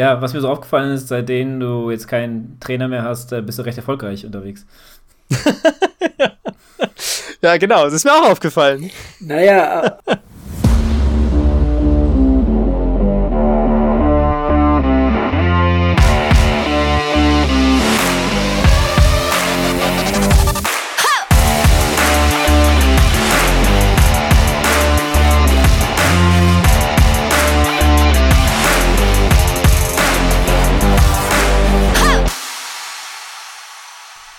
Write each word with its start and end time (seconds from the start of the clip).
Ja, 0.00 0.22
was 0.22 0.32
mir 0.32 0.40
so 0.40 0.48
aufgefallen 0.48 0.94
ist, 0.94 1.08
seitdem 1.08 1.60
du 1.60 1.90
jetzt 1.90 2.08
keinen 2.08 2.58
Trainer 2.58 2.88
mehr 2.88 3.02
hast, 3.02 3.32
äh, 3.32 3.42
bist 3.42 3.58
du 3.58 3.62
recht 3.64 3.76
erfolgreich 3.76 4.24
unterwegs. 4.24 4.64
ja, 7.42 7.58
genau, 7.58 7.84
das 7.84 7.92
ist 7.92 8.06
mir 8.06 8.14
auch 8.14 8.30
aufgefallen. 8.30 8.90
Naja, 9.20 9.98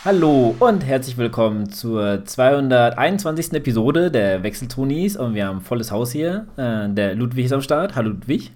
Hallo 0.04 0.56
und 0.58 0.84
herzlich 0.84 1.16
willkommen 1.20 1.70
zur 1.70 2.26
221. 2.26 3.54
Episode 3.54 4.10
der 4.10 4.42
Wechseltonis 4.42 5.16
und 5.16 5.36
wir 5.36 5.46
haben 5.46 5.62
volles 5.62 5.92
Haus 5.92 6.12
hier. 6.12 6.48
Äh, 6.58 6.90
der 6.90 7.14
Ludwig 7.14 7.46
ist 7.46 7.54
am 7.54 7.62
Start. 7.62 7.96
Hallo 7.96 8.10
Ludwig. 8.10 8.52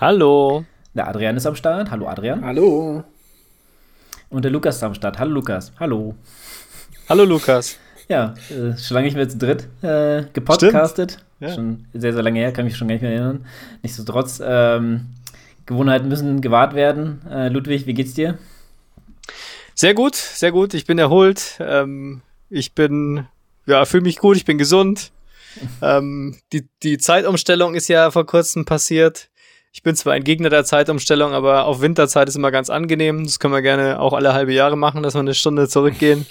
Hallo. 0.00 0.64
Der 0.94 1.08
Adrian 1.08 1.36
ist 1.36 1.44
am 1.44 1.56
Start. 1.56 1.90
Hallo 1.90 2.08
Adrian. 2.08 2.42
hallo. 2.42 3.04
Und 4.30 4.46
der 4.46 4.50
Lukas 4.50 4.76
ist 4.76 4.82
am 4.82 4.94
Start. 4.94 5.18
Hallo 5.18 5.32
Lukas. 5.32 5.72
Hallo. 5.78 6.14
Hallo 7.06 7.24
Lukas. 7.26 7.78
Ja, 8.08 8.32
äh, 8.48 8.74
schon 8.78 8.94
lange 8.94 9.08
nicht 9.08 9.16
mehr 9.16 9.28
zu 9.28 9.36
dritt 9.36 9.68
äh, 9.82 10.24
gepodcastet. 10.32 11.18
Ja. 11.38 11.50
Schon 11.50 11.84
sehr, 11.92 12.14
sehr 12.14 12.22
lange 12.22 12.38
her, 12.38 12.50
kann 12.50 12.64
mich 12.64 12.78
schon 12.78 12.88
gar 12.88 12.94
nicht 12.94 13.02
mehr 13.02 13.12
erinnern. 13.12 13.44
Nichtsdestotrotz, 13.82 14.40
ähm, 14.42 15.02
Gewohnheiten 15.66 16.08
müssen 16.08 16.40
gewahrt 16.40 16.74
werden. 16.74 17.20
Äh, 17.30 17.48
Ludwig, 17.48 17.86
wie 17.86 17.92
geht's 17.92 18.14
dir? 18.14 18.38
Sehr 19.82 19.94
gut, 19.94 20.14
sehr 20.14 20.52
gut. 20.52 20.74
Ich 20.74 20.86
bin 20.86 20.96
erholt. 21.00 21.56
Ähm, 21.58 22.22
ich 22.48 22.72
bin, 22.72 23.26
ja, 23.66 23.84
fühle 23.84 24.04
mich 24.04 24.18
gut. 24.18 24.36
Ich 24.36 24.44
bin 24.44 24.56
gesund. 24.56 25.10
ähm, 25.82 26.38
die, 26.52 26.68
die 26.84 26.98
Zeitumstellung 26.98 27.74
ist 27.74 27.88
ja 27.88 28.12
vor 28.12 28.24
kurzem 28.24 28.64
passiert. 28.64 29.28
Ich 29.72 29.82
bin 29.82 29.96
zwar 29.96 30.12
ein 30.12 30.22
Gegner 30.22 30.50
der 30.50 30.64
Zeitumstellung, 30.64 31.32
aber 31.32 31.64
auf 31.64 31.80
Winterzeit 31.80 32.28
ist 32.28 32.36
immer 32.36 32.52
ganz 32.52 32.70
angenehm. 32.70 33.24
Das 33.24 33.40
können 33.40 33.54
wir 33.54 33.60
gerne 33.60 33.98
auch 33.98 34.12
alle 34.12 34.34
halbe 34.34 34.52
Jahre 34.52 34.76
machen, 34.76 35.02
dass 35.02 35.14
wir 35.14 35.18
eine 35.18 35.34
Stunde 35.34 35.66
zurückgehen. 35.66 36.26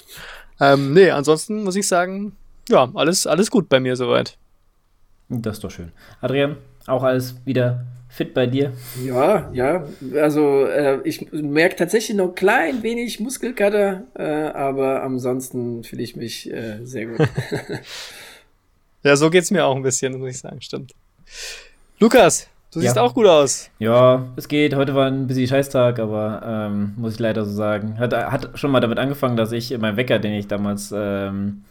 ähm, 0.58 0.94
nee, 0.94 1.10
ansonsten 1.10 1.62
muss 1.62 1.76
ich 1.76 1.86
sagen, 1.86 2.34
ja, 2.70 2.90
alles, 2.94 3.26
alles 3.26 3.50
gut 3.50 3.68
bei 3.68 3.80
mir 3.80 3.96
soweit. 3.96 4.38
Das 5.28 5.58
ist 5.58 5.64
doch 5.64 5.70
schön. 5.70 5.92
Adrian, 6.22 6.56
auch 6.86 7.02
alles 7.02 7.34
wieder 7.44 7.84
fit 8.12 8.34
bei 8.34 8.46
dir? 8.46 8.72
Ja, 9.04 9.50
ja. 9.54 9.86
Also 10.16 10.66
äh, 10.66 10.98
ich 11.04 11.32
merke 11.32 11.76
tatsächlich 11.76 12.16
noch 12.16 12.28
ein 12.28 12.34
klein 12.34 12.82
wenig 12.82 13.20
Muskelkater, 13.20 14.02
äh, 14.14 14.22
aber 14.22 15.02
ansonsten 15.02 15.82
fühle 15.82 16.02
ich 16.02 16.14
mich 16.14 16.52
äh, 16.52 16.78
sehr 16.84 17.06
gut. 17.06 17.26
ja, 19.02 19.16
so 19.16 19.30
geht's 19.30 19.50
mir 19.50 19.64
auch 19.64 19.76
ein 19.76 19.82
bisschen, 19.82 20.18
muss 20.18 20.30
ich 20.30 20.38
sagen, 20.40 20.60
stimmt. 20.60 20.92
Lukas, 21.98 22.48
du 22.72 22.80
siehst 22.80 22.96
Ja. 22.96 23.02
auch 23.02 23.14
gut 23.14 23.26
aus. 23.26 23.70
Ja, 23.78 24.26
es 24.36 24.46
geht. 24.48 24.74
Heute 24.74 24.94
war 24.94 25.06
ein 25.06 25.26
busy 25.26 25.46
Scheißtag, 25.46 25.98
aber 25.98 26.42
ähm, 26.44 26.92
muss 26.96 27.14
ich 27.14 27.18
leider 27.18 27.44
so 27.44 27.52
sagen. 27.52 27.98
Hat, 27.98 28.12
hat 28.14 28.50
schon 28.58 28.70
mal 28.70 28.80
damit 28.80 28.98
angefangen, 28.98 29.36
dass 29.36 29.52
ich 29.52 29.76
meinen 29.78 29.96
Wecker, 29.96 30.18
den 30.18 30.32
ich 30.34 30.48
damals, 30.48 30.92
ähm, 30.94 31.64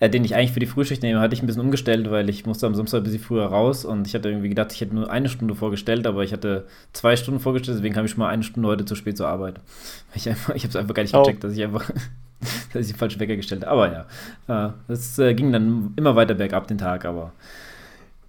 äh, 0.00 0.10
den 0.10 0.24
ich 0.24 0.34
eigentlich 0.34 0.52
für 0.52 0.60
die 0.60 0.66
Frühschicht 0.66 1.02
nehme, 1.02 1.20
hatte 1.20 1.34
ich 1.34 1.42
ein 1.42 1.46
bisschen 1.46 1.62
umgestellt, 1.62 2.10
weil 2.10 2.28
ich 2.28 2.44
musste 2.46 2.66
am 2.66 2.74
Samstag 2.74 2.98
ein 2.98 3.04
bisschen 3.04 3.20
früher 3.20 3.46
raus 3.46 3.84
und 3.84 4.06
ich 4.06 4.14
hatte 4.14 4.28
irgendwie 4.28 4.48
gedacht, 4.48 4.72
ich 4.72 4.80
hätte 4.80 4.94
nur 4.94 5.10
eine 5.10 5.28
Stunde 5.28 5.54
vorgestellt, 5.54 6.06
aber 6.06 6.22
ich 6.24 6.32
hatte 6.32 6.66
zwei 6.92 7.16
Stunden 7.16 7.40
vorgestellt, 7.40 7.78
deswegen 7.78 7.94
kam 7.94 8.04
ich 8.04 8.10
schon 8.10 8.20
mal 8.20 8.28
eine 8.28 8.42
Stunde 8.42 8.68
heute 8.68 8.84
zu 8.84 8.94
spät 8.94 9.16
zur 9.16 9.28
Arbeit. 9.28 9.60
Ich, 10.14 10.28
einfach- 10.28 10.54
ich 10.54 10.62
habe 10.62 10.70
es 10.70 10.76
einfach 10.76 10.94
gar 10.94 11.02
nicht 11.02 11.14
Oh. 11.14 11.22
gecheckt, 11.22 11.44
dass 11.44 11.52
ich 11.52 11.62
einfach 11.62 11.90
dass 12.72 12.82
ich 12.86 12.92
den 12.92 12.96
falschen 12.98 13.20
Wecker 13.20 13.36
gestellt 13.36 13.64
habe. 13.66 13.72
Aber 13.72 14.06
ja, 14.48 14.66
äh, 14.68 14.72
das 14.88 15.18
äh, 15.18 15.34
ging 15.34 15.52
dann 15.52 15.92
immer 15.96 16.14
weiter 16.16 16.34
bergab 16.34 16.66
den 16.68 16.78
Tag, 16.78 17.04
aber 17.04 17.32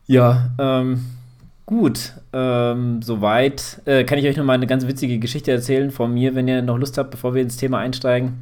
ja, 0.08 0.50
ähm, 0.60 1.02
Gut, 1.66 2.14
ähm, 2.32 3.02
soweit. 3.02 3.82
Äh, 3.84 4.06
kann 4.06 4.18
ich 4.18 4.26
euch 4.26 4.38
noch 4.38 4.46
mal 4.46 4.54
eine 4.54 4.68
ganz 4.68 4.88
witzige 4.88 5.20
Geschichte 5.20 5.52
erzählen 5.52 5.92
von 5.92 6.14
mir, 6.14 6.34
wenn 6.34 6.48
ihr 6.48 6.62
noch 6.62 6.78
Lust 6.78 6.98
habt, 6.98 7.12
bevor 7.12 7.36
wir 7.36 7.42
ins 7.42 7.58
Thema 7.58 7.80
einsteigen? 7.80 8.36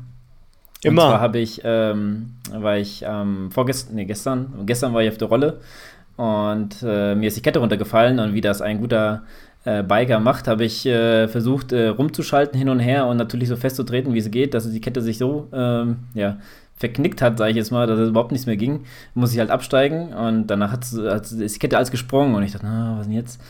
Und 0.85 0.91
Immer. 0.91 1.01
zwar 1.09 1.19
habe 1.19 1.39
ich, 1.39 1.61
ähm, 1.63 2.33
war 2.51 2.77
ich 2.77 3.03
ähm, 3.07 3.49
vorgestern, 3.49 3.95
nee, 3.95 4.05
gestern, 4.05 4.53
gestern 4.67 4.93
war 4.93 5.01
ich 5.01 5.09
auf 5.09 5.17
der 5.17 5.27
Rolle 5.27 5.59
und 6.15 6.75
äh, 6.83 7.15
mir 7.15 7.27
ist 7.27 7.37
die 7.37 7.41
Kette 7.41 7.57
runtergefallen 7.57 8.19
und 8.19 8.35
wie 8.35 8.41
das 8.41 8.61
ein 8.61 8.79
guter 8.79 9.23
äh, 9.63 9.81
Biker 9.81 10.19
macht, 10.19 10.47
habe 10.47 10.63
ich 10.63 10.85
äh, 10.85 11.27
versucht 11.27 11.71
äh, 11.71 11.87
rumzuschalten 11.87 12.55
hin 12.55 12.69
und 12.69 12.77
her 12.79 13.07
und 13.07 13.17
natürlich 13.17 13.49
so 13.49 13.55
festzutreten, 13.55 14.13
wie 14.13 14.19
es 14.19 14.29
geht, 14.29 14.53
dass 14.53 14.71
die 14.71 14.79
Kette 14.79 15.01
sich 15.01 15.17
so, 15.17 15.47
ähm, 15.51 15.97
ja, 16.13 16.37
verknickt 16.75 17.19
hat, 17.23 17.39
sage 17.39 17.49
ich 17.49 17.57
jetzt 17.57 17.71
mal, 17.71 17.87
dass 17.87 17.97
es 17.97 18.09
überhaupt 18.09 18.31
nichts 18.31 18.45
mehr 18.45 18.57
ging, 18.57 18.83
muss 19.15 19.33
ich 19.33 19.39
halt 19.39 19.49
absteigen 19.49 20.13
und 20.13 20.45
danach 20.47 20.71
hat, 20.71 20.85
hat, 21.09 21.31
ist 21.31 21.55
die 21.55 21.59
Kette 21.59 21.77
alles 21.77 21.89
gesprungen 21.89 22.35
und 22.35 22.43
ich 22.43 22.51
dachte, 22.51 22.67
na, 22.67 22.97
was 22.99 23.07
denn 23.07 23.15
jetzt? 23.15 23.41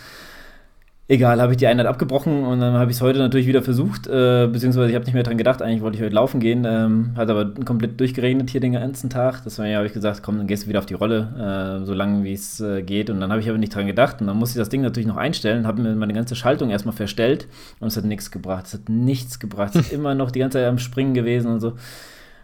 Egal, 1.07 1.39
habe 1.39 1.51
ich 1.51 1.57
die 1.59 1.67
Einheit 1.67 1.85
abgebrochen 1.85 2.43
und 2.45 2.61
dann 2.61 2.73
habe 2.73 2.89
ich 2.89 2.97
es 2.97 3.01
heute 3.01 3.19
natürlich 3.19 3.45
wieder 3.45 3.61
versucht, 3.61 4.07
äh, 4.07 4.47
beziehungsweise 4.51 4.89
ich 4.89 4.95
habe 4.95 5.05
nicht 5.05 5.13
mehr 5.13 5.21
dran 5.21 5.37
gedacht, 5.37 5.61
eigentlich 5.61 5.83
wollte 5.83 5.97
ich 5.97 6.03
heute 6.03 6.15
laufen 6.15 6.39
gehen, 6.39 6.65
ähm, 6.65 7.11
hat 7.15 7.29
aber 7.29 7.53
komplett 7.63 7.99
durchgeregnet 7.99 8.49
hier 8.49 8.59
den 8.59 8.73
ganzen 8.73 9.11
Tag. 9.11 9.43
Deswegen 9.45 9.75
habe 9.75 9.85
ich 9.85 9.93
gesagt, 9.93 10.23
komm, 10.23 10.39
dann 10.39 10.47
gehst 10.47 10.63
du 10.63 10.67
wieder 10.67 10.79
auf 10.79 10.87
die 10.87 10.95
Rolle, 10.95 11.81
äh, 11.83 11.85
so 11.85 11.93
lange 11.93 12.23
wie 12.23 12.33
es 12.33 12.59
äh, 12.59 12.81
geht. 12.81 13.11
Und 13.11 13.19
dann 13.19 13.29
habe 13.29 13.39
ich 13.39 13.47
aber 13.47 13.59
nicht 13.59 13.75
dran 13.75 13.85
gedacht 13.85 14.19
und 14.19 14.25
dann 14.25 14.37
musste 14.37 14.57
ich 14.57 14.61
das 14.61 14.69
Ding 14.69 14.81
natürlich 14.81 15.05
noch 15.05 15.17
einstellen, 15.17 15.67
habe 15.67 15.79
mir 15.79 15.93
meine 15.93 16.13
ganze 16.13 16.35
Schaltung 16.35 16.71
erstmal 16.71 16.95
verstellt 16.95 17.47
und 17.79 17.89
es 17.89 17.97
hat 17.97 18.05
nichts 18.05 18.31
gebracht. 18.31 18.65
Es 18.65 18.73
hat 18.73 18.89
nichts 18.89 19.39
gebracht. 19.39 19.75
Es 19.75 19.81
ist 19.81 19.93
immer 19.93 20.15
noch 20.15 20.31
die 20.31 20.39
ganze 20.39 20.57
Zeit 20.57 20.67
am 20.67 20.79
Springen 20.79 21.13
gewesen 21.13 21.51
und 21.51 21.59
so. 21.59 21.73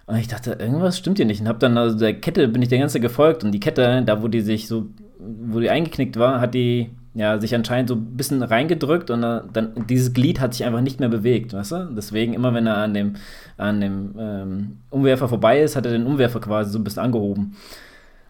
Und 0.05 0.17
ich 0.17 0.27
dachte, 0.27 0.57
irgendwas 0.59 0.99
stimmt 0.99 1.17
hier 1.17 1.25
nicht. 1.25 1.41
Und 1.41 1.47
habe 1.47 1.57
dann, 1.57 1.79
also 1.79 1.97
der 1.97 2.13
Kette 2.13 2.47
bin 2.47 2.61
ich 2.61 2.69
der 2.69 2.77
ganze 2.77 2.99
gefolgt 2.99 3.43
und 3.43 3.53
die 3.53 3.59
Kette, 3.59 4.03
da 4.05 4.21
wo 4.21 4.27
die 4.27 4.41
sich 4.41 4.67
so, 4.67 4.85
wo 5.17 5.59
die 5.59 5.71
eingeknickt 5.71 6.19
war, 6.19 6.39
hat 6.39 6.53
die 6.53 6.91
ja 7.13 7.39
sich 7.39 7.53
anscheinend 7.53 7.89
so 7.89 7.95
ein 7.95 8.17
bisschen 8.17 8.41
reingedrückt 8.41 9.09
und 9.09 9.23
äh, 9.23 9.41
dann 9.51 9.73
dieses 9.89 10.13
Glied 10.13 10.39
hat 10.39 10.53
sich 10.53 10.65
einfach 10.65 10.81
nicht 10.81 10.99
mehr 10.99 11.09
bewegt, 11.09 11.53
weißt 11.53 11.71
du? 11.71 11.89
Deswegen 11.95 12.33
immer 12.33 12.53
wenn 12.53 12.67
er 12.67 12.77
an 12.77 12.93
dem 12.93 13.15
an 13.57 13.81
dem 13.81 14.15
ähm, 14.17 14.77
Umwerfer 14.89 15.27
vorbei 15.27 15.61
ist, 15.61 15.75
hat 15.75 15.85
er 15.85 15.91
den 15.91 16.05
Umwerfer 16.05 16.39
quasi 16.39 16.71
so 16.71 16.79
ein 16.79 16.83
bisschen 16.83 17.03
angehoben. 17.03 17.55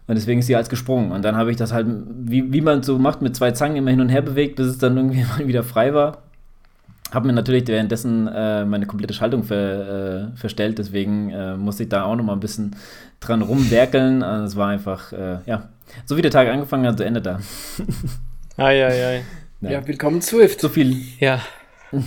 Und 0.08 0.16
deswegen 0.16 0.40
ist 0.40 0.46
sie 0.46 0.56
als 0.56 0.68
gesprungen. 0.68 1.12
Und 1.12 1.24
dann 1.24 1.36
habe 1.36 1.50
ich 1.50 1.56
das 1.56 1.72
halt, 1.72 1.86
wie, 1.88 2.52
wie 2.52 2.60
man 2.60 2.82
so 2.82 2.98
macht, 2.98 3.22
mit 3.22 3.36
zwei 3.36 3.52
Zangen 3.52 3.76
immer 3.76 3.90
hin 3.90 4.00
und 4.00 4.08
her 4.08 4.22
bewegt, 4.22 4.56
bis 4.56 4.66
es 4.66 4.78
dann 4.78 4.96
irgendwie 4.96 5.24
mal 5.38 5.46
wieder 5.46 5.62
frei 5.62 5.94
war. 5.94 6.18
Habe 7.12 7.26
mir 7.26 7.34
natürlich 7.34 7.66
währenddessen 7.68 8.26
äh, 8.26 8.64
meine 8.64 8.86
komplette 8.86 9.14
Schaltung 9.14 9.44
ver, 9.44 10.32
äh, 10.32 10.36
verstellt, 10.36 10.78
deswegen 10.78 11.30
äh, 11.30 11.56
musste 11.56 11.82
ich 11.82 11.90
da 11.90 12.04
auch 12.04 12.16
noch 12.16 12.24
mal 12.24 12.32
ein 12.32 12.40
bisschen 12.40 12.74
dran 13.20 13.42
rumwerkeln. 13.42 14.22
Also 14.22 14.46
es 14.46 14.56
war 14.56 14.68
einfach, 14.68 15.12
äh, 15.12 15.38
ja, 15.46 15.68
so 16.06 16.16
wie 16.16 16.22
der 16.22 16.30
Tag 16.30 16.48
angefangen 16.48 16.86
hat, 16.86 16.98
so 16.98 17.04
endet 17.04 17.26
er. 17.26 17.40
Ei, 18.56 18.84
ei, 18.84 19.06
ei. 19.06 19.24
ja, 19.60 19.86
willkommen 19.86 20.20
Swift. 20.22 20.60
So 20.60 20.68
viel, 20.68 20.96
Ja. 21.20 21.40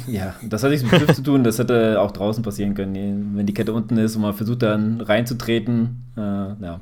ja, 0.07 0.35
das 0.43 0.63
hat 0.63 0.71
nichts 0.71 0.89
mit 0.89 0.99
Griff 1.01 1.15
zu 1.15 1.21
tun, 1.23 1.43
das 1.43 1.59
hätte 1.59 1.99
auch 1.99 2.11
draußen 2.11 2.43
passieren 2.43 2.73
können, 2.73 3.33
wenn 3.35 3.45
die 3.45 3.53
Kette 3.53 3.71
unten 3.73 3.97
ist 3.97 4.15
und 4.15 4.23
man 4.23 4.33
versucht 4.33 4.61
dann 4.63 5.01
reinzutreten. 5.01 6.03
Äh, 6.17 6.21
ja. 6.21 6.79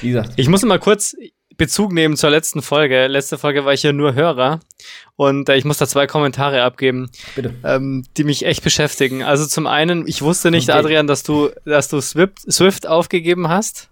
Wie 0.00 0.08
gesagt, 0.08 0.32
Ich 0.36 0.48
muss 0.48 0.62
mal 0.64 0.78
kurz 0.78 1.16
Bezug 1.56 1.92
nehmen 1.92 2.16
zur 2.16 2.30
letzten 2.30 2.62
Folge. 2.62 3.06
Letzte 3.06 3.36
Folge 3.38 3.64
war 3.64 3.72
ich 3.74 3.82
ja 3.82 3.92
nur 3.92 4.14
Hörer 4.14 4.60
und 5.16 5.48
äh, 5.48 5.56
ich 5.56 5.64
muss 5.64 5.78
da 5.78 5.86
zwei 5.86 6.06
Kommentare 6.06 6.62
abgeben, 6.62 7.10
bitte. 7.34 7.54
ähm, 7.64 8.04
die 8.16 8.24
mich 8.24 8.46
echt 8.46 8.62
beschäftigen. 8.64 9.22
Also 9.22 9.46
zum 9.46 9.66
einen, 9.66 10.06
ich 10.06 10.22
wusste 10.22 10.50
nicht, 10.50 10.70
Okay. 10.70 10.78
Adrian, 10.78 11.06
dass 11.06 11.22
du, 11.22 11.50
dass 11.64 11.88
du 11.88 12.00
Swift, 12.00 12.50
Swift 12.50 12.86
aufgegeben 12.86 13.48
hast. 13.48 13.88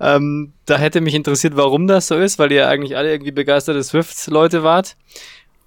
Ähm, 0.00 0.52
da 0.66 0.78
hätte 0.78 1.00
mich 1.00 1.14
interessiert, 1.14 1.56
warum 1.56 1.86
das 1.86 2.08
so 2.08 2.16
ist, 2.16 2.38
weil 2.38 2.52
ihr 2.52 2.68
eigentlich 2.68 2.96
alle 2.96 3.12
irgendwie 3.12 3.32
begeisterte 3.32 3.82
Swift-Leute 3.82 4.62
wart. 4.62 4.96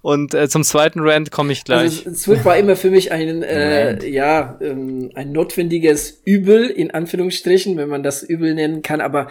Und 0.00 0.32
äh, 0.32 0.48
zum 0.48 0.62
zweiten 0.62 1.00
Rant 1.00 1.32
komme 1.32 1.52
ich 1.52 1.64
gleich. 1.64 2.06
Also 2.06 2.14
Swift 2.14 2.44
war 2.44 2.56
immer 2.56 2.76
für 2.76 2.90
mich 2.90 3.10
ein, 3.10 3.42
äh, 3.42 4.06
ja, 4.08 4.56
ähm, 4.60 5.10
ein 5.14 5.32
notwendiges 5.32 6.22
Übel, 6.24 6.66
in 6.70 6.92
Anführungsstrichen, 6.92 7.76
wenn 7.76 7.88
man 7.88 8.04
das 8.04 8.22
Übel 8.22 8.54
nennen 8.54 8.82
kann. 8.82 9.00
Aber 9.00 9.28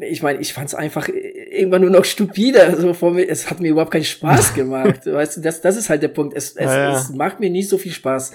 ich 0.00 0.22
meine, 0.22 0.40
ich 0.40 0.54
fand 0.54 0.68
es 0.68 0.74
einfach 0.74 1.08
irgendwann 1.08 1.82
nur 1.82 1.90
noch 1.90 2.06
stupide. 2.06 2.62
Also 2.62 2.94
vor 2.94 3.12
mir, 3.12 3.28
es 3.28 3.50
hat 3.50 3.60
mir 3.60 3.68
überhaupt 3.68 3.92
keinen 3.92 4.04
Spaß 4.04 4.54
gemacht. 4.54 5.04
weißt 5.04 5.36
du, 5.36 5.40
das, 5.42 5.60
das 5.60 5.76
ist 5.76 5.90
halt 5.90 6.02
der 6.02 6.08
Punkt. 6.08 6.34
Es, 6.34 6.56
es, 6.56 6.64
Ja, 6.64 6.78
ja. 6.78 6.96
es 6.96 7.10
macht 7.10 7.38
mir 7.38 7.50
nicht 7.50 7.68
so 7.68 7.76
viel 7.76 7.92
Spaß. 7.92 8.32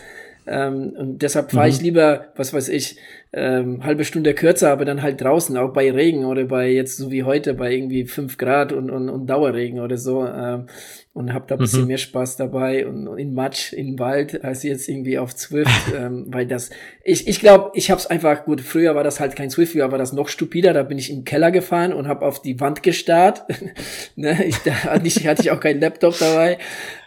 Ähm, 0.52 0.94
und 0.98 1.22
deshalb 1.22 1.52
fahre 1.52 1.68
Mhm. 1.68 1.72
ich 1.74 1.82
lieber, 1.82 2.26
was 2.36 2.54
weiß 2.54 2.68
ich, 2.70 2.98
ähm, 3.34 3.84
halbe 3.86 4.04
Stunde 4.04 4.34
kürzer, 4.34 4.72
aber 4.72 4.84
dann 4.84 5.02
halt 5.02 5.22
draußen, 5.22 5.56
auch 5.58 5.72
bei 5.72 5.90
Regen 5.90 6.26
oder 6.26 6.44
bei 6.44 6.70
jetzt 6.70 6.98
so 6.98 7.10
wie 7.12 7.24
heute, 7.24 7.54
bei 7.54 7.72
irgendwie 7.74 8.06
fünf 8.06 8.38
Grad 8.38 8.74
und, 8.74 8.92
und, 8.92 9.10
und 9.10 9.28
Dauerregen 9.28 9.80
oder 9.80 9.98
so. 9.98 10.26
Ähm, 10.28 10.66
und 11.14 11.34
habe 11.34 11.46
da 11.48 11.56
ein 11.56 11.60
bisschen 11.60 11.82
mhm. 11.82 11.88
mehr 11.88 11.98
Spaß 11.98 12.38
dabei 12.38 12.88
und, 12.88 13.08
und 13.08 13.18
in 13.18 13.34
Matsch, 13.34 13.74
in 13.74 14.00
Wald, 14.00 14.46
als 14.46 14.64
jetzt 14.64 14.88
irgendwie 14.88 15.20
auf 15.20 15.36
Zwift, 15.36 15.94
ähm, 15.96 16.28
weil 16.30 16.48
das, 16.48 16.70
ich, 17.04 17.28
ich 17.28 17.40
glaube, 17.40 17.72
ich 17.74 17.92
habe 17.92 18.00
es 18.00 18.08
einfach, 18.08 18.46
gut, 18.46 18.62
früher 18.62 18.96
war 18.96 19.04
das 19.04 19.20
halt 19.20 19.36
kein 19.36 19.50
Zwift, 19.50 19.74
früher 19.74 19.92
war 19.92 19.98
das 19.98 20.14
noch 20.14 20.30
stupider, 20.30 20.72
da 20.72 20.84
bin 20.84 20.98
ich 20.98 21.12
im 21.12 21.26
Keller 21.26 21.52
gefahren 21.52 21.92
und 21.92 22.08
habe 22.08 22.26
auf 22.26 22.42
die 22.42 22.60
Wand 22.62 22.82
gestarrt, 22.82 23.44
ne, 24.16 24.46
ich, 24.46 24.58
da 24.60 24.72
hatte 24.72 25.08
ich, 25.08 25.28
hatte 25.28 25.42
ich 25.42 25.52
auch 25.52 25.60
keinen 25.60 25.82
Laptop 25.82 26.18
dabei, 26.18 26.58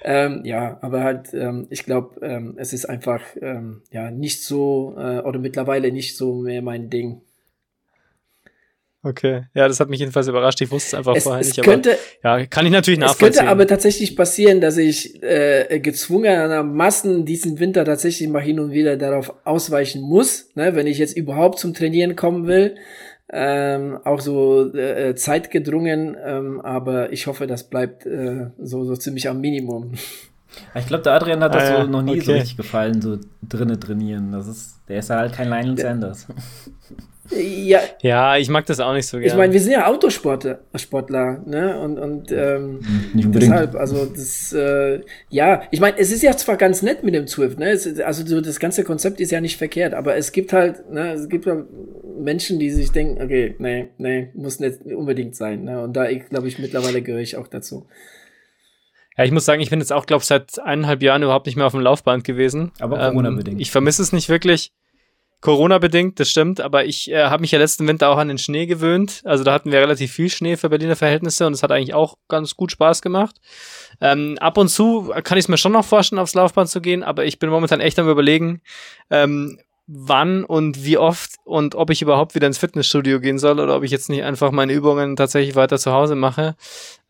ähm, 0.05 0.43
ja, 0.45 0.79
aber 0.83 1.03
halt, 1.03 1.33
ähm, 1.33 1.67
ich 1.71 1.85
glaube, 1.85 2.21
ähm, 2.21 2.57
es 2.59 2.75
ist 2.75 2.85
einfach, 2.85 3.23
ähm, 3.41 3.83
ja, 3.91 4.11
nicht 4.11 4.45
so, 4.45 4.95
äh, 4.99 5.21
oder 5.21 5.39
mittlerweile 5.39 5.91
nicht 5.91 6.17
so 6.17 6.35
mehr 6.35 6.61
mein 6.61 6.91
Ding. 6.91 7.23
Okay, 9.07 9.43
ja, 9.53 9.69
das 9.69 9.81
hat 9.81 9.91
mich 9.91 10.01
jedenfalls 10.01 10.29
überrascht. 10.29 10.63
Ich 10.63 10.71
wusste 10.71 10.89
es 10.89 10.95
einfach 10.95 11.15
es, 11.15 11.25
vorher 11.25 11.43
es 11.43 11.49
nicht. 11.49 11.63
Könnte, 11.63 11.99
aber, 12.23 12.39
ja, 12.39 12.47
kann 12.47 12.65
ich 12.65 12.73
natürlich 12.73 12.99
nachvollziehen. 12.99 13.29
Es 13.29 13.37
könnte 13.37 13.51
aber 13.51 13.67
tatsächlich 13.67 14.17
passieren, 14.17 14.63
dass 14.63 14.79
ich 14.79 15.23
äh, 15.23 15.79
gezwungenermaßen 15.79 17.27
diesen 17.27 17.61
Winter 17.61 17.85
tatsächlich 17.85 18.31
mal 18.31 18.41
hin 18.41 18.59
und 18.61 18.71
wieder 18.71 18.97
darauf 18.97 19.35
ausweichen 19.45 20.01
muss, 20.01 20.49
ne, 20.55 20.75
wenn 20.75 20.87
ich 20.87 20.97
jetzt 20.97 21.19
überhaupt 21.19 21.59
zum 21.59 21.75
Trainieren 21.75 22.17
kommen 22.17 22.47
will. 22.47 22.77
Ähm, 23.31 23.99
auch 24.05 24.21
so 24.21 24.75
äh, 24.75 25.15
zeitgedrungen, 25.15 26.17
ähm, 26.25 26.61
aber 26.63 27.13
ich 27.13 27.27
hoffe, 27.27 27.47
das 27.47 27.65
bleibt 27.65 28.07
äh, 28.07 28.47
so, 28.59 28.85
so 28.85 28.97
ziemlich 28.97 29.29
am 29.29 29.41
Minimum. 29.41 29.93
Ich 30.75 30.87
glaube, 30.87 31.03
der 31.03 31.15
Adrian 31.15 31.43
hat 31.43 31.55
das 31.55 31.71
ah, 31.71 31.83
so 31.83 31.91
noch 31.91 32.03
nie 32.03 32.13
okay. 32.13 32.21
so 32.21 32.33
richtig 32.33 32.57
gefallen, 32.57 33.03
so 33.03 33.19
drinnen 33.43 33.79
trainieren. 33.79 34.33
Das 34.33 34.47
ist, 34.47 34.77
der 34.89 35.01
ist 35.01 35.11
halt 35.11 35.33
kein 35.33 35.49
Lionel 35.49 35.77
Sanders. 35.77 36.27
Ja, 37.31 37.81
ja, 38.03 38.37
ich 38.37 38.51
mag 38.51 38.67
das 38.67 38.81
auch 38.81 38.93
nicht 38.93 39.07
so 39.07 39.17
gerne. 39.17 39.33
Ich 39.33 39.37
meine, 39.37 39.53
wir 39.53 39.61
sind 39.61 39.73
ja 39.73 39.87
Autosportler, 39.87 40.61
Sportler, 40.75 41.43
ne? 41.47 41.81
Und, 41.81 41.99
und 41.99 42.33
ähm, 42.33 42.81
deshalb, 43.15 43.75
also 43.77 44.05
das, 44.05 44.53
äh, 44.53 45.01
ja, 45.31 45.63
ich 45.71 45.81
meine, 45.81 45.99
es 45.99 46.13
ist 46.13 46.23
ja 46.23 46.37
zwar 46.37 46.57
ganz 46.57 46.83
nett 46.83 47.03
mit 47.03 47.15
dem 47.15 47.27
Zwift, 47.27 47.59
ne? 47.59 47.71
Es, 47.71 47.99
also 48.01 48.27
so 48.27 48.41
das 48.43 48.61
ganze 48.61 48.85
Konzept 48.85 49.21
ist 49.21 49.31
ja 49.31 49.41
nicht 49.41 49.57
verkehrt, 49.57 49.95
aber 49.95 50.17
es 50.17 50.33
gibt 50.33 50.53
halt, 50.53 50.91
ne, 50.91 51.13
es 51.13 51.29
gibt 51.31 51.47
ja 51.47 51.65
Menschen, 52.19 52.59
die 52.59 52.71
sich 52.71 52.93
denken, 52.93 53.23
okay, 53.23 53.55
nee, 53.59 53.89
nee, 53.97 54.31
muss 54.35 54.61
nicht 54.61 54.83
unbedingt 54.83 55.35
sein, 55.35 55.65
ne? 55.65 55.83
Und 55.83 55.95
da, 55.95 56.09
ich 56.09 56.29
glaube 56.29 56.49
ich, 56.49 56.59
mittlerweile 56.59 57.01
gehöre 57.01 57.23
ich 57.23 57.37
auch 57.39 57.49
dazu. 57.49 57.87
Ja, 59.17 59.25
ich 59.25 59.31
muss 59.31 59.45
sagen, 59.45 59.63
ich 59.63 59.71
bin 59.71 59.79
jetzt 59.79 59.93
auch, 59.93 60.07
glaube 60.07 60.23
ich, 60.23 60.27
seit 60.27 60.59
eineinhalb 60.59 61.03
Jahren 61.03 61.23
überhaupt 61.23 61.47
nicht 61.47 61.57
mehr 61.57 61.67
auf 61.67 61.73
dem 61.73 61.81
Laufband 61.81 62.25
gewesen. 62.25 62.73
Aber 62.81 62.99
Corona-bedingt. 62.99 63.57
Ähm, 63.57 63.61
ich 63.61 63.71
vermisse 63.71 64.03
es 64.03 64.13
nicht 64.13 64.29
wirklich. 64.29 64.73
Corona-bedingt, 65.45 66.19
das 66.19 66.31
stimmt, 66.31 66.63
aber 66.63 66.87
ich 66.87 67.11
äh, 67.11 67.27
habe 67.27 67.43
mich 67.43 67.51
ja 67.51 67.59
letzten 67.59 67.87
Winter 67.87 68.09
auch 68.09 68.17
an 68.17 68.29
den 68.29 68.39
Schnee 68.39 68.65
gewöhnt. 68.65 69.21
Also 69.25 69.45
da 69.45 69.53
hatten 69.53 69.71
wir 69.71 69.79
relativ 69.79 70.11
viel 70.11 70.31
Schnee 70.31 70.57
für 70.57 70.71
Berliner 70.71 70.97
Verhältnisse 70.97 71.47
und 71.47 71.53
es 71.53 71.63
hat 71.63 71.71
eigentlich 71.71 71.93
auch 71.93 72.17
ganz 72.29 72.57
gut 72.57 72.73
Spaß 72.73 73.03
gemacht. 73.03 73.37
Ähm, 74.01 74.39
ab 74.41 74.57
und 74.57 74.69
zu 74.69 75.13
kann 75.23 75.37
ich 75.37 75.45
es 75.45 75.49
mir 75.49 75.59
schon 75.59 75.73
noch 75.73 75.85
vorstellen, 75.85 76.19
aufs 76.19 76.33
Laufband 76.33 76.71
zu 76.71 76.81
gehen, 76.81 77.03
aber 77.03 77.27
ich 77.27 77.39
bin 77.39 77.51
momentan 77.51 77.81
echt 77.81 77.99
am 77.99 78.09
überlegen, 78.09 78.63
ähm, 79.11 79.59
wann 79.87 80.45
und 80.45 80.83
wie 80.83 80.97
oft 80.97 81.35
und 81.45 81.75
ob 81.75 81.91
ich 81.91 82.01
überhaupt 82.01 82.35
wieder 82.35 82.47
ins 82.47 82.57
Fitnessstudio 82.57 83.21
gehen 83.21 83.39
soll 83.39 83.61
oder 83.61 83.77
ob 83.77 83.83
ich 83.83 83.91
jetzt 83.91 84.09
nicht 84.09 84.23
einfach 84.23 84.51
meine 84.51 84.73
Übungen 84.73 85.15
tatsächlich 85.15 85.57
weiter 85.57 85.77
zu 85.79 85.93
Hause 85.93 86.15
mache. 86.15 86.57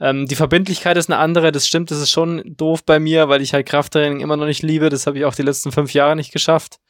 Ähm, 0.01 0.27
die 0.27 0.35
Verbindlichkeit 0.35 0.97
ist 0.97 1.09
eine 1.09 1.21
andere, 1.21 1.53
das 1.53 1.69
stimmt, 1.69 1.93
das 1.93 2.01
ist 2.01 2.11
schon 2.11 2.43
doof 2.57 2.85
bei 2.85 2.99
mir, 2.99 3.29
weil 3.29 3.43
ich 3.43 3.55
halt 3.55 3.67
Krafttraining 3.67 4.19
immer 4.19 4.37
noch 4.37 4.47
nicht 4.47 4.65
liebe. 4.65 4.89
Das 4.89 5.07
habe 5.07 5.19
ich 5.19 5.25
auch 5.25 5.37
die 5.37 5.43
letzten 5.43 5.71
fünf 5.71 5.95
Jahre 5.95 6.17
nicht 6.17 6.33
geschafft 6.33 6.81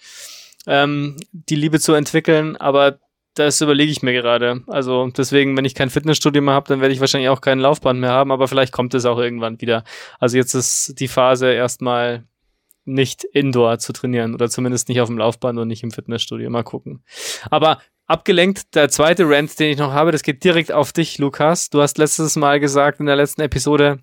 ähm, 0.66 1.16
die 1.32 1.56
Liebe 1.56 1.80
zu 1.80 1.94
entwickeln, 1.94 2.56
aber 2.56 2.98
das 3.34 3.60
überlege 3.60 3.90
ich 3.90 4.02
mir 4.02 4.12
gerade. 4.12 4.62
Also 4.68 5.08
deswegen, 5.08 5.56
wenn 5.56 5.64
ich 5.64 5.74
kein 5.74 5.90
Fitnessstudio 5.90 6.40
mehr 6.40 6.54
habe, 6.54 6.68
dann 6.68 6.80
werde 6.80 6.94
ich 6.94 7.00
wahrscheinlich 7.00 7.30
auch 7.30 7.40
kein 7.40 7.58
Laufband 7.58 8.00
mehr 8.00 8.10
haben, 8.10 8.30
aber 8.30 8.48
vielleicht 8.48 8.72
kommt 8.72 8.94
es 8.94 9.04
auch 9.04 9.18
irgendwann 9.18 9.60
wieder. 9.60 9.84
Also 10.20 10.36
jetzt 10.36 10.54
ist 10.54 11.00
die 11.00 11.08
Phase 11.08 11.52
erstmal 11.52 12.24
nicht 12.84 13.24
indoor 13.24 13.78
zu 13.78 13.92
trainieren 13.92 14.34
oder 14.34 14.48
zumindest 14.48 14.88
nicht 14.88 15.00
auf 15.00 15.08
dem 15.08 15.18
Laufband 15.18 15.58
und 15.58 15.68
nicht 15.68 15.82
im 15.82 15.90
Fitnessstudio. 15.90 16.50
Mal 16.50 16.62
gucken. 16.62 17.02
Aber 17.50 17.80
abgelenkt, 18.06 18.74
der 18.74 18.88
zweite 18.88 19.28
Rant, 19.28 19.58
den 19.58 19.70
ich 19.70 19.78
noch 19.78 19.92
habe, 19.92 20.12
das 20.12 20.22
geht 20.22 20.44
direkt 20.44 20.70
auf 20.70 20.92
dich, 20.92 21.18
Lukas. 21.18 21.70
Du 21.70 21.80
hast 21.80 21.98
letztes 21.98 22.36
Mal 22.36 22.60
gesagt 22.60 23.00
in 23.00 23.06
der 23.06 23.16
letzten 23.16 23.40
Episode, 23.40 23.98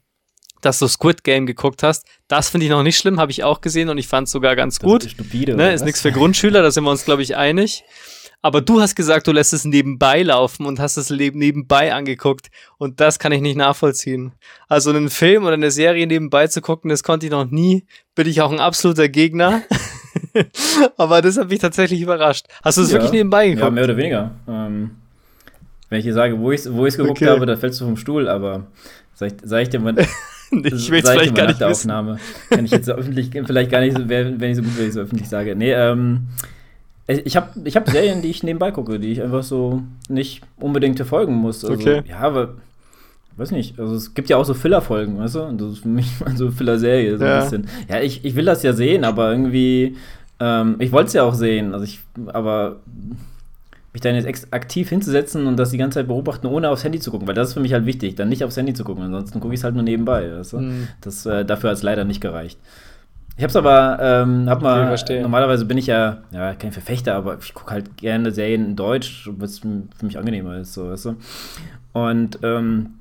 dass 0.62 0.80
du 0.80 0.88
Squid 0.88 1.24
Game 1.24 1.46
geguckt 1.46 1.84
hast. 1.84 2.06
Das 2.28 2.50
finde 2.50 2.66
ich 2.66 2.72
noch 2.72 2.84
nicht 2.84 2.98
schlimm, 2.98 3.20
habe 3.20 3.32
ich 3.32 3.44
auch 3.44 3.62
gesehen 3.62 3.90
und 3.90 3.98
ich 3.98 4.08
fand 4.08 4.28
es 4.28 4.32
sogar 4.32 4.56
ganz 4.56 4.80
das 4.80 4.90
gut. 4.90 5.04
Ist, 5.04 5.12
stupide, 5.12 5.56
ne? 5.56 5.74
ist 5.74 5.84
nichts 5.84 6.02
für 6.02 6.12
Grundschüler, 6.12 6.62
da 6.62 6.72
sind 6.72 6.84
wir 6.84 6.92
uns, 6.92 7.06
glaube 7.06 7.22
ich, 7.22 7.36
einig. 7.36 7.84
Aber 8.44 8.62
du 8.62 8.82
hast 8.82 8.96
gesagt, 8.96 9.28
du 9.28 9.32
lässt 9.32 9.54
es 9.54 9.66
nebenbei 9.66 10.24
laufen 10.24 10.66
und 10.66 10.80
hast 10.80 10.98
es 10.98 11.12
nebenbei 11.12 11.94
angeguckt. 11.94 12.50
Und 12.80 13.00
das 13.00 13.20
kann 13.20 13.32
ich 13.32 13.42
nicht 13.42 13.56
nachvollziehen. 13.56 14.34
Also 14.68 14.90
einen 14.90 15.12
Film 15.12 15.44
oder 15.44 15.54
eine 15.54 15.70
Serie 15.70 16.08
nebenbei 16.08 16.48
zu 16.48 16.60
gucken, 16.62 16.90
das 16.90 17.04
konnte 17.04 17.28
ich 17.28 17.32
noch 17.32 17.46
nie. 17.46 17.86
Bin 18.16 18.28
ich 18.28 18.42
auch 18.42 18.52
ein 18.52 18.60
absoluter 18.60 19.10
Gegner. 19.10 19.62
Aber 20.98 21.22
das 21.22 21.38
hat 21.38 21.50
mich 21.50 21.60
tatsächlich 21.60 22.02
überrascht. 22.02 22.48
Hast 22.64 22.78
du 22.78 22.82
es 22.82 22.90
ja, 22.90 22.96
wirklich 22.96 23.12
nebenbei 23.12 23.48
geguckt? 23.48 23.64
Ja, 23.64 23.70
mehr 23.70 23.84
oder 23.84 23.98
weniger. 23.98 24.32
Ähm, 24.48 24.92
wenn 25.90 26.00
ich 26.00 26.06
dir 26.06 26.14
sage, 26.14 26.40
wo 26.40 26.52
ich 26.52 26.62
es 26.62 26.74
wo 26.74 26.84
geguckt 26.84 27.10
okay. 27.12 27.28
habe, 27.28 27.46
da 27.46 27.58
fällst 27.58 27.80
du 27.80 27.86
vom 27.86 27.98
Stuhl. 27.98 28.28
Aber 28.28 28.66
sag 29.14 29.34
ich, 29.34 29.38
sag 29.44 29.62
ich 29.62 29.70
dir 29.70 29.80
mal, 29.80 29.96
ich 30.64 30.92
will 30.92 31.00
es 31.00 31.10
vielleicht 31.10 31.36
gar 31.36 31.48
nicht 31.48 31.60
wissen. 31.60 31.92
Aufnahme. 31.92 32.20
Kann 32.50 32.66
ich 32.66 32.72
jetzt 32.72 32.86
so 32.86 32.94
öffentlich, 32.94 33.30
vielleicht 33.32 33.72
gar 33.72 33.82
nicht 33.82 33.98
so, 33.98 34.10
wär 34.10 34.26
nicht 34.26 34.56
so 34.58 34.62
gut, 34.62 34.78
wenn 34.78 34.88
ich 34.88 34.94
so 34.94 35.02
öffentlich 35.02 35.30
sage. 35.30 35.56
Nee, 35.56 35.72
ähm, 35.72 36.28
ich 37.08 37.36
habe 37.36 37.50
ich 37.64 37.76
hab 37.76 37.90
Serien, 37.90 38.22
die 38.22 38.30
ich 38.30 38.44
nebenbei 38.44 38.72
gucke, 38.72 39.00
die 39.00 39.12
ich 39.12 39.22
einfach 39.22 39.44
so 39.44 39.82
nicht 40.08 40.42
unbedingt 40.58 40.98
verfolgen 40.98 41.36
muss. 41.36 41.64
Also, 41.64 41.76
okay. 41.76 42.04
Ja, 42.08 42.20
aber 42.20 42.56
weiß 43.38 43.52
nicht, 43.52 43.80
also 43.80 43.96
es 43.96 44.14
gibt 44.14 44.30
ja 44.30 44.38
auch 44.38 44.46
so 44.46 44.54
Filler-Folgen, 44.54 45.18
weißt 45.18 45.36
du? 45.36 45.44
Und 45.44 45.62
das 45.62 45.74
ist 45.74 45.80
für 45.80 45.88
mich 45.88 46.20
mal 46.20 46.36
so 46.36 46.52
Filler-Serie, 46.52 47.18
so 47.18 47.26
ja. 47.26 47.38
ein 47.38 47.44
bisschen. 47.44 47.68
Ja, 47.90 48.00
ich, 48.00 48.24
ich 48.24 48.36
will 48.36 48.46
das 48.46 48.64
ja 48.64 48.74
sehen, 48.74 49.04
aber 49.04 49.32
irgendwie, 49.32 49.96
ähm, 50.40 50.76
ich 50.80 50.92
wollte 50.92 51.08
es 51.08 51.14
ja 51.14 51.24
auch 51.24 51.34
sehen, 51.34 51.74
also 51.74 51.86
ich, 51.86 52.00
aber 52.28 52.78
mich 53.94 54.02
dann 54.02 54.16
jetzt 54.16 54.54
aktiv 54.54 54.90
hinzusetzen 54.90 55.48
und 55.48 55.58
das 55.58 55.72
die 55.72 55.78
ganze 55.78 56.00
Zeit 56.00 56.08
beobachten, 56.08 56.48
ohne 56.48 56.70
aufs 56.70 56.84
Handy 56.84 57.00
zu 57.00 57.12
gucken, 57.12 57.28
weil 57.28 57.36
das 57.36 57.50
ist 57.50 57.54
für 57.56 57.60
mich 57.60 57.74
halt 57.74 57.86
wichtig, 57.86 58.16
dann 58.16 58.30
nicht 58.30 58.44
aufs 58.44 58.58
Handy 58.58 58.74
zu 58.74 58.84
gucken, 58.84 59.04
ansonsten 59.04 59.40
gucke 59.40 59.54
ich 59.54 59.60
es 59.60 59.64
halt 59.64 59.76
nur 59.76 59.84
nebenbei. 59.84 60.32
Weißt 60.38 60.54
du? 60.54 60.60
mhm. 60.60 60.88
Das 61.02 61.26
äh, 61.26 61.44
dafür 61.44 61.72
hat 61.72 61.78
es 61.78 61.84
leider 61.84 62.06
nicht 62.06 62.22
gereicht. 62.22 62.60
Ich 63.38 63.44
hab's 63.44 63.56
aber, 63.56 63.98
ähm, 64.02 64.50
hab 64.50 64.62
mal, 64.62 64.96
normalerweise 65.22 65.66
bin 65.66 65.78
ich 65.78 65.88
ja, 65.88 66.20
ja, 66.32 66.54
kein 66.54 66.72
Verfechter, 66.72 67.16
aber 67.16 67.38
ich 67.42 67.54
gucke 67.54 67.72
halt 67.72 67.98
gerne 67.98 68.32
Serien 68.32 68.66
in 68.66 68.76
Deutsch, 68.76 69.30
was 69.32 69.60
für 69.60 70.06
mich 70.06 70.18
angenehmer 70.18 70.58
ist, 70.58 70.74
so, 70.74 70.90
weißt 70.90 71.06
du. 71.06 71.16
Und 71.94 72.40
ähm, 72.44 72.96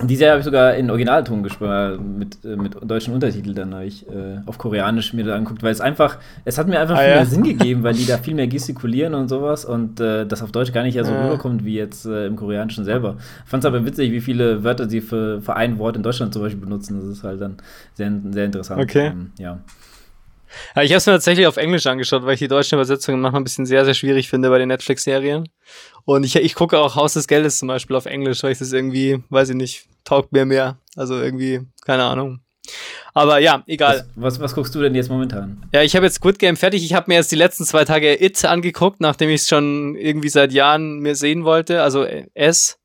die 0.00 0.16
Serie 0.16 0.32
habe 0.32 0.40
ich 0.40 0.44
sogar 0.44 0.74
in 0.74 0.90
Originalton 0.90 1.42
gespielt, 1.42 2.00
mit, 2.00 2.44
äh, 2.44 2.56
mit 2.56 2.76
deutschen 2.82 3.14
Untertiteln 3.14 3.54
dann 3.54 3.74
habe 3.74 3.86
ich 3.86 4.08
äh, 4.08 4.38
auf 4.46 4.56
Koreanisch 4.56 5.12
mir 5.12 5.24
da 5.24 5.34
angeguckt, 5.34 5.62
weil 5.62 5.72
es 5.72 5.80
einfach, 5.80 6.18
es 6.44 6.56
hat 6.56 6.68
mir 6.68 6.78
einfach 6.78 6.96
ah, 6.96 7.00
viel 7.00 7.08
ja. 7.08 7.16
mehr 7.16 7.26
Sinn 7.26 7.42
gegeben, 7.42 7.82
weil 7.82 7.94
die 7.94 8.06
da 8.06 8.18
viel 8.18 8.34
mehr 8.34 8.46
gestikulieren 8.46 9.14
und 9.14 9.28
sowas 9.28 9.64
und 9.64 9.98
äh, 10.00 10.24
das 10.24 10.42
auf 10.42 10.52
Deutsch 10.52 10.72
gar 10.72 10.84
nicht 10.84 10.94
ja 10.94 11.04
so 11.04 11.12
ja. 11.12 11.24
rüberkommt 11.24 11.64
wie 11.64 11.74
jetzt 11.74 12.06
äh, 12.06 12.26
im 12.26 12.36
Koreanischen 12.36 12.84
selber. 12.84 13.16
Fand 13.44 13.64
es 13.64 13.66
aber 13.66 13.84
witzig, 13.84 14.12
wie 14.12 14.20
viele 14.20 14.62
Wörter 14.62 14.88
sie 14.88 15.00
für, 15.00 15.40
für 15.40 15.56
ein 15.56 15.78
Wort 15.78 15.96
in 15.96 16.02
Deutschland 16.02 16.32
zum 16.32 16.42
Beispiel 16.42 16.60
benutzen. 16.60 17.00
Das 17.00 17.08
ist 17.08 17.24
halt 17.24 17.40
dann 17.40 17.56
sehr, 17.94 18.12
sehr 18.30 18.44
interessant. 18.44 18.80
Okay. 18.80 19.08
Ähm, 19.08 19.32
ja. 19.38 19.58
Ja, 20.74 20.82
ich 20.82 20.90
habe 20.90 20.98
es 20.98 21.06
mir 21.06 21.12
tatsächlich 21.12 21.46
auf 21.46 21.56
Englisch 21.56 21.86
angeschaut, 21.86 22.24
weil 22.24 22.34
ich 22.34 22.38
die 22.38 22.48
deutschen 22.48 22.76
Übersetzungen 22.76 23.20
manchmal 23.20 23.40
ein 23.40 23.44
bisschen 23.44 23.66
sehr, 23.66 23.84
sehr 23.84 23.94
schwierig 23.94 24.28
finde 24.28 24.50
bei 24.50 24.58
den 24.58 24.68
Netflix-Serien. 24.68 25.48
Und 26.04 26.24
ich, 26.24 26.36
ich 26.36 26.54
gucke 26.54 26.78
auch 26.78 26.96
Haus 26.96 27.14
des 27.14 27.28
Geldes 27.28 27.58
zum 27.58 27.68
Beispiel 27.68 27.96
auf 27.96 28.06
Englisch, 28.06 28.42
weil 28.42 28.52
ich 28.52 28.58
das 28.58 28.72
irgendwie, 28.72 29.22
weiß 29.28 29.50
ich 29.50 29.56
nicht, 29.56 29.86
taugt 30.04 30.32
mir 30.32 30.46
mehr. 30.46 30.78
Also 30.96 31.20
irgendwie, 31.20 31.60
keine 31.84 32.04
Ahnung. 32.04 32.40
Aber 33.14 33.38
ja, 33.38 33.62
egal. 33.66 34.06
Was, 34.14 34.34
was, 34.34 34.40
was 34.40 34.54
guckst 34.54 34.74
du 34.74 34.80
denn 34.80 34.94
jetzt 34.94 35.08
momentan? 35.08 35.64
Ja, 35.72 35.82
ich 35.82 35.96
habe 35.96 36.06
jetzt 36.06 36.16
Squid 36.16 36.38
Game 36.38 36.56
fertig. 36.56 36.84
Ich 36.84 36.94
habe 36.94 37.06
mir 37.08 37.14
jetzt 37.16 37.32
die 37.32 37.36
letzten 37.36 37.64
zwei 37.64 37.84
Tage 37.84 38.22
It 38.22 38.44
angeguckt, 38.44 39.00
nachdem 39.00 39.30
ich 39.30 39.42
es 39.42 39.48
schon 39.48 39.96
irgendwie 39.96 40.28
seit 40.28 40.52
Jahren 40.52 41.00
mir 41.00 41.14
sehen 41.14 41.44
wollte. 41.44 41.82
Also 41.82 42.04
S 42.34 42.78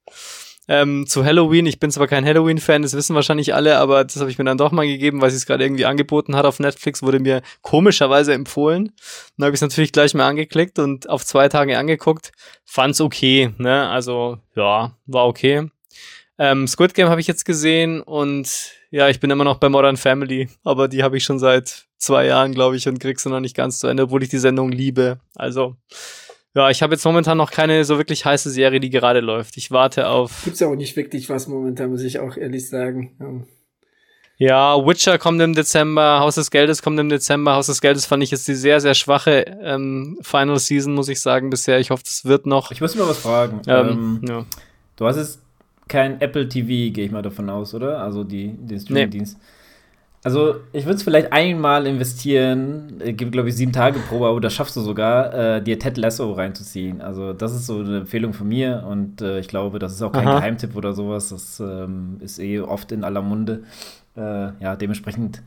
ähm, 0.68 1.06
zu 1.08 1.26
Halloween. 1.26 1.66
Ich 1.66 1.80
bin 1.80 1.92
zwar 1.92 2.08
kein 2.08 2.26
Halloween-Fan, 2.26 2.82
das 2.82 2.94
wissen 2.94 3.16
wahrscheinlich 3.16 3.54
alle, 3.54 3.78
aber 3.78 4.04
das 4.04 4.18
habe 4.20 4.30
ich 4.30 4.38
mir 4.38 4.46
dann 4.46 4.58
doch 4.58 4.72
mal 4.72 4.88
gegeben, 4.88 5.22
weil 5.22 5.32
sie 5.32 5.38
es 5.38 5.46
gerade 5.46 5.64
irgendwie 5.64 5.86
angeboten 5.86 6.36
hat 6.36 6.46
auf 6.46 6.60
Netflix, 6.60 7.04
wurde 7.04 7.20
mir 7.20 7.42
komischerweise 7.62 8.34
empfohlen. 8.34 8.92
Dann 9.38 9.46
habe 9.46 9.54
ich 9.54 9.58
es 9.58 9.62
natürlich 9.62 9.92
gleich 9.92 10.14
mal 10.14 10.28
angeklickt 10.28 10.80
und 10.80 11.10
auf 11.10 11.26
zwei 11.26 11.50
Tage 11.50 11.78
angeguckt. 11.78 12.32
Fand's 12.66 13.02
okay, 13.02 13.54
ne? 13.58 13.90
Also, 13.90 14.38
ja, 14.56 14.98
war 15.06 15.28
okay. 15.28 15.70
Ähm, 16.40 16.68
Squid 16.68 16.94
Game 16.94 17.10
habe 17.10 17.22
ich 17.22 17.28
jetzt 17.28 17.46
gesehen 17.46 18.02
und 18.02 18.72
ja, 18.90 19.10
ich 19.10 19.20
bin 19.20 19.30
immer 19.30 19.44
noch 19.44 19.58
bei 19.58 19.70
Modern 19.70 19.98
Family, 19.98 20.50
aber 20.64 20.88
die 20.88 21.04
habe 21.04 21.18
ich 21.18 21.24
schon 21.24 21.40
seit 21.40 21.86
zwei 21.98 22.26
Jahren, 22.26 22.54
glaube 22.54 22.76
ich, 22.76 22.88
und 22.88 23.00
krieg 23.00 23.20
sie 23.20 23.30
noch 23.30 23.40
nicht 23.40 23.56
ganz 23.56 23.80
zu 23.80 23.88
Ende, 23.88 24.04
obwohl 24.04 24.24
ich 24.24 24.30
die 24.30 24.38
Sendung 24.38 24.72
liebe. 24.72 25.20
Also, 25.36 25.76
ja, 26.56 26.70
ich 26.70 26.84
habe 26.84 26.94
jetzt 26.94 27.04
momentan 27.04 27.38
noch 27.38 27.50
keine 27.50 27.84
so 27.84 27.98
wirklich 27.98 28.26
heiße 28.26 28.50
Serie, 28.52 28.80
die 28.80 28.92
gerade 28.92 29.22
läuft. 29.22 29.58
Ich 29.58 29.72
warte 29.72 30.08
auf. 30.08 30.44
Gibt's 30.44 30.60
ja 30.60 30.68
auch 30.68 30.76
nicht 30.76 30.96
wirklich 30.96 31.30
was 31.30 31.48
momentan, 31.48 31.90
muss 31.90 32.04
ich 32.04 32.20
auch 32.20 32.38
ehrlich 32.38 32.70
sagen. 32.70 33.46
Ja. 34.38 34.76
ja, 34.78 34.86
Witcher 34.86 35.18
kommt 35.18 35.42
im 35.42 35.56
Dezember, 35.56 36.20
Haus 36.20 36.36
des 36.36 36.52
Geldes 36.52 36.84
kommt 36.84 37.00
im 37.00 37.10
Dezember. 37.10 37.56
Haus 37.56 37.68
des 37.68 37.82
Geldes 37.82 38.06
fand 38.06 38.22
ich 38.22 38.30
jetzt 38.30 38.48
die 38.48 38.54
sehr, 38.54 38.80
sehr 38.82 38.94
schwache 38.94 39.46
ähm, 39.64 40.20
Final 40.22 40.60
Season, 40.60 40.94
muss 40.94 41.10
ich 41.10 41.20
sagen, 41.22 41.50
bisher. 41.50 41.80
Ich 41.80 41.90
hoffe, 41.90 42.04
das 42.06 42.26
wird 42.26 42.46
noch. 42.46 42.70
Ich 42.70 42.82
muss 42.82 42.96
mal 42.96 43.08
was 43.08 43.18
fragen. 43.18 43.62
Ähm, 43.66 44.20
ähm, 44.22 44.22
ja. 44.28 44.46
Du 44.96 45.08
hast 45.08 45.16
es 45.16 45.42
kein 45.88 46.22
Apple 46.22 46.48
TV, 46.48 46.94
gehe 46.94 47.06
ich 47.06 47.12
mal 47.12 47.24
davon 47.24 47.50
aus, 47.50 47.74
oder? 47.74 48.00
Also 48.00 48.24
die, 48.24 48.50
den 48.50 48.80
Streamingdienst. 48.80 49.38
Nee. 49.38 49.44
Also, 50.26 50.56
ich 50.72 50.86
würde 50.86 50.96
es 50.96 51.04
vielleicht 51.04 51.34
einmal 51.34 51.86
investieren, 51.86 53.02
äh, 53.02 53.12
gibt, 53.12 53.34
glaube 53.34 53.50
ich, 53.50 53.56
sieben 53.56 53.74
Tage 53.74 54.00
Probe, 54.00 54.28
aber 54.28 54.40
das 54.40 54.54
schaffst 54.54 54.76
du 54.78 54.82
sogar, 54.82 55.34
äh, 55.34 55.62
dir 55.62 55.78
Ted 55.78 55.98
Lasso 55.98 56.32
reinzuziehen. 56.32 57.02
Also, 57.02 57.34
das 57.34 57.54
ist 57.54 57.66
so 57.66 57.80
eine 57.80 57.98
Empfehlung 57.98 58.32
von 58.32 58.48
mir 58.48 58.86
und 58.90 59.22
äh, 59.22 59.40
ich 59.40 59.50
glaube, 59.50 59.80
das 59.80 59.92
ist 59.92 60.02
auch 60.02 60.14
kein 60.14 60.28
Aha. 60.28 60.40
Geheimtipp 60.40 60.78
oder 60.78 60.94
sowas. 60.94 61.30
Das 61.30 61.60
ähm, 61.60 62.18
ist 62.22 62.40
eh 62.40 62.62
oft 62.62 62.94
in 62.94 63.04
aller 63.04 63.22
Munde. 63.22 63.64
Äh, 64.16 64.22
ja, 64.62 64.78
dementsprechend 64.78 65.44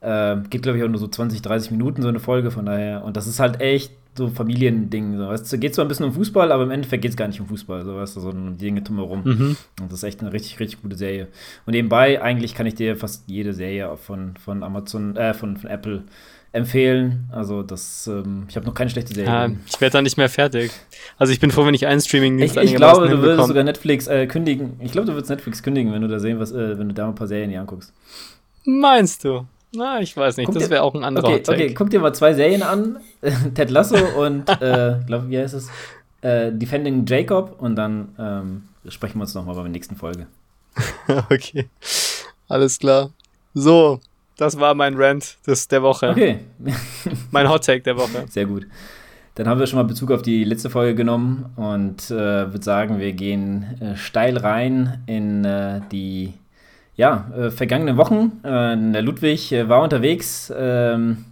äh, 0.00 0.36
geht, 0.50 0.62
glaube 0.62 0.76
ich, 0.76 0.84
auch 0.84 0.88
nur 0.88 1.00
so 1.00 1.08
20, 1.08 1.40
30 1.40 1.70
Minuten 1.70 2.02
so 2.02 2.08
eine 2.08 2.20
Folge, 2.20 2.50
von 2.50 2.66
daher. 2.66 3.04
Und 3.04 3.16
das 3.16 3.26
ist 3.26 3.40
halt 3.40 3.62
echt 3.62 3.92
so 4.18 4.28
Familiending. 4.28 5.16
So. 5.16 5.30
Es 5.30 5.50
geht 5.58 5.74
zwar 5.74 5.86
ein 5.86 5.88
bisschen 5.88 6.04
um 6.04 6.12
Fußball, 6.12 6.52
aber 6.52 6.64
im 6.64 6.70
Endeffekt 6.70 7.02
geht 7.02 7.12
es 7.12 7.16
gar 7.16 7.28
nicht 7.28 7.40
um 7.40 7.46
Fußball, 7.46 7.84
so, 7.84 7.96
weißt 7.96 8.16
du, 8.16 8.20
sondern 8.20 8.48
um 8.48 8.58
die 8.58 8.66
Dinge 8.66 8.82
drumherum. 8.82 9.22
Mhm. 9.24 9.56
Und 9.80 9.90
das 9.90 10.00
ist 10.00 10.02
echt 10.02 10.20
eine 10.20 10.32
richtig, 10.32 10.60
richtig 10.60 10.82
gute 10.82 10.96
Serie. 10.96 11.28
Und 11.64 11.72
nebenbei, 11.72 12.20
eigentlich 12.20 12.54
kann 12.54 12.66
ich 12.66 12.74
dir 12.74 12.96
fast 12.96 13.24
jede 13.26 13.54
Serie 13.54 13.96
von, 13.96 14.36
von 14.36 14.62
Amazon, 14.62 15.16
äh, 15.16 15.32
von, 15.32 15.56
von 15.56 15.70
Apple 15.70 16.02
empfehlen. 16.52 17.28
Also 17.32 17.62
das, 17.62 18.06
ähm, 18.06 18.44
ich 18.48 18.56
habe 18.56 18.66
noch 18.66 18.74
keine 18.74 18.90
schlechte 18.90 19.14
Serie. 19.14 19.30
Ja, 19.30 19.50
ich 19.66 19.80
werde 19.80 19.92
da 19.92 20.02
nicht 20.02 20.16
mehr 20.16 20.28
fertig. 20.28 20.70
Also 21.18 21.32
ich 21.32 21.40
bin 21.40 21.50
froh, 21.50 21.64
wenn 21.66 21.74
ich 21.74 21.86
einen 21.86 22.00
streaming 22.00 22.38
Ich, 22.38 22.56
ich 22.56 22.74
glaube, 22.74 23.08
du 23.08 23.22
würdest 23.22 23.48
sogar 23.48 23.64
Netflix 23.64 24.06
äh, 24.06 24.26
kündigen. 24.26 24.72
Ich 24.80 24.92
glaube, 24.92 25.06
du 25.06 25.12
würdest 25.12 25.30
Netflix 25.30 25.62
kündigen, 25.62 25.92
wenn 25.92 26.02
du 26.02 26.08
da 26.08 26.18
sehen, 26.18 26.38
was, 26.38 26.52
äh, 26.52 26.78
wenn 26.78 26.88
du 26.88 26.94
da 26.94 27.08
ein 27.08 27.14
paar 27.14 27.28
Serien 27.28 27.50
hier 27.50 27.60
anguckst. 27.60 27.92
Meinst 28.64 29.24
du? 29.24 29.46
Na, 29.72 30.00
ich 30.00 30.16
weiß 30.16 30.36
nicht. 30.36 30.46
Guck 30.46 30.54
das 30.54 30.70
wäre 30.70 30.82
auch 30.82 30.94
ein 30.94 31.04
anderer 31.04 31.28
okay, 31.28 31.42
okay, 31.46 31.74
guck 31.74 31.90
dir 31.90 32.00
mal 32.00 32.14
zwei 32.14 32.32
Serien 32.34 32.62
an. 32.62 32.98
Ted 33.54 33.70
Lasso 33.70 33.96
und, 33.96 34.48
äh, 34.62 34.96
glaube 35.06 35.28
wie 35.28 35.38
heißt 35.38 35.54
es? 35.54 35.68
Äh, 36.22 36.52
Defending 36.52 37.04
Jacob 37.06 37.56
und 37.60 37.76
dann 37.76 38.14
ähm, 38.18 38.62
sprechen 38.88 39.18
wir 39.18 39.22
uns 39.22 39.34
nochmal 39.34 39.54
beim 39.54 39.70
nächsten 39.70 39.96
Folge. 39.96 40.26
okay. 41.30 41.68
Alles 42.48 42.78
klar. 42.78 43.10
So, 43.54 44.00
das 44.36 44.58
war 44.58 44.74
mein 44.74 44.94
Rant 44.96 45.36
des, 45.46 45.68
der 45.68 45.82
Woche. 45.82 46.10
Okay. 46.10 46.40
mein 47.30 47.48
Hot 47.48 47.64
Take 47.64 47.82
der 47.82 47.96
Woche. 47.96 48.24
Sehr 48.28 48.46
gut. 48.46 48.66
Dann 49.34 49.46
haben 49.48 49.60
wir 49.60 49.68
schon 49.68 49.76
mal 49.78 49.84
Bezug 49.84 50.10
auf 50.10 50.22
die 50.22 50.42
letzte 50.42 50.68
Folge 50.68 50.96
genommen 50.96 51.52
und 51.54 52.10
äh, 52.10 52.50
würde 52.52 52.64
sagen, 52.64 52.98
wir 52.98 53.12
gehen 53.12 53.80
äh, 53.80 53.96
steil 53.96 54.36
rein 54.36 55.02
in 55.06 55.44
äh, 55.44 55.80
die 55.92 56.34
ja, 56.98 57.30
äh, 57.34 57.50
vergangene 57.50 57.96
Wochen. 57.96 58.40
Äh, 58.42 58.76
der 58.92 59.02
Ludwig 59.02 59.52
äh, 59.52 59.68
war 59.68 59.82
unterwegs. 59.82 60.52
Ähm, 60.54 61.24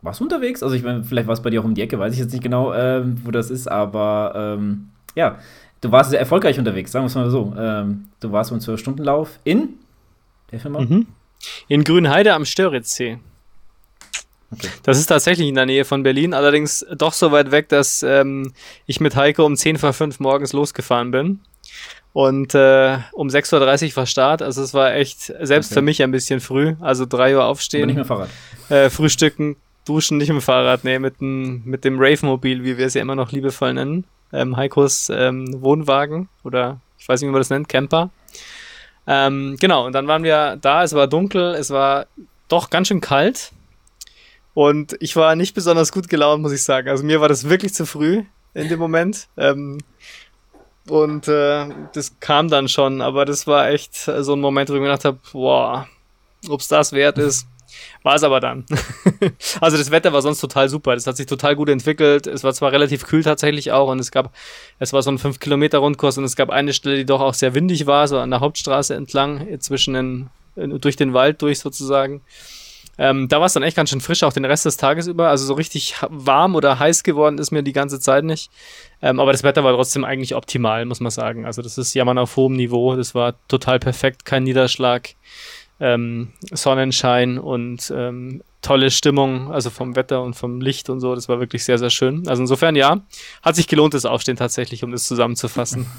warst 0.00 0.20
du 0.20 0.24
unterwegs? 0.24 0.62
Also, 0.62 0.76
ich 0.76 0.84
meine, 0.84 1.02
vielleicht 1.02 1.26
war 1.26 1.34
es 1.34 1.42
bei 1.42 1.50
dir 1.50 1.60
auch 1.60 1.64
um 1.64 1.74
die 1.74 1.82
Ecke, 1.82 1.98
weiß 1.98 2.14
ich 2.14 2.20
jetzt 2.20 2.32
nicht 2.32 2.44
genau, 2.44 2.72
ähm, 2.72 3.20
wo 3.24 3.32
das 3.32 3.50
ist, 3.50 3.66
aber 3.66 4.56
ähm, 4.56 4.90
ja, 5.16 5.38
du 5.80 5.90
warst 5.90 6.10
sehr 6.10 6.20
erfolgreich 6.20 6.60
unterwegs, 6.60 6.92
sagen 6.92 7.04
wir 7.04 7.08
es 7.08 7.14
mal 7.16 7.28
so. 7.28 7.52
Ähm, 7.58 8.04
du 8.20 8.30
warst 8.30 8.50
beim 8.50 8.60
12-Stunden-Lauf 8.60 9.40
in 9.42 9.70
der 10.52 10.60
Firma? 10.60 10.80
Mhm. 10.80 11.06
In 11.66 11.82
Grünheide 11.82 12.32
am 12.32 12.44
Störitzsee. 12.44 13.18
Okay. 14.52 14.68
Das 14.84 14.98
ist 14.98 15.06
tatsächlich 15.06 15.48
in 15.48 15.56
der 15.56 15.66
Nähe 15.66 15.84
von 15.84 16.04
Berlin, 16.04 16.34
allerdings 16.34 16.86
doch 16.96 17.14
so 17.14 17.32
weit 17.32 17.50
weg, 17.50 17.68
dass 17.68 18.04
ähm, 18.04 18.52
ich 18.86 19.00
mit 19.00 19.16
Heiko 19.16 19.44
um 19.44 19.56
10 19.56 19.76
vor 19.78 19.92
5 19.92 20.20
morgens 20.20 20.52
losgefahren 20.52 21.10
bin. 21.10 21.40
Und 22.14 22.54
äh, 22.54 22.98
um 23.12 23.26
6.30 23.26 23.90
Uhr 23.90 23.96
war 23.96 24.06
Start. 24.06 24.40
Also 24.40 24.62
es 24.62 24.72
war 24.72 24.94
echt, 24.94 25.32
selbst 25.40 25.72
okay. 25.72 25.74
für 25.74 25.82
mich 25.82 26.00
ein 26.00 26.12
bisschen 26.12 26.38
früh. 26.38 26.76
Also 26.80 27.06
3 27.06 27.36
Uhr 27.36 27.44
aufstehen. 27.44 27.82
Aber 27.82 27.86
nicht 27.88 27.96
mit 27.96 28.06
Fahrrad. 28.06 28.28
Äh, 28.68 28.88
frühstücken, 28.88 29.56
duschen, 29.84 30.18
nicht 30.18 30.28
mit 30.28 30.38
dem 30.38 30.40
Fahrrad, 30.40 30.84
nee, 30.84 31.00
mit 31.00 31.20
dem, 31.20 31.62
mit 31.64 31.84
dem 31.84 31.98
Rave-Mobil, 31.98 32.62
wie 32.62 32.78
wir 32.78 32.86
es 32.86 32.94
ja 32.94 33.02
immer 33.02 33.16
noch 33.16 33.32
liebevoll 33.32 33.74
nennen. 33.74 34.04
Ähm, 34.32 34.56
Heikos 34.56 35.10
ähm, 35.10 35.60
Wohnwagen 35.60 36.28
oder 36.44 36.80
ich 36.98 37.08
weiß 37.08 37.20
nicht, 37.20 37.28
wie 37.28 37.32
man 37.32 37.40
das 37.40 37.50
nennt, 37.50 37.68
Camper. 37.68 38.10
Ähm, 39.08 39.56
genau, 39.60 39.84
und 39.84 39.92
dann 39.92 40.06
waren 40.06 40.22
wir 40.22 40.56
da, 40.60 40.84
es 40.84 40.94
war 40.94 41.08
dunkel, 41.08 41.54
es 41.54 41.70
war 41.70 42.06
doch 42.46 42.70
ganz 42.70 42.88
schön 42.88 43.00
kalt. 43.00 43.50
Und 44.54 44.96
ich 45.00 45.16
war 45.16 45.34
nicht 45.34 45.54
besonders 45.54 45.90
gut 45.90 46.08
gelaunt, 46.08 46.42
muss 46.42 46.52
ich 46.52 46.62
sagen. 46.62 46.88
Also 46.88 47.04
mir 47.04 47.20
war 47.20 47.28
das 47.28 47.48
wirklich 47.48 47.74
zu 47.74 47.86
früh 47.86 48.22
in 48.54 48.68
dem 48.68 48.78
Moment. 48.78 49.26
Ähm, 49.36 49.78
und 50.88 51.28
äh, 51.28 51.66
das 51.94 52.18
kam 52.20 52.48
dann 52.48 52.68
schon, 52.68 53.00
aber 53.00 53.24
das 53.24 53.46
war 53.46 53.68
echt 53.68 53.94
so 53.94 54.34
ein 54.34 54.40
Moment, 54.40 54.68
wo 54.68 54.74
ich 54.74 54.80
mir 54.80 54.86
gedacht 54.86 55.04
habe, 55.04 55.18
boah, 55.32 55.88
ob's 56.48 56.68
das 56.68 56.92
wert 56.92 57.18
ist. 57.18 57.46
War 58.02 58.14
es 58.14 58.22
aber 58.22 58.38
dann. 58.40 58.66
also 59.60 59.76
das 59.76 59.90
Wetter 59.90 60.12
war 60.12 60.22
sonst 60.22 60.40
total 60.40 60.68
super. 60.68 60.94
Das 60.94 61.06
hat 61.06 61.16
sich 61.16 61.26
total 61.26 61.56
gut 61.56 61.68
entwickelt. 61.68 62.26
Es 62.26 62.44
war 62.44 62.52
zwar 62.52 62.70
relativ 62.70 63.04
kühl 63.04 63.22
tatsächlich 63.22 63.72
auch 63.72 63.88
und 63.88 63.98
es 63.98 64.10
gab, 64.10 64.32
es 64.78 64.92
war 64.92 65.02
so 65.02 65.10
ein 65.10 65.18
5 65.18 65.40
Kilometer 65.40 65.78
Rundkurs 65.78 66.18
und 66.18 66.24
es 66.24 66.36
gab 66.36 66.50
eine 66.50 66.72
Stelle, 66.72 66.96
die 66.96 67.06
doch 67.06 67.20
auch 67.20 67.34
sehr 67.34 67.54
windig 67.54 67.86
war, 67.86 68.06
so 68.06 68.18
an 68.18 68.30
der 68.30 68.40
Hauptstraße 68.40 68.94
entlang, 68.94 69.58
zwischen 69.60 69.94
den, 69.94 70.30
durch 70.54 70.96
den 70.96 71.14
Wald 71.14 71.42
durch 71.42 71.60
sozusagen. 71.60 72.20
Ähm, 72.98 73.28
da 73.28 73.38
war 73.38 73.46
es 73.46 73.52
dann 73.52 73.62
echt 73.62 73.76
ganz 73.76 73.90
schön 73.90 74.00
frisch, 74.00 74.22
auch 74.22 74.32
den 74.32 74.44
Rest 74.44 74.64
des 74.64 74.76
Tages 74.76 75.06
über. 75.06 75.28
Also 75.28 75.46
so 75.46 75.54
richtig 75.54 75.96
warm 76.08 76.54
oder 76.54 76.78
heiß 76.78 77.02
geworden 77.02 77.38
ist 77.38 77.50
mir 77.50 77.62
die 77.62 77.72
ganze 77.72 78.00
Zeit 78.00 78.24
nicht. 78.24 78.50
Ähm, 79.02 79.20
aber 79.20 79.32
das 79.32 79.42
Wetter 79.42 79.64
war 79.64 79.74
trotzdem 79.74 80.04
eigentlich 80.04 80.34
optimal, 80.34 80.84
muss 80.84 81.00
man 81.00 81.10
sagen. 81.10 81.46
Also 81.46 81.62
das 81.62 81.78
ist 81.78 81.94
Jammern 81.94 82.18
auf 82.18 82.36
hohem 82.36 82.54
Niveau. 82.54 82.96
Das 82.96 83.14
war 83.14 83.34
total 83.48 83.78
perfekt, 83.78 84.24
kein 84.24 84.44
Niederschlag, 84.44 85.10
ähm, 85.80 86.32
Sonnenschein 86.52 87.38
und 87.38 87.92
ähm, 87.94 88.42
tolle 88.64 88.90
Stimmung, 88.90 89.52
also 89.52 89.70
vom 89.70 89.94
Wetter 89.94 90.22
und 90.22 90.34
vom 90.34 90.60
Licht 90.60 90.88
und 90.88 91.00
so. 91.00 91.14
Das 91.14 91.28
war 91.28 91.38
wirklich 91.38 91.64
sehr, 91.64 91.78
sehr 91.78 91.90
schön. 91.90 92.26
Also 92.26 92.42
insofern 92.42 92.74
ja, 92.74 93.02
hat 93.42 93.56
sich 93.56 93.68
gelohnt, 93.68 93.94
das 93.94 94.06
Aufstehen 94.06 94.36
tatsächlich, 94.36 94.82
um 94.82 94.90
das 94.90 95.06
zusammenzufassen. 95.06 95.86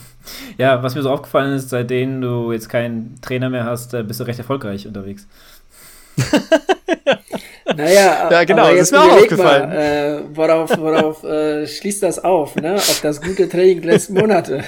Ja, 0.57 0.81
was 0.81 0.95
mir 0.95 1.03
so 1.03 1.11
aufgefallen 1.11 1.53
ist, 1.53 1.69
seitdem 1.69 2.19
du 2.19 2.51
jetzt 2.51 2.67
keinen 2.67 3.21
Trainer 3.21 3.51
mehr 3.51 3.65
hast, 3.65 3.93
äh, 3.93 4.01
bist 4.01 4.19
du 4.19 4.23
recht 4.23 4.39
erfolgreich 4.39 4.87
unterwegs. 4.87 5.27
naja, 7.75 8.29
ja, 8.31 8.43
genau, 8.43 8.63
aber 8.63 8.75
jetzt 8.75 8.91
das 8.91 8.99
ist 8.99 9.05
mir 9.05 9.13
auch 9.13 9.21
aufgefallen. 9.21 9.69
Mal, 9.69 9.77
äh, 9.77 10.21
worauf 10.35 10.77
worauf 10.77 11.23
äh, 11.23 11.67
schließt 11.67 12.03
das 12.03 12.23
auf, 12.23 12.55
ne? 12.55 12.75
Auf 12.75 13.01
das 13.01 13.21
gute 13.21 13.49
Training 13.49 13.83
letzten 13.83 14.13
Monate. 14.13 14.63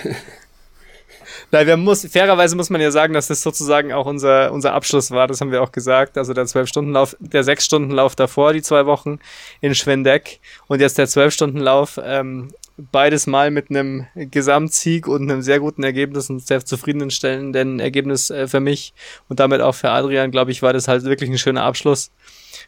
Nein, 1.52 1.66
wir 1.66 1.78
muss, 1.78 2.06
fairerweise 2.06 2.58
muss 2.58 2.70
man 2.70 2.82
ja 2.82 2.92
sagen, 2.92 3.14
dass 3.14 3.28
das 3.28 3.42
sozusagen 3.42 3.94
auch 3.94 4.06
unser, 4.06 4.52
unser 4.52 4.74
Abschluss 4.74 5.12
war. 5.12 5.28
Das 5.28 5.40
haben 5.40 5.52
wir 5.52 5.64
auch 5.64 5.72
gesagt. 5.72 6.18
Also 6.18 6.34
der 6.34 6.46
12-Stunden-Lauf, 6.46 7.16
der 7.20 7.44
6-Stunden-Lauf 7.44 8.16
davor, 8.16 8.52
die 8.52 8.62
zwei 8.62 8.86
Wochen 8.86 9.20
in 9.62 9.74
Schwendeck 9.74 10.40
und 10.68 10.82
jetzt 10.82 10.98
der 10.98 11.08
12-Stunden-Lauf 11.08 12.00
ähm, 12.04 12.50
beides 12.78 13.28
mal 13.28 13.52
mit 13.52 13.70
einem 13.70 14.06
Gesamtsieg 14.16 15.08
und 15.08 15.30
einem 15.30 15.42
sehr 15.42 15.60
guten 15.60 15.84
Ergebnis 15.84 16.30
und 16.30 16.46
sehr 16.46 16.64
zufriedenstellenden 16.64 17.80
Ergebnis 17.80 18.30
äh, 18.30 18.48
für 18.48 18.60
mich 18.60 18.94
und 19.30 19.40
damit 19.40 19.62
auch 19.62 19.76
für 19.76 19.90
Adrian, 19.90 20.32
glaube 20.32 20.52
ich, 20.52 20.62
war 20.62 20.74
das 20.74 20.88
halt 20.88 21.04
wirklich 21.04 21.30
ein 21.30 21.38
schöner 21.38 21.64
Abschluss 21.64 22.12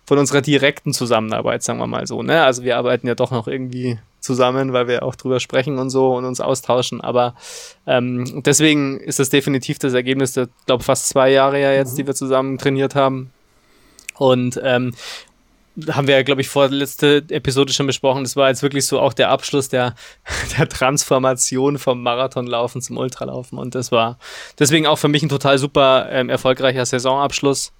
von 0.05 0.17
unserer 0.17 0.41
direkten 0.41 0.93
Zusammenarbeit, 0.93 1.63
sagen 1.63 1.79
wir 1.79 1.87
mal 1.87 2.07
so. 2.07 2.23
Ne? 2.23 2.43
Also 2.43 2.63
wir 2.63 2.77
arbeiten 2.77 3.07
ja 3.07 3.15
doch 3.15 3.31
noch 3.31 3.47
irgendwie 3.47 3.99
zusammen, 4.19 4.73
weil 4.73 4.87
wir 4.87 5.03
auch 5.03 5.15
drüber 5.15 5.39
sprechen 5.39 5.77
und 5.77 5.89
so 5.89 6.15
und 6.15 6.25
uns 6.25 6.41
austauschen. 6.41 7.01
Aber 7.01 7.35
ähm, 7.85 8.41
deswegen 8.43 8.99
ist 8.99 9.19
das 9.19 9.29
definitiv 9.29 9.79
das 9.79 9.93
Ergebnis 9.93 10.33
der, 10.33 10.49
glaube 10.65 10.83
fast 10.83 11.07
zwei 11.09 11.31
Jahre 11.31 11.61
ja 11.61 11.71
jetzt, 11.71 11.93
mhm. 11.93 11.97
die 11.97 12.07
wir 12.07 12.15
zusammen 12.15 12.57
trainiert 12.57 12.95
haben. 12.95 13.31
Und 14.17 14.59
ähm, 14.63 14.93
haben 15.91 16.07
wir 16.07 16.15
ja, 16.15 16.23
glaube 16.23 16.41
ich, 16.41 16.49
vorletzte 16.49 17.23
Episode 17.29 17.73
schon 17.73 17.87
besprochen. 17.87 18.23
Das 18.23 18.35
war 18.35 18.49
jetzt 18.49 18.63
wirklich 18.63 18.85
so 18.85 18.99
auch 18.99 19.13
der 19.13 19.29
Abschluss 19.29 19.69
der, 19.69 19.95
der 20.57 20.67
Transformation 20.67 21.77
vom 21.77 22.03
Marathonlaufen 22.03 22.81
zum 22.81 22.97
Ultralaufen. 22.97 23.57
Und 23.57 23.75
das 23.75 23.91
war 23.91 24.17
deswegen 24.57 24.87
auch 24.87 24.97
für 24.97 25.07
mich 25.07 25.23
ein 25.23 25.29
total 25.29 25.57
super 25.57 26.07
ähm, 26.11 26.29
erfolgreicher 26.29 26.85
Saisonabschluss. 26.85 27.73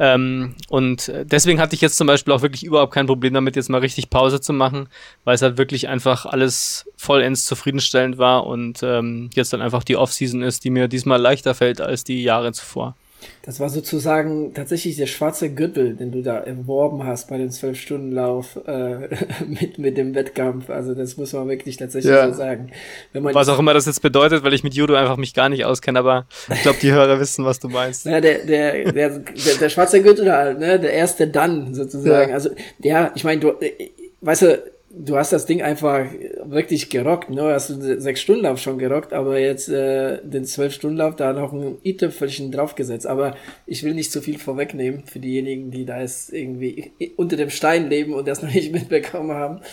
Ähm, 0.00 0.54
und 0.70 1.12
deswegen 1.24 1.60
hatte 1.60 1.74
ich 1.74 1.82
jetzt 1.82 1.98
zum 1.98 2.06
Beispiel 2.06 2.32
auch 2.32 2.40
wirklich 2.40 2.64
überhaupt 2.64 2.94
kein 2.94 3.06
Problem 3.06 3.34
damit, 3.34 3.54
jetzt 3.54 3.68
mal 3.68 3.82
richtig 3.82 4.08
Pause 4.08 4.40
zu 4.40 4.54
machen, 4.54 4.88
weil 5.24 5.34
es 5.34 5.42
halt 5.42 5.58
wirklich 5.58 5.88
einfach 5.88 6.24
alles 6.24 6.86
vollends 6.96 7.44
zufriedenstellend 7.44 8.16
war 8.16 8.46
und 8.46 8.82
ähm, 8.82 9.28
jetzt 9.34 9.52
dann 9.52 9.60
einfach 9.60 9.84
die 9.84 9.96
Offseason 9.96 10.42
ist, 10.42 10.64
die 10.64 10.70
mir 10.70 10.88
diesmal 10.88 11.20
leichter 11.20 11.54
fällt 11.54 11.82
als 11.82 12.02
die 12.02 12.22
Jahre 12.22 12.52
zuvor. 12.52 12.96
Das 13.42 13.60
war 13.60 13.70
sozusagen 13.70 14.54
tatsächlich 14.54 14.96
der 14.96 15.06
schwarze 15.06 15.50
Gürtel, 15.50 15.94
den 15.94 16.12
du 16.12 16.22
da 16.22 16.38
erworben 16.38 17.04
hast 17.04 17.28
bei 17.28 17.38
dem 17.38 17.50
Zwölf-Stunden-Lauf 17.50 18.60
äh, 18.66 19.08
mit, 19.46 19.78
mit 19.78 19.96
dem 19.96 20.14
Wettkampf. 20.14 20.70
Also 20.70 20.94
das 20.94 21.16
muss 21.16 21.32
man 21.32 21.48
wirklich 21.48 21.76
tatsächlich 21.76 22.12
ja. 22.12 22.28
so 22.30 22.36
sagen. 22.36 22.70
was 23.12 23.48
auch 23.48 23.58
immer 23.58 23.74
das 23.74 23.86
jetzt 23.86 24.02
bedeutet, 24.02 24.44
weil 24.44 24.54
ich 24.54 24.62
mit 24.62 24.74
Judo 24.74 24.94
einfach 24.94 25.16
mich 25.16 25.34
gar 25.34 25.48
nicht 25.48 25.64
auskenne, 25.64 25.98
aber 25.98 26.26
ich 26.52 26.62
glaube, 26.62 26.78
die 26.80 26.92
Hörer 26.92 27.18
wissen, 27.20 27.44
was 27.44 27.58
du 27.58 27.68
meinst. 27.68 28.06
Ja, 28.06 28.20
der, 28.20 28.44
der, 28.44 28.92
der, 28.92 29.08
der, 29.18 29.54
der 29.60 29.68
schwarze 29.68 30.02
Gürtel 30.02 30.30
halt, 30.32 30.58
ne? 30.58 30.78
Der 30.78 30.92
erste 30.92 31.26
dann 31.26 31.74
sozusagen. 31.74 32.30
Ja. 32.30 32.34
Also, 32.34 32.50
ja, 32.78 33.12
ich 33.14 33.24
meine, 33.24 33.40
du, 33.40 33.48
äh, 33.60 33.90
weißt 34.20 34.42
du, 34.42 34.62
du 34.92 35.16
hast 35.16 35.32
das 35.32 35.46
Ding 35.46 35.62
einfach 35.62 36.06
wirklich 36.44 36.90
gerockt, 36.90 37.30
ne? 37.30 37.42
Hast 37.42 37.70
du 37.70 38.00
sechs 38.00 38.20
Stunden 38.20 38.42
Lauf 38.42 38.58
schon 38.58 38.78
gerockt, 38.78 39.12
aber 39.12 39.38
jetzt 39.38 39.68
äh, 39.68 40.18
den 40.22 40.44
zwölf 40.44 40.74
Stunden 40.74 40.96
Lauf 40.96 41.16
da 41.16 41.32
noch 41.32 41.52
ein 41.52 41.78
i-Tüpfelchen 41.84 42.50
draufgesetzt. 42.50 43.06
Aber 43.06 43.36
ich 43.66 43.84
will 43.84 43.94
nicht 43.94 44.10
zu 44.10 44.20
viel 44.20 44.38
vorwegnehmen 44.38 45.04
für 45.06 45.20
diejenigen, 45.20 45.70
die 45.70 45.84
da 45.84 46.00
jetzt 46.00 46.32
irgendwie 46.32 46.92
unter 47.16 47.36
dem 47.36 47.50
Stein 47.50 47.88
leben 47.88 48.14
und 48.14 48.26
das 48.26 48.42
noch 48.42 48.52
nicht 48.52 48.72
mitbekommen 48.72 49.32
haben. 49.32 49.60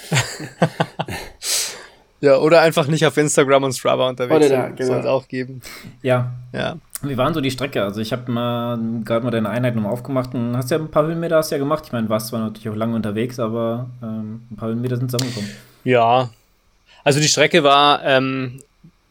Ja, 2.20 2.38
oder 2.38 2.62
einfach 2.62 2.88
nicht 2.88 3.06
auf 3.06 3.16
Instagram 3.18 3.64
und 3.64 3.74
Strava 3.74 4.10
unterwegs 4.10 4.48
Oder 4.48 4.50
da, 4.50 4.70
genau. 4.70 4.88
Soll 4.88 5.00
es 5.00 5.06
auch 5.06 5.28
geben. 5.28 5.62
Ja. 6.02 6.32
Ja. 6.52 6.78
Wie 7.04 7.16
waren 7.16 7.34
so 7.34 7.42
die 7.42 7.52
Strecke? 7.52 7.84
Also 7.84 8.02
ich 8.02 8.12
habe 8.12 8.32
mal 8.32 8.80
gerade 9.06 9.24
mal 9.24 9.30
deine 9.30 9.50
Einheit 9.50 9.76
nochmal 9.76 9.92
aufgemacht 9.92 10.34
und 10.34 10.58
hast 10.58 10.72
ja 10.72 10.78
ein 10.78 10.90
paar 10.90 11.06
Höhenmeter 11.06 11.38
hast 11.38 11.52
ja 11.52 11.60
gemacht. 11.60 11.84
Ich 11.86 11.92
meine, 11.92 12.10
warst 12.10 12.30
zwar 12.30 12.40
natürlich 12.40 12.70
auch 12.70 12.76
lange 12.76 12.96
unterwegs, 12.96 13.40
aber 13.40 13.90
ähm, 14.02 14.42
ein 14.50 14.56
paar 14.56 14.70
Höhenmeter 14.70 14.98
sind 14.98 15.12
zusammengekommen. 15.12 15.50
Ja. 15.84 16.30
Also 17.04 17.20
die 17.20 17.28
Strecke 17.28 17.64
war, 17.64 18.04
ähm, 18.04 18.62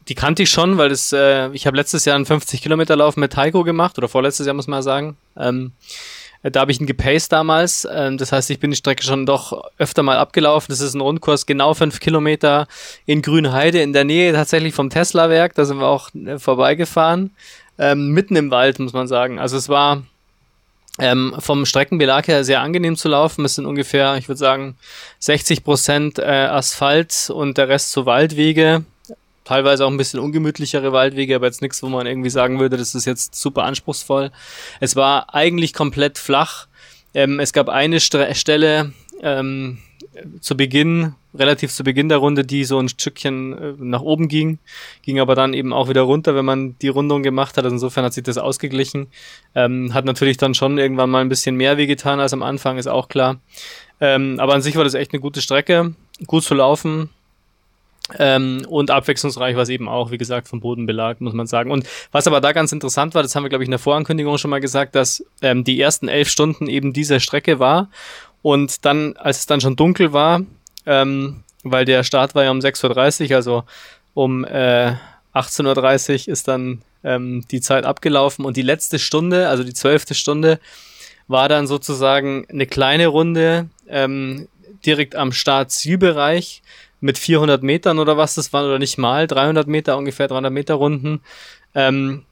die 0.08 0.16
kannte 0.16 0.42
ich 0.42 0.50
schon, 0.50 0.76
weil 0.78 0.88
das, 0.88 1.12
äh, 1.12 1.48
ich 1.50 1.66
habe 1.66 1.76
letztes 1.76 2.04
Jahr 2.04 2.16
einen 2.16 2.26
50 2.26 2.60
Kilometer 2.60 2.96
Lauf 2.96 3.16
mit 3.16 3.32
Taiko 3.32 3.62
gemacht 3.62 3.96
oder 3.98 4.08
vorletztes 4.08 4.46
Jahr 4.46 4.54
muss 4.54 4.66
man 4.66 4.82
sagen. 4.82 5.16
Ähm, 5.36 5.72
äh, 5.78 6.15
da 6.42 6.60
habe 6.60 6.72
ich 6.72 6.80
ihn 6.80 6.86
gepaced 6.86 7.32
damals. 7.32 7.86
Ähm, 7.90 8.18
das 8.18 8.32
heißt, 8.32 8.50
ich 8.50 8.60
bin 8.60 8.70
die 8.70 8.76
Strecke 8.76 9.02
schon 9.02 9.26
doch 9.26 9.70
öfter 9.78 10.02
mal 10.02 10.18
abgelaufen. 10.18 10.66
Das 10.70 10.80
ist 10.80 10.94
ein 10.94 11.00
Rundkurs, 11.00 11.46
genau 11.46 11.74
fünf 11.74 12.00
Kilometer 12.00 12.66
in 13.04 13.22
Grünheide 13.22 13.80
in 13.80 13.92
der 13.92 14.04
Nähe 14.04 14.32
tatsächlich 14.32 14.74
vom 14.74 14.90
Tesla-Werk. 14.90 15.54
Da 15.54 15.64
sind 15.64 15.78
wir 15.78 15.86
auch 15.86 16.10
äh, 16.14 16.38
vorbeigefahren. 16.38 17.34
Ähm, 17.78 18.10
mitten 18.10 18.36
im 18.36 18.50
Wald, 18.50 18.78
muss 18.78 18.92
man 18.92 19.06
sagen. 19.06 19.38
Also 19.38 19.56
es 19.56 19.68
war 19.68 20.02
ähm, 20.98 21.34
vom 21.38 21.66
Streckenbelag 21.66 22.26
her 22.26 22.44
sehr 22.44 22.60
angenehm 22.60 22.96
zu 22.96 23.08
laufen. 23.08 23.44
Es 23.44 23.56
sind 23.56 23.66
ungefähr, 23.66 24.16
ich 24.16 24.28
würde 24.28 24.38
sagen, 24.38 24.76
60 25.18 25.64
Prozent 25.64 26.18
äh, 26.18 26.22
Asphalt 26.22 27.30
und 27.30 27.58
der 27.58 27.68
Rest 27.68 27.92
so 27.92 28.06
Waldwege. 28.06 28.84
Teilweise 29.46 29.86
auch 29.86 29.90
ein 29.90 29.96
bisschen 29.96 30.18
ungemütlichere 30.18 30.90
Waldwege, 30.92 31.36
aber 31.36 31.46
jetzt 31.46 31.62
nichts, 31.62 31.80
wo 31.80 31.88
man 31.88 32.04
irgendwie 32.04 32.30
sagen 32.30 32.58
würde, 32.58 32.76
das 32.76 32.96
ist 32.96 33.04
jetzt 33.04 33.36
super 33.36 33.62
anspruchsvoll. 33.62 34.32
Es 34.80 34.96
war 34.96 35.32
eigentlich 35.36 35.72
komplett 35.72 36.18
flach. 36.18 36.66
Ähm, 37.14 37.38
es 37.38 37.52
gab 37.52 37.68
eine 37.68 38.00
Stre 38.00 38.34
Stelle 38.34 38.92
ähm, 39.22 39.78
zu 40.40 40.56
Beginn, 40.56 41.14
relativ 41.32 41.72
zu 41.72 41.84
Beginn 41.84 42.08
der 42.08 42.18
Runde, 42.18 42.44
die 42.44 42.64
so 42.64 42.80
ein 42.80 42.88
Stückchen 42.88 43.52
äh, 43.56 43.74
nach 43.78 44.00
oben 44.00 44.26
ging, 44.26 44.58
ging 45.02 45.20
aber 45.20 45.36
dann 45.36 45.54
eben 45.54 45.72
auch 45.72 45.88
wieder 45.88 46.02
runter, 46.02 46.34
wenn 46.34 46.44
man 46.44 46.76
die 46.82 46.88
Rundung 46.88 47.22
gemacht 47.22 47.56
hat. 47.56 47.64
Also 47.64 47.76
insofern 47.76 48.04
hat 48.04 48.14
sich 48.14 48.24
das 48.24 48.38
ausgeglichen. 48.38 49.06
Ähm, 49.54 49.94
hat 49.94 50.06
natürlich 50.06 50.38
dann 50.38 50.54
schon 50.54 50.76
irgendwann 50.76 51.10
mal 51.10 51.20
ein 51.20 51.28
bisschen 51.28 51.54
mehr 51.54 51.76
wehgetan 51.76 52.18
als 52.18 52.32
am 52.32 52.42
Anfang, 52.42 52.78
ist 52.78 52.88
auch 52.88 53.08
klar. 53.08 53.38
Ähm, 54.00 54.40
aber 54.40 54.54
an 54.54 54.62
sich 54.62 54.74
war 54.74 54.82
das 54.82 54.94
echt 54.94 55.12
eine 55.12 55.20
gute 55.20 55.40
Strecke, 55.40 55.94
gut 56.26 56.42
zu 56.42 56.54
laufen. 56.54 57.10
Ähm, 58.18 58.64
und 58.68 58.90
abwechslungsreich 58.90 59.56
war 59.56 59.62
es 59.62 59.68
eben 59.68 59.88
auch, 59.88 60.10
wie 60.10 60.18
gesagt, 60.18 60.48
vom 60.48 60.60
Bodenbelag, 60.60 61.20
muss 61.20 61.32
man 61.32 61.46
sagen. 61.46 61.70
Und 61.72 61.88
was 62.12 62.26
aber 62.26 62.40
da 62.40 62.52
ganz 62.52 62.72
interessant 62.72 63.14
war, 63.14 63.22
das 63.22 63.34
haben 63.34 63.42
wir, 63.42 63.48
glaube 63.48 63.64
ich, 63.64 63.68
in 63.68 63.72
der 63.72 63.80
Vorankündigung 63.80 64.38
schon 64.38 64.50
mal 64.50 64.60
gesagt, 64.60 64.94
dass 64.94 65.24
ähm, 65.42 65.64
die 65.64 65.80
ersten 65.80 66.08
elf 66.08 66.28
Stunden 66.28 66.68
eben 66.68 66.92
diese 66.92 67.18
Strecke 67.18 67.58
war. 67.58 67.90
Und 68.42 68.84
dann, 68.84 69.16
als 69.16 69.40
es 69.40 69.46
dann 69.46 69.60
schon 69.60 69.74
dunkel 69.74 70.12
war, 70.12 70.42
ähm, 70.86 71.42
weil 71.64 71.84
der 71.84 72.04
Start 72.04 72.34
war 72.36 72.44
ja 72.44 72.52
um 72.52 72.60
6.30 72.60 73.30
Uhr, 73.30 73.36
also 73.36 73.64
um 74.14 74.44
äh, 74.44 74.94
18.30 75.34 76.28
Uhr 76.28 76.32
ist 76.32 76.46
dann 76.46 76.82
ähm, 77.02 77.44
die 77.50 77.60
Zeit 77.60 77.84
abgelaufen 77.84 78.44
und 78.44 78.56
die 78.56 78.62
letzte 78.62 79.00
Stunde, 79.00 79.48
also 79.48 79.64
die 79.64 79.74
zwölfte 79.74 80.14
Stunde, 80.14 80.60
war 81.28 81.48
dann 81.48 81.66
sozusagen 81.66 82.46
eine 82.48 82.66
kleine 82.66 83.08
Runde 83.08 83.68
ähm, 83.88 84.48
direkt 84.84 85.16
am 85.16 85.32
Start-Zielbereich 85.32 86.62
mit 87.00 87.18
400 87.18 87.62
Metern 87.62 87.98
oder 87.98 88.16
was 88.16 88.34
das 88.34 88.52
waren 88.52 88.66
oder 88.66 88.78
nicht 88.78 88.98
mal 88.98 89.26
300 89.26 89.66
Meter 89.66 89.96
ungefähr 89.96 90.28
300 90.28 90.52
Meter 90.52 90.74
Runden, 90.74 91.20
ähm, 91.74 92.24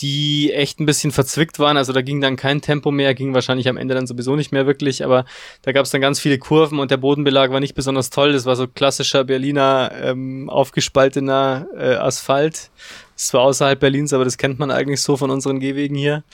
die 0.00 0.52
echt 0.52 0.80
ein 0.80 0.86
bisschen 0.86 1.12
verzwickt 1.12 1.58
waren. 1.58 1.76
Also 1.76 1.92
da 1.92 2.02
ging 2.02 2.20
dann 2.20 2.36
kein 2.36 2.60
Tempo 2.60 2.90
mehr, 2.90 3.14
ging 3.14 3.34
wahrscheinlich 3.34 3.68
am 3.68 3.76
Ende 3.76 3.94
dann 3.94 4.06
sowieso 4.06 4.36
nicht 4.36 4.52
mehr 4.52 4.66
wirklich, 4.66 5.04
aber 5.04 5.24
da 5.62 5.72
gab 5.72 5.84
es 5.84 5.90
dann 5.90 6.00
ganz 6.00 6.18
viele 6.18 6.38
Kurven 6.38 6.78
und 6.78 6.90
der 6.90 6.96
Bodenbelag 6.96 7.50
war 7.50 7.60
nicht 7.60 7.74
besonders 7.74 8.10
toll. 8.10 8.32
Das 8.32 8.44
war 8.46 8.56
so 8.56 8.66
klassischer 8.66 9.24
Berliner 9.24 9.92
ähm, 10.02 10.50
aufgespaltener 10.50 11.66
äh, 11.76 11.94
Asphalt. 11.94 12.70
Das 13.14 13.32
war 13.34 13.42
außerhalb 13.42 13.78
Berlins, 13.78 14.12
aber 14.12 14.24
das 14.24 14.38
kennt 14.38 14.58
man 14.58 14.70
eigentlich 14.70 15.00
so 15.00 15.16
von 15.16 15.30
unseren 15.30 15.60
Gehwegen 15.60 15.94
hier. 15.94 16.24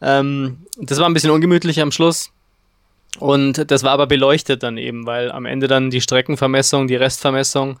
Ähm, 0.00 0.58
das 0.76 0.98
war 0.98 1.08
ein 1.08 1.14
bisschen 1.14 1.30
ungemütlich 1.30 1.80
am 1.80 1.90
Schluss. 1.90 2.30
Und 3.18 3.70
das 3.70 3.82
war 3.82 3.92
aber 3.92 4.06
beleuchtet 4.06 4.62
dann 4.62 4.76
eben, 4.76 5.06
weil 5.06 5.32
am 5.32 5.46
Ende 5.46 5.66
dann 5.66 5.90
die 5.90 6.00
Streckenvermessung, 6.00 6.86
die 6.86 6.96
Restvermessung, 6.96 7.80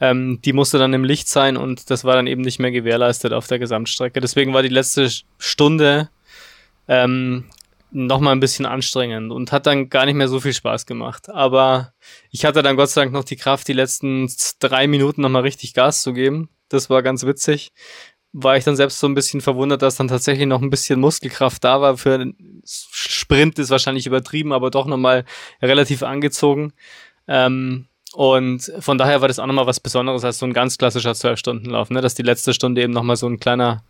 ähm, 0.00 0.40
die 0.44 0.52
musste 0.52 0.78
dann 0.78 0.94
im 0.94 1.04
Licht 1.04 1.28
sein 1.28 1.56
und 1.56 1.90
das 1.90 2.04
war 2.04 2.16
dann 2.16 2.26
eben 2.26 2.42
nicht 2.42 2.58
mehr 2.58 2.72
gewährleistet 2.72 3.32
auf 3.32 3.46
der 3.46 3.58
Gesamtstrecke. 3.58 4.20
Deswegen 4.20 4.52
war 4.52 4.62
die 4.62 4.68
letzte 4.68 5.08
Stunde 5.38 6.08
ähm, 6.88 7.44
nochmal 7.92 8.34
ein 8.34 8.40
bisschen 8.40 8.66
anstrengend 8.66 9.30
und 9.30 9.52
hat 9.52 9.66
dann 9.66 9.90
gar 9.90 10.06
nicht 10.06 10.14
mehr 10.14 10.28
so 10.28 10.40
viel 10.40 10.54
Spaß 10.54 10.86
gemacht. 10.86 11.28
Aber 11.28 11.92
ich 12.30 12.44
hatte 12.44 12.62
dann 12.62 12.76
Gott 12.76 12.90
sei 12.90 13.02
Dank 13.02 13.12
noch 13.12 13.24
die 13.24 13.36
Kraft, 13.36 13.68
die 13.68 13.74
letzten 13.74 14.28
drei 14.58 14.86
Minuten 14.86 15.20
nochmal 15.20 15.42
richtig 15.42 15.74
Gas 15.74 16.02
zu 16.02 16.12
geben. 16.12 16.48
Das 16.68 16.88
war 16.88 17.02
ganz 17.02 17.24
witzig. 17.24 17.72
War 18.34 18.56
ich 18.56 18.64
dann 18.64 18.76
selbst 18.76 18.98
so 18.98 19.06
ein 19.06 19.14
bisschen 19.14 19.40
verwundert, 19.42 19.82
dass 19.82 19.96
dann 19.96 20.08
tatsächlich 20.08 20.46
noch 20.46 20.62
ein 20.62 20.70
bisschen 20.70 21.00
Muskelkraft 21.00 21.62
da 21.64 21.80
war. 21.80 21.98
Für 21.98 22.14
einen 22.14 22.62
Sprint 22.64 23.58
ist 23.58 23.70
wahrscheinlich 23.70 24.06
übertrieben, 24.06 24.52
aber 24.52 24.70
doch 24.70 24.86
nochmal 24.86 25.24
relativ 25.60 26.02
angezogen. 26.02 26.72
Ähm, 27.28 27.86
und 28.14 28.72
von 28.80 28.98
daher 28.98 29.20
war 29.20 29.28
das 29.28 29.38
auch 29.38 29.46
nochmal 29.46 29.66
was 29.66 29.80
Besonderes 29.80 30.24
als 30.24 30.38
so 30.38 30.46
ein 30.46 30.52
ganz 30.52 30.78
klassischer 30.78 31.12
12-Stunden-Lauf, 31.12 31.90
ne? 31.90 32.00
dass 32.00 32.14
die 32.14 32.22
letzte 32.22 32.52
Stunde 32.54 32.82
eben 32.82 32.92
nochmal 32.92 33.16
so 33.16 33.26
ein 33.26 33.38
kleiner, 33.40 33.84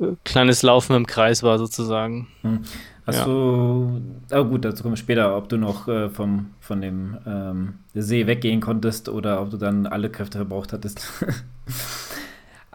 äh, 0.00 0.06
kleines 0.24 0.62
Laufen 0.62 0.94
im 0.96 1.06
Kreis 1.06 1.42
war 1.42 1.58
sozusagen. 1.58 2.28
Hm. 2.42 2.60
Hast 3.06 3.18
Ja. 3.20 3.24
du, 3.26 4.00
oh 4.32 4.44
gut, 4.44 4.64
dazu 4.64 4.82
kommen 4.82 4.94
wir 4.94 4.98
später, 4.98 5.36
ob 5.36 5.48
du 5.48 5.56
noch 5.58 5.86
äh, 5.86 6.08
vom, 6.10 6.50
von 6.60 6.80
dem 6.80 7.16
ähm, 7.26 7.74
See 7.94 8.26
weggehen 8.26 8.60
konntest 8.60 9.08
oder 9.08 9.40
ob 9.40 9.50
du 9.50 9.56
dann 9.56 9.86
alle 9.86 10.10
Kräfte 10.10 10.38
verbraucht 10.38 10.72
hattest. 10.72 11.06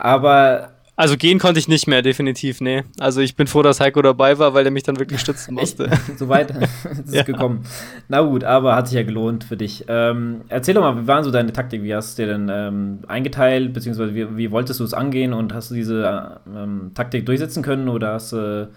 Aber 0.04 0.70
Also 0.98 1.16
gehen 1.16 1.40
konnte 1.40 1.60
ich 1.60 1.68
nicht 1.68 1.88
mehr, 1.88 2.02
definitiv, 2.02 2.60
nee. 2.60 2.84
Also 3.00 3.22
ich 3.22 3.36
bin 3.36 3.48
froh, 3.48 3.62
dass 3.62 3.80
Heiko 3.80 4.02
dabei 4.02 4.38
war, 4.40 4.54
weil 4.54 4.64
der 4.64 4.72
mich 4.72 4.84
dann 4.84 5.00
wirklich 5.00 5.22
stützen 5.22 5.54
musste. 5.56 5.90
so 6.18 6.28
weit 6.28 6.52
ist 6.92 7.08
es 7.08 7.14
Ja. 7.14 7.24
gekommen. 7.24 7.64
Na 8.08 8.22
gut, 8.22 8.44
aber 8.44 8.76
hat 8.76 8.88
sich 8.88 8.96
ja 8.98 9.04
gelohnt 9.04 9.44
für 9.44 9.58
dich. 9.58 9.86
Ähm, 9.88 10.42
erzähl 10.50 10.74
doch 10.74 10.82
mal, 10.82 11.02
wie 11.04 11.08
war 11.08 11.24
so 11.24 11.32
deine 11.32 11.54
Taktik? 11.54 11.84
Wie 11.84 11.94
hast 11.96 12.18
du 12.18 12.24
dir 12.26 12.34
denn 12.34 12.50
ähm, 12.52 13.00
eingeteilt, 13.08 13.74
beziehungsweise 13.74 14.14
wie, 14.16 14.36
wie 14.38 14.52
wolltest 14.52 14.80
du 14.80 14.84
es 14.84 14.94
angehen 14.94 15.34
und 15.34 15.54
hast 15.54 15.72
du 15.72 15.76
diese 15.76 16.40
ähm, 16.48 16.92
Taktik 16.94 17.26
durchsetzen 17.26 17.64
können 17.64 17.88
oder 17.88 18.14
hast 18.14 18.34
du 18.34 18.70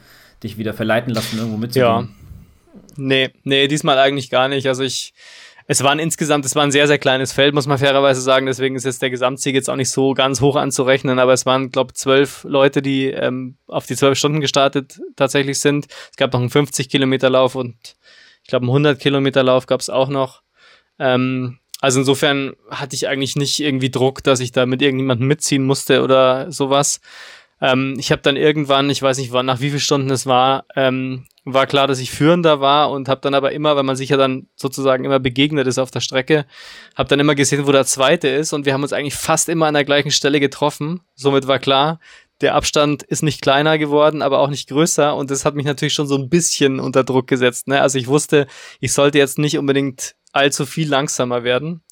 dich 0.42 0.56
wieder 0.58 0.72
verleiten 0.74 1.12
lassen, 1.12 1.36
irgendwo 1.38 1.56
Ja. 1.56 1.60
mitzugehen? 2.02 2.08
Nee, 2.96 3.30
nee, 3.44 3.66
diesmal 3.66 3.98
eigentlich 3.98 4.30
gar 4.30 4.48
nicht. 4.48 4.66
Also 4.68 4.82
ich, 4.84 5.14
es 5.66 5.82
waren 5.82 5.98
insgesamt, 5.98 6.44
es 6.44 6.54
war 6.54 6.62
ein 6.62 6.70
sehr, 6.70 6.86
sehr 6.86 6.98
kleines 6.98 7.32
Feld, 7.32 7.54
muss 7.54 7.66
man 7.66 7.78
fairerweise 7.78 8.20
sagen. 8.20 8.46
Deswegen 8.46 8.76
ist 8.76 8.84
jetzt 8.84 9.00
der 9.00 9.10
Gesamtsieg 9.10 9.54
jetzt 9.54 9.70
auch 9.70 9.76
nicht 9.76 9.90
so 9.90 10.12
ganz 10.12 10.40
hoch 10.40 10.56
anzurechnen. 10.56 11.18
Aber 11.18 11.32
es 11.32 11.46
waren, 11.46 11.70
glaube 11.70 11.94
zwölf 11.94 12.44
Leute, 12.44 12.82
die 12.82 13.06
ähm, 13.06 13.56
auf 13.66 13.86
die 13.86 13.96
zwölf 13.96 14.18
Stunden 14.18 14.40
gestartet 14.40 15.00
tatsächlich 15.16 15.60
sind. 15.60 15.86
Es 16.10 16.16
gab 16.16 16.32
noch 16.32 16.40
einen 16.40 16.50
50 16.50 16.88
Kilometer 16.90 17.30
Lauf 17.30 17.54
und 17.54 17.96
ich 18.42 18.48
glaube 18.48 18.64
einen 18.64 18.70
100 18.70 18.98
Kilometer 18.98 19.42
Lauf 19.42 19.66
gab 19.66 19.80
es 19.80 19.88
auch 19.88 20.08
noch. 20.08 20.42
Ähm, 20.98 21.58
also 21.80 22.00
insofern 22.00 22.54
hatte 22.70 22.94
ich 22.94 23.08
eigentlich 23.08 23.36
nicht 23.36 23.60
irgendwie 23.60 23.90
Druck, 23.90 24.22
dass 24.22 24.40
ich 24.40 24.52
da 24.52 24.66
mit 24.66 24.82
irgendjemandem 24.82 25.26
mitziehen 25.26 25.64
musste 25.64 26.02
oder 26.02 26.52
sowas. 26.52 27.00
Ähm, 27.60 27.96
ich 27.98 28.10
habe 28.10 28.22
dann 28.22 28.36
irgendwann, 28.36 28.90
ich 28.90 29.02
weiß 29.02 29.18
nicht, 29.18 29.32
wann, 29.32 29.46
nach 29.46 29.60
wie 29.60 29.68
vielen 29.68 29.80
Stunden 29.80 30.10
es 30.10 30.26
war, 30.26 30.64
ähm, 30.74 31.26
war 31.44 31.66
klar, 31.66 31.86
dass 31.86 31.98
ich 31.98 32.10
führender 32.10 32.60
war 32.60 32.90
und 32.90 33.08
habe 33.08 33.20
dann 33.20 33.34
aber 33.34 33.52
immer, 33.52 33.76
weil 33.76 33.82
man 33.82 33.96
sich 33.96 34.08
ja 34.08 34.16
dann 34.16 34.48
sozusagen 34.56 35.04
immer 35.04 35.20
begegnet 35.20 35.66
ist 35.66 35.78
auf 35.78 35.90
der 35.90 36.00
Strecke, 36.00 36.46
habe 36.94 37.08
dann 37.08 37.20
immer 37.20 37.34
gesehen, 37.34 37.66
wo 37.66 37.72
der 37.72 37.84
Zweite 37.84 38.28
ist 38.28 38.52
und 38.52 38.64
wir 38.64 38.72
haben 38.72 38.82
uns 38.82 38.94
eigentlich 38.94 39.14
fast 39.14 39.48
immer 39.48 39.66
an 39.66 39.74
der 39.74 39.84
gleichen 39.84 40.10
Stelle 40.10 40.40
getroffen. 40.40 41.00
Somit 41.14 41.46
war 41.46 41.58
klar, 41.58 42.00
der 42.40 42.54
Abstand 42.54 43.02
ist 43.02 43.22
nicht 43.22 43.42
kleiner 43.42 43.78
geworden, 43.78 44.22
aber 44.22 44.40
auch 44.40 44.48
nicht 44.48 44.68
größer 44.68 45.14
und 45.14 45.30
das 45.30 45.44
hat 45.44 45.54
mich 45.54 45.66
natürlich 45.66 45.94
schon 45.94 46.06
so 46.06 46.16
ein 46.16 46.30
bisschen 46.30 46.80
unter 46.80 47.04
Druck 47.04 47.26
gesetzt. 47.26 47.68
Ne? 47.68 47.80
Also 47.80 47.98
ich 47.98 48.06
wusste, 48.06 48.46
ich 48.80 48.92
sollte 48.92 49.18
jetzt 49.18 49.38
nicht 49.38 49.58
unbedingt 49.58 50.14
allzu 50.32 50.66
viel 50.66 50.88
langsamer 50.88 51.44
werden. 51.44 51.82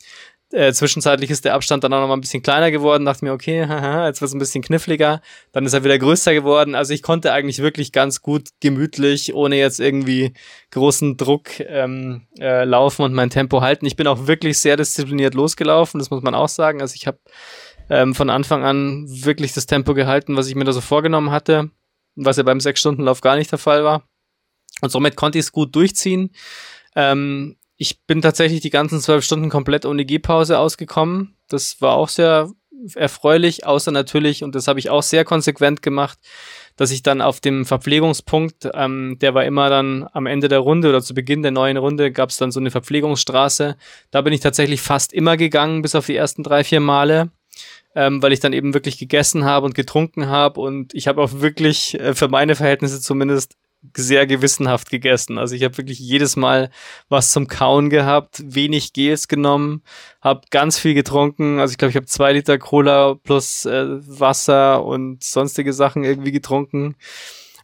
Äh, 0.52 0.72
zwischenzeitlich 0.74 1.30
ist 1.30 1.46
der 1.46 1.54
Abstand 1.54 1.82
dann 1.82 1.92
auch 1.94 2.00
noch 2.00 2.08
mal 2.08 2.14
ein 2.14 2.20
bisschen 2.20 2.42
kleiner 2.42 2.70
geworden. 2.70 3.06
Dachte 3.06 3.24
mir, 3.24 3.32
okay, 3.32 3.66
haha, 3.68 4.06
jetzt 4.06 4.20
wird 4.20 4.28
es 4.28 4.34
ein 4.34 4.38
bisschen 4.38 4.62
kniffliger. 4.62 5.22
Dann 5.52 5.64
ist 5.64 5.72
er 5.72 5.82
wieder 5.82 5.98
größer 5.98 6.34
geworden. 6.34 6.74
Also 6.74 6.92
ich 6.92 7.02
konnte 7.02 7.32
eigentlich 7.32 7.60
wirklich 7.60 7.92
ganz 7.92 8.20
gut 8.20 8.50
gemütlich, 8.60 9.34
ohne 9.34 9.56
jetzt 9.56 9.80
irgendwie 9.80 10.34
großen 10.70 11.16
Druck 11.16 11.58
ähm, 11.60 12.26
äh, 12.38 12.64
laufen 12.64 13.02
und 13.02 13.14
mein 13.14 13.30
Tempo 13.30 13.62
halten. 13.62 13.86
Ich 13.86 13.96
bin 13.96 14.06
auch 14.06 14.26
wirklich 14.26 14.58
sehr 14.58 14.76
diszipliniert 14.76 15.34
losgelaufen, 15.34 15.98
das 15.98 16.10
muss 16.10 16.22
man 16.22 16.34
auch 16.34 16.48
sagen. 16.48 16.82
Also 16.82 16.94
ich 16.96 17.06
habe 17.06 17.18
ähm, 17.88 18.14
von 18.14 18.28
Anfang 18.28 18.62
an 18.64 19.06
wirklich 19.08 19.54
das 19.54 19.66
Tempo 19.66 19.94
gehalten, 19.94 20.36
was 20.36 20.48
ich 20.48 20.54
mir 20.54 20.64
da 20.64 20.72
so 20.72 20.80
vorgenommen 20.82 21.30
hatte, 21.30 21.70
was 22.14 22.36
ja 22.36 22.42
beim 22.42 22.60
Sechs-Stunden-Lauf 22.60 23.22
gar 23.22 23.36
nicht 23.36 23.50
der 23.50 23.58
Fall 23.58 23.84
war. 23.84 24.02
Und 24.82 24.90
somit 24.90 25.16
konnte 25.16 25.38
ich 25.38 25.46
es 25.46 25.52
gut 25.52 25.74
durchziehen. 25.74 26.30
Ähm, 26.94 27.56
ich 27.82 28.00
bin 28.06 28.22
tatsächlich 28.22 28.60
die 28.60 28.70
ganzen 28.70 29.00
zwölf 29.00 29.24
Stunden 29.24 29.50
komplett 29.50 29.86
ohne 29.86 30.04
Gehpause 30.04 30.60
ausgekommen. 30.60 31.34
Das 31.48 31.80
war 31.80 31.96
auch 31.96 32.08
sehr 32.08 32.48
erfreulich, 32.94 33.66
außer 33.66 33.90
natürlich, 33.90 34.44
und 34.44 34.54
das 34.54 34.68
habe 34.68 34.78
ich 34.78 34.88
auch 34.88 35.02
sehr 35.02 35.24
konsequent 35.24 35.82
gemacht, 35.82 36.16
dass 36.76 36.92
ich 36.92 37.02
dann 37.02 37.20
auf 37.20 37.40
dem 37.40 37.66
Verpflegungspunkt, 37.66 38.68
ähm, 38.72 39.16
der 39.20 39.34
war 39.34 39.44
immer 39.44 39.68
dann 39.68 40.08
am 40.12 40.26
Ende 40.26 40.46
der 40.46 40.60
Runde 40.60 40.90
oder 40.90 41.02
zu 41.02 41.12
Beginn 41.12 41.42
der 41.42 41.50
neuen 41.50 41.76
Runde, 41.76 42.12
gab 42.12 42.30
es 42.30 42.36
dann 42.36 42.52
so 42.52 42.60
eine 42.60 42.70
Verpflegungsstraße. 42.70 43.76
Da 44.12 44.20
bin 44.20 44.32
ich 44.32 44.40
tatsächlich 44.40 44.80
fast 44.80 45.12
immer 45.12 45.36
gegangen, 45.36 45.82
bis 45.82 45.96
auf 45.96 46.06
die 46.06 46.14
ersten 46.14 46.44
drei, 46.44 46.62
vier 46.62 46.80
Male. 46.80 47.32
Ähm, 47.94 48.22
weil 48.22 48.32
ich 48.32 48.40
dann 48.40 48.54
eben 48.54 48.72
wirklich 48.72 48.96
gegessen 48.96 49.44
habe 49.44 49.66
und 49.66 49.74
getrunken 49.74 50.28
habe 50.28 50.58
und 50.60 50.94
ich 50.94 51.08
habe 51.08 51.20
auch 51.20 51.30
wirklich 51.40 52.00
äh, 52.00 52.14
für 52.14 52.28
meine 52.28 52.54
Verhältnisse 52.54 53.02
zumindest 53.02 53.56
sehr 53.94 54.26
gewissenhaft 54.26 54.90
gegessen. 54.90 55.38
Also 55.38 55.54
ich 55.54 55.64
habe 55.64 55.76
wirklich 55.76 55.98
jedes 55.98 56.36
Mal 56.36 56.70
was 57.08 57.32
zum 57.32 57.48
Kauen 57.48 57.90
gehabt, 57.90 58.42
wenig 58.44 58.92
Gels 58.92 59.28
genommen, 59.28 59.82
habe 60.20 60.42
ganz 60.50 60.78
viel 60.78 60.94
getrunken. 60.94 61.58
Also 61.58 61.72
ich 61.72 61.78
glaube, 61.78 61.90
ich 61.90 61.96
habe 61.96 62.06
zwei 62.06 62.32
Liter 62.32 62.58
Cola 62.58 63.14
plus 63.14 63.64
äh, 63.64 63.86
Wasser 63.88 64.84
und 64.84 65.24
sonstige 65.24 65.72
Sachen 65.72 66.04
irgendwie 66.04 66.32
getrunken. 66.32 66.96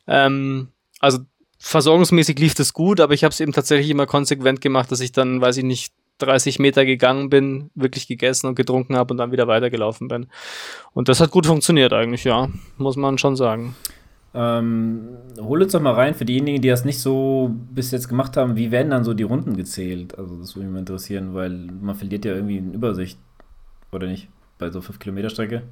Ähm, 0.06 0.68
also 1.00 1.18
versorgungsmäßig 1.58 2.38
lief 2.38 2.54
das 2.54 2.72
gut, 2.72 3.00
aber 3.00 3.14
ich 3.14 3.24
habe 3.24 3.32
es 3.32 3.40
eben 3.40 3.52
tatsächlich 3.52 3.90
immer 3.90 4.06
konsequent 4.06 4.60
gemacht, 4.60 4.90
dass 4.90 5.00
ich 5.00 5.12
dann, 5.12 5.40
weiß 5.40 5.58
ich 5.58 5.64
nicht, 5.64 5.92
30 6.18 6.58
Meter 6.58 6.84
gegangen 6.84 7.30
bin, 7.30 7.70
wirklich 7.74 8.08
gegessen 8.08 8.48
und 8.48 8.56
getrunken 8.56 8.96
habe 8.96 9.14
und 9.14 9.18
dann 9.18 9.32
wieder 9.32 9.46
weitergelaufen 9.46 10.08
bin. 10.08 10.26
Und 10.92 11.08
das 11.08 11.20
hat 11.20 11.30
gut 11.30 11.46
funktioniert 11.46 11.92
eigentlich, 11.92 12.24
ja, 12.24 12.48
muss 12.76 12.96
man 12.96 13.18
schon 13.18 13.36
sagen. 13.36 13.76
Ähm, 14.34 15.08
hol 15.40 15.62
uns 15.62 15.72
doch 15.72 15.80
mal 15.80 15.94
rein 15.94 16.14
für 16.14 16.24
diejenigen, 16.24 16.60
die 16.60 16.68
das 16.68 16.84
nicht 16.84 17.00
so 17.00 17.50
bis 17.70 17.90
jetzt 17.90 18.08
gemacht 18.08 18.36
haben. 18.36 18.56
Wie 18.56 18.70
werden 18.70 18.90
dann 18.90 19.04
so 19.04 19.14
die 19.14 19.22
Runden 19.22 19.56
gezählt? 19.56 20.18
Also, 20.18 20.36
das 20.36 20.54
würde 20.54 20.66
mich 20.66 20.74
mal 20.74 20.80
interessieren, 20.80 21.34
weil 21.34 21.50
man 21.50 21.94
verliert 21.94 22.24
ja 22.24 22.34
irgendwie 22.34 22.58
eine 22.58 22.72
Übersicht, 22.72 23.18
oder 23.90 24.06
nicht? 24.06 24.28
Bei 24.58 24.70
so 24.70 24.80
5 24.80 24.98
Kilometer 24.98 25.30
Strecke. 25.30 25.62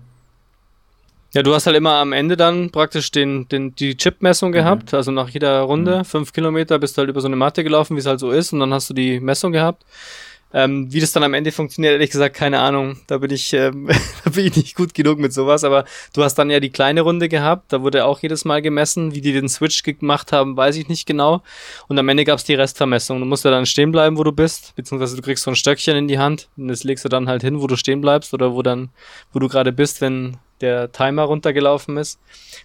Ja, 1.35 1.43
du 1.43 1.55
hast 1.55 1.67
halt 1.67 1.77
immer 1.77 1.97
am 1.97 2.13
Ende 2.13 2.37
dann 2.37 2.71
praktisch 2.71 3.11
den, 3.11 3.47
den, 3.49 3.75
die 3.75 3.97
Chip-Messung 3.97 4.51
mhm. 4.51 4.55
gehabt. 4.55 4.95
Also 4.95 5.11
nach 5.11 5.29
jeder 5.29 5.61
Runde, 5.61 6.05
5 6.05 6.29
mhm. 6.29 6.33
Kilometer, 6.33 6.79
bist 6.79 6.97
du 6.97 7.01
halt 7.01 7.11
über 7.11 7.21
so 7.21 7.27
eine 7.27 7.37
Matte 7.37 7.63
gelaufen, 7.63 7.95
wie 7.95 8.01
es 8.01 8.07
halt 8.07 8.21
so 8.21 8.31
ist, 8.31 8.53
und 8.53 8.61
dann 8.61 8.73
hast 8.73 8.89
du 8.89 8.95
die 8.95 9.21
Messung 9.21 9.53
gehabt. 9.53 9.85
Ähm, 10.53 10.93
wie 10.93 11.01
das 11.01 11.13
dann 11.13 11.23
am 11.23 11.35
Ende 11.35 11.53
funktioniert, 11.53 11.93
ehrlich 11.93 12.11
gesagt, 12.11 12.37
keine 12.37 12.61
Ahnung. 12.61 12.99
Da 13.09 13.19
bin 13.19 13.31
ich, 13.31 13.53
ähm, 13.53 13.89
da 14.25 14.31
bin 14.31 14.47
ich 14.47 14.57
nicht 14.57 14.75
gut 14.75 14.95
genug 14.95 15.19
mit 15.19 15.33
sowas. 15.33 15.65
Aber 15.65 15.85
du 16.15 16.23
hast 16.23 16.35
dann 16.37 16.51
ja 16.51 16.61
die 16.61 16.71
kleine 16.71 17.01
Runde 17.03 17.29
gehabt. 17.29 17.73
Da 17.73 17.83
wurde 17.83 18.05
auch 18.05 18.21
jedes 18.21 18.45
Mal 18.45 18.63
gemessen. 18.63 19.15
Wie 19.15 19.21
die 19.21 19.33
den 19.33 19.49
Switch 19.49 19.83
gemacht 19.83 20.33
haben, 20.33 20.57
weiß 20.57 20.77
ich 20.77 20.89
nicht 20.89 21.07
genau. 21.07 21.43
Und 21.89 21.99
am 21.99 22.09
Ende 22.09 22.25
gab 22.25 22.39
es 22.39 22.45
die 22.45 22.55
Restvermessung. 22.55 23.19
Du 23.21 23.27
musst 23.27 23.45
ja 23.45 23.51
dann 23.51 23.67
stehen 23.67 23.93
bleiben, 23.93 24.17
wo 24.17 24.25
du 24.25 24.33
bist. 24.33 24.75
Beziehungsweise 24.77 25.17
du 25.17 25.23
kriegst 25.23 25.45
so 25.45 25.51
ein 25.51 25.57
Stöckchen 25.57 25.97
in 25.97 26.09
die 26.09 26.19
Hand. 26.19 26.49
Und 26.57 26.69
das 26.69 26.85
legst 26.85 27.05
du 27.05 27.09
dann 27.09 27.29
halt 27.29 27.43
hin, 27.43 27.61
wo 27.61 27.67
du 27.67 27.77
stehen 27.77 28.01
bleibst 28.01 28.33
oder 28.33 28.55
wo 28.55 28.63
dann, 28.63 28.91
wo 29.33 29.41
du 29.41 29.49
gerade 29.49 29.73
bist, 29.73 30.01
wenn 30.01 30.39
der 30.61 30.93
Timer 30.93 31.23
runtergelaufen 31.25 31.97
ist. 31.97 32.19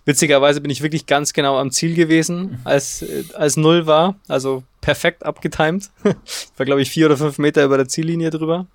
Witzigerweise 0.05 0.61
bin 0.61 0.71
ich 0.71 0.81
wirklich 0.81 1.05
ganz 1.05 1.33
genau 1.33 1.57
am 1.57 1.71
Ziel 1.71 1.95
gewesen, 1.95 2.59
als, 2.63 3.01
äh, 3.01 3.23
als 3.33 3.57
Null 3.57 3.87
war. 3.87 4.15
Also 4.27 4.63
perfekt 4.81 5.25
abgetimed. 5.25 5.89
war, 6.57 6.65
glaube 6.65 6.81
ich, 6.81 6.89
vier 6.89 7.07
oder 7.07 7.17
fünf 7.17 7.37
Meter 7.37 7.63
über 7.63 7.77
der 7.77 7.87
Ziellinie 7.87 8.29
drüber. 8.29 8.65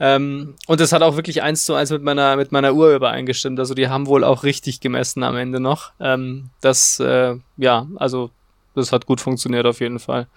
Ähm, 0.00 0.54
und 0.66 0.80
das 0.80 0.92
hat 0.92 1.02
auch 1.02 1.16
wirklich 1.16 1.42
eins 1.42 1.64
zu 1.64 1.74
eins 1.74 1.90
mit 1.90 2.02
meiner, 2.02 2.36
mit 2.36 2.52
meiner 2.52 2.74
Uhr 2.74 2.94
übereingestimmt. 2.94 3.58
Also 3.58 3.74
die 3.74 3.88
haben 3.88 4.06
wohl 4.06 4.24
auch 4.24 4.44
richtig 4.44 4.80
gemessen 4.80 5.22
am 5.22 5.36
Ende 5.36 5.60
noch. 5.60 5.92
Ähm, 6.00 6.50
das, 6.60 7.00
äh, 7.00 7.36
ja, 7.56 7.86
also 7.96 8.30
das 8.74 8.92
hat 8.92 9.06
gut 9.06 9.20
funktioniert 9.20 9.66
auf 9.66 9.80
jeden 9.80 9.98
Fall. 9.98 10.28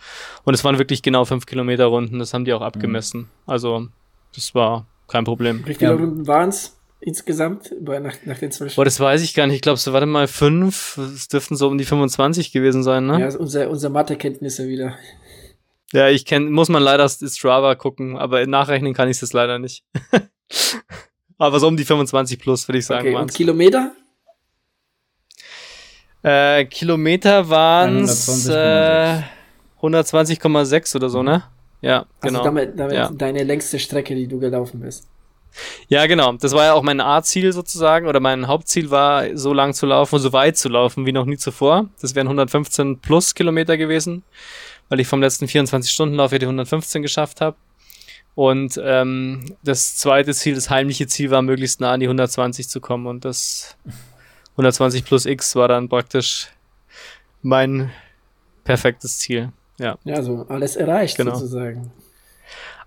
Und 0.43 0.53
es 0.53 0.63
waren 0.63 0.79
wirklich 0.79 1.03
genau 1.03 1.25
fünf 1.25 1.45
Kilometer 1.45 1.85
Runden. 1.85 2.19
Das 2.19 2.33
haben 2.33 2.45
die 2.45 2.53
auch 2.53 2.61
abgemessen. 2.61 3.21
Mhm. 3.21 3.27
Also 3.45 3.87
das 4.33 4.55
war 4.55 4.85
kein 5.07 5.25
Problem. 5.25 5.65
Wie 5.65 5.75
viele 5.75 5.91
ja. 5.91 5.97
Runden 5.97 6.25
waren 6.25 6.49
es? 6.49 6.77
Insgesamt 7.01 7.73
bei, 7.81 7.99
nach, 7.99 8.15
nach 8.25 8.37
den 8.37 8.51
zwölf 8.51 8.75
Boah, 8.75 8.85
das 8.85 8.99
weiß 8.99 9.21
ich 9.23 9.33
gar 9.33 9.47
nicht. 9.47 9.55
Ich 9.55 9.61
glaube, 9.61 9.77
so 9.77 9.91
warte 9.93 10.05
mal 10.05 10.27
fünf. 10.27 10.97
Es 10.97 11.27
dürften 11.27 11.55
so 11.55 11.67
um 11.67 11.77
die 11.77 11.85
25 11.85 12.51
gewesen 12.51 12.83
sein, 12.83 13.05
ne? 13.05 13.19
Ja, 13.19 13.25
also 13.25 13.39
unser, 13.39 13.69
unsere 13.69 13.91
Mathekenntnisse 13.91 14.67
wieder. 14.67 14.95
Ja, 15.93 16.07
ich 16.07 16.25
kenn, 16.25 16.51
muss 16.51 16.69
man 16.69 16.81
leider 16.81 17.09
Strava 17.09 17.75
gucken, 17.75 18.17
aber 18.17 18.45
nachrechnen 18.45 18.93
kann 18.93 19.09
ich 19.09 19.19
das 19.19 19.33
leider 19.33 19.59
nicht. 19.59 19.83
aber 21.37 21.59
so 21.59 21.67
um 21.67 21.75
die 21.75 21.83
25 21.83 22.39
plus, 22.39 22.67
würde 22.67 22.79
ich 22.79 22.85
sagen. 22.85 23.09
Okay, 23.09 23.17
und 23.17 23.33
Kilometer? 23.33 23.91
Äh, 26.23 26.65
Kilometer 26.65 27.49
waren 27.49 28.03
es 28.03 28.47
äh, 28.47 29.21
120,6 29.81 30.95
oder 30.95 31.09
so, 31.09 31.23
ne? 31.23 31.43
Ja, 31.81 32.05
also 32.21 32.37
genau. 32.37 32.43
Damit, 32.43 32.79
damit 32.79 32.95
ja. 32.95 33.09
deine 33.09 33.43
längste 33.43 33.79
Strecke, 33.79 34.15
die 34.15 34.27
du 34.27 34.39
gelaufen 34.39 34.81
bist. 34.81 35.07
Ja, 35.87 36.05
genau. 36.07 36.33
Das 36.33 36.53
war 36.53 36.65
ja 36.65 36.73
auch 36.73 36.83
mein 36.83 37.01
A-Ziel 37.01 37.51
sozusagen 37.53 38.07
oder 38.07 38.19
mein 38.19 38.47
Hauptziel 38.47 38.89
war, 38.91 39.35
so 39.35 39.53
lang 39.53 39.73
zu 39.73 39.85
laufen 39.85 40.15
und 40.15 40.21
so 40.21 40.33
weit 40.33 40.57
zu 40.57 40.69
laufen 40.69 41.05
wie 41.05 41.11
noch 41.11 41.25
nie 41.25 41.37
zuvor. 41.37 41.89
Das 42.01 42.15
wären 42.15 42.27
115 42.27 42.99
plus 42.99 43.35
Kilometer 43.35 43.77
gewesen, 43.77 44.23
weil 44.89 44.99
ich 44.99 45.07
vom 45.07 45.21
letzten 45.21 45.45
24-Stunden-Lauf 45.45 46.31
ja 46.31 46.39
die 46.39 46.45
115 46.45 47.01
geschafft 47.01 47.41
habe. 47.41 47.57
Und 48.33 48.79
ähm, 48.81 49.55
das 49.63 49.97
zweite 49.97 50.33
Ziel, 50.33 50.55
das 50.55 50.69
heimliche 50.69 51.07
Ziel 51.07 51.31
war, 51.31 51.41
möglichst 51.41 51.81
nah 51.81 51.91
an 51.91 51.99
die 51.99 52.05
120 52.05 52.69
zu 52.69 52.79
kommen. 52.79 53.05
Und 53.05 53.25
das 53.25 53.75
120 54.53 55.03
plus 55.03 55.25
X 55.25 55.55
war 55.55 55.67
dann 55.67 55.89
praktisch 55.89 56.47
mein 57.41 57.91
perfektes 58.63 59.17
Ziel. 59.19 59.51
Ja, 59.79 59.97
ja 60.05 60.21
so 60.21 60.45
alles 60.47 60.75
erreicht 60.75 61.17
genau. 61.17 61.33
sozusagen 61.33 61.91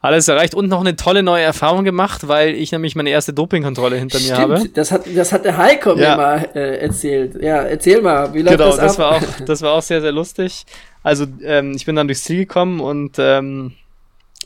alles 0.04 0.28
erreicht 0.28 0.54
und 0.54 0.68
noch 0.68 0.80
eine 0.80 0.96
tolle 0.96 1.22
neue 1.22 1.42
Erfahrung 1.42 1.82
gemacht, 1.82 2.28
weil 2.28 2.54
ich 2.54 2.72
nämlich 2.72 2.94
meine 2.94 3.08
erste 3.08 3.32
Dopingkontrolle 3.32 3.96
hinter 3.96 4.18
Stimmt, 4.18 4.38
mir 4.38 4.56
habe. 4.56 4.68
Das 4.68 4.92
hat, 4.92 5.04
das 5.14 5.32
hat 5.32 5.46
der 5.46 5.56
Heiko 5.56 5.96
ja. 5.96 6.10
mir 6.10 6.16
mal 6.16 6.48
äh, 6.54 6.76
erzählt. 6.76 7.42
Ja, 7.42 7.62
erzähl 7.62 8.02
mal, 8.02 8.34
wie 8.34 8.42
läuft 8.42 8.58
genau, 8.58 8.70
das, 8.70 8.76
das 8.76 8.92
ab? 8.92 8.98
War 8.98 9.16
auch, 9.16 9.40
das 9.46 9.62
war 9.62 9.72
auch 9.72 9.82
sehr, 9.82 10.02
sehr 10.02 10.12
lustig. 10.12 10.66
Also 11.02 11.24
ähm, 11.42 11.72
ich 11.74 11.86
bin 11.86 11.96
dann 11.96 12.06
durchs 12.06 12.24
Ziel 12.24 12.40
gekommen 12.40 12.80
und 12.80 13.16
ähm, 13.18 13.72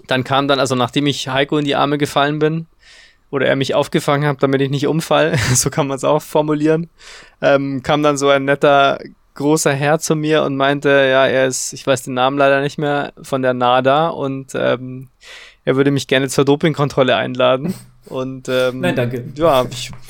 dann 0.07 0.23
kam 0.23 0.47
dann, 0.47 0.61
also 0.61 0.77
nachdem 0.77 1.09
ich 1.09 1.29
Heiko 1.29 1.59
in 1.59 1.65
die 1.65 1.75
Arme 1.75 1.99
gefallen 1.99 2.39
bin, 2.39 2.67
oder 3.31 3.47
er 3.47 3.57
mich 3.57 3.75
aufgefangen 3.75 4.29
hat, 4.29 4.43
damit 4.43 4.61
ich 4.61 4.71
nicht 4.71 4.87
umfall, 4.87 5.37
so 5.55 5.71
kann 5.71 5.89
man 5.89 5.97
es 5.97 6.05
auch 6.05 6.23
formulieren, 6.23 6.89
ähm, 7.43 7.83
kam 7.83 8.05
dann 8.05 8.17
so 8.17 8.29
ein 8.29 8.45
netter 8.45 9.01
großer 9.39 9.73
Herr 9.73 10.01
zu 10.01 10.17
mir 10.17 10.43
und 10.43 10.57
meinte, 10.57 10.89
ja, 10.89 11.27
er 11.27 11.47
ist, 11.47 11.73
ich 11.73 11.87
weiß 11.87 12.03
den 12.03 12.15
Namen 12.15 12.37
leider 12.37 12.61
nicht 12.61 12.77
mehr, 12.77 13.13
von 13.23 13.41
der 13.41 13.55
NADA 13.55 14.09
und 14.09 14.53
ähm, 14.57 15.09
er 15.69 15.77
würde 15.77 15.91
mich 15.91 16.07
gerne 16.07 16.31
zur 16.31 16.47
Dopingkontrolle 16.47 17.15
einladen. 17.15 17.75
Und 18.07 18.49
ähm, 18.49 18.81
Nein, 18.81 18.97
danke. 18.97 19.23
Ja, 19.35 19.67
ich. 19.71 19.91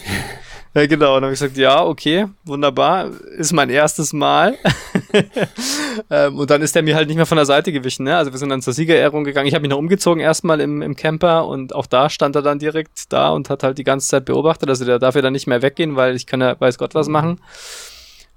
Ja, 0.75 0.87
genau. 0.87 1.17
Und 1.17 1.23
dann 1.23 1.25
habe 1.25 1.33
ich 1.33 1.41
gesagt, 1.41 1.57
ja, 1.57 1.83
okay, 1.83 2.27
wunderbar, 2.45 3.11
ist 3.39 3.53
mein 3.53 3.71
erstes 3.71 4.13
Mal. 4.13 4.55
ähm, 6.11 6.37
und 6.39 6.51
dann 6.51 6.61
ist 6.61 6.77
er 6.77 6.83
mir 6.83 6.95
halt 6.95 7.09
nicht 7.09 7.17
mehr 7.17 7.27
von 7.27 7.37
der 7.37 7.47
Seite 7.47 7.73
gewichen. 7.73 8.05
Ne? 8.05 8.17
Also 8.17 8.31
wir 8.31 8.39
sind 8.39 8.51
dann 8.51 8.61
zur 8.61 8.75
Siegerehrung 8.75 9.25
gegangen. 9.25 9.49
Ich 9.49 9.55
habe 9.55 9.63
mich 9.63 9.71
noch 9.71 9.79
umgezogen 9.79 10.21
erstmal 10.21 10.61
im, 10.61 10.83
im 10.83 10.95
Camper 10.95 11.49
und 11.49 11.75
auch 11.75 11.87
da 11.87 12.11
stand 12.11 12.37
er 12.37 12.43
dann 12.43 12.59
direkt 12.59 13.13
da 13.13 13.31
und 13.31 13.49
hat 13.51 13.63
halt 13.63 13.79
die 13.79 13.83
ganze 13.83 14.09
Zeit 14.09 14.27
beobachtet. 14.27 14.69
Also 14.69 14.85
der 14.85 14.99
darf 14.99 15.17
ja 15.17 15.23
dann 15.23 15.33
nicht 15.33 15.47
mehr 15.49 15.63
weggehen, 15.63 15.97
weil 15.97 16.15
ich 16.15 16.27
kann 16.27 16.43
ja 16.43 16.55
weiß 16.61 16.77
Gott 16.79 16.95
was 16.95 17.09
machen. 17.09 17.41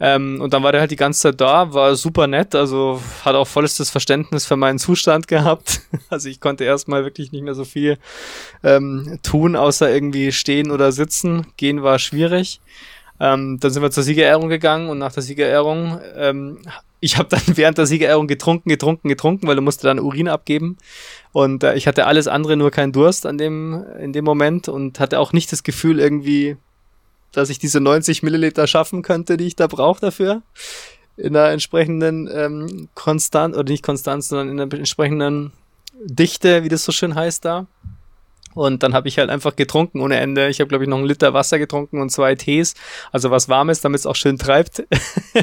Ähm, 0.03 0.41
und 0.41 0.51
dann 0.51 0.63
war 0.63 0.71
der 0.71 0.81
halt 0.81 0.89
die 0.89 0.95
ganze 0.95 1.21
Zeit 1.21 1.39
da, 1.39 1.73
war 1.73 1.95
super 1.95 2.25
nett, 2.25 2.55
also 2.55 2.99
hat 3.23 3.35
auch 3.35 3.47
vollstes 3.47 3.91
Verständnis 3.91 4.47
für 4.47 4.55
meinen 4.55 4.79
Zustand 4.79 5.27
gehabt. 5.27 5.81
Also 6.09 6.27
ich 6.27 6.39
konnte 6.39 6.63
erstmal 6.63 7.03
wirklich 7.03 7.31
nicht 7.31 7.43
mehr 7.43 7.53
so 7.53 7.65
viel 7.65 7.99
ähm, 8.63 9.19
tun, 9.21 9.55
außer 9.55 9.93
irgendwie 9.93 10.31
stehen 10.31 10.71
oder 10.71 10.91
sitzen. 10.91 11.45
Gehen 11.55 11.83
war 11.83 11.99
schwierig. 11.99 12.61
Ähm, 13.19 13.59
dann 13.59 13.69
sind 13.69 13.83
wir 13.83 13.91
zur 13.91 14.01
Siegerehrung 14.01 14.49
gegangen 14.49 14.89
und 14.89 14.97
nach 14.97 15.13
der 15.13 15.21
Siegerehrung, 15.21 15.99
ähm, 16.15 16.57
ich 16.99 17.17
habe 17.17 17.29
dann 17.29 17.43
während 17.55 17.77
der 17.77 17.85
Siegerehrung 17.85 18.25
getrunken, 18.25 18.69
getrunken, 18.69 19.07
getrunken, 19.07 19.47
weil 19.47 19.55
du 19.55 19.61
musste 19.61 19.85
dann 19.85 19.99
Urin 19.99 20.27
abgeben. 20.27 20.77
Und 21.31 21.63
äh, 21.63 21.75
ich 21.75 21.85
hatte 21.85 22.07
alles 22.07 22.27
andere, 22.27 22.57
nur 22.57 22.71
keinen 22.71 22.91
Durst 22.91 23.27
an 23.27 23.37
dem, 23.37 23.85
in 23.99 24.13
dem 24.13 24.25
Moment 24.25 24.67
und 24.67 24.99
hatte 24.99 25.19
auch 25.19 25.31
nicht 25.31 25.51
das 25.51 25.61
Gefühl, 25.61 25.99
irgendwie 25.99 26.57
dass 27.31 27.49
ich 27.49 27.59
diese 27.59 27.79
90 27.79 28.23
Milliliter 28.23 28.67
schaffen 28.67 29.01
könnte, 29.01 29.37
die 29.37 29.47
ich 29.47 29.55
da 29.55 29.67
brauche 29.67 30.01
dafür. 30.01 30.41
In 31.17 31.35
einer 31.35 31.49
entsprechenden 31.49 32.29
ähm, 32.33 32.89
Konstant, 32.95 33.55
oder 33.55 33.69
nicht 33.69 33.83
Konstanz, 33.83 34.29
sondern 34.29 34.49
in 34.49 34.59
einer 34.59 34.73
entsprechenden 34.73 35.51
Dichte, 36.03 36.63
wie 36.63 36.69
das 36.69 36.83
so 36.83 36.91
schön 36.91 37.15
heißt 37.15 37.45
da. 37.45 37.67
Und 38.53 38.83
dann 38.83 38.93
habe 38.93 39.07
ich 39.07 39.17
halt 39.17 39.29
einfach 39.29 39.55
getrunken 39.55 40.01
ohne 40.01 40.19
Ende. 40.19 40.49
Ich 40.49 40.59
habe, 40.59 40.67
glaube 40.67 40.83
ich, 40.83 40.89
noch 40.89 40.97
einen 40.97 41.05
Liter 41.05 41.33
Wasser 41.33 41.57
getrunken 41.57 42.01
und 42.01 42.09
zwei 42.09 42.35
Tees, 42.35 42.75
also 43.11 43.31
was 43.31 43.47
Warmes, 43.47 43.81
damit 43.81 43.99
es 43.99 44.05
auch 44.05 44.15
schön 44.15 44.37
treibt. 44.37 44.83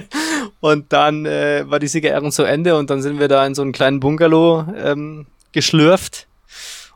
und 0.61 0.93
dann 0.93 1.25
äh, 1.25 1.65
war 1.67 1.79
die 1.79 1.89
Siegerehrung 1.89 2.33
zu 2.33 2.43
Ende 2.43 2.77
und 2.77 2.91
dann 2.91 3.01
sind 3.01 3.19
wir 3.19 3.29
da 3.29 3.47
in 3.47 3.55
so 3.55 3.63
einen 3.63 3.73
kleinen 3.73 4.01
Bungalow 4.01 4.67
ähm, 4.77 5.27
geschlürft 5.53 6.28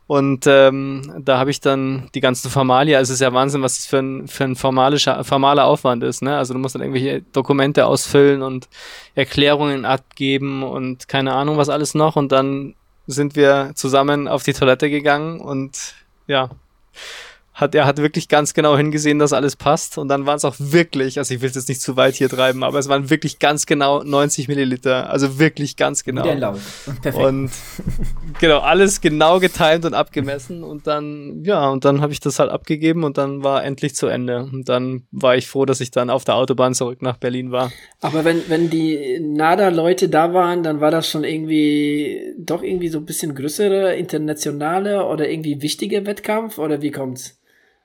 und 0.05 0.45
ähm, 0.47 1.21
da 1.23 1.37
habe 1.39 1.49
ich 1.49 1.61
dann 1.61 2.09
die 2.13 2.19
ganzen 2.19 2.49
Formalia, 2.51 2.97
also 2.97 3.11
es 3.11 3.15
ist 3.15 3.21
ja 3.21 3.33
Wahnsinn, 3.33 3.61
was 3.61 3.77
das 3.77 3.85
für 3.85 3.99
ein, 3.99 4.27
für 4.27 4.43
ein 4.43 4.55
formalischer, 4.55 5.23
formaler 5.23 5.65
Aufwand 5.65 6.03
ist. 6.03 6.21
Ne? 6.21 6.37
Also 6.37 6.53
du 6.53 6.59
musst 6.59 6.75
dann 6.75 6.81
irgendwelche 6.81 7.21
Dokumente 7.31 7.85
ausfüllen 7.85 8.41
und 8.41 8.67
Erklärungen 9.15 9.85
abgeben 9.85 10.63
und 10.63 11.07
keine 11.07 11.33
Ahnung 11.33 11.57
was 11.57 11.69
alles 11.69 11.95
noch. 11.95 12.17
Und 12.17 12.33
dann 12.33 12.75
sind 13.07 13.35
wir 13.35 13.71
zusammen 13.75 14.27
auf 14.27 14.43
die 14.43 14.53
Toilette 14.53 14.89
gegangen 14.89 15.39
und 15.39 15.95
ja, 16.27 16.49
hat 17.53 17.75
er 17.75 17.85
hat 17.85 17.99
wirklich 17.99 18.27
ganz 18.29 18.55
genau 18.55 18.75
hingesehen, 18.75 19.19
dass 19.19 19.31
alles 19.31 19.55
passt. 19.55 19.99
Und 19.99 20.07
dann 20.07 20.25
waren 20.25 20.37
es 20.37 20.45
auch 20.45 20.55
wirklich, 20.57 21.19
also 21.19 21.35
ich 21.35 21.41
will 21.41 21.49
es 21.49 21.55
jetzt 21.55 21.69
nicht 21.69 21.81
zu 21.81 21.95
weit 21.95 22.15
hier 22.15 22.27
treiben, 22.27 22.63
aber 22.63 22.79
es 22.79 22.89
waren 22.89 23.11
wirklich 23.11 23.37
ganz 23.37 23.67
genau 23.67 24.01
90 24.03 24.47
Milliliter. 24.47 25.11
Also 25.11 25.37
wirklich 25.37 25.77
ganz 25.77 26.03
genau. 26.03 26.23
Wie 26.25 26.39
Lauf. 26.39 26.89
Perfekt. 27.01 27.23
Und 27.23 27.51
genau, 28.39 28.59
alles 28.59 29.01
genau 29.01 29.39
getimt 29.39 29.85
und 29.85 29.93
abgemessen. 29.93 30.63
Und 30.63 30.87
dann, 30.87 31.43
ja, 31.43 31.69
und 31.69 31.85
dann 31.85 32.01
habe 32.01 32.11
ich 32.11 32.19
das 32.19 32.39
halt 32.39 32.49
abgegeben 32.49 33.03
und 33.03 33.19
dann 33.19 33.43
war 33.43 33.63
endlich 33.63 33.95
zu 33.95 34.07
Ende. 34.07 34.49
Und 34.51 34.67
dann 34.67 35.03
war 35.11 35.35
ich 35.35 35.47
froh, 35.47 35.65
dass 35.65 35.79
ich 35.79 35.91
dann 35.91 36.09
auf 36.09 36.23
der 36.23 36.35
Autobahn 36.35 36.73
zurück 36.73 37.03
nach 37.03 37.17
Berlin 37.17 37.51
war. 37.51 37.71
Aber 38.01 38.25
wenn, 38.25 38.41
wenn 38.49 38.71
die 38.71 39.19
NADA-Leute 39.21 40.09
da 40.09 40.33
waren, 40.33 40.63
dann 40.63 40.81
war 40.81 40.89
das 40.89 41.07
schon 41.07 41.23
irgendwie 41.23 42.33
doch 42.39 42.63
irgendwie 42.63 42.89
so 42.89 42.97
ein 42.97 43.05
bisschen 43.05 43.35
größere, 43.35 43.93
internationale 43.95 45.05
oder 45.05 45.29
irgendwie 45.29 45.61
wichtige 45.61 46.07
Wettkampf 46.07 46.57
oder 46.57 46.81
wie 46.81 46.91
kommt's? 46.91 47.39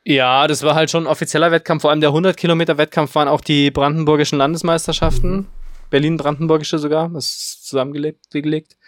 Ja, 0.09 0.47
das 0.47 0.63
war 0.63 0.75
halt 0.75 0.91
schon 0.91 1.05
ein 1.05 1.07
offizieller 1.07 1.51
Wettkampf. 1.51 1.83
Vor 1.83 1.91
allem 1.91 2.01
der 2.01 2.09
100 2.09 2.35
Kilometer 2.35 2.79
Wettkampf 2.79 3.15
waren 3.15 3.29
auch 3.29 3.43
die 3.43 3.71
brandenburgischen 3.71 4.39
Landesmeisterschaften. 4.39 5.31
Mhm. 5.31 5.47
Berlin-Brandenburgische 5.91 6.79
sogar, 6.79 7.11
das 7.11 7.27
ist 7.27 7.67
zusammengelegt. 7.67 8.79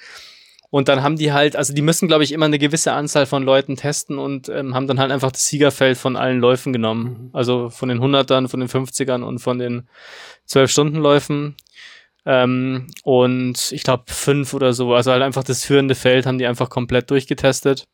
Und 0.71 0.89
dann 0.89 1.03
haben 1.03 1.17
die 1.17 1.31
halt, 1.31 1.57
also 1.57 1.75
die 1.75 1.83
müssen, 1.83 2.09
glaube 2.09 2.25
ich, 2.25 2.33
immer 2.33 2.47
eine 2.47 2.59
gewisse 2.59 2.93
Anzahl 2.93 3.27
von 3.27 3.43
Leuten 3.43 3.77
testen 3.77 4.19
und 4.19 4.49
ähm, 4.49 4.75
haben 4.75 4.87
dann 4.87 4.99
halt 4.99 5.13
einfach 5.13 5.31
das 5.31 5.45
Siegerfeld 5.45 5.99
von 5.99 6.17
allen 6.17 6.41
Läufen 6.41 6.73
genommen. 6.73 7.05
Mhm. 7.05 7.31
Also 7.35 7.69
von 7.69 7.91
den 7.91 8.01
100ern, 8.01 8.49
von 8.49 8.61
den 8.61 8.71
50ern 8.71 9.23
und 9.23 9.41
von 9.41 9.59
den 9.59 9.89
12-Stunden-Läufen. 10.49 11.55
Ähm, 12.25 12.87
und 13.03 13.73
ich 13.73 13.83
glaube 13.83 14.05
fünf 14.07 14.55
oder 14.55 14.73
so. 14.73 14.95
Also 14.95 15.13
halt 15.13 15.23
einfach 15.23 15.45
das 15.45 15.67
führende 15.67 15.95
Feld 15.95 16.25
haben 16.25 16.39
die 16.39 16.47
einfach 16.47 16.71
komplett 16.71 17.11
durchgetestet. 17.11 17.85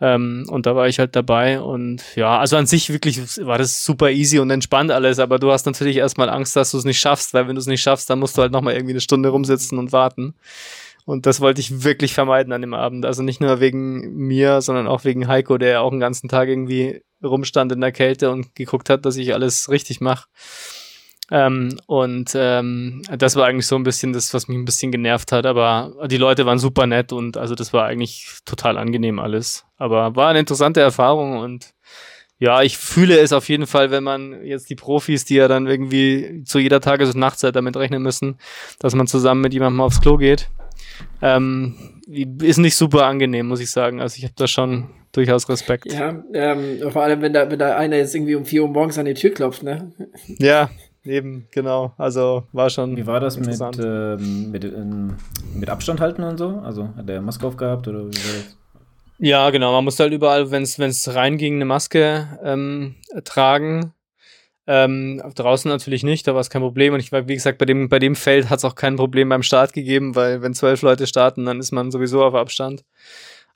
Ähm, 0.00 0.46
und 0.48 0.66
da 0.66 0.74
war 0.74 0.88
ich 0.88 0.98
halt 0.98 1.14
dabei 1.14 1.60
und 1.60 2.02
ja, 2.16 2.38
also 2.38 2.56
an 2.56 2.66
sich 2.66 2.92
wirklich 2.92 3.20
war 3.46 3.58
das 3.58 3.84
super 3.84 4.10
easy 4.10 4.40
und 4.40 4.50
entspannt 4.50 4.90
alles, 4.90 5.20
aber 5.20 5.38
du 5.38 5.52
hast 5.52 5.66
natürlich 5.66 5.96
erstmal 5.96 6.28
Angst, 6.28 6.56
dass 6.56 6.72
du 6.72 6.78
es 6.78 6.84
nicht 6.84 6.98
schaffst, 6.98 7.32
weil 7.32 7.46
wenn 7.46 7.54
du 7.54 7.60
es 7.60 7.68
nicht 7.68 7.80
schaffst, 7.80 8.10
dann 8.10 8.18
musst 8.18 8.36
du 8.36 8.42
halt 8.42 8.50
nochmal 8.50 8.74
irgendwie 8.74 8.94
eine 8.94 9.00
Stunde 9.00 9.28
rumsitzen 9.28 9.78
und 9.78 9.92
warten. 9.92 10.34
Und 11.06 11.26
das 11.26 11.40
wollte 11.40 11.60
ich 11.60 11.84
wirklich 11.84 12.14
vermeiden 12.14 12.52
an 12.52 12.62
dem 12.62 12.74
Abend. 12.74 13.04
Also 13.04 13.22
nicht 13.22 13.40
nur 13.40 13.60
wegen 13.60 14.14
mir, 14.14 14.62
sondern 14.62 14.86
auch 14.86 15.04
wegen 15.04 15.28
Heiko, 15.28 15.58
der 15.58 15.68
ja 15.68 15.80
auch 15.80 15.90
den 15.90 16.00
ganzen 16.00 16.28
Tag 16.28 16.48
irgendwie 16.48 17.02
rumstand 17.22 17.72
in 17.72 17.80
der 17.80 17.92
Kälte 17.92 18.30
und 18.30 18.54
geguckt 18.54 18.88
hat, 18.90 19.04
dass 19.04 19.16
ich 19.16 19.34
alles 19.34 19.68
richtig 19.68 20.00
mache. 20.00 20.28
Ähm, 21.34 21.80
und 21.86 22.30
ähm, 22.36 23.02
das 23.18 23.34
war 23.34 23.46
eigentlich 23.46 23.66
so 23.66 23.74
ein 23.74 23.82
bisschen 23.82 24.12
das, 24.12 24.32
was 24.32 24.46
mich 24.46 24.56
ein 24.56 24.64
bisschen 24.64 24.92
genervt 24.92 25.32
hat. 25.32 25.46
Aber 25.46 26.06
die 26.06 26.16
Leute 26.16 26.46
waren 26.46 26.60
super 26.60 26.86
nett 26.86 27.12
und 27.12 27.36
also 27.36 27.56
das 27.56 27.72
war 27.72 27.86
eigentlich 27.86 28.28
total 28.44 28.78
angenehm 28.78 29.18
alles. 29.18 29.64
Aber 29.76 30.14
war 30.14 30.28
eine 30.28 30.38
interessante 30.38 30.80
Erfahrung 30.80 31.38
und 31.38 31.74
ja, 32.38 32.62
ich 32.62 32.78
fühle 32.78 33.18
es 33.18 33.32
auf 33.32 33.48
jeden 33.48 33.66
Fall, 33.66 33.90
wenn 33.90 34.04
man 34.04 34.44
jetzt 34.44 34.70
die 34.70 34.76
Profis, 34.76 35.24
die 35.24 35.34
ja 35.34 35.48
dann 35.48 35.66
irgendwie 35.66 36.44
zu 36.44 36.60
jeder 36.60 36.80
Tages- 36.80 37.14
und 37.14 37.20
Nachtzeit 37.20 37.56
damit 37.56 37.76
rechnen 37.76 38.02
müssen, 38.02 38.38
dass 38.78 38.94
man 38.94 39.08
zusammen 39.08 39.40
mit 39.40 39.54
jemandem 39.54 39.80
aufs 39.80 40.00
Klo 40.00 40.16
geht. 40.16 40.50
Ähm, 41.20 42.00
ist 42.42 42.58
nicht 42.58 42.76
super 42.76 43.06
angenehm, 43.06 43.48
muss 43.48 43.60
ich 43.60 43.72
sagen. 43.72 44.00
Also 44.00 44.18
ich 44.18 44.24
habe 44.24 44.34
da 44.36 44.46
schon 44.46 44.90
durchaus 45.10 45.48
Respekt. 45.48 45.92
Ja, 45.92 46.22
ähm, 46.32 46.78
vor 46.90 47.02
allem, 47.02 47.22
wenn 47.22 47.32
da, 47.32 47.50
wenn 47.50 47.58
da 47.58 47.76
einer 47.76 47.96
jetzt 47.96 48.14
irgendwie 48.14 48.36
um 48.36 48.44
4 48.44 48.62
Uhr 48.62 48.68
morgens 48.68 48.98
an 48.98 49.06
die 49.06 49.14
Tür 49.14 49.30
klopft, 49.30 49.62
ne? 49.64 49.92
Ja, 50.38 50.70
Eben, 51.04 51.46
genau. 51.50 51.92
Also 51.98 52.44
war 52.52 52.70
schon. 52.70 52.96
Wie 52.96 53.06
war 53.06 53.20
das 53.20 53.38
mit, 53.38 53.60
ähm, 53.78 54.50
mit, 54.50 54.64
ähm, 54.64 55.16
mit 55.54 55.68
Abstand 55.68 56.00
halten 56.00 56.22
und 56.22 56.38
so? 56.38 56.60
Also 56.64 56.88
hat 56.96 57.08
der 57.08 57.20
Maske 57.20 57.46
aufgehabt 57.46 57.86
oder 57.88 58.00
wie 58.00 58.16
war 58.16 58.34
das? 58.36 58.56
Ja, 59.18 59.50
genau. 59.50 59.72
Man 59.72 59.84
musste 59.84 60.04
halt 60.04 60.12
überall, 60.12 60.50
wenn 60.50 60.62
es 60.62 61.14
reinging, 61.14 61.54
eine 61.54 61.64
Maske 61.64 62.38
ähm, 62.42 62.96
tragen. 63.24 63.92
Ähm, 64.66 65.22
draußen 65.34 65.68
natürlich 65.68 66.04
nicht, 66.04 66.26
da 66.26 66.32
war 66.32 66.40
es 66.40 66.48
kein 66.48 66.62
Problem. 66.62 66.94
Und 66.94 67.00
ich 67.00 67.12
war, 67.12 67.28
wie 67.28 67.34
gesagt, 67.34 67.58
bei 67.58 67.66
dem, 67.66 67.88
bei 67.88 67.98
dem 67.98 68.16
Feld 68.16 68.48
hat 68.48 68.58
es 68.58 68.64
auch 68.64 68.74
kein 68.74 68.96
Problem 68.96 69.28
beim 69.28 69.42
Start 69.42 69.74
gegeben, 69.74 70.14
weil 70.16 70.42
wenn 70.42 70.54
zwölf 70.54 70.80
Leute 70.82 71.06
starten, 71.06 71.44
dann 71.44 71.60
ist 71.60 71.70
man 71.72 71.90
sowieso 71.90 72.24
auf 72.24 72.34
Abstand. 72.34 72.84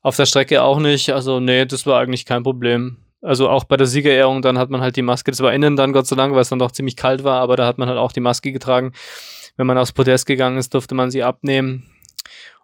Auf 0.03 0.17
der 0.17 0.27
Strecke 0.27 0.63
auch 0.63 0.79
nicht. 0.79 1.11
Also, 1.11 1.41
nee, 1.41 1.65
das 1.65 1.87
war 1.87 2.01
eigentlich 2.01 2.27
kein 2.27 2.43
Problem. 2.43 2.99
Also 3.21 3.49
auch 3.49 3.65
bei 3.65 3.77
der 3.77 3.87
Siegerehrung, 3.87 4.43
dann 4.43 4.59
hat 4.59 4.71
man 4.71 4.81
halt 4.81 4.97
die 4.97 5.03
Maske, 5.03 5.31
das 5.31 5.41
war 5.41 5.53
innen 5.53 5.77
dann 5.77 5.93
Gott 5.93 6.07
sei 6.07 6.15
Dank, 6.15 6.35
weil 6.35 6.43
es 6.43 6.51
dann 6.51 6.61
doch 6.61 6.71
ziemlich 6.71 6.97
kalt 6.97 7.25
war, 7.25 7.41
aber 7.41 7.57
da 7.57 7.67
hat 7.67 7.79
man 7.79 7.89
halt 7.89 7.99
auch 7.99 8.13
die 8.13 8.21
Maske 8.21 8.53
getragen. 8.53 8.93
Wenn 9.57 9.67
man 9.67 9.77
aufs 9.77 9.93
Podest 9.93 10.27
gegangen 10.27 10.57
ist, 10.57 10.73
durfte 10.73 10.95
man 10.95 11.11
sie 11.11 11.25
abnehmen. 11.25 11.91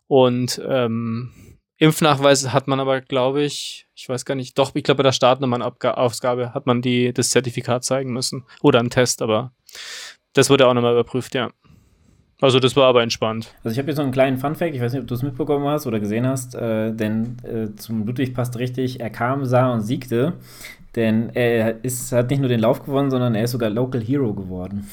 Und 0.06 0.62
ähm, 0.66 1.32
Impfnachweis 1.78 2.52
hat 2.52 2.68
man 2.68 2.78
aber, 2.78 3.00
glaube 3.00 3.42
ich, 3.42 3.88
ich 3.96 4.08
weiß 4.08 4.24
gar 4.24 4.36
nicht, 4.36 4.56
doch, 4.58 4.74
ich 4.74 4.84
glaube, 4.84 4.98
bei 4.98 5.02
der 5.02 5.12
Startnummernausgabe 5.12 6.54
hat 6.54 6.66
man 6.66 6.82
die, 6.82 7.12
das 7.12 7.30
Zertifikat 7.30 7.84
zeigen 7.84 8.12
müssen. 8.12 8.44
Oder 8.62 8.78
einen 8.78 8.90
Test, 8.90 9.22
aber 9.22 9.52
das 10.34 10.50
wurde 10.50 10.68
auch 10.68 10.74
nochmal 10.74 10.92
überprüft, 10.92 11.34
ja. 11.34 11.50
Also 12.44 12.60
das 12.60 12.76
war 12.76 12.88
aber 12.88 13.02
entspannt. 13.02 13.54
Also 13.64 13.72
ich 13.72 13.78
habe 13.78 13.86
hier 13.86 13.96
so 13.96 14.02
einen 14.02 14.12
kleinen 14.12 14.36
Funfact, 14.36 14.74
ich 14.74 14.80
weiß 14.82 14.92
nicht, 14.92 15.00
ob 15.00 15.08
du 15.08 15.14
es 15.14 15.22
mitbekommen 15.22 15.66
hast 15.66 15.86
oder 15.86 15.98
gesehen 15.98 16.26
hast, 16.26 16.54
äh, 16.54 16.92
denn 16.92 17.38
äh, 17.42 17.74
zum 17.76 18.06
Ludwig 18.06 18.34
passt 18.34 18.58
richtig, 18.58 19.00
er 19.00 19.08
kam, 19.08 19.46
sah 19.46 19.72
und 19.72 19.80
siegte, 19.80 20.34
denn 20.94 21.30
er 21.32 21.82
ist, 21.82 22.12
hat 22.12 22.28
nicht 22.28 22.40
nur 22.40 22.50
den 22.50 22.60
Lauf 22.60 22.84
gewonnen, 22.84 23.10
sondern 23.10 23.34
er 23.34 23.44
ist 23.44 23.52
sogar 23.52 23.70
Local 23.70 24.02
Hero 24.02 24.34
geworden. 24.34 24.90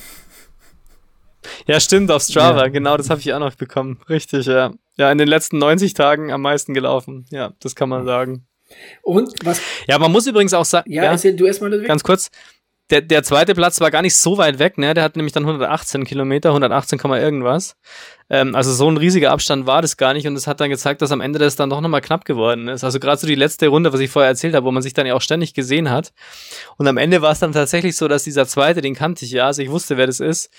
Ja, 1.68 1.82
stimmt, 1.82 2.10
auf 2.10 2.22
Strava, 2.22 2.62
ja. 2.62 2.68
genau, 2.70 2.96
das 2.96 3.10
habe 3.10 3.20
ich 3.20 3.34
auch 3.34 3.40
noch 3.40 3.56
bekommen. 3.56 4.00
Richtig, 4.08 4.46
ja. 4.46 4.72
Ja, 4.96 5.12
in 5.12 5.18
den 5.18 5.28
letzten 5.28 5.58
90 5.58 5.94
Tagen 5.94 6.32
am 6.32 6.42
meisten 6.42 6.74
gelaufen. 6.74 7.26
Ja, 7.32 7.52
das 7.60 7.76
kann 7.76 7.90
man 7.90 8.06
sagen. 8.06 8.46
Und 9.02 9.34
was? 9.44 9.60
Ja, 9.90 10.00
man 10.00 10.14
muss 10.14 10.26
übrigens 10.26 10.54
auch 10.54 10.64
sagen. 10.64 10.90
Ja, 10.90 11.14
ja 11.14 11.32
du 11.34 11.46
erstmal 11.46 11.82
Ganz 11.82 12.02
kurz 12.02 12.32
der, 12.92 13.02
der 13.02 13.24
zweite 13.24 13.56
Platz 13.56 13.80
war 13.80 13.90
gar 13.90 14.02
nicht 14.02 14.16
so 14.16 14.38
weit 14.38 14.60
weg, 14.60 14.78
ne? 14.78 14.94
Der 14.94 15.04
hat 15.04 15.16
nämlich 15.16 15.34
dann 15.34 15.44
118 15.44 16.04
Kilometer, 16.04 16.50
118, 16.50 17.00
irgendwas. 17.00 17.78
Ähm, 18.30 18.54
also 18.54 18.74
so 18.74 18.90
ein 18.90 18.98
riesiger 18.98 19.32
Abstand 19.32 19.66
war 19.66 19.82
das 19.82 19.96
gar 19.96 20.14
nicht 20.14 20.28
und 20.28 20.36
es 20.36 20.46
hat 20.46 20.60
dann 20.60 20.70
gezeigt, 20.70 21.02
dass 21.02 21.12
am 21.12 21.22
Ende 21.22 21.40
das 21.40 21.56
dann 21.56 21.70
doch 21.70 21.80
nochmal 21.80 22.02
knapp 22.02 22.26
geworden 22.26 22.68
ist. 22.68 22.84
Also 22.84 23.00
gerade 23.00 23.18
so 23.18 23.28
die 23.28 23.36
letzte 23.36 23.68
Runde, 23.68 23.94
was 23.94 24.02
ich 24.02 24.10
vorher 24.10 24.30
erzählt 24.30 24.54
habe, 24.54 24.66
wo 24.66 24.72
man 24.72 24.84
sich 24.84 24.94
dann 24.94 25.08
ja 25.08 25.16
auch 25.16 25.22
ständig 25.22 25.54
gesehen 25.54 25.90
hat. 25.90 26.14
Und 26.78 26.88
am 26.88 26.98
Ende 26.98 27.22
war 27.22 27.32
es 27.32 27.40
dann 27.40 27.54
tatsächlich 27.54 27.96
so, 27.96 28.10
dass 28.10 28.24
dieser 28.26 28.46
zweite, 28.46 28.82
den 28.82 28.96
kannte 28.96 29.24
ich 29.26 29.32
ja, 29.32 29.48
also 29.48 29.62
ich 29.62 29.72
wusste, 29.72 29.96
wer 29.96 30.08
das 30.08 30.20
ist, 30.20 30.52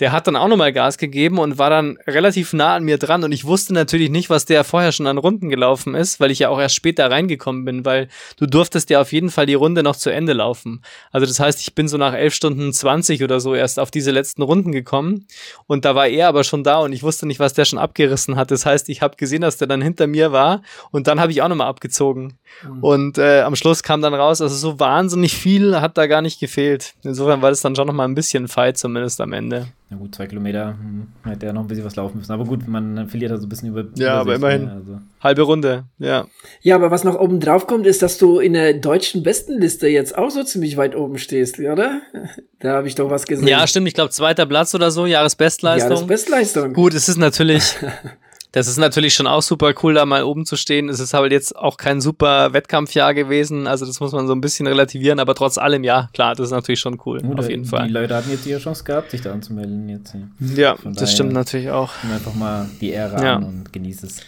der 0.00 0.12
hat 0.12 0.26
dann 0.26 0.36
auch 0.36 0.48
nochmal 0.48 0.72
Gas 0.72 0.98
gegeben 0.98 1.38
und 1.38 1.58
war 1.58 1.70
dann 1.70 1.98
relativ 2.06 2.52
nah 2.52 2.74
an 2.74 2.84
mir 2.84 2.98
dran 2.98 3.24
und 3.24 3.32
ich 3.32 3.44
wusste 3.44 3.72
natürlich 3.72 4.10
nicht, 4.10 4.28
was 4.28 4.44
der 4.44 4.62
vorher 4.64 4.92
schon 4.92 5.06
an 5.06 5.18
Runden 5.18 5.48
gelaufen 5.48 5.94
ist, 5.94 6.20
weil 6.20 6.30
ich 6.30 6.40
ja 6.40 6.50
auch 6.50 6.60
erst 6.60 6.74
später 6.74 7.10
reingekommen 7.10 7.64
bin, 7.64 7.84
weil 7.84 8.08
du 8.36 8.46
durftest 8.46 8.90
ja 8.90 9.00
auf 9.00 9.12
jeden 9.12 9.30
Fall 9.30 9.46
die 9.46 9.54
Runde 9.54 9.82
noch 9.82 9.96
zu 9.96 10.10
Ende 10.10 10.34
laufen. 10.34 10.82
Also 11.12 11.26
das 11.26 11.40
heißt, 11.40 11.60
ich 11.60 11.74
bin 11.74 11.88
so 11.88 11.96
nach 11.96 12.12
elf 12.12 12.34
Stunden 12.34 12.72
20 12.72 13.24
oder 13.24 13.40
so 13.40 13.54
erst 13.54 13.78
auf 13.78 13.90
diese 13.90 14.10
letzten 14.10 14.42
Runden 14.42 14.72
gekommen 14.72 15.26
und 15.66 15.84
da 15.84 15.94
war 15.94 16.06
er 16.06 16.28
aber 16.28 16.44
schon 16.44 16.62
da 16.62 16.78
und 16.80 16.92
ich 16.92 17.02
wusste 17.02 17.26
nicht, 17.26 17.40
was 17.40 17.54
der 17.54 17.64
schon 17.64 17.78
abgerissen 17.78 18.36
hat. 18.36 18.50
Das 18.50 18.66
heißt, 18.66 18.88
ich 18.90 19.00
habe 19.00 19.16
gesehen, 19.16 19.40
dass 19.40 19.56
der 19.56 19.66
dann 19.66 19.80
hinter 19.80 20.06
mir 20.06 20.30
war 20.32 20.62
und 20.90 21.06
dann 21.06 21.20
habe 21.20 21.32
ich 21.32 21.40
auch 21.40 21.48
nochmal 21.48 21.68
abgezogen. 21.68 22.38
Mhm. 22.62 22.84
Und 22.84 23.18
äh, 23.18 23.40
am 23.40 23.56
Schluss 23.56 23.82
kam 23.82 24.02
dann 24.02 24.14
raus, 24.14 24.42
also 24.42 24.54
so 24.54 24.78
wahnsinnig 24.78 25.34
viel 25.36 25.80
hat 25.80 25.96
da 25.96 26.06
gar 26.06 26.22
nicht 26.22 26.38
gefehlt. 26.38 26.94
Insofern 27.02 27.42
war 27.42 27.50
das 27.50 27.62
dann 27.62 27.74
schon 27.74 27.86
nochmal 27.86 28.08
ein 28.08 28.14
bisschen 28.14 28.48
Fight 28.48 28.76
zumindest 28.76 29.20
am 29.20 29.32
Ende. 29.32 29.68
Na 29.88 29.96
gut, 29.96 30.16
zwei 30.16 30.26
Kilometer 30.26 30.70
hm, 30.70 31.06
hätte 31.22 31.46
er 31.46 31.52
noch 31.52 31.60
ein 31.60 31.68
bisschen 31.68 31.84
was 31.84 31.94
laufen 31.94 32.18
müssen. 32.18 32.32
Aber 32.32 32.44
gut, 32.44 32.66
man 32.66 33.08
verliert 33.08 33.30
da 33.30 33.36
so 33.36 33.46
ein 33.46 33.48
bisschen 33.48 33.68
über. 33.68 33.84
Ja, 33.94 34.14
aber 34.14 34.34
immerhin. 34.34 34.64
Ne, 34.64 34.72
also. 34.72 34.98
Halbe 35.20 35.42
Runde, 35.42 35.84
ja. 35.98 36.26
Ja, 36.60 36.74
aber 36.74 36.90
was 36.90 37.04
noch 37.04 37.16
oben 37.18 37.38
drauf 37.38 37.68
kommt, 37.68 37.86
ist, 37.86 38.02
dass 38.02 38.18
du 38.18 38.40
in 38.40 38.54
der 38.54 38.74
deutschen 38.74 39.22
Bestenliste 39.22 39.86
jetzt 39.86 40.18
auch 40.18 40.30
so 40.30 40.42
ziemlich 40.42 40.76
weit 40.76 40.96
oben 40.96 41.18
stehst, 41.18 41.58
oder? 41.60 42.00
Da 42.58 42.72
habe 42.72 42.88
ich 42.88 42.94
doch 42.94 43.10
was 43.10 43.26
gesehen. 43.26 43.46
Ja, 43.46 43.66
stimmt. 43.66 43.86
Ich 43.86 43.92
glaube, 43.92 44.10
zweiter 44.10 44.46
Platz 44.46 44.74
oder 44.74 44.90
so, 44.90 45.04
Jahresbestleistung. 45.04 45.90
Jahresbestleistung. 45.90 46.72
Gut, 46.72 46.94
es 46.94 47.06
ist 47.06 47.18
natürlich. 47.18 47.74
Das 48.56 48.68
ist 48.68 48.78
natürlich 48.78 49.12
schon 49.12 49.26
auch 49.26 49.42
super 49.42 49.74
cool, 49.82 49.92
da 49.92 50.06
mal 50.06 50.22
oben 50.22 50.46
zu 50.46 50.56
stehen. 50.56 50.88
Es 50.88 50.98
ist 50.98 51.12
halt 51.12 51.30
jetzt 51.30 51.54
auch 51.54 51.76
kein 51.76 52.00
super 52.00 52.54
Wettkampfjahr 52.54 53.12
gewesen, 53.12 53.66
also 53.66 53.84
das 53.84 54.00
muss 54.00 54.12
man 54.12 54.26
so 54.26 54.34
ein 54.34 54.40
bisschen 54.40 54.66
relativieren, 54.66 55.20
aber 55.20 55.34
trotz 55.34 55.58
allem, 55.58 55.84
ja, 55.84 56.08
klar, 56.14 56.34
das 56.34 56.46
ist 56.46 56.52
natürlich 56.52 56.80
schon 56.80 56.98
cool, 57.04 57.20
Gut, 57.20 57.38
auf 57.38 57.50
jeden 57.50 57.64
die 57.64 57.68
Fall. 57.68 57.86
Die 57.86 57.92
Leute 57.92 58.16
hatten 58.16 58.30
jetzt 58.30 58.46
die 58.46 58.56
Chance 58.56 58.82
gehabt, 58.84 59.10
sich 59.10 59.20
da 59.20 59.32
anzumelden 59.32 59.90
jetzt. 59.90 60.16
Ja, 60.40 60.74
Von 60.74 60.94
das 60.94 61.12
stimmt 61.12 61.34
natürlich 61.34 61.68
auch. 61.68 61.92
Einfach 62.10 62.34
mal 62.34 62.66
die 62.80 62.92
Ehre 62.92 63.22
ja. 63.22 63.36
an 63.36 63.44
und 63.44 63.72
genieß 63.74 64.04
es. 64.04 64.22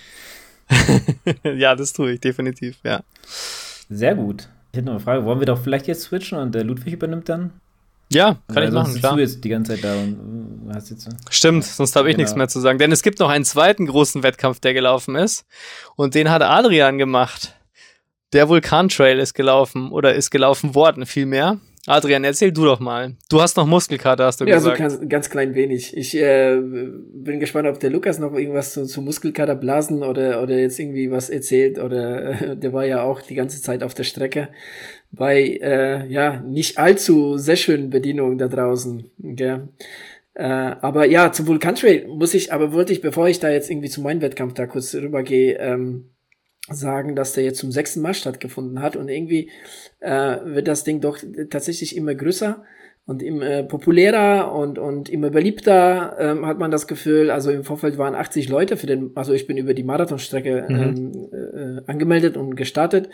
ja, 1.56 1.74
das 1.74 1.94
tue 1.94 2.12
ich 2.12 2.20
definitiv, 2.20 2.76
ja. 2.84 3.00
Sehr 3.88 4.14
gut. 4.14 4.50
Ich 4.72 4.76
hätte 4.76 4.88
noch 4.88 4.92
eine 4.92 5.00
Frage, 5.00 5.24
wollen 5.24 5.38
wir 5.38 5.46
doch 5.46 5.62
vielleicht 5.62 5.86
jetzt 5.86 6.02
switchen 6.02 6.36
und 6.36 6.54
der 6.54 6.64
Ludwig 6.64 6.92
übernimmt 6.92 7.30
dann? 7.30 7.52
Ja, 8.11 8.37
kann 8.53 8.62
ich 8.62 8.71
machen, 8.71 8.94
klar. 8.94 9.16
du 9.16 9.21
jetzt 9.21 9.44
die 9.44 9.49
ganze 9.51 9.75
Zeit 9.75 9.85
da 9.85 9.94
und 9.94 10.71
hast 10.73 10.90
jetzt. 10.90 11.09
Stimmt, 11.31 11.64
sonst 11.64 11.94
habe 11.94 12.09
ich 12.09 12.16
genau. 12.16 12.25
nichts 12.25 12.37
mehr 12.37 12.49
zu 12.49 12.61
sagen. 12.61 12.79
Denn 12.79 12.90
es 12.90 13.03
gibt 13.03 13.18
noch 13.18 13.29
einen 13.29 13.44
zweiten 13.44 13.87
großen 13.87 14.23
Wettkampf, 14.23 14.61
der 14.61 14.73
gelaufen 14.73 15.14
ist. 15.14 15.44
Und 15.94 16.14
den 16.14 16.31
hat 16.31 16.42
Adrian 16.42 16.97
gemacht. 16.97 17.55
Der 18.33 18.49
Vulkantrail 18.49 19.18
ist 19.18 19.35
gelaufen 19.35 19.90
oder 19.90 20.14
ist 20.14 20.31
gelaufen 20.31 20.75
worden, 20.75 21.07
vielmehr. 21.07 21.59
Adrian, 21.88 22.22
erzähl 22.24 22.53
du 22.53 22.64
doch 22.64 22.81
mal. 22.81 23.16
Du 23.31 23.40
hast 23.40 23.57
noch 23.57 23.66
Muskelkater, 23.66 24.27
hast 24.27 24.40
du 24.40 24.44
ja, 24.44 24.57
gesagt. 24.57 24.79
Ja, 24.79 24.90
so 24.90 24.98
ganz, 24.98 25.09
ganz 25.09 25.31
klein 25.31 25.55
wenig. 25.55 25.96
Ich 25.96 26.14
äh, 26.16 26.57
bin 26.61 27.40
gespannt, 27.40 27.66
ob 27.66 27.81
der 27.81 27.90
Lukas 27.90 28.18
noch 28.18 28.35
irgendwas 28.35 28.74
zu, 28.74 28.85
zu 28.85 29.01
Muskelkater 29.01 29.55
blasen 29.55 30.03
oder, 30.03 30.42
oder 30.42 30.59
jetzt 30.59 30.79
irgendwie 30.79 31.11
was 31.11 31.31
erzählt. 31.31 31.79
Oder 31.79 32.42
äh, 32.42 32.57
der 32.57 32.72
war 32.72 32.85
ja 32.85 33.03
auch 33.03 33.22
die 33.22 33.35
ganze 33.35 33.62
Zeit 33.62 33.83
auf 33.83 33.94
der 33.94 34.05
Strecke 34.05 34.48
bei 35.11 35.59
äh, 35.62 36.07
ja 36.07 36.40
nicht 36.42 36.79
allzu 36.79 37.38
sehr 37.38 37.57
schönen 37.57 37.90
Bedienungen 37.90 38.38
da 38.38 38.48
draußen. 38.48 39.11
Gell? 39.18 39.68
Äh, 40.35 40.44
aber 40.44 41.07
ja, 41.07 41.33
zum 41.33 41.46
Vulkan 41.46 41.74
Trail 41.74 42.07
muss 42.07 42.35
ich, 42.35 42.53
aber 42.53 42.72
wollte 42.72 42.92
ich, 42.92 43.01
bevor 43.01 43.29
ich 43.29 43.40
da 43.40 43.51
jetzt 43.51 43.70
irgendwie 43.70 43.88
zu 43.88 44.03
meinem 44.03 44.20
Wettkampf 44.20 44.55
da 44.55 44.66
kurz 44.66 44.94
rübergehe, 44.94 45.59
ähm, 45.59 46.11
sagen, 46.70 47.16
dass 47.16 47.33
der 47.33 47.44
jetzt 47.44 47.59
zum 47.59 47.72
sechsten 47.72 48.00
Mal 48.00 48.14
stattgefunden 48.14 48.81
hat 48.81 48.96
und 48.96 49.09
irgendwie 49.09 49.50
äh, 50.00 50.37
wird 50.44 50.68
das 50.68 50.85
Ding 50.85 51.00
doch 51.00 51.18
tatsächlich 51.50 51.96
immer 51.96 52.14
größer 52.14 52.64
und 53.09 53.22
immer 53.22 53.46
äh, 53.46 53.64
populärer 53.64 54.52
und, 54.52 54.78
und 54.78 55.09
immer 55.09 55.31
beliebter, 55.31 56.16
ähm, 56.20 56.44
hat 56.44 56.59
man 56.59 56.70
das 56.70 56.87
Gefühl. 56.87 57.31
Also 57.31 57.50
im 57.50 57.64
Vorfeld 57.64 57.96
waren 57.96 58.14
80 58.14 58.50
Leute 58.50 58.76
für 58.76 58.87
den, 58.87 59.12
also 59.14 59.33
ich 59.33 59.46
bin 59.46 59.57
über 59.57 59.72
die 59.72 59.83
Marathonstrecke 59.83 60.66
mhm. 60.68 60.76
ähm, 60.76 61.28
äh, 61.33 61.90
angemeldet 61.90 62.37
und 62.37 62.54
gestartet. 62.54 63.09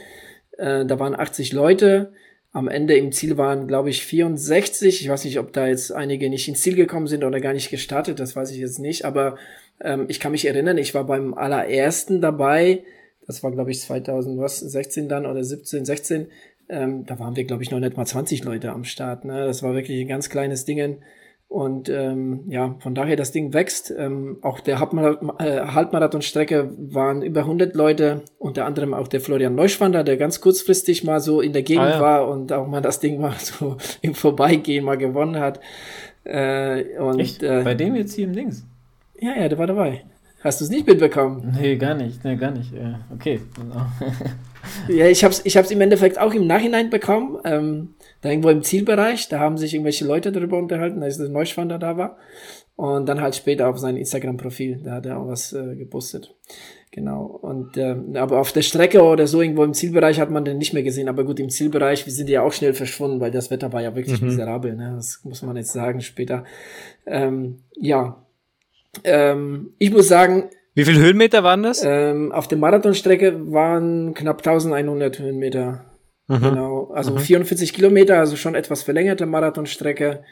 Äh, 0.59 0.85
da 0.85 0.99
waren 0.99 1.15
80 1.15 1.53
Leute. 1.53 2.13
Am 2.51 2.67
Ende 2.67 2.97
im 2.97 3.13
Ziel 3.13 3.39
waren, 3.39 3.69
glaube 3.69 3.91
ich, 3.91 4.05
64. 4.05 5.01
Ich 5.01 5.09
weiß 5.09 5.25
nicht, 5.27 5.39
ob 5.39 5.53
da 5.53 5.69
jetzt 5.69 5.93
einige 5.93 6.29
nicht 6.29 6.49
ins 6.49 6.63
Ziel 6.63 6.75
gekommen 6.75 7.07
sind 7.07 7.23
oder 7.23 7.39
gar 7.39 7.53
nicht 7.53 7.71
gestartet, 7.71 8.19
das 8.19 8.35
weiß 8.35 8.51
ich 8.51 8.59
jetzt 8.59 8.81
nicht. 8.81 9.05
Aber 9.05 9.37
ähm, 9.81 10.07
ich 10.09 10.19
kann 10.19 10.33
mich 10.33 10.45
erinnern, 10.45 10.77
ich 10.77 10.93
war 10.95 11.05
beim 11.05 11.35
allerersten 11.35 12.21
dabei 12.21 12.83
das 13.27 13.43
war, 13.43 13.51
glaube 13.51 13.71
ich, 13.71 13.81
2016 13.81 15.09
dann 15.09 15.27
oder 15.27 15.43
17, 15.43 15.85
16. 15.85 16.29
Ähm, 16.69 17.05
da 17.07 17.19
waren 17.19 17.37
wir, 17.37 17.45
glaube 17.45 17.63
ich, 17.63 17.71
noch 17.71 17.81
nicht 17.81 17.97
mal 17.97 18.07
20 18.07 18.45
Leute 18.45 18.73
am 18.73 18.85
Start. 18.85 19.25
Ne? 19.25 19.45
Das 19.47 19.63
war 19.63 19.75
wirklich 19.75 20.01
ein 20.01 20.09
ganz 20.09 20.31
kleines 20.31 20.65
Ding. 20.65 20.99
Und 21.49 21.89
ähm, 21.89 22.45
ja, 22.49 22.75
von 22.81 22.95
daher 22.95 23.17
das 23.17 23.31
Ding 23.31 23.53
wächst. 23.53 23.95
Ähm, 23.97 24.39
auch 24.43 24.61
der 24.61 24.77
äh, 24.77 25.61
Halbmarathonstrecke 25.67 26.73
waren 26.77 27.23
über 27.23 27.41
100 27.41 27.75
Leute, 27.75 28.23
unter 28.39 28.65
anderem 28.65 28.93
auch 28.93 29.09
der 29.09 29.21
Florian 29.21 29.55
Neuschwander, 29.55 30.05
der 30.05 30.17
ganz 30.17 30.41
kurzfristig 30.41 31.05
mal 31.05 31.21
so 31.21 31.41
in 31.41 31.53
der 31.53 31.63
Gegend 31.63 31.85
ah, 31.85 31.91
ja. 31.91 32.01
war 32.01 32.29
und 32.29 32.53
auch 32.53 32.67
mal 32.67 32.81
das 32.81 32.99
Ding 32.99 33.21
mal 33.21 33.35
so 33.39 33.77
im 34.01 34.15
Vorbeigehen 34.15 34.85
mal 34.85 34.99
gewonnen 34.99 35.39
hat. 35.39 35.61
Äh, 36.25 36.99
und, 36.99 37.21
Echt? 37.21 37.43
Äh, 37.43 37.63
Bei 37.63 37.75
dem 37.75 37.95
jetzt 37.95 38.15
hier 38.15 38.25
im 38.25 38.33
Dings? 38.33 38.67
Ja, 39.21 39.37
ja, 39.39 39.49
der 39.49 39.59
war 39.59 39.67
dabei. 39.67 40.03
Hast 40.45 40.61
du 40.61 40.67
es 40.67 40.71
nicht 40.71 40.87
mitbekommen? 40.87 41.57
Nee, 41.59 41.77
gar 41.77 41.95
nicht. 41.95 42.23
Nee, 42.23 42.37
gar 42.37 42.51
nicht. 42.51 42.71
Ja, 42.71 43.01
okay. 43.11 43.41
ja, 44.89 45.07
ich 45.07 45.25
habe 45.25 45.33
es 45.33 45.41
ich 45.47 45.57
hab's 45.57 45.71
im 45.71 45.81
Endeffekt 45.81 46.19
auch 46.19 46.35
im 46.35 46.47
Nachhinein 46.47 46.91
bekommen. 46.91 47.39
Ähm, 47.47 47.95
da 48.21 48.29
irgendwo 48.29 48.51
im 48.51 48.63
Zielbereich, 48.63 49.31
da 49.31 49.41
haben 49.41 49.57
sich 49.57 49.73
irgendwelche 49.73 50.05
Leute 50.05 50.33
darüber 50.33 50.59
unterhalten, 50.59 51.03
als 51.03 51.17
der 51.17 51.31
Neuschwander 51.31 51.79
da 51.79 51.97
war. 51.97 52.19
Und 52.77 53.09
dann 53.09 53.23
halt 53.23 53.37
später 53.37 53.69
auf 53.69 53.79
sein 53.79 53.97
Instagram-Profil, 53.97 54.83
da 54.85 54.93
hat 54.93 55.07
er 55.07 55.19
auch 55.19 55.29
was 55.29 55.55
äh, 55.55 55.77
gepostet. 55.77 56.35
Genau. 56.91 57.25
Und 57.25 57.79
äh, 57.79 57.97
aber 58.15 58.39
auf 58.39 58.53
der 58.53 58.63
Strecke 58.63 59.03
oder 59.03 59.27
so 59.27 59.41
irgendwo 59.41 59.65
im 59.65 59.73
Zielbereich 59.73 60.21
hat 60.21 60.31
man 60.31 60.45
den 60.45 60.59
nicht 60.59 60.75
mehr 60.75 60.83
gesehen. 60.83 61.09
Aber 61.09 61.25
gut, 61.25 61.41
im 61.41 61.49
Zielbereich, 61.49 62.05
wir 62.05 62.13
sind 62.13 62.29
ja 62.29 62.43
auch 62.43 62.53
schnell 62.53 62.75
verschwunden, 62.75 63.19
weil 63.19 63.31
das 63.31 63.51
Wetter 63.51 63.73
war 63.73 63.81
ja 63.81 63.97
wirklich 63.97 64.21
mhm. 64.21 64.29
miserabel. 64.29 64.77
Ne? 64.77 64.93
Das 64.95 65.21
muss 65.25 65.41
man 65.41 65.57
jetzt 65.57 65.73
sagen 65.73 66.03
später. 66.03 66.45
Ähm, 67.07 67.61
ja, 67.77 68.24
ähm, 69.05 69.75
ich 69.79 69.91
muss 69.93 70.09
sagen. 70.09 70.51
Wie 70.75 70.85
viele 70.85 71.01
Höhenmeter 71.01 71.43
waren 71.45 71.63
das? 71.63 71.83
Ähm, 71.85 72.33
auf 72.33 72.49
der 72.49 72.59
Marathonstrecke 72.59 73.53
waren 73.53 74.15
knapp 74.15 74.39
1100 74.39 75.19
Höhenmeter. 75.19 75.85
Mhm. 76.29 76.41
Genau. 76.41 76.91
Also 76.95 77.13
mhm. 77.13 77.19
44 77.19 77.73
Kilometer, 77.73 78.19
also 78.19 78.37
schon 78.37 78.55
etwas 78.55 78.83
verlängerte 78.83 79.27
Marathonstrecke. 79.27 80.25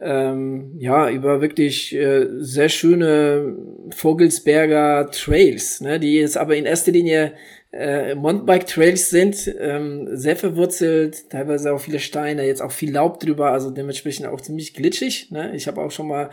Ähm, 0.00 0.74
ja, 0.78 1.10
über 1.10 1.40
wirklich 1.40 1.94
äh, 1.94 2.26
sehr 2.38 2.68
schöne 2.68 3.56
Vogelsberger 3.90 5.10
Trails, 5.10 5.80
ne, 5.80 5.98
die 5.98 6.14
jetzt 6.14 6.36
aber 6.36 6.54
in 6.54 6.66
erster 6.66 6.92
Linie 6.92 7.32
äh, 7.72 8.14
Mountainbike 8.14 8.66
Trails 8.66 9.10
sind, 9.10 9.52
ähm, 9.58 10.08
sehr 10.12 10.36
verwurzelt, 10.36 11.28
teilweise 11.30 11.72
auch 11.72 11.80
viele 11.80 11.98
Steine, 11.98 12.46
jetzt 12.46 12.62
auch 12.62 12.72
viel 12.72 12.92
Laub 12.92 13.18
drüber, 13.20 13.50
also 13.50 13.70
dementsprechend 13.70 14.26
auch 14.26 14.40
ziemlich 14.40 14.72
glitschig. 14.72 15.30
Ne? 15.30 15.54
Ich 15.54 15.66
habe 15.66 15.82
auch 15.82 15.90
schon 15.90 16.08
mal 16.08 16.30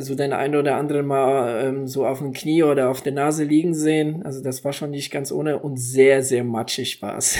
so 0.00 0.14
den 0.14 0.32
einen 0.32 0.56
oder 0.56 0.76
anderen 0.76 1.06
mal 1.06 1.64
ähm, 1.64 1.86
so 1.86 2.06
auf 2.06 2.18
dem 2.18 2.32
Knie 2.32 2.62
oder 2.62 2.88
auf 2.88 3.00
der 3.00 3.12
Nase 3.12 3.44
liegen 3.44 3.74
sehen. 3.74 4.22
Also 4.24 4.42
das 4.42 4.64
war 4.64 4.72
schon 4.72 4.90
nicht 4.90 5.10
ganz 5.10 5.32
ohne 5.32 5.58
und 5.58 5.76
sehr, 5.78 6.22
sehr 6.22 6.44
matschig 6.44 7.00
war 7.02 7.18
es. 7.18 7.38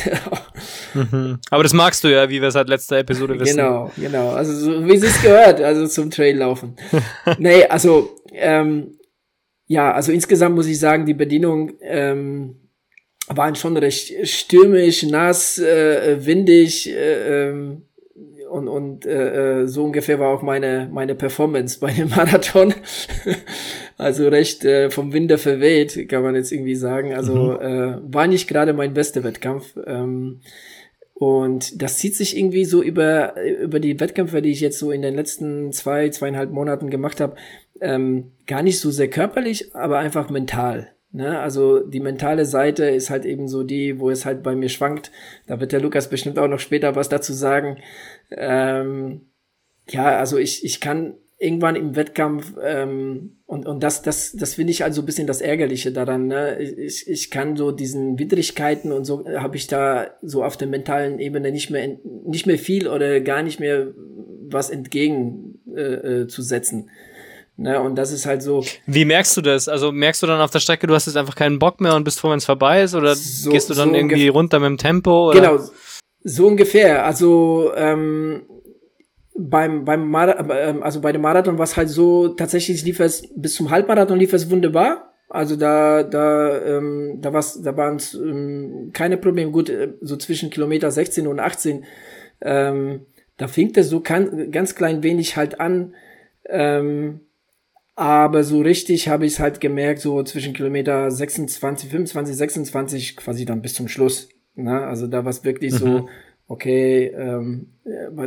mhm. 0.95 1.39
Aber 1.51 1.63
das 1.63 1.73
magst 1.73 2.05
du 2.05 2.09
ja, 2.09 2.29
wie 2.29 2.41
wir 2.41 2.49
es 2.49 2.55
seit 2.55 2.69
letzter 2.69 2.99
Episode 2.99 3.39
wissen. 3.39 3.57
Genau, 3.57 3.91
genau. 3.97 4.31
Also 4.31 4.53
so, 4.53 4.87
wie 4.87 4.95
es 4.95 5.23
gehört, 5.23 5.61
also 5.61 5.87
zum 5.87 6.11
Trail 6.11 6.37
laufen. 6.37 6.77
nee, 7.39 7.65
also 7.65 8.17
ähm, 8.33 8.99
ja, 9.67 9.93
also 9.93 10.13
insgesamt 10.13 10.55
muss 10.55 10.67
ich 10.67 10.79
sagen, 10.79 11.07
die 11.07 11.15
Bedienung 11.15 11.73
ähm, 11.81 12.57
waren 13.29 13.57
schon 13.57 13.77
recht 13.77 14.29
stürmisch, 14.29 15.03
nass, 15.03 15.59
äh, 15.59 16.25
windig, 16.25 16.89
äh, 16.89 17.49
ähm, 17.49 17.83
und, 18.57 18.69
und 18.69 19.05
äh, 19.05 19.63
äh, 19.63 19.67
so 19.67 19.85
ungefähr 19.85 20.19
war 20.19 20.31
auch 20.31 20.41
meine, 20.41 20.89
meine 20.91 21.15
Performance 21.15 21.79
bei 21.79 21.93
dem 21.93 22.09
Marathon. 22.17 22.73
also 23.99 24.29
recht 24.29 24.65
äh, 24.65 24.91
vom 24.91 25.13
Winde 25.13 25.37
verweht, 25.37 26.09
kann 26.09 26.23
man 26.23 26.35
jetzt 26.35 26.53
irgendwie 26.53 26.75
sagen. 26.75 27.13
Also 27.13 27.35
mhm. 27.35 27.61
äh, 27.61 28.15
war 28.15 28.27
nicht 28.27 28.49
gerade 28.49 28.73
mein 28.73 28.95
bester 28.95 29.25
Wettkampf. 29.25 29.77
Ähm, 29.87 30.41
und 31.13 31.83
das 31.83 31.99
zieht 31.99 32.17
sich 32.17 32.37
irgendwie 32.37 32.65
so 32.65 32.83
über, 32.83 33.35
über 33.43 33.79
die 33.79 34.01
Wettkämpfe, 34.01 34.41
die 34.41 34.53
ich 34.53 34.61
jetzt 34.61 34.79
so 34.79 34.91
in 34.91 35.03
den 35.03 35.15
letzten 35.15 35.73
zwei, 35.73 36.09
zweieinhalb 36.09 36.51
Monaten 36.51 36.89
gemacht 36.89 37.21
habe, 37.21 37.37
ähm, 37.83 38.33
gar 38.47 38.63
nicht 38.63 38.81
so 38.81 38.91
sehr 38.91 39.09
körperlich, 39.09 39.75
aber 39.75 39.99
einfach 39.99 40.31
mental. 40.31 40.93
Ne? 41.17 41.41
Also 41.41 41.81
die 41.81 42.01
mentale 42.01 42.45
Seite 42.45 42.85
ist 42.85 43.09
halt 43.09 43.25
eben 43.25 43.49
so 43.49 43.63
die, 43.63 43.99
wo 43.99 44.11
es 44.11 44.27
halt 44.27 44.43
bei 44.43 44.55
mir 44.55 44.69
schwankt. 44.69 45.11
Da 45.47 45.59
wird 45.61 45.73
der 45.73 45.81
Lukas 45.81 46.11
bestimmt 46.11 46.39
auch 46.39 46.47
noch 46.47 46.61
später 46.61 46.95
was 46.95 47.09
dazu 47.09 47.33
sagen. 47.33 47.79
Ähm, 48.31 49.23
ja, 49.89 50.19
also 50.19 50.37
ich, 50.37 50.63
ich 50.65 50.81
kann 50.81 51.15
irgendwann 51.39 51.75
im 51.77 51.97
Wettkampf 51.97 52.55
ähm, 52.63 53.39
und, 53.47 53.67
und 53.67 53.83
das, 53.83 54.03
das, 54.03 54.33
das 54.33 54.55
finde 54.55 54.73
ich 54.73 54.85
also 54.85 55.03
ein 55.03 55.07
bisschen 55.07 55.27
das 55.27 55.41
Ärgerliche 55.41 55.91
daran. 55.91 56.27
Ne? 56.27 56.59
Ich, 56.61 57.09
ich 57.09 57.31
kann 57.31 57.57
so 57.57 57.73
diesen 57.73 58.19
Widrigkeiten 58.19 58.93
und 58.93 59.05
so 59.07 59.27
habe 59.27 59.57
ich 59.57 59.67
da 59.67 60.11
so 60.21 60.45
auf 60.45 60.59
der 60.59 60.69
mentalen 60.69 61.19
Ebene 61.19 61.51
nicht 61.51 61.71
mehr 61.71 61.97
nicht 62.27 62.47
mehr 62.47 62.59
viel 62.59 62.89
oder 62.89 63.21
gar 63.21 63.43
nicht 63.43 63.59
mehr 63.59 63.93
was 64.49 64.69
entgegen 64.69 65.61
äh, 65.75 65.81
äh, 66.23 66.27
zu 66.27 66.43
setzen. 66.43 66.91
Ne, 67.59 67.81
und 67.81 67.97
das 67.97 68.13
ist 68.13 68.27
halt 68.27 68.43
so. 68.43 68.63
Wie 68.87 69.07
merkst 69.07 69.35
du 69.37 69.41
das? 69.41 69.67
Also 69.67 69.91
merkst 69.91 70.23
du 70.23 70.27
dann 70.27 70.41
auf 70.41 70.51
der 70.51 70.59
Strecke, 70.59 70.87
du 70.87 70.95
hast 70.95 71.07
jetzt 71.07 71.17
einfach 71.17 71.35
keinen 71.35 71.59
Bock 71.59 71.81
mehr 71.81 71.95
und 71.95 72.05
bist 72.05 72.21
froh, 72.21 72.31
wenn 72.31 72.37
es 72.37 72.45
vorbei 72.45 72.83
ist? 72.83 72.95
Oder 72.95 73.15
so, 73.15 73.51
gehst 73.51 73.71
du 73.71 73.75
dann 73.75 73.91
so 73.91 73.95
irgendwie 73.95 74.29
runter 74.29 74.61
mit 74.61 74.69
dem 74.69 74.77
Tempo? 74.77 75.31
Oder? 75.31 75.41
Genau, 75.41 75.61
so 76.23 76.47
ungefähr. 76.47 77.07
Also 77.07 77.73
ähm, 77.75 78.43
beim, 79.35 79.87
beim 79.87 80.07
Mar 80.07 80.39
ähm, 80.51 80.83
also 80.83 81.01
bei 81.01 81.13
dem 81.13 81.23
Marathon 81.23 81.57
war 81.57 81.65
es 81.65 81.79
halt 81.79 81.89
so, 81.89 82.29
tatsächlich 82.29 82.85
lief 82.85 83.01
es 83.01 83.23
bis 83.35 83.55
zum 83.55 83.71
Halbmarathon 83.71 84.19
lief 84.19 84.35
es 84.35 84.51
wunderbar. 84.51 85.15
Also 85.29 85.57
da, 85.57 86.03
da, 86.03 86.61
ähm, 86.63 87.19
da, 87.21 87.33
war's, 87.33 87.61
da 87.63 87.77
waren 87.77 87.97
es 87.97 88.15
ähm, 88.15 88.91
keine 88.93 89.17
Probleme. 89.17 89.51
Gut, 89.51 89.71
äh, 89.71 89.95
so 90.03 90.17
zwischen 90.17 90.51
Kilometer 90.51 90.91
16 90.91 91.27
und 91.27 91.41
18, 91.41 91.85
ähm, 92.43 93.07
da 93.39 93.49
fing 93.49 93.73
das 93.73 93.89
so 93.89 94.01
kann, 94.01 94.51
ganz 94.51 94.75
klein 94.75 95.03
wenig 95.03 95.37
halt 95.37 95.59
an. 95.59 95.95
Ähm, 96.49 97.21
aber 97.97 98.45
so 98.45 98.61
richtig 98.61 99.09
habe 99.09 99.27
ich 99.27 99.33
es 99.33 99.41
halt 99.41 99.61
gemerkt, 99.61 100.01
so 100.01 100.23
zwischen 100.23 100.53
Kilometer 100.53 101.11
26, 101.11 101.91
25, 101.91 102.37
26, 102.37 103.17
quasi 103.17 103.47
dann 103.47 103.63
bis 103.63 103.73
zum 103.75 103.89
Schluss. 103.89 104.29
Ne? 104.55 104.83
Also 104.83 105.07
da 105.07 105.25
war 105.25 105.31
es 105.31 105.45
wirklich 105.45 105.73
mhm. 105.73 105.79
so, 105.79 106.07
okay, 106.47 107.07
ähm, 107.07 107.69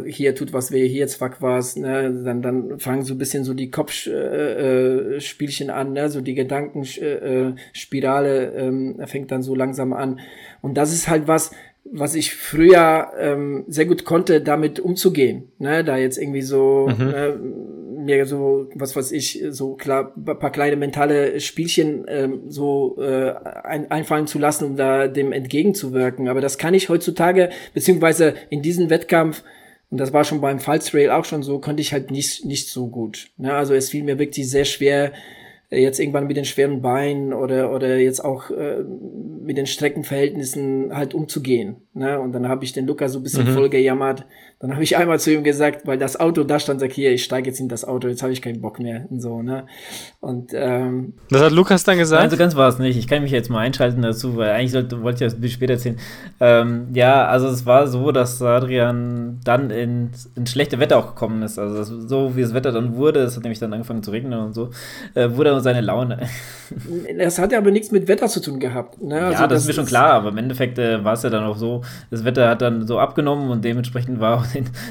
hier 0.07 0.33
tut 0.33 0.53
was 0.53 0.71
weh, 0.71 0.87
hier 0.87 1.07
fuck 1.07 1.39
was, 1.41 1.75
ne? 1.75 2.23
Dann, 2.25 2.41
dann 2.41 2.79
fangen 2.79 3.03
so 3.03 3.13
ein 3.13 3.19
bisschen 3.19 3.43
so 3.43 3.53
die 3.53 3.69
Kopfspielchen 3.71 5.69
äh, 5.69 5.71
äh, 5.71 5.75
an, 5.75 5.93
ne? 5.93 6.09
So 6.09 6.21
die 6.21 6.33
Gedankenspirale 6.33 8.51
äh, 8.51 8.67
ähm, 8.67 8.99
fängt 9.05 9.31
dann 9.31 9.43
so 9.43 9.53
langsam 9.55 9.93
an. 9.93 10.19
Und 10.61 10.77
das 10.77 10.91
ist 10.91 11.07
halt 11.07 11.27
was, 11.27 11.51
was 11.91 12.15
ich 12.15 12.35
früher 12.35 13.11
ähm, 13.17 13.63
sehr 13.67 13.85
gut 13.85 14.05
konnte, 14.05 14.41
damit 14.41 14.79
umzugehen. 14.79 15.51
Ne? 15.57 15.83
Da 15.83 15.97
jetzt 15.97 16.17
irgendwie 16.17 16.41
so 16.41 16.89
mhm. 16.89 17.05
ne, 17.05 17.39
mir 18.17 18.25
so, 18.25 18.69
was 18.75 18.95
weiß 18.95 19.11
ich, 19.11 19.43
so 19.49 19.75
klar, 19.75 20.13
paar 20.25 20.51
kleine 20.51 20.75
mentale 20.75 21.39
Spielchen 21.39 22.05
ähm, 22.07 22.41
so 22.47 22.97
äh, 22.99 23.33
ein, 23.63 23.91
einfallen 23.91 24.27
zu 24.27 24.39
lassen, 24.39 24.65
um 24.65 24.75
da 24.75 25.07
dem 25.07 25.31
entgegenzuwirken. 25.31 26.27
Aber 26.27 26.41
das 26.41 26.57
kann 26.57 26.73
ich 26.73 26.89
heutzutage, 26.89 27.49
beziehungsweise 27.73 28.33
in 28.49 28.61
diesem 28.61 28.89
Wettkampf, 28.89 29.43
und 29.89 29.99
das 29.99 30.13
war 30.13 30.23
schon 30.23 30.41
beim 30.41 30.59
False 30.59 31.15
auch 31.15 31.25
schon 31.25 31.43
so, 31.43 31.59
konnte 31.59 31.81
ich 31.81 31.93
halt 31.93 32.11
nicht, 32.11 32.45
nicht 32.45 32.69
so 32.69 32.87
gut. 32.87 33.31
Ne? 33.37 33.53
Also 33.53 33.73
es 33.73 33.89
fiel 33.89 34.03
mir 34.03 34.19
wirklich 34.19 34.49
sehr 34.49 34.65
schwer, 34.65 35.13
jetzt 35.71 35.99
irgendwann 35.99 36.27
mit 36.27 36.37
den 36.37 36.45
schweren 36.45 36.81
Beinen 36.81 37.31
oder, 37.31 37.71
oder 37.71 37.97
jetzt 37.97 38.23
auch 38.25 38.49
äh, 38.49 38.83
mit 39.43 39.57
den 39.57 39.67
Streckenverhältnissen 39.67 40.95
halt 40.95 41.13
umzugehen. 41.13 41.77
Ne? 41.93 42.19
Und 42.19 42.31
dann 42.31 42.47
habe 42.47 42.65
ich 42.65 42.73
den 42.73 42.87
Luca 42.87 43.07
so 43.07 43.19
ein 43.19 43.23
bisschen 43.23 43.47
mhm. 43.47 43.53
voll 43.53 43.69
gejammert. 43.69 44.25
Dann 44.61 44.73
habe 44.73 44.83
ich 44.83 44.97
einmal 44.97 45.21
zu 45.21 45.31
ihm 45.33 45.45
gesagt, 45.45 45.87
weil 45.87 45.97
das 45.97 46.19
Auto 46.19 46.43
da 46.43 46.59
stand, 46.59 46.81
sag 46.81 46.91
hier, 46.91 47.13
ich 47.13 47.23
steige 47.23 47.49
jetzt 47.49 47.61
in 47.61 47.69
das 47.69 47.85
Auto, 47.85 48.09
jetzt 48.09 48.21
habe 48.23 48.33
ich 48.33 48.41
keinen 48.41 48.59
Bock 48.59 48.77
mehr 48.77 49.05
und 49.09 49.21
so, 49.21 49.41
ne? 49.41 49.65
Und 50.19 50.51
ähm, 50.53 51.13
Was 51.29 51.41
hat 51.41 51.53
Lukas 51.53 51.85
dann 51.85 51.97
gesagt? 51.97 52.21
Also 52.21 52.35
ganz 52.35 52.57
war 52.57 52.67
es 52.67 52.77
nicht. 52.77 52.97
Ich 52.97 53.07
kann 53.07 53.23
mich 53.23 53.31
jetzt 53.31 53.49
mal 53.49 53.59
einschalten 53.59 54.01
dazu, 54.01 54.35
weil 54.35 54.49
eigentlich 54.49 54.73
sollte, 54.73 55.01
wollte 55.01 55.23
ich 55.23 55.31
das 55.31 55.37
ein 55.37 55.41
bisschen 55.41 55.55
später 55.55 55.73
erzählen. 55.73 55.97
Ähm, 56.41 56.87
ja, 56.93 57.25
also 57.27 57.47
es 57.47 57.65
war 57.65 57.87
so, 57.87 58.11
dass 58.11 58.41
Adrian 58.41 59.39
dann 59.45 59.69
in, 59.69 60.09
in 60.35 60.45
schlechte 60.45 60.77
Wetter 60.81 60.97
auch 60.97 61.07
gekommen 61.15 61.41
ist. 61.41 61.57
Also 61.57 61.77
das, 61.77 61.87
so 61.87 62.35
wie 62.35 62.41
das 62.41 62.53
Wetter 62.53 62.73
dann 62.73 62.97
wurde, 62.97 63.21
es 63.21 63.37
hat 63.37 63.43
nämlich 63.43 63.59
dann 63.59 63.71
angefangen 63.71 64.03
zu 64.03 64.11
regnen 64.11 64.37
und 64.39 64.53
so, 64.53 64.71
äh, 65.15 65.29
wurde 65.31 65.51
dann 65.51 65.63
seine 65.63 65.81
Laune. 65.81 66.19
Das 67.17 67.39
hat 67.39 67.51
ja 67.51 67.57
aber 67.57 67.71
nichts 67.71 67.91
mit 67.91 68.07
Wetter 68.07 68.27
zu 68.27 68.41
tun 68.41 68.59
gehabt. 68.59 69.01
Ne? 69.01 69.15
Also 69.15 69.33
ja, 69.33 69.47
das, 69.47 69.49
das, 69.49 69.61
ist 69.63 69.67
mir 69.67 69.73
schon 69.73 69.85
klar, 69.85 70.13
aber 70.13 70.29
im 70.29 70.37
Endeffekt 70.37 70.77
äh, 70.77 71.03
war 71.03 71.13
es 71.13 71.23
ja 71.23 71.31
dann 71.31 71.43
auch 71.43 71.57
so, 71.57 71.81
das 72.11 72.23
Wetter 72.23 72.47
hat 72.47 72.61
dann 72.61 72.85
so 72.85 72.99
abgenommen 72.99 73.49
und 73.49 73.65
dementsprechend 73.65 74.19
war 74.19 74.37
auch 74.37 74.45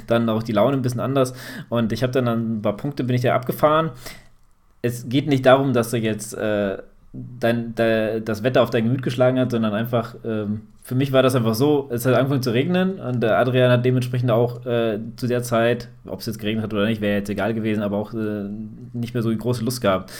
dann 0.06 0.28
auch 0.28 0.42
die 0.42 0.52
Laune 0.52 0.76
ein 0.76 0.82
bisschen 0.82 1.00
anders. 1.00 1.34
Und 1.68 1.92
ich 1.92 2.02
habe 2.02 2.12
dann 2.12 2.28
ein 2.28 2.62
paar 2.62 2.76
Punkte 2.76 3.04
bin 3.04 3.16
ich 3.16 3.22
da 3.22 3.34
abgefahren. 3.34 3.90
Es 4.82 5.08
geht 5.08 5.26
nicht 5.26 5.44
darum, 5.44 5.72
dass 5.72 5.92
er 5.92 6.00
jetzt 6.00 6.34
äh, 6.34 6.78
dein, 7.12 7.74
de, 7.74 8.20
das 8.20 8.42
Wetter 8.42 8.62
auf 8.62 8.70
dein 8.70 8.84
Gemüt 8.84 9.02
geschlagen 9.02 9.38
hat, 9.38 9.50
sondern 9.50 9.74
einfach, 9.74 10.14
ähm, 10.24 10.62
für 10.82 10.94
mich 10.94 11.12
war 11.12 11.22
das 11.22 11.34
einfach 11.34 11.54
so, 11.54 11.88
es 11.90 12.06
hat 12.06 12.14
angefangen 12.14 12.42
zu 12.42 12.50
regnen 12.50 12.98
und 12.98 13.24
Adrian 13.24 13.70
hat 13.70 13.84
dementsprechend 13.84 14.30
auch 14.30 14.64
äh, 14.66 14.98
zu 15.16 15.26
der 15.26 15.42
Zeit, 15.42 15.88
ob 16.06 16.20
es 16.20 16.26
jetzt 16.26 16.38
geregnet 16.38 16.64
hat 16.64 16.72
oder 16.72 16.86
nicht, 16.86 17.00
wäre 17.00 17.18
jetzt 17.18 17.30
egal 17.30 17.54
gewesen, 17.54 17.82
aber 17.82 17.96
auch 17.96 18.14
äh, 18.14 18.48
nicht 18.92 19.14
mehr 19.14 19.22
so 19.22 19.30
die 19.30 19.38
große 19.38 19.64
Lust 19.64 19.80
gehabt. 19.80 20.12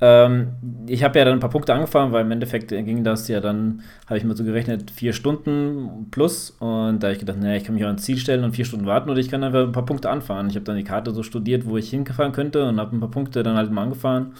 Ähm, 0.00 0.52
ich 0.86 1.04
habe 1.04 1.18
ja 1.18 1.24
dann 1.24 1.34
ein 1.34 1.40
paar 1.40 1.50
Punkte 1.50 1.74
angefangen, 1.74 2.12
weil 2.12 2.24
im 2.24 2.30
Endeffekt 2.30 2.68
ging 2.68 3.04
das 3.04 3.28
ja 3.28 3.40
dann, 3.40 3.82
habe 4.06 4.18
ich 4.18 4.24
mal 4.24 4.36
so 4.36 4.44
gerechnet, 4.44 4.90
vier 4.90 5.12
Stunden 5.12 6.08
plus. 6.10 6.50
Und 6.58 7.00
da 7.00 7.08
habe 7.08 7.12
ich 7.12 7.18
gedacht, 7.18 7.38
naja, 7.38 7.56
ich 7.56 7.64
kann 7.64 7.74
mich 7.74 7.84
auch 7.84 7.88
ans 7.88 8.02
Ziel 8.02 8.16
stellen 8.16 8.44
und 8.44 8.54
vier 8.54 8.64
Stunden 8.64 8.86
warten 8.86 9.10
oder 9.10 9.20
ich 9.20 9.30
kann 9.30 9.44
einfach 9.44 9.62
ein 9.62 9.72
paar 9.72 9.86
Punkte 9.86 10.08
anfahren. 10.08 10.48
Ich 10.48 10.54
habe 10.54 10.64
dann 10.64 10.76
die 10.76 10.84
Karte 10.84 11.12
so 11.12 11.22
studiert, 11.22 11.66
wo 11.66 11.76
ich 11.76 11.90
hingefahren 11.90 12.32
könnte 12.32 12.66
und 12.66 12.80
habe 12.80 12.96
ein 12.96 13.00
paar 13.00 13.10
Punkte 13.10 13.42
dann 13.42 13.56
halt 13.56 13.70
mal 13.70 13.82
angefahren. 13.82 14.34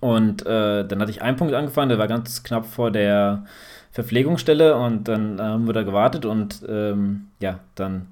Und 0.00 0.46
äh, 0.46 0.86
dann 0.86 1.00
hatte 1.00 1.10
ich 1.10 1.22
einen 1.22 1.36
Punkt 1.36 1.54
angefahren, 1.54 1.88
der 1.88 1.98
war 1.98 2.08
ganz 2.08 2.42
knapp 2.42 2.66
vor 2.66 2.90
der 2.90 3.44
Verpflegungsstelle 3.92 4.76
und 4.76 5.08
dann 5.08 5.38
äh, 5.38 5.42
haben 5.42 5.66
wir 5.66 5.72
da 5.72 5.82
gewartet 5.82 6.26
und 6.26 6.64
ähm, 6.68 7.26
ja, 7.40 7.60
dann 7.74 8.06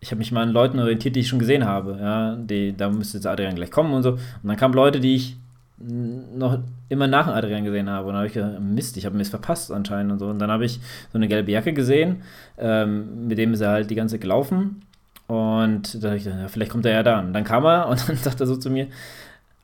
ich 0.00 0.10
habe 0.10 0.18
mich 0.18 0.30
mal 0.30 0.42
an 0.42 0.50
Leuten 0.50 0.78
orientiert, 0.78 1.16
die 1.16 1.20
ich 1.20 1.28
schon 1.28 1.38
gesehen 1.38 1.64
habe. 1.64 1.98
Ja, 2.00 2.36
die, 2.36 2.76
da 2.76 2.90
müsste 2.90 3.18
jetzt 3.18 3.26
Adrian 3.26 3.56
gleich 3.56 3.70
kommen 3.70 3.92
und 3.92 4.02
so. 4.02 4.12
Und 4.12 4.20
dann 4.44 4.56
kamen 4.56 4.74
Leute, 4.74 5.00
die 5.00 5.16
ich 5.16 5.36
noch 5.78 6.58
immer 6.88 7.06
nach 7.06 7.26
Adrian 7.26 7.64
gesehen 7.64 7.90
habe. 7.90 8.08
Und 8.08 8.14
dann 8.14 8.18
habe 8.18 8.26
ich 8.28 8.32
gedacht, 8.32 8.60
Mist, 8.60 8.96
ich 8.96 9.04
habe 9.04 9.16
mir 9.16 9.22
es 9.22 9.28
verpasst 9.28 9.70
anscheinend 9.70 10.12
und 10.12 10.18
so. 10.18 10.26
Und 10.28 10.38
dann 10.38 10.50
habe 10.50 10.64
ich 10.64 10.80
so 11.12 11.18
eine 11.18 11.28
gelbe 11.28 11.52
Jacke 11.52 11.72
gesehen, 11.72 12.22
ähm, 12.58 13.28
mit 13.28 13.38
dem 13.38 13.52
ist 13.52 13.60
er 13.60 13.70
halt 13.70 13.90
die 13.90 13.94
ganze 13.94 14.14
Zeit 14.14 14.22
gelaufen. 14.22 14.82
Und 15.26 16.02
da 16.02 16.08
habe 16.08 16.18
ich 16.18 16.24
ja, 16.24 16.48
vielleicht 16.48 16.70
kommt 16.70 16.86
er 16.86 16.92
ja 16.92 17.02
da. 17.02 17.20
Und 17.20 17.32
dann 17.32 17.44
kam 17.44 17.64
er 17.64 17.88
und 17.90 18.08
dann 18.08 18.16
sagt 18.16 18.40
er 18.40 18.46
so 18.46 18.56
zu 18.56 18.70
mir, 18.70 18.86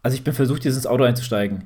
also 0.03 0.15
ich 0.15 0.25
bin 0.25 0.35
versucht, 0.35 0.65
dieses 0.65 0.87
Auto 0.87 1.05
einzusteigen. 1.05 1.65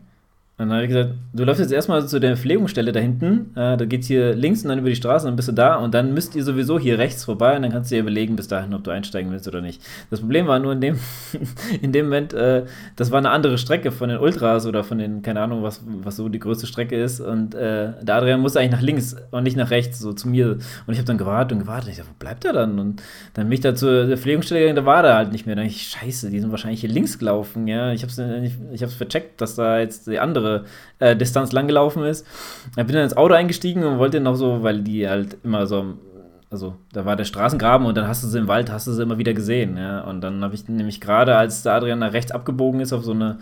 Und 0.58 0.70
dann 0.70 0.76
habe 0.76 0.84
ich 0.84 0.88
gesagt, 0.88 1.10
du 1.34 1.44
läufst 1.44 1.60
jetzt 1.60 1.70
erstmal 1.70 2.08
zu 2.08 2.18
der 2.18 2.34
Pflegungsstelle 2.34 2.90
da 2.90 2.98
hinten, 2.98 3.50
äh, 3.56 3.76
da 3.76 3.84
geht's 3.84 4.06
hier 4.06 4.34
links 4.34 4.62
und 4.62 4.70
dann 4.70 4.78
über 4.78 4.88
die 4.88 4.96
Straße, 4.96 5.26
dann 5.26 5.36
bist 5.36 5.48
du 5.48 5.52
da 5.52 5.76
und 5.76 5.92
dann 5.92 6.14
müsst 6.14 6.34
ihr 6.34 6.42
sowieso 6.44 6.78
hier 6.78 6.98
rechts 6.98 7.24
vorbei 7.24 7.56
und 7.56 7.62
dann 7.62 7.72
kannst 7.72 7.90
du 7.90 7.96
dir 7.96 8.00
überlegen 8.00 8.36
bis 8.36 8.48
dahin, 8.48 8.72
ob 8.72 8.82
du 8.82 8.90
einsteigen 8.90 9.30
willst 9.30 9.46
oder 9.46 9.60
nicht. 9.60 9.82
Das 10.08 10.20
Problem 10.20 10.46
war 10.46 10.58
nur 10.58 10.72
in 10.72 10.80
dem, 10.80 10.98
in 11.82 11.92
dem 11.92 12.06
Moment, 12.06 12.32
äh, 12.32 12.64
das 12.96 13.10
war 13.10 13.18
eine 13.18 13.30
andere 13.30 13.58
Strecke 13.58 13.92
von 13.92 14.08
den 14.08 14.16
Ultras 14.16 14.64
oder 14.64 14.82
von 14.82 14.96
den, 14.96 15.20
keine 15.20 15.42
Ahnung, 15.42 15.62
was, 15.62 15.82
was 15.84 16.16
so 16.16 16.30
die 16.30 16.38
größte 16.38 16.66
Strecke 16.66 17.02
ist 17.02 17.20
und 17.20 17.54
äh, 17.54 17.92
der 18.00 18.14
Adrian 18.14 18.40
musste 18.40 18.58
eigentlich 18.58 18.72
nach 18.72 18.80
links 18.80 19.14
und 19.32 19.42
nicht 19.42 19.58
nach 19.58 19.70
rechts, 19.70 19.98
so 19.98 20.14
zu 20.14 20.26
mir. 20.26 20.52
Und 20.86 20.92
ich 20.92 20.96
habe 20.96 21.06
dann 21.06 21.18
gewartet 21.18 21.52
und 21.52 21.58
gewartet. 21.58 21.90
Ich 21.90 21.96
dachte, 21.98 22.08
wo 22.08 22.18
bleibt 22.18 22.46
er 22.46 22.54
dann? 22.54 22.78
Und 22.78 23.02
dann 23.34 23.44
bin 23.44 23.52
ich 23.52 23.60
da 23.60 23.74
zur 23.74 24.16
Pflegungsstelle 24.16 24.60
gegangen, 24.60 24.76
da 24.76 24.86
war 24.86 25.04
er 25.04 25.16
halt 25.16 25.32
nicht 25.32 25.44
mehr. 25.44 25.54
Dann 25.54 25.66
dachte 25.66 25.76
ich, 25.76 25.88
scheiße, 25.88 26.30
die 26.30 26.40
sind 26.40 26.50
wahrscheinlich 26.50 26.80
hier 26.80 26.88
links 26.88 27.18
gelaufen, 27.18 27.68
ja. 27.68 27.92
Ich 27.92 28.02
habe 28.02 28.10
es 28.10 28.52
ich 28.72 28.82
hab's 28.82 28.94
vercheckt, 28.94 29.42
dass 29.42 29.56
da 29.56 29.80
jetzt 29.80 30.06
die 30.06 30.18
andere 30.18 30.45
äh, 30.98 31.16
Distanz 31.16 31.52
lang 31.52 31.66
gelaufen 31.66 32.04
ist. 32.04 32.26
Ich 32.70 32.76
bin 32.76 32.94
dann 32.94 33.04
ins 33.04 33.16
Auto 33.16 33.34
eingestiegen 33.34 33.84
und 33.84 33.98
wollte 33.98 34.20
noch 34.20 34.36
so, 34.36 34.62
weil 34.62 34.80
die 34.80 35.08
halt 35.08 35.36
immer 35.44 35.66
so, 35.66 35.94
also 36.50 36.76
da 36.92 37.04
war 37.04 37.16
der 37.16 37.24
Straßengraben 37.24 37.86
und 37.86 37.96
dann 37.96 38.08
hast 38.08 38.22
du 38.22 38.28
sie 38.28 38.38
im 38.38 38.48
Wald, 38.48 38.70
hast 38.70 38.86
du 38.86 38.92
sie 38.92 39.02
immer 39.02 39.18
wieder 39.18 39.34
gesehen. 39.34 39.76
Ja? 39.76 40.00
Und 40.02 40.20
dann 40.20 40.42
habe 40.42 40.54
ich 40.54 40.68
nämlich 40.68 41.00
gerade, 41.00 41.36
als 41.36 41.62
der 41.62 41.74
Adrian 41.74 41.98
nach 41.98 42.12
rechts 42.12 42.32
abgebogen 42.32 42.80
ist 42.80 42.92
auf 42.92 43.04
so 43.04 43.12
eine, 43.12 43.38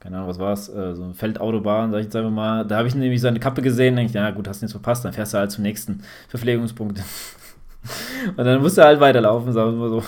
keine 0.00 0.16
Ahnung, 0.16 0.28
was 0.28 0.38
war 0.38 0.52
es, 0.52 0.68
äh, 0.68 0.94
so 0.94 1.04
eine 1.04 1.14
Feldautobahn, 1.14 1.92
sag 1.92 1.98
ich 1.98 2.06
jetzt 2.06 2.16
einfach 2.16 2.30
mal, 2.30 2.64
da 2.64 2.78
habe 2.78 2.88
ich 2.88 2.94
nämlich 2.94 3.20
seine 3.20 3.38
Kappe 3.38 3.62
gesehen, 3.62 3.96
denke 3.96 4.10
ich, 4.10 4.14
ja 4.14 4.30
gut, 4.30 4.48
hast 4.48 4.60
du 4.60 4.64
nichts 4.64 4.72
verpasst, 4.72 5.04
dann 5.04 5.12
fährst 5.12 5.34
du 5.34 5.38
halt 5.38 5.50
zum 5.52 5.62
nächsten 5.62 6.02
Verpflegungspunkt. 6.28 7.00
und 8.36 8.44
dann 8.44 8.60
musst 8.60 8.78
du 8.78 8.82
halt 8.82 9.00
weiterlaufen, 9.00 9.52
sagen 9.52 9.72
wir 9.72 9.78
mal 9.78 9.90
so. 9.90 10.02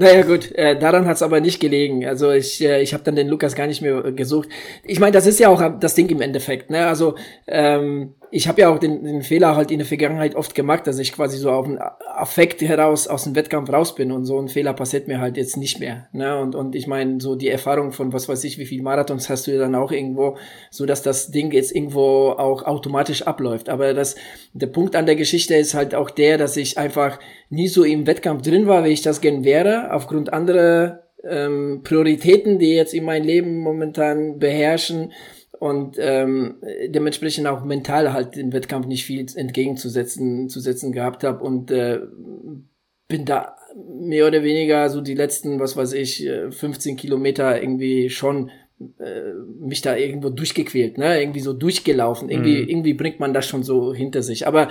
Naja 0.00 0.22
gut, 0.22 0.52
äh, 0.52 0.78
daran 0.78 1.06
hat 1.06 1.16
es 1.16 1.22
aber 1.22 1.40
nicht 1.40 1.58
gelegen. 1.58 2.06
Also 2.06 2.30
ich, 2.30 2.64
äh, 2.64 2.80
ich 2.80 2.94
habe 2.94 3.02
dann 3.02 3.16
den 3.16 3.26
Lukas 3.26 3.56
gar 3.56 3.66
nicht 3.66 3.82
mehr 3.82 4.00
gesucht. 4.12 4.48
Ich 4.84 5.00
meine, 5.00 5.10
das 5.10 5.26
ist 5.26 5.40
ja 5.40 5.48
auch 5.48 5.60
das 5.80 5.96
Ding 5.96 6.08
im 6.08 6.20
Endeffekt. 6.20 6.70
Ne? 6.70 6.86
Also 6.86 7.16
ähm, 7.48 8.14
ich 8.30 8.48
habe 8.48 8.60
ja 8.60 8.68
auch 8.68 8.78
den, 8.78 9.04
den 9.04 9.22
Fehler 9.22 9.56
halt 9.56 9.70
in 9.70 9.78
der 9.78 9.86
Vergangenheit 9.86 10.34
oft 10.34 10.54
gemacht, 10.54 10.86
dass 10.86 10.98
ich 10.98 11.12
quasi 11.12 11.38
so 11.38 11.50
auf 11.50 11.66
den 11.66 11.78
Affekt 11.78 12.60
heraus 12.60 13.06
aus 13.06 13.24
dem 13.24 13.34
Wettkampf 13.34 13.72
raus 13.72 13.94
bin 13.94 14.12
und 14.12 14.24
so 14.24 14.38
ein 14.38 14.48
Fehler 14.48 14.74
passiert 14.74 15.08
mir 15.08 15.20
halt 15.20 15.36
jetzt 15.36 15.56
nicht 15.56 15.80
mehr. 15.80 16.08
Ne? 16.12 16.38
Und, 16.38 16.54
und 16.54 16.74
ich 16.74 16.86
meine, 16.86 17.20
so 17.20 17.36
die 17.36 17.48
Erfahrung 17.48 17.92
von 17.92 18.12
was 18.12 18.28
weiß 18.28 18.44
ich, 18.44 18.58
wie 18.58 18.66
viel 18.66 18.82
Marathons 18.82 19.30
hast 19.30 19.46
du 19.46 19.52
ja 19.52 19.58
dann 19.58 19.74
auch 19.74 19.92
irgendwo, 19.92 20.36
so 20.70 20.84
dass 20.84 21.02
das 21.02 21.30
Ding 21.30 21.52
jetzt 21.52 21.74
irgendwo 21.74 22.30
auch 22.30 22.64
automatisch 22.64 23.22
abläuft. 23.22 23.68
Aber 23.68 23.94
das, 23.94 24.16
der 24.52 24.66
Punkt 24.66 24.94
an 24.94 25.06
der 25.06 25.16
Geschichte 25.16 25.54
ist 25.54 25.74
halt 25.74 25.94
auch 25.94 26.10
der, 26.10 26.38
dass 26.38 26.56
ich 26.56 26.76
einfach 26.76 27.18
nie 27.48 27.68
so 27.68 27.84
im 27.84 28.06
Wettkampf 28.06 28.42
drin 28.42 28.66
war, 28.66 28.84
wie 28.84 28.90
ich 28.90 29.02
das 29.02 29.20
gern 29.20 29.44
wäre, 29.44 29.92
aufgrund 29.92 30.32
anderer 30.32 31.04
ähm, 31.24 31.80
Prioritäten, 31.82 32.58
die 32.58 32.74
jetzt 32.74 32.94
in 32.94 33.04
mein 33.04 33.24
Leben 33.24 33.58
momentan 33.58 34.38
beherrschen 34.38 35.12
und 35.58 35.96
ähm, 35.98 36.56
dementsprechend 36.86 37.46
auch 37.46 37.64
mental 37.64 38.12
halt 38.12 38.36
im 38.36 38.52
Wettkampf 38.52 38.86
nicht 38.86 39.04
viel 39.04 39.26
entgegenzusetzen 39.34 40.48
zu 40.48 40.60
setzen 40.60 40.92
gehabt 40.92 41.24
habe 41.24 41.42
und 41.42 41.70
äh, 41.70 42.00
bin 43.08 43.24
da 43.24 43.56
mehr 44.00 44.26
oder 44.26 44.42
weniger 44.42 44.88
so 44.90 45.00
die 45.00 45.14
letzten, 45.14 45.60
was 45.60 45.76
weiß 45.76 45.94
ich, 45.94 46.28
15 46.50 46.92
äh, 46.92 46.96
Kilometer 46.96 47.60
irgendwie 47.60 48.10
schon 48.10 48.50
äh, 48.80 49.32
mich 49.60 49.80
da 49.80 49.96
irgendwo 49.96 50.30
durchgequält, 50.30 50.98
ne, 50.98 51.20
irgendwie 51.20 51.40
so 51.40 51.52
durchgelaufen. 51.52 52.28
Irgendwie, 52.28 52.62
mhm. 52.62 52.68
irgendwie 52.68 52.94
bringt 52.94 53.18
man 53.18 53.34
das 53.34 53.46
schon 53.46 53.62
so 53.62 53.92
hinter 53.92 54.22
sich. 54.22 54.46
Aber 54.46 54.68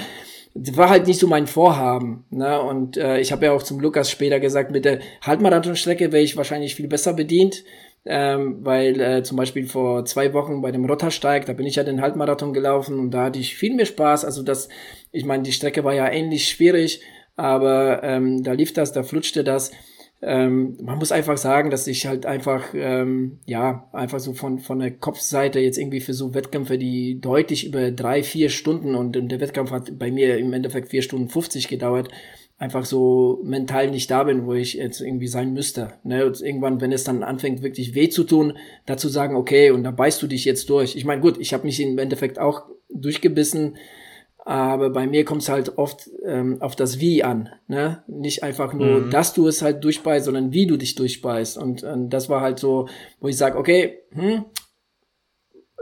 war 0.54 0.90
halt 0.90 1.08
nicht 1.08 1.20
so 1.20 1.28
mein 1.28 1.48
Vorhaben. 1.48 2.26
Ne? 2.30 2.62
Und 2.62 2.98
äh, 2.98 3.20
ich 3.20 3.32
habe 3.32 3.46
ja 3.46 3.52
auch 3.52 3.64
zum 3.64 3.80
Lukas 3.80 4.10
später 4.10 4.40
gesagt, 4.40 4.72
mit 4.72 4.86
der 4.86 5.00
Halbmarathonstrecke 5.22 6.12
wäre 6.12 6.24
ich 6.24 6.38
wahrscheinlich 6.38 6.76
viel 6.76 6.88
besser 6.88 7.14
bedient 7.14 7.64
ähm, 8.10 8.66
weil 8.66 9.00
äh, 9.02 9.24
zum 9.24 9.38
Beispiel 9.38 9.68
vor 9.68 10.06
zwei 10.06 10.34
Wochen 10.34 10.62
bei 10.62 10.72
dem 10.72 10.86
Rottersteig, 10.86 11.46
da 11.46 11.54
bin 11.54 11.66
ich 11.66 11.76
ja 11.76 11.84
den 11.84 12.02
Halbmarathon 12.02 12.54
gelaufen 12.54 13.00
und 13.00 13.12
da 13.12 13.26
hatte 13.26 13.40
ich 13.40 13.56
viel 13.56 13.76
mehr 13.76 13.86
Spaß. 13.86 14.24
Also 14.24 14.44
das, 14.44 14.70
ich 15.12 15.26
meine, 15.26 15.44
die 15.44 15.52
Strecke 15.52 15.84
war 15.84 15.94
ja 15.94 16.10
ähnlich 16.10 16.48
schwierig, 16.48 17.02
aber 17.36 18.02
ähm, 18.04 18.44
da 18.44 18.54
lief 18.54 18.74
das, 18.74 18.94
da 18.94 19.04
flutschte 19.04 19.44
das. 19.44 19.72
Ähm, 20.22 20.78
man 20.82 20.98
muss 20.98 21.12
einfach 21.12 21.38
sagen, 21.38 21.70
dass 21.70 21.86
ich 21.86 22.08
halt 22.08 22.26
einfach, 22.26 22.74
ähm, 22.74 23.40
ja, 23.46 23.88
einfach 23.94 24.20
so 24.20 24.34
von, 24.34 24.60
von 24.60 24.80
der 24.80 24.92
Kopfseite 24.92 25.60
jetzt 25.60 25.78
irgendwie 25.78 26.00
für 26.00 26.14
so 26.14 26.34
Wettkämpfe, 26.34 26.78
die 26.78 27.20
deutlich 27.22 27.68
über 27.68 27.92
drei, 27.92 28.24
vier 28.24 28.50
Stunden 28.50 28.96
und, 28.96 29.16
und 29.16 29.30
der 29.30 29.42
Wettkampf 29.42 29.70
hat 29.70 30.00
bei 30.00 30.10
mir 30.12 30.38
im 30.38 30.54
Endeffekt 30.54 30.90
vier 30.90 31.04
Stunden 31.04 31.30
50 31.30 31.68
gedauert, 31.68 32.10
einfach 32.58 32.86
so 32.86 33.40
mental 33.44 33.92
nicht 33.92 34.10
da 34.10 34.24
bin, 34.24 34.46
wo 34.46 34.54
ich 34.54 34.74
jetzt 34.74 35.00
irgendwie 35.00 35.28
sein 35.28 35.54
müsste. 35.54 35.94
Ne? 36.04 36.26
Und 36.26 36.42
irgendwann, 36.42 36.82
wenn 36.82 36.92
es 36.92 37.04
dann 37.04 37.24
anfängt, 37.24 37.62
wirklich 37.62 37.94
weh 37.94 38.10
zu 38.10 38.24
tun, 38.24 38.58
dazu 38.86 39.10
sagen, 39.10 39.36
okay, 39.36 39.70
und 39.72 39.84
da 39.84 39.92
beißt 39.92 40.22
du 40.22 40.28
dich 40.28 40.44
jetzt 40.46 40.70
durch. 40.70 40.96
Ich 40.96 41.06
meine, 41.06 41.22
gut, 41.22 41.38
ich 41.40 41.54
habe 41.54 41.66
mich 41.66 41.80
im 41.80 41.98
Endeffekt 42.00 42.40
auch 42.40 42.64
durchgebissen, 42.90 43.78
aber 44.44 44.90
bei 44.90 45.06
mir 45.06 45.24
kommt 45.24 45.44
es 45.44 45.50
halt 45.50 45.78
oft 45.78 46.10
ähm, 46.26 46.62
auf 46.62 46.76
das 46.76 47.00
Wie 47.00 47.24
an. 47.24 47.50
Ne? 47.68 48.02
Nicht 48.08 48.42
einfach 48.44 48.74
nur, 48.74 49.02
mhm. 49.02 49.12
dass 49.12 49.34
du 49.34 49.48
es 49.48 49.62
halt 49.62 49.84
durchbeißt, 49.84 50.26
sondern 50.26 50.52
wie 50.52 50.66
du 50.66 50.78
dich 50.78 50.96
durchbeißt. 50.96 51.58
Und, 51.60 51.84
und 51.84 52.10
das 52.10 52.28
war 52.28 52.42
halt 52.42 52.58
so, 52.58 52.88
wo 53.20 53.28
ich 53.28 53.38
sage, 53.38 53.58
okay, 53.58 54.00
hm, 54.14 54.46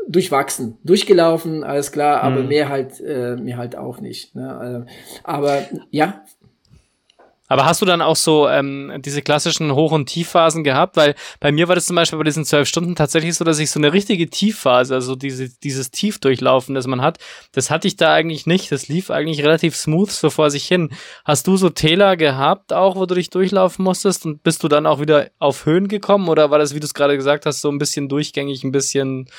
durchwachsen, 0.10 0.78
durchgelaufen, 0.84 1.64
alles 1.64 1.92
klar, 1.92 2.22
aber 2.22 2.42
mhm. 2.42 2.48
mehr 2.50 2.70
halt, 2.70 3.00
äh, 3.00 3.38
mehr 3.38 3.58
halt 3.58 3.78
auch 3.78 4.02
nicht. 4.02 4.36
Ne? 4.36 4.86
Äh, 4.88 4.92
aber 5.24 5.64
ja, 5.92 6.26
aber 7.56 7.66
hast 7.66 7.82
du 7.82 7.86
dann 7.86 8.02
auch 8.02 8.18
so 8.18 8.50
ähm, 8.50 8.92
diese 8.98 9.22
klassischen 9.22 9.74
Hoch- 9.74 9.94
und 9.94 10.08
Tiefphasen 10.08 10.66
gehabt? 10.66 10.98
Weil 10.98 11.16
bei 11.40 11.54
mir 11.54 11.70
war 11.70 11.76
das 11.76 11.86
zum 11.86 11.96
Beispiel 11.96 12.18
bei 12.18 12.26
diesen 12.26 12.44
zwölf 12.44 12.68
Stunden 12.68 12.96
tatsächlich 12.96 13.34
so, 13.36 13.46
dass 13.46 13.60
ich 13.60 13.72
so 13.72 13.80
eine 13.80 13.94
richtige 13.94 14.30
Tiefphase, 14.30 14.94
also 14.94 15.16
diese, 15.16 15.48
dieses 15.48 15.90
Tiefdurchlaufen, 15.90 16.76
das 16.76 16.86
man 16.86 17.02
hat, 17.02 17.18
das 17.54 17.72
hatte 17.72 17.88
ich 17.88 17.96
da 17.96 18.14
eigentlich 18.14 18.46
nicht. 18.46 18.74
Das 18.74 18.90
lief 18.90 19.10
eigentlich 19.10 19.42
relativ 19.42 19.78
smooth 19.78 20.12
so 20.12 20.30
vor 20.30 20.50
sich 20.50 20.66
hin. 20.66 20.90
Hast 21.24 21.48
du 21.48 21.56
so 21.56 21.70
Täler 21.70 22.18
gehabt 22.18 22.74
auch, 22.74 22.98
wo 22.98 23.06
du 23.06 23.16
dich 23.16 23.30
durchlaufen 23.30 23.86
musstest 23.86 24.26
und 24.26 24.44
bist 24.44 24.62
du 24.62 24.68
dann 24.68 24.86
auch 24.86 25.00
wieder 25.00 25.30
auf 25.40 25.66
Höhen 25.66 25.88
gekommen? 25.88 26.28
Oder 26.28 26.52
war 26.52 26.60
das, 26.60 26.76
wie 26.76 26.82
du 26.82 26.86
es 26.86 26.94
gerade 26.94 27.16
gesagt 27.16 27.46
hast, 27.46 27.62
so 27.62 27.70
ein 27.70 27.78
bisschen 27.78 28.10
durchgängig, 28.10 28.66
ein 28.66 28.74
bisschen 28.74 29.30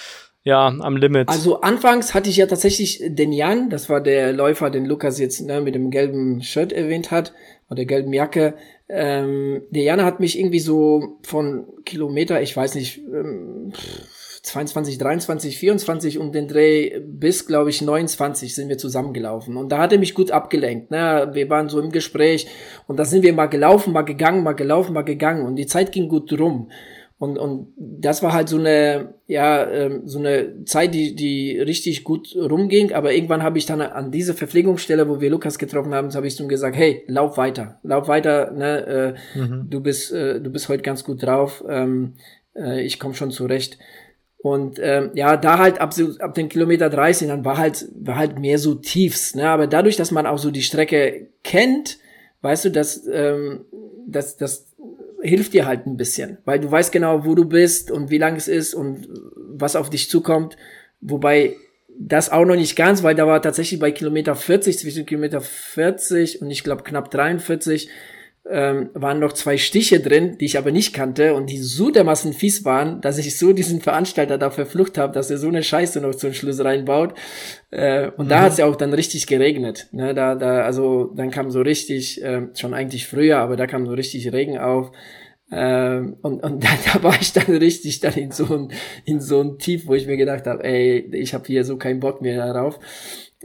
ja, 0.47 0.69
am 0.69 0.97
Limit. 0.97 1.29
Also 1.29 1.61
anfangs 1.61 2.15
hatte 2.15 2.31
ich 2.31 2.37
ja 2.37 2.47
tatsächlich 2.47 3.03
den 3.05 3.33
Jan, 3.33 3.69
das 3.69 3.89
war 3.89 4.01
der 4.01 4.33
Läufer, 4.33 4.71
den 4.71 4.87
Lukas 4.87 5.19
jetzt 5.19 5.41
ne, 5.41 5.61
mit 5.61 5.75
dem 5.75 5.91
gelben 5.91 6.41
Shirt 6.41 6.73
erwähnt 6.73 7.11
hat, 7.11 7.35
oder 7.69 7.77
der 7.77 7.87
gelben 7.87 8.13
Jacke. 8.13 8.55
Ähm, 8.89 9.63
der 9.71 9.83
Jan 9.83 10.05
hat 10.05 10.21
mich 10.21 10.39
irgendwie 10.39 10.61
so 10.61 11.19
von 11.23 11.67
Kilometer, 11.85 12.41
ich 12.41 12.57
weiß 12.57 12.75
nicht, 12.77 12.99
ähm, 12.99 13.73
22, 14.47 14.99
23, 14.99 15.59
24 15.59 16.19
um 16.19 16.31
den 16.31 16.47
Dreh 16.47 17.01
bis, 17.01 17.47
glaube 17.47 17.71
ich, 17.71 17.83
29 17.83 18.55
sind 18.55 18.69
wir 18.69 18.79
zusammengelaufen. 18.79 19.57
Und 19.57 19.73
da 19.73 19.79
hat 19.79 19.93
er 19.93 19.99
mich 19.99 20.15
gut 20.15 20.31
abgelenkt. 20.31 20.93
Ne? 20.93 21.31
Wir 21.33 21.51
waren 21.51 21.69
so 21.69 21.81
im 21.81 21.91
Gespräch 21.91 22.47
und 22.87 22.97
da 22.97 23.05
sind 23.05 23.25
wir 23.25 23.33
mal 23.33 23.47
gelaufen, 23.47 23.93
mal 23.93 24.03
gegangen, 24.03 24.45
mal 24.45 24.53
gelaufen, 24.53 24.93
mal 24.93 25.03
gegangen. 25.03 25.45
Und 25.45 25.57
die 25.57 25.67
Zeit 25.67 25.91
ging 25.91 26.09
gut 26.09 26.33
rum. 26.39 26.71
Und, 27.19 27.39
und 27.39 27.73
das 27.79 28.23
war 28.23 28.35
halt 28.35 28.49
so 28.49 28.59
eine, 28.59 29.15
ja, 29.27 29.67
ähm, 29.71 30.03
so 30.05 30.19
eine 30.19 30.65
Zeit, 30.65 30.93
die, 30.93 31.15
die 31.15 31.59
richtig 31.59 32.05
gut 32.05 32.37
rumging. 32.37 32.93
Aber 32.93 33.15
irgendwann 33.15 33.43
habe 33.43 33.57
ich 33.57 33.65
dann 33.65 33.81
an 33.81 34.11
diese 34.11 34.35
Verpflegungsstelle, 34.35 35.09
wo 35.09 35.21
wir 35.21 35.31
Lukas 35.31 35.59
getroffen 35.59 35.95
haben, 35.95 36.13
habe 36.13 36.27
ich 36.27 36.39
ihm 36.39 36.49
gesagt, 36.49 36.77
hey, 36.77 37.05
lauf 37.07 37.39
weiter, 37.39 37.81
lauf 37.83 38.09
weiter, 38.09 38.51
ne, 38.51 39.17
äh, 39.35 39.39
mhm. 39.39 39.71
du 39.71 39.81
bist, 39.81 40.13
äh, 40.13 40.41
du 40.41 40.51
bist 40.51 40.69
heute 40.69 40.83
ganz 40.83 41.05
gut 41.05 41.23
drauf, 41.23 41.65
ähm, 41.67 42.15
äh, 42.55 42.83
ich 42.83 42.99
komme 42.99 43.15
schon 43.15 43.31
zurecht. 43.31 43.79
Und 44.39 44.79
ähm, 44.81 45.11
ja, 45.15 45.39
da 45.39 45.59
halt 45.59 45.81
ab, 45.81 45.95
ab 46.21 46.35
den 46.35 46.51
Kilometer 46.51 46.91
30, 46.91 47.29
dann 47.29 47.45
war 47.47 47.57
halt, 47.57 47.87
war 47.99 48.17
halt 48.17 48.39
mehr 48.39 48.59
so 48.59 48.75
Tiefs. 48.75 49.35
Ne? 49.35 49.49
Aber 49.49 49.67
dadurch, 49.67 49.97
dass 49.97 50.11
man 50.11 50.27
auch 50.27 50.39
so 50.39 50.51
die 50.51 50.63
Strecke 50.63 51.31
kennt, 51.43 51.99
weißt 52.43 52.67
du, 52.67 52.71
dass, 52.71 53.09
ähm, 53.11 53.65
dass, 54.07 54.37
dass 54.37 54.76
hilft 55.23 55.53
dir 55.55 55.67
halt 55.67 55.87
ein 55.87 55.97
bisschen, 55.97 56.39
weil 56.45 56.61
du 56.61 56.71
weißt 56.71 56.93
genau, 56.93 57.25
wo 57.25 57.35
du 57.35 57.45
bist 57.45 57.91
und 57.91 58.11
wie 58.11 58.19
lang 58.19 58.37
es 58.37 58.49
ist 58.49 58.75
und 58.75 59.09
was 59.37 59.77
auf 59.77 59.91
dich 59.91 60.11
zukommt. 60.11 60.57
Wobei 61.01 61.57
das 61.99 62.31
auch 62.31 62.45
noch 62.45 62.57
nicht 62.57 62.77
ganz, 62.77 63.03
weil 63.03 63.15
da 63.15 63.27
war 63.27 63.41
tatsächlich 63.41 63.81
bei 63.81 63.91
Kilometer 63.91 64.35
40, 64.35 64.79
zwischen 64.79 65.07
Kilometer 65.07 65.41
40 65.41 66.43
und 66.43 66.51
ich 66.51 66.63
glaube 66.63 66.83
knapp 66.83 67.11
43, 67.11 67.89
ähm, 68.49 68.91
waren 68.95 69.19
noch 69.19 69.33
zwei 69.33 69.57
Stiche 69.59 70.01
drin, 70.01 70.37
die 70.39 70.45
ich 70.45 70.59
aber 70.59 70.71
nicht 70.71 70.95
kannte 70.95 71.35
und 71.35 71.51
die 71.51 71.59
so 71.59 71.91
dermaßen 71.91 72.33
fies 72.33 72.65
waren, 72.65 73.01
dass 73.01 73.19
ich 73.19 73.39
so 73.39 73.53
diesen 73.53 73.81
Veranstalter 73.81 74.39
da 74.39 74.51
verflucht 74.51 74.99
habe, 74.99 75.13
dass 75.13 75.31
er 75.31 75.39
so 75.39 75.49
eine 75.49 75.63
Scheiße 75.63 76.01
noch 76.01 76.15
zum 76.15 76.33
Schluss 76.33 76.63
reinbaut. 76.63 77.15
Äh, 77.71 78.11
und 78.17 78.27
mhm. 78.27 78.29
da 78.29 78.41
hat 78.43 78.53
es 78.53 78.59
ja 78.59 78.67
auch 78.67 78.77
dann 78.77 78.93
richtig 78.93 79.27
geregnet. 79.27 79.89
Ne? 79.93 80.15
Da, 80.15 80.35
da, 80.35 80.63
also 80.63 81.13
dann 81.17 81.31
kam 81.31 81.51
so 81.51 81.61
richtig, 81.61 82.23
äh, 82.23 82.49
schon 82.55 82.75
eigentlich 82.75 83.07
früher, 83.07 83.39
aber 83.39 83.57
da 83.57 83.67
kam 83.67 83.87
so 83.87 83.95
richtig 83.95 84.33
Regen 84.33 84.59
auf. 84.59 84.93
Ähm, 85.51 86.17
und 86.23 86.43
und 86.43 86.65
da, 86.65 86.69
da 86.93 87.03
war 87.03 87.21
ich 87.21 87.33
dann 87.33 87.57
richtig 87.57 88.01
dann 88.01 88.15
in 88.15 88.31
so 88.31 88.45
ein, 88.45 88.73
in 89.05 89.21
so 89.21 89.41
ein 89.41 89.59
Tief, 89.59 89.87
wo 89.87 89.95
ich 89.95 90.07
mir 90.07 90.17
gedacht 90.17 90.47
habe, 90.47 90.65
ey, 90.65 91.09
ich 91.13 91.35
habe 91.35 91.45
hier 91.47 91.65
so 91.65 91.77
keinen 91.77 92.01
Bock 92.01 92.21
mehr 92.21 92.37
darauf. 92.37 92.79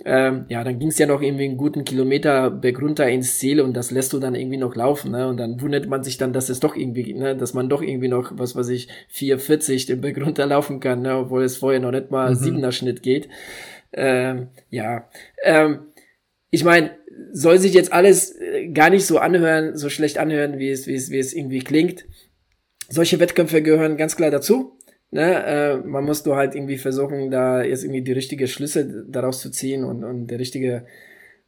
Ähm, 0.05 0.45
ja, 0.47 0.63
dann 0.63 0.79
ging 0.79 0.87
es 0.87 0.97
ja 0.97 1.05
noch 1.05 1.21
irgendwie 1.21 1.43
einen 1.43 1.57
guten 1.57 1.83
Kilometer 1.83 2.49
bergunter 2.49 3.09
ins 3.09 3.39
Ziel 3.39 3.59
und 3.59 3.73
das 3.73 3.91
lässt 3.91 4.13
du 4.13 4.19
dann 4.19 4.35
irgendwie 4.35 4.57
noch 4.57 4.73
laufen, 4.73 5.11
ne? 5.11 5.27
Und 5.27 5.35
dann 5.37 5.59
wundert 5.59 5.87
man 5.87 6.01
sich 6.01 6.17
dann, 6.17 6.31
dass 6.31 6.47
es 6.47 6.61
doch 6.61 6.77
irgendwie, 6.77 7.13
ne, 7.13 7.35
dass 7.35 7.53
man 7.53 7.67
doch 7.67 7.81
irgendwie 7.81 8.07
noch, 8.07 8.31
was 8.35 8.55
weiß 8.55 8.69
ich, 8.69 8.87
4,40 9.13 9.87
den 9.87 10.01
Berg 10.01 10.17
runter 10.25 10.45
laufen 10.45 10.79
kann, 10.79 11.01
ne? 11.01 11.17
obwohl 11.17 11.43
es 11.43 11.57
vorher 11.57 11.81
noch 11.81 11.91
nicht 11.91 12.09
mal 12.09 12.31
mhm. 12.31 12.35
siebener 12.35 12.71
Schnitt 12.71 13.03
geht. 13.03 13.27
Ähm, 13.91 14.47
ja. 14.69 15.09
Ähm, 15.43 15.87
ich 16.51 16.63
meine, 16.63 16.91
soll 17.33 17.59
sich 17.59 17.73
jetzt 17.73 17.91
alles 17.91 18.39
äh, 18.39 18.69
gar 18.69 18.89
nicht 18.89 19.05
so 19.05 19.17
anhören, 19.17 19.75
so 19.77 19.89
schlecht 19.89 20.17
anhören, 20.17 20.57
wie 20.57 20.69
es, 20.69 20.87
wie 20.87 20.95
es, 20.95 21.11
wie 21.11 21.19
es 21.19 21.33
irgendwie 21.33 21.59
klingt. 21.59 22.05
Solche 22.87 23.19
Wettkämpfe 23.19 23.61
gehören 23.61 23.97
ganz 23.97 24.15
klar 24.15 24.31
dazu. 24.31 24.77
Ne, 25.13 25.43
äh, 25.43 25.75
man 25.75 26.05
muss 26.05 26.23
nur 26.23 26.37
halt 26.37 26.55
irgendwie 26.55 26.77
versuchen, 26.77 27.31
da 27.31 27.61
jetzt 27.63 27.83
irgendwie 27.83 28.01
die 28.01 28.13
richtige 28.13 28.47
Schlüssel 28.47 29.05
daraus 29.09 29.41
zu 29.41 29.51
ziehen 29.51 29.83
und, 29.83 30.05
und 30.05 30.27
der 30.27 30.39
richtige 30.39 30.85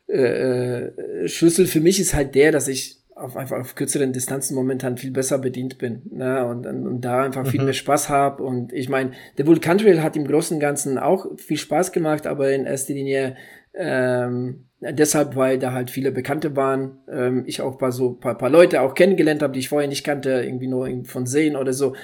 äh, 0.09 0.87
äh, 0.87 1.27
Schlüssel 1.29 1.65
für 1.65 1.79
mich 1.79 1.97
ist 1.97 2.13
halt 2.13 2.35
der, 2.35 2.51
dass 2.51 2.67
ich 2.67 2.99
auf 3.15 3.37
einfach 3.37 3.61
auf 3.61 3.75
kürzeren 3.75 4.11
Distanzen 4.11 4.53
momentan 4.53 4.97
viel 4.97 5.11
besser 5.11 5.37
bedient 5.37 5.77
bin 5.77 6.01
ne? 6.11 6.45
und, 6.45 6.67
und, 6.67 6.85
und 6.85 7.01
da 7.01 7.23
einfach 7.23 7.45
mhm. 7.45 7.49
viel 7.49 7.63
mehr 7.63 7.73
Spaß 7.73 8.09
habe 8.09 8.43
und 8.43 8.73
ich 8.73 8.89
meine, 8.89 9.11
der 9.37 9.47
Vulkan 9.47 9.77
Trail 9.77 10.03
hat 10.03 10.17
im 10.17 10.27
Großen 10.27 10.57
und 10.57 10.61
Ganzen 10.61 10.97
auch 10.97 11.25
viel 11.37 11.57
Spaß 11.57 11.93
gemacht, 11.93 12.27
aber 12.27 12.51
in 12.51 12.65
erster 12.65 12.93
Linie 12.93 13.37
ähm, 13.73 14.65
deshalb, 14.91 15.35
weil 15.35 15.57
da 15.57 15.71
halt 15.71 15.89
viele 15.89 16.11
Bekannte 16.11 16.55
waren, 16.55 16.99
ähm, 17.09 17.43
ich 17.47 17.61
auch 17.61 17.77
paar 17.77 17.91
so 17.91 18.13
paar, 18.13 18.37
paar 18.37 18.49
Leute 18.49 18.81
auch 18.81 18.93
kennengelernt 18.93 19.41
habe, 19.41 19.53
die 19.53 19.59
ich 19.59 19.69
vorher 19.69 19.87
nicht 19.87 20.03
kannte, 20.03 20.43
irgendwie 20.43 20.67
nur 20.67 20.89
von 21.05 21.25
sehen 21.25 21.55
oder 21.55 21.73
so. 21.73 21.95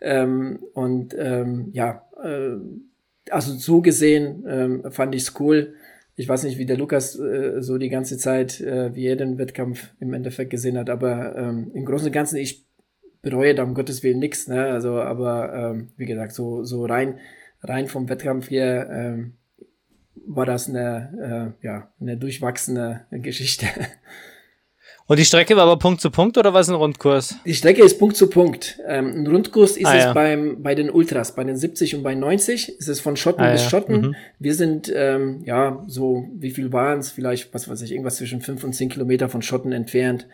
Ähm, 0.00 0.60
und 0.74 1.14
ähm, 1.18 1.70
ja, 1.72 2.06
äh, 2.22 2.56
also 3.30 3.52
so 3.54 3.80
gesehen 3.80 4.44
ähm, 4.48 4.82
fand 4.90 5.14
ich's 5.14 5.34
cool. 5.38 5.74
Ich 6.16 6.28
weiß 6.28 6.44
nicht, 6.44 6.58
wie 6.58 6.66
der 6.66 6.76
Lukas 6.76 7.18
äh, 7.18 7.60
so 7.60 7.78
die 7.78 7.90
ganze 7.90 8.18
Zeit, 8.18 8.60
äh, 8.60 8.94
wie 8.94 9.06
er 9.06 9.16
den 9.16 9.38
Wettkampf 9.38 9.94
im 10.00 10.12
Endeffekt 10.14 10.50
gesehen 10.50 10.78
hat, 10.78 10.90
aber 10.90 11.36
ähm, 11.36 11.70
im 11.74 11.84
Großen 11.84 12.08
und 12.08 12.12
Ganzen, 12.12 12.36
ich 12.36 12.66
bereue 13.22 13.54
da 13.54 13.62
um 13.62 13.74
Gottes 13.74 14.02
Willen 14.02 14.18
nichts, 14.18 14.48
ne? 14.48 14.66
Also, 14.66 15.00
aber 15.00 15.54
ähm, 15.54 15.88
wie 15.96 16.06
gesagt, 16.06 16.32
so, 16.32 16.64
so 16.64 16.86
rein, 16.86 17.18
rein 17.62 17.86
vom 17.86 18.08
Wettkampf 18.08 18.48
hier, 18.48 18.88
ähm, 18.90 19.34
war 20.26 20.46
das 20.46 20.68
eine, 20.68 21.54
äh, 21.62 21.66
ja, 21.66 21.92
eine 22.00 22.16
durchwachsene 22.16 23.06
Geschichte. 23.10 23.66
Und 25.08 25.18
die 25.18 25.24
Strecke 25.24 25.56
war 25.56 25.62
aber 25.62 25.78
Punkt 25.78 26.02
zu 26.02 26.10
Punkt 26.10 26.36
oder 26.36 26.52
war 26.52 26.60
es 26.60 26.68
ein 26.68 26.74
Rundkurs? 26.74 27.36
Die 27.46 27.54
Strecke 27.54 27.82
ist 27.82 27.98
Punkt 27.98 28.14
zu 28.14 28.28
Punkt. 28.28 28.78
Ähm, 28.86 29.22
ein 29.22 29.26
Rundkurs 29.26 29.78
ist 29.78 29.86
ah, 29.86 29.96
es 29.96 30.04
ja. 30.04 30.12
beim, 30.12 30.62
bei 30.62 30.74
den 30.74 30.90
Ultras, 30.90 31.34
bei 31.34 31.44
den 31.44 31.56
70 31.56 31.96
und 31.96 32.02
bei 32.02 32.14
90 32.14 32.78
ist 32.78 32.88
es 32.88 33.00
von 33.00 33.16
Schotten 33.16 33.42
ah, 33.42 33.52
bis 33.52 33.62
ja. 33.62 33.70
Schotten. 33.70 34.00
Mhm. 34.02 34.16
Wir 34.38 34.54
sind, 34.54 34.92
ähm, 34.94 35.40
ja, 35.46 35.82
so, 35.86 36.28
wie 36.38 36.50
viel 36.50 36.74
waren 36.74 36.98
es? 36.98 37.10
Vielleicht, 37.10 37.54
was 37.54 37.70
weiß 37.70 37.80
ich, 37.80 37.92
irgendwas 37.92 38.16
zwischen 38.16 38.42
5 38.42 38.62
und 38.64 38.74
10 38.74 38.90
Kilometer 38.90 39.30
von 39.30 39.40
Schotten 39.40 39.72
entfernt, 39.72 40.26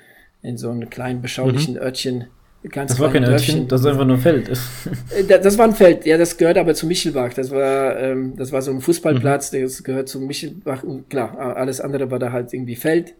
in 0.43 0.59
so 0.59 0.70
einem 0.70 0.91
kleinen, 0.91 1.22
beschaulichen 1.22 1.75
mhm. 1.75 1.81
Örtchen. 1.81 2.25
Ganz 2.68 2.93
das 2.93 2.99
war 2.99 3.12
kein 3.12 3.25
Örtchen, 3.25 3.68
das 3.68 3.83
ist 3.83 3.87
einfach 3.87 4.07
nur 4.07 4.16
ein 4.16 4.22
Feld. 4.22 4.49
Äh, 4.49 5.25
das 5.25 5.57
war 5.57 5.66
ein 5.66 5.75
Feld, 5.75 6.05
ja, 6.05 6.18
das 6.18 6.37
gehört 6.37 6.59
aber 6.59 6.75
zu 6.75 6.89
Michelbach. 6.89 7.33
Das 7.35 7.53
war, 7.53 7.97
ähm, 7.97 8.35
das 8.37 8.51
war 8.51 8.61
so 8.61 8.72
ein 8.72 8.81
Fußballplatz, 8.81 9.53
mhm. 9.53 9.62
das 9.62 9.85
gehört 9.85 10.09
zu 10.09 10.18
Michelbach. 10.18 10.83
Und 10.83 11.09
klar, 11.11 11.39
alles 11.39 11.81
andere 11.81 12.11
war 12.11 12.18
da 12.18 12.33
halt 12.33 12.53
irgendwie 12.53 12.75
Feld. 12.75 13.14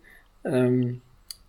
Ähm, 0.44 1.00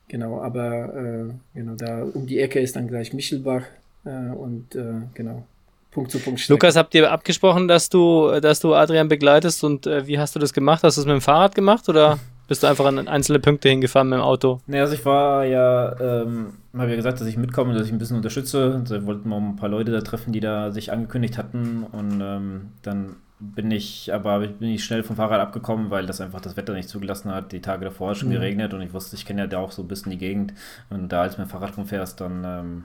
genau, 0.07 0.41
aber 0.41 0.93
äh, 0.95 1.25
genau, 1.53 1.75
da 1.75 2.03
um 2.03 2.25
die 2.25 2.39
Ecke 2.39 2.59
ist 2.59 2.75
dann 2.75 2.87
gleich 2.87 3.13
Michelbach 3.13 3.63
äh, 4.05 4.09
und 4.09 4.75
äh, 4.75 5.01
genau. 5.13 5.43
Punkt 5.91 6.11
zu 6.11 6.19
Punkt. 6.19 6.41
Strecke. 6.41 6.53
Lukas, 6.53 6.75
habt 6.75 6.93
ihr 6.93 7.09
abgesprochen, 7.09 7.69
dass 7.69 7.87
du, 7.87 8.39
dass 8.41 8.59
du 8.59 8.73
Adrian 8.73 9.07
begleitest 9.07 9.63
und 9.63 9.87
äh, 9.87 10.05
wie 10.07 10.19
hast 10.19 10.35
du 10.35 10.39
das 10.39 10.51
gemacht? 10.51 10.83
Hast 10.83 10.97
du 10.97 11.01
es 11.01 11.07
mit 11.07 11.13
dem 11.13 11.21
Fahrrad 11.21 11.55
gemacht 11.55 11.87
oder? 11.87 12.19
Bist 12.47 12.61
du 12.61 12.67
einfach 12.67 12.85
an 12.85 13.07
einzelne 13.07 13.39
Punkte 13.39 13.69
hingefahren 13.69 14.09
mit 14.09 14.19
dem 14.19 14.23
Auto? 14.23 14.61
Ne, 14.67 14.79
also 14.79 14.93
ich 14.93 15.03
war 15.03 15.45
ja, 15.45 15.99
ähm, 15.99 16.53
habe 16.77 16.91
ja 16.91 16.95
gesagt, 16.95 17.19
dass 17.19 17.27
ich 17.27 17.37
mitkomme, 17.37 17.73
dass 17.73 17.87
ich 17.87 17.91
ein 17.91 17.97
bisschen 17.97 18.17
unterstütze. 18.17 18.83
Wir 18.87 19.05
wollten 19.07 19.27
mal 19.29 19.39
ein 19.39 19.55
paar 19.55 19.69
Leute 19.69 19.91
da 19.91 20.01
treffen, 20.01 20.31
die 20.31 20.41
da 20.41 20.69
sich 20.71 20.91
angekündigt 20.91 21.39
hatten. 21.39 21.83
Und 21.91 22.21
ähm, 22.21 22.69
dann 22.83 23.15
bin 23.39 23.71
ich, 23.71 24.13
aber 24.13 24.39
bin 24.47 24.69
ich 24.69 24.83
schnell 24.83 25.03
vom 25.03 25.17
Fahrrad 25.17 25.41
abgekommen, 25.41 25.89
weil 25.89 26.05
das 26.05 26.21
einfach 26.21 26.41
das 26.41 26.55
Wetter 26.55 26.73
nicht 26.73 26.89
zugelassen 26.89 27.31
hat. 27.31 27.51
Die 27.51 27.61
Tage 27.61 27.85
davor 27.85 28.11
hat 28.11 28.17
schon 28.17 28.29
mhm. 28.29 28.33
geregnet 28.33 28.73
und 28.73 28.81
ich 28.81 28.93
wusste, 28.93 29.15
ich 29.15 29.25
kenne 29.25 29.41
ja 29.41 29.47
da 29.47 29.59
auch 29.59 29.71
so 29.71 29.81
ein 29.81 29.87
bisschen 29.87 30.11
die 30.11 30.17
Gegend. 30.17 30.53
Und 30.89 31.09
da 31.09 31.23
als 31.23 31.35
du 31.35 31.41
mit 31.41 31.49
dem 31.49 31.51
Fahrrad 31.51 31.77
rumfährst, 31.77 32.21
dann 32.21 32.43
ähm, 32.45 32.83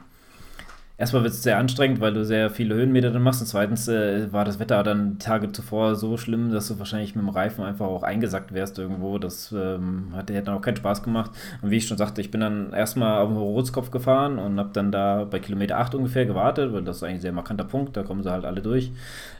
erstmal 1.01 1.23
wird 1.23 1.33
es 1.33 1.43
sehr 1.43 1.57
anstrengend, 1.57 2.01
weil 2.01 2.13
du 2.13 2.27
sehr 2.27 2.51
viele 2.51 2.75
Höhenmeter 2.75 3.11
dann 3.11 3.23
machst. 3.23 3.41
Und 3.41 3.47
zweitens 3.47 3.89
äh, 3.89 4.31
war 4.33 4.45
das 4.45 4.59
Wetter 4.59 4.83
dann 4.83 5.19
Tage 5.19 5.51
zuvor 5.51 5.97
so 5.97 6.19
schlimm, 6.19 6.53
dass 6.53 6.69
du 6.69 6.79
wahrscheinlich 6.79 7.17
mit 7.17 7.25
dem 7.25 7.31
Reifen 7.31 7.65
einfach 7.65 7.87
auch 7.87 8.03
eingesackt 8.03 8.53
wärst 8.53 8.79
irgendwo. 8.79 9.19
Das 9.19 9.51
ähm, 9.51 10.13
hat, 10.15 10.29
hätte 10.31 10.43
dann 10.43 10.59
auch 10.59 10.61
keinen 10.61 10.77
Spaß 10.77 11.03
gemacht. 11.03 11.31
Und 11.63 11.71
wie 11.71 11.79
ich 11.79 11.87
schon 11.87 11.97
sagte, 11.97 12.21
ich 12.21 12.31
bin 12.31 12.43
dann 12.43 12.75
erstmal 12.75 13.23
auf 13.23 13.29
den 13.29 13.39
Rotzkopf 13.39 13.91
gefahren 13.91 14.39
und 14.39 14.59
habe 14.59 14.71
dann 14.75 14.93
da 14.93 15.25
bei 15.25 15.39
Kilometer 15.39 15.79
8 15.79 15.95
ungefähr 15.95 16.27
gewartet, 16.27 16.73
weil 16.75 16.83
das 16.83 16.99
ist 16.99 17.03
eigentlich 17.03 17.17
ein 17.17 17.23
sehr 17.23 17.33
markanter 17.33 17.65
Punkt, 17.65 17.97
da 17.97 18.03
kommen 18.03 18.23
sie 18.23 18.31
halt 18.31 18.45
alle 18.45 18.61
durch. 18.61 18.93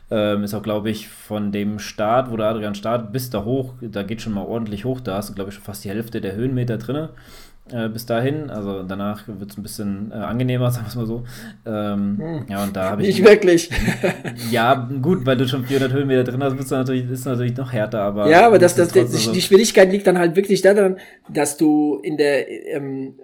Ähm, 0.09 0.43
ist 0.43 0.55
auch, 0.55 0.63
glaube 0.63 0.89
ich, 0.89 1.09
von 1.09 1.51
dem 1.51 1.77
Start, 1.77 2.31
wo 2.31 2.37
der 2.37 2.47
Adrian 2.47 2.73
startet, 2.73 3.11
bis 3.11 3.29
da 3.29 3.45
hoch, 3.45 3.75
da 3.81 4.01
geht 4.01 4.21
schon 4.21 4.33
mal 4.33 4.45
ordentlich 4.45 4.83
hoch. 4.83 4.99
Da 4.99 5.15
hast 5.15 5.29
du, 5.29 5.35
glaube 5.35 5.51
ich, 5.51 5.55
schon 5.55 5.63
fast 5.63 5.85
die 5.85 5.89
Hälfte 5.89 6.21
der 6.21 6.35
Höhenmeter 6.35 6.77
drin 6.77 7.09
äh, 7.69 7.89
bis 7.89 8.05
dahin. 8.05 8.49
Also 8.49 8.83
danach 8.83 9.27
wird 9.27 9.51
es 9.51 9.57
ein 9.57 9.63
bisschen 9.63 10.11
äh, 10.11 10.15
angenehmer, 10.15 10.71
sagen 10.71 10.85
wir 10.85 10.89
es 10.89 10.95
mal 10.95 11.05
so. 11.05 11.23
Ähm, 11.65 12.17
hm. 12.19 12.45
Ja, 12.49 12.63
und 12.63 12.75
da 12.75 12.91
habe 12.91 13.03
ich. 13.03 13.09
Nicht 13.09 13.23
wirklich. 13.23 13.69
ja, 14.51 14.89
gut, 15.01 15.25
weil 15.25 15.37
du 15.37 15.47
schon 15.47 15.65
400 15.65 15.93
Höhenmeter 15.93 16.23
drin 16.23 16.43
hast, 16.43 16.57
bist 16.57 16.71
du 16.71 16.75
natürlich, 16.75 17.09
ist 17.09 17.25
natürlich 17.25 17.55
noch 17.55 17.71
härter, 17.71 18.01
aber. 18.01 18.29
Ja, 18.29 18.47
aber 18.47 18.59
das, 18.59 18.75
das, 18.75 18.91
das, 18.91 19.11
die, 19.11 19.31
die 19.31 19.41
Schwierigkeit 19.41 19.91
liegt 19.91 20.07
dann 20.07 20.17
halt 20.17 20.35
wirklich 20.35 20.61
daran, 20.61 20.97
dass 21.29 21.57
du 21.57 21.99
in 22.03 22.17
der, 22.17 22.49
ähm, 22.49 23.15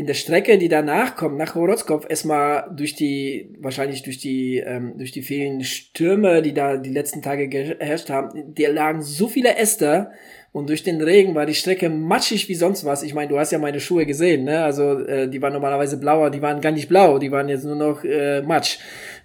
in 0.00 0.06
der 0.06 0.14
Strecke, 0.14 0.56
die 0.56 0.68
danach 0.68 1.14
kommt, 1.14 1.36
nach 1.36 1.54
Horotzkopf, 1.54 2.06
erstmal 2.08 2.70
durch 2.74 2.94
die, 2.94 3.54
wahrscheinlich 3.60 4.02
durch 4.02 4.16
die, 4.16 4.56
ähm, 4.56 4.94
durch 4.96 5.12
die 5.12 5.20
vielen 5.20 5.62
Stürme, 5.62 6.40
die 6.40 6.54
da 6.54 6.78
die 6.78 6.90
letzten 6.90 7.20
Tage 7.20 7.48
geherrscht 7.48 8.08
haben, 8.08 8.54
dir 8.54 8.72
lagen 8.72 9.02
so 9.02 9.28
viele 9.28 9.56
Äste, 9.56 10.10
und 10.52 10.68
durch 10.68 10.82
den 10.82 11.00
Regen 11.00 11.36
war 11.36 11.46
die 11.46 11.54
Strecke 11.54 11.88
matschig 11.88 12.48
wie 12.48 12.56
sonst 12.56 12.84
was. 12.84 13.04
Ich 13.04 13.14
meine, 13.14 13.28
du 13.28 13.38
hast 13.38 13.52
ja 13.52 13.58
meine 13.58 13.78
Schuhe 13.78 14.04
gesehen, 14.04 14.44
ne? 14.44 14.64
Also 14.64 14.98
äh, 14.98 15.28
die 15.28 15.40
waren 15.40 15.52
normalerweise 15.52 15.96
blauer, 15.96 16.30
die 16.30 16.42
waren 16.42 16.60
gar 16.60 16.72
nicht 16.72 16.88
blau, 16.88 17.18
die 17.18 17.30
waren 17.30 17.48
jetzt 17.48 17.64
nur 17.64 17.76
noch 17.76 18.02
äh, 18.02 18.42
Matsch. 18.42 18.78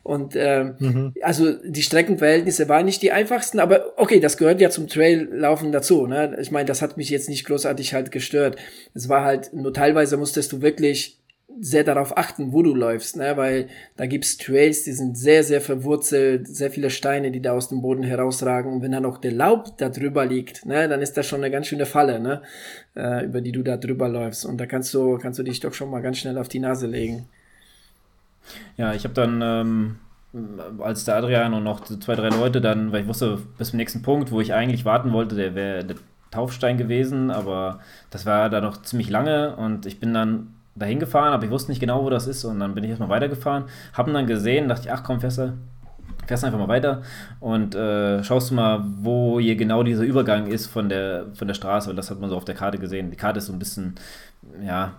Und 0.04 0.36
äh, 0.36 0.66
mhm. 0.78 1.16
also 1.22 1.54
die 1.64 1.82
Streckenverhältnisse 1.82 2.70
waren 2.70 2.86
nicht 2.86 3.02
die 3.02 3.12
einfachsten, 3.12 3.60
aber 3.60 3.94
okay, 3.98 4.20
das 4.20 4.38
gehört 4.38 4.62
ja 4.62 4.70
zum 4.70 4.88
Traillaufen 4.88 5.72
dazu. 5.72 6.06
Ne? 6.06 6.38
Ich 6.40 6.52
meine, 6.52 6.66
das 6.66 6.84
hat 6.84 6.96
mich 6.96 7.10
jetzt 7.10 7.28
nicht 7.28 7.46
großartig 7.46 7.96
halt 7.96 8.12
gestört. 8.12 8.58
Es 8.94 9.10
war 9.10 9.26
halt 9.26 9.52
nur 9.52 9.74
teilweise 9.74 10.18
musstest 10.18 10.52
du 10.52 10.62
wirklich 10.62 11.18
sehr 11.60 11.84
darauf 11.84 12.18
achten, 12.18 12.52
wo 12.54 12.64
du 12.64 12.74
läufst, 12.74 13.16
ne? 13.18 13.38
weil 13.38 13.68
da 13.96 14.08
gibt's 14.08 14.38
Trails, 14.38 14.84
die 14.84 14.92
sind 14.92 15.18
sehr, 15.18 15.44
sehr 15.44 15.62
verwurzelt, 15.62 16.48
sehr 16.48 16.72
viele 16.72 16.90
Steine, 16.90 17.32
die 17.32 17.42
da 17.42 17.54
aus 17.54 17.70
dem 17.70 17.82
Boden 17.82 18.04
herausragen 18.04 18.74
und 18.74 18.82
wenn 18.82 18.92
dann 18.92 19.06
auch 19.06 19.18
der 19.18 19.32
Laub 19.32 19.78
da 19.78 19.90
drüber 19.90 20.26
liegt, 20.26 20.66
ne, 20.66 20.90
dann 20.90 21.02
ist 21.02 21.16
das 21.18 21.28
schon 21.28 21.42
eine 21.42 21.52
ganz 21.52 21.68
schöne 21.68 21.86
Falle, 21.86 22.20
ne? 22.20 22.42
Äh, 22.96 23.26
über 23.26 23.42
die 23.42 23.52
du 23.52 23.64
da 23.64 23.78
drüber 23.78 24.10
läufst 24.10 24.46
und 24.46 24.58
da 24.58 24.66
kannst 24.66 24.94
du, 24.94 25.18
kannst 25.18 25.40
du 25.40 25.44
dich 25.44 25.60
doch 25.60 25.74
schon 25.74 25.90
mal 25.90 26.02
ganz 26.02 26.18
schnell 26.18 26.38
auf 26.38 26.50
die 26.50 26.60
Nase 26.60 26.88
legen. 26.88 27.28
Ja, 28.78 28.94
ich 28.94 29.04
habe 29.04 29.14
dann, 29.14 29.42
ähm, 29.42 29.96
als 30.80 31.06
der 31.06 31.16
Adrian 31.16 31.54
und 31.54 31.64
noch 31.64 31.86
zwei, 31.86 32.16
drei 32.16 32.30
Leute 32.30 32.60
dann, 32.60 32.92
weil 32.92 33.04
ich 33.04 33.08
wusste, 33.08 33.40
bis 33.58 33.70
zum 33.70 33.78
nächsten 33.78 34.02
Punkt, 34.02 34.32
wo 34.32 34.42
ich 34.42 34.54
eigentlich 34.54 34.84
warten 34.84 35.14
wollte, 35.14 35.36
der 35.36 35.56
wäre 35.56 35.86
der 35.86 35.96
Taufstein 36.32 36.78
gewesen, 36.78 37.32
aber 37.32 37.80
das 38.10 38.26
war 38.26 38.50
da 38.50 38.60
noch 38.60 38.82
ziemlich 38.82 39.10
lange 39.10 39.56
und 39.56 39.86
ich 39.86 40.00
bin 40.00 40.14
dann 40.14 40.55
dahin 40.76 41.00
gefahren, 41.00 41.34
aber 41.34 41.46
ich 41.46 41.52
wusste 41.52 41.72
nicht 41.72 41.80
genau, 41.80 42.04
wo 42.04 42.10
das 42.10 42.28
ist. 42.28 42.44
Und 42.44 42.60
dann 42.60 42.76
bin 42.76 42.84
ich 42.84 42.90
erstmal 42.90 43.10
weitergefahren, 43.10 43.66
haben 43.94 44.14
dann 44.14 44.28
gesehen, 44.28 44.68
dachte 44.68 44.88
ich, 44.88 44.92
ach 44.92 45.04
komm, 45.04 45.22
fährst 45.22 45.38
du, 45.38 45.54
fährst 46.28 46.44
einfach 46.44 46.60
mal 46.60 46.68
weiter 46.68 47.02
und 47.40 47.76
äh, 47.76 48.24
schaust 48.24 48.52
du 48.52 48.56
mal, 48.56 48.84
wo 49.02 49.40
hier 49.40 49.56
genau 49.56 49.84
dieser 49.84 50.04
Übergang 50.04 50.48
ist 50.48 50.68
von 50.68 50.90
der, 50.90 51.28
von 51.34 51.48
der 51.48 51.56
Straße. 51.56 51.90
Und 51.90 51.96
das 51.96 52.12
hat 52.12 52.20
man 52.20 52.30
so 52.30 52.36
auf 52.36 52.46
der 52.46 52.56
Karte 52.56 52.78
gesehen. 52.78 53.12
Die 53.12 53.18
Karte 53.18 53.40
ist 53.40 53.46
so 53.46 53.54
ein 53.54 53.60
bisschen 53.60 53.96
ja, 54.64 54.94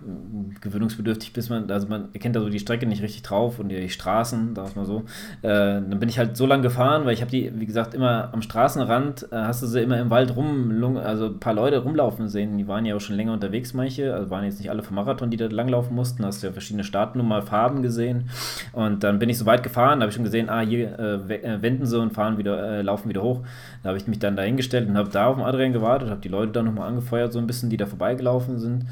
gewöhnungsbedürftig, 0.61 1.33
bis 1.33 1.49
man, 1.49 1.69
also 1.71 1.87
man 1.87 2.09
erkennt 2.13 2.35
da 2.35 2.41
so 2.41 2.49
die 2.49 2.59
Strecke 2.59 2.85
nicht 2.85 3.01
richtig 3.01 3.23
drauf 3.23 3.59
und 3.59 3.69
die 3.69 3.89
Straßen, 3.89 4.53
da 4.53 4.65
mal 4.75 4.85
so. 4.85 5.03
Äh, 5.41 5.49
dann 5.81 5.99
bin 5.99 6.09
ich 6.09 6.19
halt 6.19 6.37
so 6.37 6.45
lang 6.45 6.61
gefahren, 6.61 7.05
weil 7.05 7.13
ich 7.13 7.21
habe 7.21 7.31
die, 7.31 7.51
wie 7.55 7.65
gesagt, 7.65 7.93
immer 7.93 8.29
am 8.33 8.41
Straßenrand, 8.41 9.31
äh, 9.31 9.35
hast 9.35 9.63
du 9.63 9.67
sie 9.67 9.81
immer 9.81 9.99
im 9.99 10.09
Wald 10.09 10.35
rum, 10.35 10.97
also 10.97 11.27
ein 11.27 11.39
paar 11.39 11.53
Leute 11.53 11.79
rumlaufen 11.79 12.27
sehen, 12.27 12.57
die 12.57 12.67
waren 12.67 12.85
ja 12.85 12.95
auch 12.95 13.01
schon 13.01 13.15
länger 13.15 13.33
unterwegs, 13.33 13.73
manche, 13.73 14.13
also 14.13 14.29
waren 14.29 14.43
jetzt 14.43 14.59
nicht 14.59 14.69
alle 14.69 14.83
vom 14.83 14.95
Marathon, 14.95 15.29
die 15.29 15.37
da 15.37 15.47
langlaufen 15.47 15.95
mussten, 15.95 16.25
hast 16.25 16.43
ja 16.43 16.51
verschiedene 16.51 16.83
Startnummer, 16.83 17.41
Farben 17.41 17.81
gesehen 17.81 18.29
und 18.73 19.03
dann 19.03 19.19
bin 19.19 19.29
ich 19.29 19.37
so 19.37 19.45
weit 19.45 19.63
gefahren, 19.63 19.99
da 19.99 20.03
habe 20.03 20.09
ich 20.09 20.15
schon 20.15 20.25
gesehen, 20.25 20.49
ah, 20.49 20.61
hier 20.61 20.97
äh, 20.99 21.35
äh, 21.35 21.61
wenden 21.61 21.85
sie 21.85 21.99
und 21.99 22.13
fahren 22.13 22.37
wieder, 22.37 22.79
äh, 22.79 22.81
laufen 22.81 23.09
wieder 23.09 23.23
hoch. 23.23 23.41
Da 23.83 23.89
habe 23.89 23.97
ich 23.97 24.07
mich 24.07 24.19
dann 24.19 24.35
dahingestellt 24.35 24.87
und 24.87 24.97
habe 24.97 25.09
da 25.09 25.27
auf 25.27 25.35
den 25.35 25.45
Adrian 25.45 25.73
gewartet, 25.73 26.09
habe 26.09 26.21
die 26.21 26.29
Leute 26.29 26.51
dann 26.51 26.65
nochmal 26.65 26.87
angefeuert, 26.89 27.33
so 27.33 27.39
ein 27.39 27.47
bisschen, 27.47 27.69
die 27.69 27.77
da 27.77 27.85
vorbeigelaufen 27.85 28.59
sind. 28.59 28.85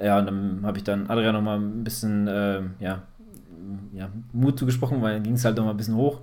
Ja, 0.00 0.18
und 0.18 0.26
dann 0.26 0.60
habe 0.64 0.78
ich 0.78 0.84
dann 0.84 1.08
Adrian 1.08 1.34
noch 1.34 1.42
mal 1.42 1.58
ein 1.58 1.84
bisschen 1.84 2.28
äh, 2.28 2.60
ja, 2.80 3.02
ja, 3.92 4.08
Mut 4.32 4.58
zugesprochen, 4.58 5.00
weil 5.02 5.14
dann 5.14 5.22
ging 5.22 5.34
es 5.34 5.44
halt 5.44 5.56
noch 5.56 5.64
mal 5.64 5.70
ein 5.70 5.76
bisschen 5.76 5.96
hoch. 5.96 6.20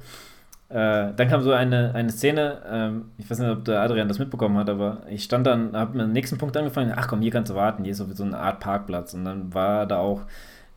Äh, 0.70 1.14
dann 1.16 1.28
kam 1.28 1.42
so 1.42 1.52
eine, 1.52 1.94
eine 1.94 2.10
Szene, 2.10 2.62
ähm, 2.68 3.06
ich 3.18 3.30
weiß 3.30 3.40
nicht, 3.40 3.50
ob 3.50 3.66
der 3.66 3.82
Adrian 3.82 4.08
das 4.08 4.20
mitbekommen 4.20 4.58
hat, 4.58 4.70
aber 4.70 5.04
ich 5.08 5.24
stand 5.24 5.46
dann, 5.46 5.74
habe 5.76 5.98
mir 5.98 6.06
den 6.06 6.14
nächsten 6.14 6.38
Punkt 6.38 6.58
angefangen, 6.58 6.94
ach 6.96 7.08
komm, 7.08 7.22
hier 7.22 7.32
kannst 7.32 7.52
du 7.52 7.56
warten, 7.56 7.84
hier 7.84 7.92
ist 7.92 8.00
so, 8.00 8.12
so 8.12 8.24
eine 8.24 8.38
Art 8.38 8.60
Parkplatz. 8.60 9.14
Und 9.14 9.26
dann 9.26 9.54
war 9.54 9.86
da 9.86 9.98
auch 9.98 10.22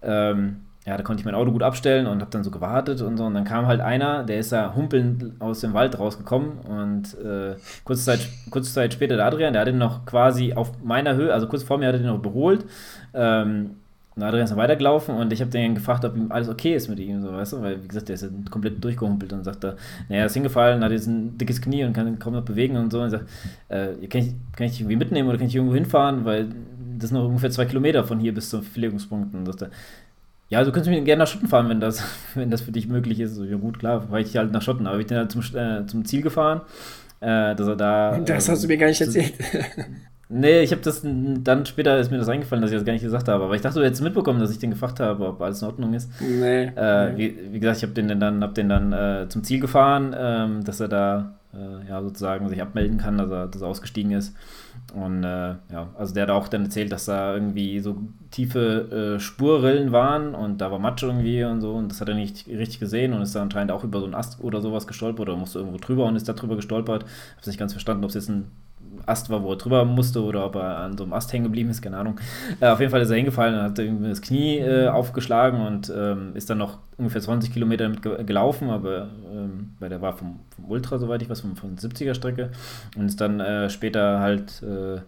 ähm, 0.03 0.66
ja, 0.87 0.97
da 0.97 1.03
konnte 1.03 1.21
ich 1.21 1.25
mein 1.25 1.35
Auto 1.35 1.51
gut 1.51 1.65
abstellen 1.65 2.07
und 2.07 2.21
habe 2.21 2.31
dann 2.31 2.45
so 2.45 2.53
gewartet 2.53 3.03
und 3.03 3.17
so. 3.17 3.25
Und 3.25 3.35
dann 3.35 3.45
kam 3.45 3.67
halt 3.67 3.81
einer, 3.81 4.23
der 4.23 4.39
ist 4.39 4.53
da 4.53 4.75
humpelnd 4.77 5.33
aus 5.41 5.61
dem 5.61 5.75
Wald 5.75 5.99
rausgekommen 5.99 6.59
und 6.59 7.19
äh, 7.19 7.57
kurze, 7.83 8.05
Zeit, 8.05 8.29
kurze 8.51 8.73
Zeit 8.73 8.93
später 8.93 9.17
der 9.17 9.27
Adrian, 9.27 9.53
der 9.53 9.63
hat 9.63 9.69
ihn 9.69 9.79
noch 9.79 10.07
quasi 10.07 10.53
auf 10.53 10.71
meiner 10.85 11.17
Höhe, 11.17 11.35
also 11.35 11.49
kurz 11.49 11.65
vor 11.65 11.79
mir 11.79 11.89
hat 11.89 11.95
er 11.97 11.99
den 11.99 12.07
noch 12.07 12.19
überholt. 12.19 12.65
Ähm, 13.15 13.73
und 14.15 14.23
Adrian 14.23 14.45
ist 14.45 14.51
dann 14.51 14.59
weitergelaufen 14.59 15.15
und 15.17 15.31
ich 15.33 15.41
habe 15.41 15.51
den 15.51 15.75
gefragt, 15.75 16.05
ob 16.05 16.17
ihm 16.17 16.33
alles 16.33 16.49
okay 16.49 16.75
ist 16.75 16.89
mit 16.89 17.01
ihm, 17.01 17.21
so, 17.21 17.33
weißt 17.33 17.53
du, 17.53 17.63
weil, 17.63 17.83
wie 17.83 17.89
gesagt, 17.89 18.09
der 18.09 18.15
ist 18.15 18.23
ja 18.23 18.29
komplett 18.49 18.83
durchgehumpelt 18.83 19.33
und 19.33 19.45
sagt 19.45 19.65
da, 19.65 19.75
naja, 20.09 20.23
er 20.23 20.27
ist 20.27 20.35
hingefallen, 20.35 20.83
hat 20.83 20.93
jetzt 20.93 21.07
ein 21.07 21.37
dickes 21.37 21.61
Knie 21.61 21.85
und 21.85 21.93
kann 21.93 22.19
kaum 22.19 22.33
noch 22.33 22.45
bewegen 22.45 22.77
und 22.77 22.91
so. 22.91 23.03
Und 23.03 23.11
sagt, 23.11 23.29
äh, 23.69 24.07
kann, 24.07 24.23
ich, 24.23 24.35
kann 24.57 24.67
ich 24.67 24.73
dich 24.73 24.81
irgendwie 24.81 24.97
mitnehmen 24.97 25.29
oder 25.29 25.37
kann 25.37 25.49
ich 25.49 25.55
irgendwo 25.55 25.75
hinfahren, 25.75 26.25
weil 26.25 26.49
das 26.99 27.11
sind 27.11 27.19
noch 27.19 27.27
ungefähr 27.27 27.51
zwei 27.51 27.67
Kilometer 27.67 28.05
von 28.05 28.19
hier 28.19 28.33
bis 28.33 28.49
zum 28.49 28.63
Verlegungspunkt. 28.63 29.35
Und 29.35 29.45
sagt 29.45 29.63
er, 29.63 29.71
ja, 30.49 30.63
du 30.63 30.71
könntest 30.71 30.91
mich 30.91 31.05
gerne 31.05 31.21
nach 31.21 31.27
Schotten 31.27 31.49
fahren, 31.49 31.69
wenn 31.69 31.81
das, 31.81 32.03
wenn 32.35 32.51
das 32.51 32.61
für 32.61 32.73
dich 32.73 32.89
möglich 32.89 33.21
ist. 33.21 33.39
Ja 33.39 33.57
gut, 33.57 33.79
klar, 33.79 34.03
fahre 34.03 34.21
ich 34.21 34.37
halt 34.37 34.53
nach 34.53 34.63
Schotten. 34.63 34.87
Aber 34.87 34.99
ich 34.99 35.07
bin 35.07 35.17
dann 35.17 35.31
zum, 35.31 35.43
äh, 35.55 35.87
zum 35.87 36.05
Ziel 36.05 36.23
gefahren, 36.23 36.63
äh, 37.21 37.55
dass 37.55 37.67
er 37.67 37.77
da... 37.77 38.19
Das 38.25 38.49
hast 38.49 38.65
du 38.65 38.69
mir 38.69 38.77
gar 38.77 38.89
nicht 38.89 39.01
erzählt. 39.01 39.35
Nee, 40.29 40.63
ich 40.63 40.73
habe 40.73 40.83
das 40.83 41.03
dann 41.05 41.67
später 41.67 41.97
ist 42.01 42.11
mir 42.11 42.19
das 42.19 42.29
eingefallen, 42.29 42.61
dass 42.61 42.73
ich 42.73 42.77
das 42.77 42.85
gar 42.85 42.93
nicht 42.93 43.05
gesagt 43.05 43.29
habe. 43.29 43.45
Aber 43.45 43.55
ich 43.55 43.63
dachte, 43.63 43.79
du 43.79 43.85
hättest 43.85 44.03
mitbekommen, 44.03 44.41
dass 44.41 44.51
ich 44.51 44.59
den 44.59 44.71
gefragt 44.71 44.99
habe, 44.99 45.25
ob 45.25 45.41
alles 45.41 45.63
in 45.63 45.69
Ordnung 45.69 45.95
ist. 45.95 46.11
Nee. 46.21 46.65
Äh. 46.65 47.17
Wie, 47.17 47.53
wie, 47.53 47.61
gesagt, 47.61 47.77
ich 47.77 47.83
habe 47.85 47.93
den 47.93 48.19
dann, 48.19 48.43
hab 48.43 48.55
den 48.55 48.69
dann 48.69 48.93
äh, 48.93 49.29
zum 49.29 49.45
Ziel 49.45 49.61
gefahren, 49.61 50.17
ähm, 50.19 50.65
dass 50.65 50.81
er 50.81 50.89
da 50.89 51.37
äh, 51.55 51.89
ja 51.89 52.03
sozusagen 52.03 52.49
sich 52.49 52.61
abmelden 52.61 52.99
kann, 52.99 53.19
dass 53.19 53.31
er, 53.31 53.47
dass 53.47 53.63
er 53.63 53.69
ausgestiegen 53.69 54.11
ist. 54.11 54.35
Und 54.97 55.25
äh, 55.25 55.57
ja, 55.71 55.91
also 55.99 56.15
der 56.15 56.23
hat 56.23 56.31
auch 56.31 56.49
dann 56.49 56.65
erzählt, 56.65 56.91
dass 56.91 57.05
da 57.05 57.35
irgendwie 57.35 57.81
so 57.81 57.99
tiefe 58.31 59.17
äh, 59.17 59.21
Spurrillen 59.21 59.93
waren 59.93 60.35
und 60.35 60.63
da 60.63 60.71
war 60.71 60.79
Matsch 60.79 61.03
irgendwie 61.03 61.45
und 61.45 61.61
so 61.61 61.75
und 61.75 61.91
das 61.93 62.01
hat 62.01 62.09
er 62.09 62.15
nicht 62.15 62.49
richtig 62.49 62.81
gesehen 62.81 63.13
und 63.13 63.21
ist 63.21 63.35
da 63.35 63.43
anscheinend 63.43 63.73
auch 63.73 63.85
über 63.85 63.99
so 64.01 64.07
einen 64.07 64.15
Ast 64.15 64.43
oder 64.43 64.63
sowas 64.63 64.87
gestolpert 64.87 65.29
oder 65.29 65.37
musste 65.37 65.59
irgendwo 65.59 65.77
drüber 65.77 66.07
und 66.07 66.17
ist 66.17 66.31
da 66.31 66.33
drüber 66.33 66.57
gestolpert. 66.57 67.05
Hab's 67.37 67.47
nicht 67.47 67.59
ganz 67.59 67.73
verstanden, 67.73 68.05
ob 68.05 68.09
es 68.09 68.15
jetzt 68.15 68.31
ein 68.31 68.51
Ast 69.07 69.31
war, 69.31 69.43
wo 69.43 69.53
er 69.53 69.57
drüber 69.57 69.85
musste 69.85 70.23
oder 70.23 70.45
ob 70.45 70.57
er 70.57 70.79
an 70.79 70.97
so 70.99 71.05
einem 71.05 71.13
Ast 71.13 71.33
hängen 71.33 71.45
geblieben 71.45 71.71
ist, 71.71 71.83
keine 71.83 71.97
Ahnung. 71.97 72.21
Äh, 72.61 72.69
auf 72.69 72.81
jeden 72.81 72.91
Fall 72.91 73.01
ist 73.01 73.11
er 73.11 73.17
hingefallen 73.17 73.55
und 73.55 73.63
hat 73.63 73.79
irgendwie 73.79 74.09
das 74.09 74.21
Knie 74.21 74.59
äh, 74.59 74.89
aufgeschlagen 74.89 75.61
und 75.61 75.93
ähm, 75.97 76.33
ist 76.35 76.51
dann 76.51 76.59
noch 76.59 76.79
ungefähr 76.97 77.21
20 77.21 77.53
Kilometer 77.53 77.89
ge 77.91 78.25
gelaufen, 78.25 78.71
aber 78.71 79.09
ähm, 79.33 79.71
weil 79.79 79.89
der 79.89 80.03
war 80.03 80.13
vom, 80.13 80.41
vom 80.55 80.65
Ultra, 80.67 80.99
soweit 80.99 81.23
ich 81.23 81.31
weiß, 81.31 81.41
von, 81.41 81.57
von 81.57 81.77
70er 81.77 82.15
Strecke 82.15 82.51
und 82.97 83.07
ist 83.07 83.21
dann 83.21 83.41
äh, 83.41 83.71
später 83.71 84.21
halt 84.21 84.63
äh, 84.63 85.01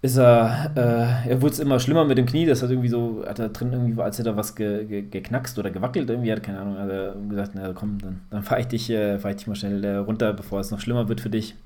ist 0.00 0.16
er, 0.16 0.70
äh, 0.76 1.30
er 1.30 1.42
wurde 1.42 1.54
es 1.54 1.58
immer 1.58 1.80
schlimmer 1.80 2.04
mit 2.04 2.18
dem 2.18 2.26
Knie, 2.26 2.46
das 2.46 2.62
hat 2.62 2.70
irgendwie 2.70 2.88
so, 2.88 3.24
hat 3.26 3.40
er 3.40 3.48
drin 3.48 3.72
irgendwie, 3.72 4.00
als 4.00 4.18
hätte 4.18 4.30
er 4.30 4.36
was 4.36 4.54
ge, 4.54 4.84
ge, 4.84 5.02
geknackst 5.02 5.58
oder 5.58 5.70
gewackelt 5.70 6.08
irgendwie, 6.08 6.30
hat 6.30 6.42
keine 6.42 6.60
Ahnung, 6.60 6.78
hat 6.78 6.88
er 6.88 7.16
gesagt, 7.28 7.52
na 7.54 7.72
komm, 7.72 7.98
dann, 7.98 8.20
dann 8.30 8.42
fahre 8.44 8.60
ich, 8.60 8.68
dich, 8.68 8.90
äh, 8.90 9.18
fahr 9.18 9.32
ich 9.32 9.38
dich 9.38 9.46
mal 9.48 9.56
schnell 9.56 9.82
äh, 9.82 9.96
runter, 9.96 10.32
bevor 10.32 10.60
es 10.60 10.70
noch 10.70 10.80
schlimmer 10.80 11.08
wird 11.08 11.20
für 11.20 11.30
dich. 11.30 11.56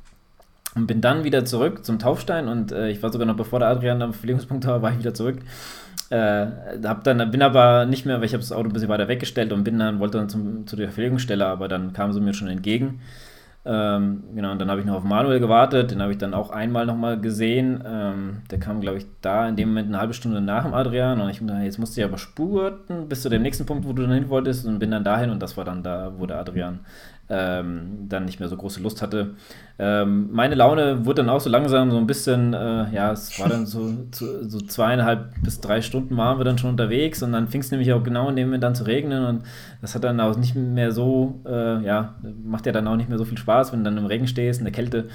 Und 0.75 0.87
bin 0.87 1.01
dann 1.01 1.25
wieder 1.25 1.45
zurück 1.45 1.85
zum 1.85 1.99
Taufstein 1.99 2.49
und 2.49 2.73
äh, 2.73 2.89
ich 2.89 3.03
war 3.03 3.13
sogar 3.13 3.27
noch 3.27 3.37
bevor 3.37 3.59
der 3.59 3.69
Adrian 3.69 4.01
am 4.01 4.15
Verlegungspunkt 4.15 4.67
war, 4.67 4.81
war 4.81 4.91
ich 4.93 4.99
wieder 4.99 5.13
zurück. 5.13 5.39
Äh, 6.09 6.47
hab 6.85 7.05
dann, 7.05 7.31
bin 7.31 7.43
aber 7.43 7.85
nicht 7.85 8.07
mehr, 8.07 8.19
weil 8.19 8.25
ich 8.25 8.33
habe 8.33 8.43
das 8.43 8.53
Auto 8.53 8.69
ein 8.69 8.73
bisschen 8.73 8.89
weiter 8.89 9.09
weggestellt 9.09 9.53
und 9.53 9.65
bin 9.65 9.79
dann, 9.79 9.99
wollte 9.99 10.19
dann 10.19 10.29
zum, 10.29 10.67
zu 10.67 10.77
der 10.77 10.91
Verlegungsstelle, 10.91 11.47
aber 11.47 11.69
dann 11.69 11.93
kamen 11.93 12.13
sie 12.13 12.21
mir 12.21 12.33
schon 12.33 12.49
entgegen. 12.49 13.01
Ähm, 13.65 14.25
genau, 14.35 14.51
und 14.53 14.61
dann 14.61 14.71
habe 14.71 14.81
ich 14.81 14.87
noch 14.87 14.97
auf 14.97 15.05
Manuel 15.05 15.39
gewartet, 15.39 15.93
den 15.93 16.03
habe 16.03 16.11
ich 16.11 16.19
dann 16.19 16.35
auch 16.35 16.51
einmal 16.51 16.85
nochmal 16.85 17.21
gesehen. 17.21 17.83
Ähm, 17.87 18.43
der 18.51 18.59
kam, 18.59 18.81
glaube 18.81 18.99
ich, 18.99 19.07
da 19.21 19.49
in 19.49 19.55
dem 19.55 19.69
Moment 19.69 19.89
eine 19.89 19.99
halbe 20.01 20.15
Stunde 20.15 20.41
nach 20.41 20.65
dem 20.65 20.75
Adrian 20.75 21.21
und 21.21 21.31
ich 21.31 21.41
jetzt 21.41 21.79
musste 21.79 22.01
ich 22.01 22.05
aber 22.05 22.19
spurten 22.19 23.09
bis 23.09 23.23
zu 23.23 23.29
dem 23.29 23.43
nächsten 23.43 23.65
Punkt, 23.65 23.87
wo 23.87 23.93
du 23.93 24.03
dann 24.03 24.13
hin 24.13 24.29
wolltest 24.29 24.67
und 24.67 24.81
bin 24.81 24.91
dann 24.91 25.05
dahin 25.05 25.31
und 25.31 25.41
das 25.41 25.57
war 25.57 25.65
dann 25.65 25.85
da, 25.85 26.13
wo 26.19 26.27
der 26.27 26.41
Adrian 26.41 26.81
ähm, 27.33 28.09
dann 28.09 28.27
nicht 28.27 28.41
mehr 28.41 28.49
so 28.51 28.57
große 28.57 28.83
Lust 28.83 29.01
hatte. 29.01 29.31
Ähm, 29.79 30.29
meine 30.33 30.55
Laune 30.55 31.07
wurde 31.07 31.23
dann 31.23 31.31
auch 31.31 31.41
so 31.41 31.49
langsam 31.49 31.91
so 31.91 31.97
ein 31.97 32.07
bisschen, 32.07 32.53
äh, 32.53 32.95
ja, 32.95 33.11
es 33.11 33.41
war 33.41 33.49
dann 33.49 33.65
so, 33.65 33.91
zu, 34.11 34.49
so 34.49 34.61
zweieinhalb 34.61 35.43
bis 35.43 35.61
drei 35.61 35.81
Stunden 35.81 36.17
waren 36.19 36.39
wir 36.39 36.45
dann 36.45 36.59
schon 36.59 36.71
unterwegs 36.71 37.23
und 37.23 37.33
dann 37.33 37.49
fing 37.49 37.63
es 37.63 37.71
nämlich 37.71 37.93
auch 37.95 38.03
genau 38.03 38.29
in 38.29 38.37
dem 38.37 38.49
Moment 38.49 38.63
dann 38.63 38.75
zu 38.75 38.85
regnen 38.85 39.25
und 39.25 39.45
das 39.81 39.95
hat 39.95 40.05
dann 40.05 40.21
auch 40.21 40.37
nicht 40.37 40.55
mehr 40.55 40.93
so, 40.93 41.41
äh, 41.47 41.83
ja, 41.83 42.17
macht 42.45 42.67
ja 42.67 42.73
dann 42.73 42.87
auch 42.87 42.97
nicht 42.97 43.09
mehr 43.09 43.19
so 43.19 43.25
viel 43.25 43.39
Spaß, 43.39 43.73
wenn 43.73 43.81
du 43.81 43.85
dann 43.85 43.99
im 43.99 44.07
Regen 44.07 44.27
stehst, 44.27 44.61
in 44.61 44.67
der 44.67 44.75
Kälte. 44.75 45.07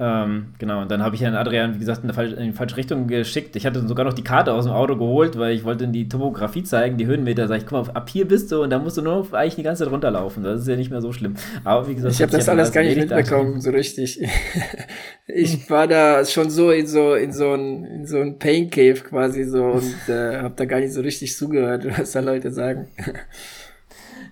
Ähm, 0.00 0.46
genau, 0.58 0.82
und 0.82 0.90
dann 0.90 1.02
habe 1.02 1.14
ich 1.14 1.22
Herrn 1.22 1.36
Adrian, 1.36 1.74
wie 1.74 1.78
gesagt, 1.78 2.02
in, 2.02 2.10
die 2.10 2.52
falsche 2.52 2.76
Richtung 2.76 3.06
geschickt. 3.06 3.54
Ich 3.54 3.64
hatte 3.64 3.86
sogar 3.86 4.04
noch 4.04 4.12
die 4.12 4.24
Karte 4.24 4.52
aus 4.52 4.64
dem 4.64 4.72
Auto 4.72 4.96
geholt, 4.96 5.38
weil 5.38 5.54
ich 5.54 5.62
wollte 5.64 5.84
in 5.84 5.92
die 5.92 6.08
Topografie 6.08 6.64
zeigen, 6.64 6.96
die 6.96 7.06
Höhenmeter. 7.06 7.46
Sag 7.46 7.58
ich, 7.58 7.66
guck 7.66 7.86
mal, 7.86 7.94
ab 7.94 8.08
hier 8.08 8.26
bist 8.26 8.50
du 8.50 8.62
und 8.62 8.70
da 8.70 8.80
musst 8.80 8.96
du 8.96 9.02
nur 9.02 9.32
eigentlich 9.32 9.54
die 9.54 9.62
ganze 9.62 9.84
Zeit 9.84 9.92
runterlaufen. 9.92 10.42
Das 10.42 10.60
ist 10.60 10.68
ja 10.68 10.74
nicht 10.74 10.90
mehr 10.90 11.00
so 11.00 11.12
schlimm. 11.12 11.34
Aber 11.62 11.86
wie 11.86 11.94
gesagt, 11.94 12.14
ich 12.14 12.22
habe 12.22 12.32
das 12.32 12.48
alles 12.48 12.72
gar 12.72 12.82
nicht 12.82 12.96
mitbekommen, 12.96 13.60
so 13.60 13.70
richtig. 13.70 14.20
ich 15.28 15.70
war 15.70 15.86
da 15.86 16.24
schon 16.24 16.50
so 16.50 16.72
in 16.72 16.88
so 16.88 17.14
in 17.14 17.32
so 17.32 17.52
ein 17.54 17.84
in 17.84 18.06
so 18.06 18.18
ein 18.18 18.38
Pain 18.40 18.70
Cave 18.70 19.00
quasi 19.00 19.44
so 19.44 19.64
und 19.64 20.08
äh, 20.08 20.38
habe 20.38 20.54
da 20.56 20.64
gar 20.64 20.80
nicht 20.80 20.92
so 20.92 21.02
richtig 21.02 21.36
zugehört, 21.36 21.86
was 21.98 22.12
da 22.12 22.20
Leute 22.20 22.50
sagen. 22.50 22.88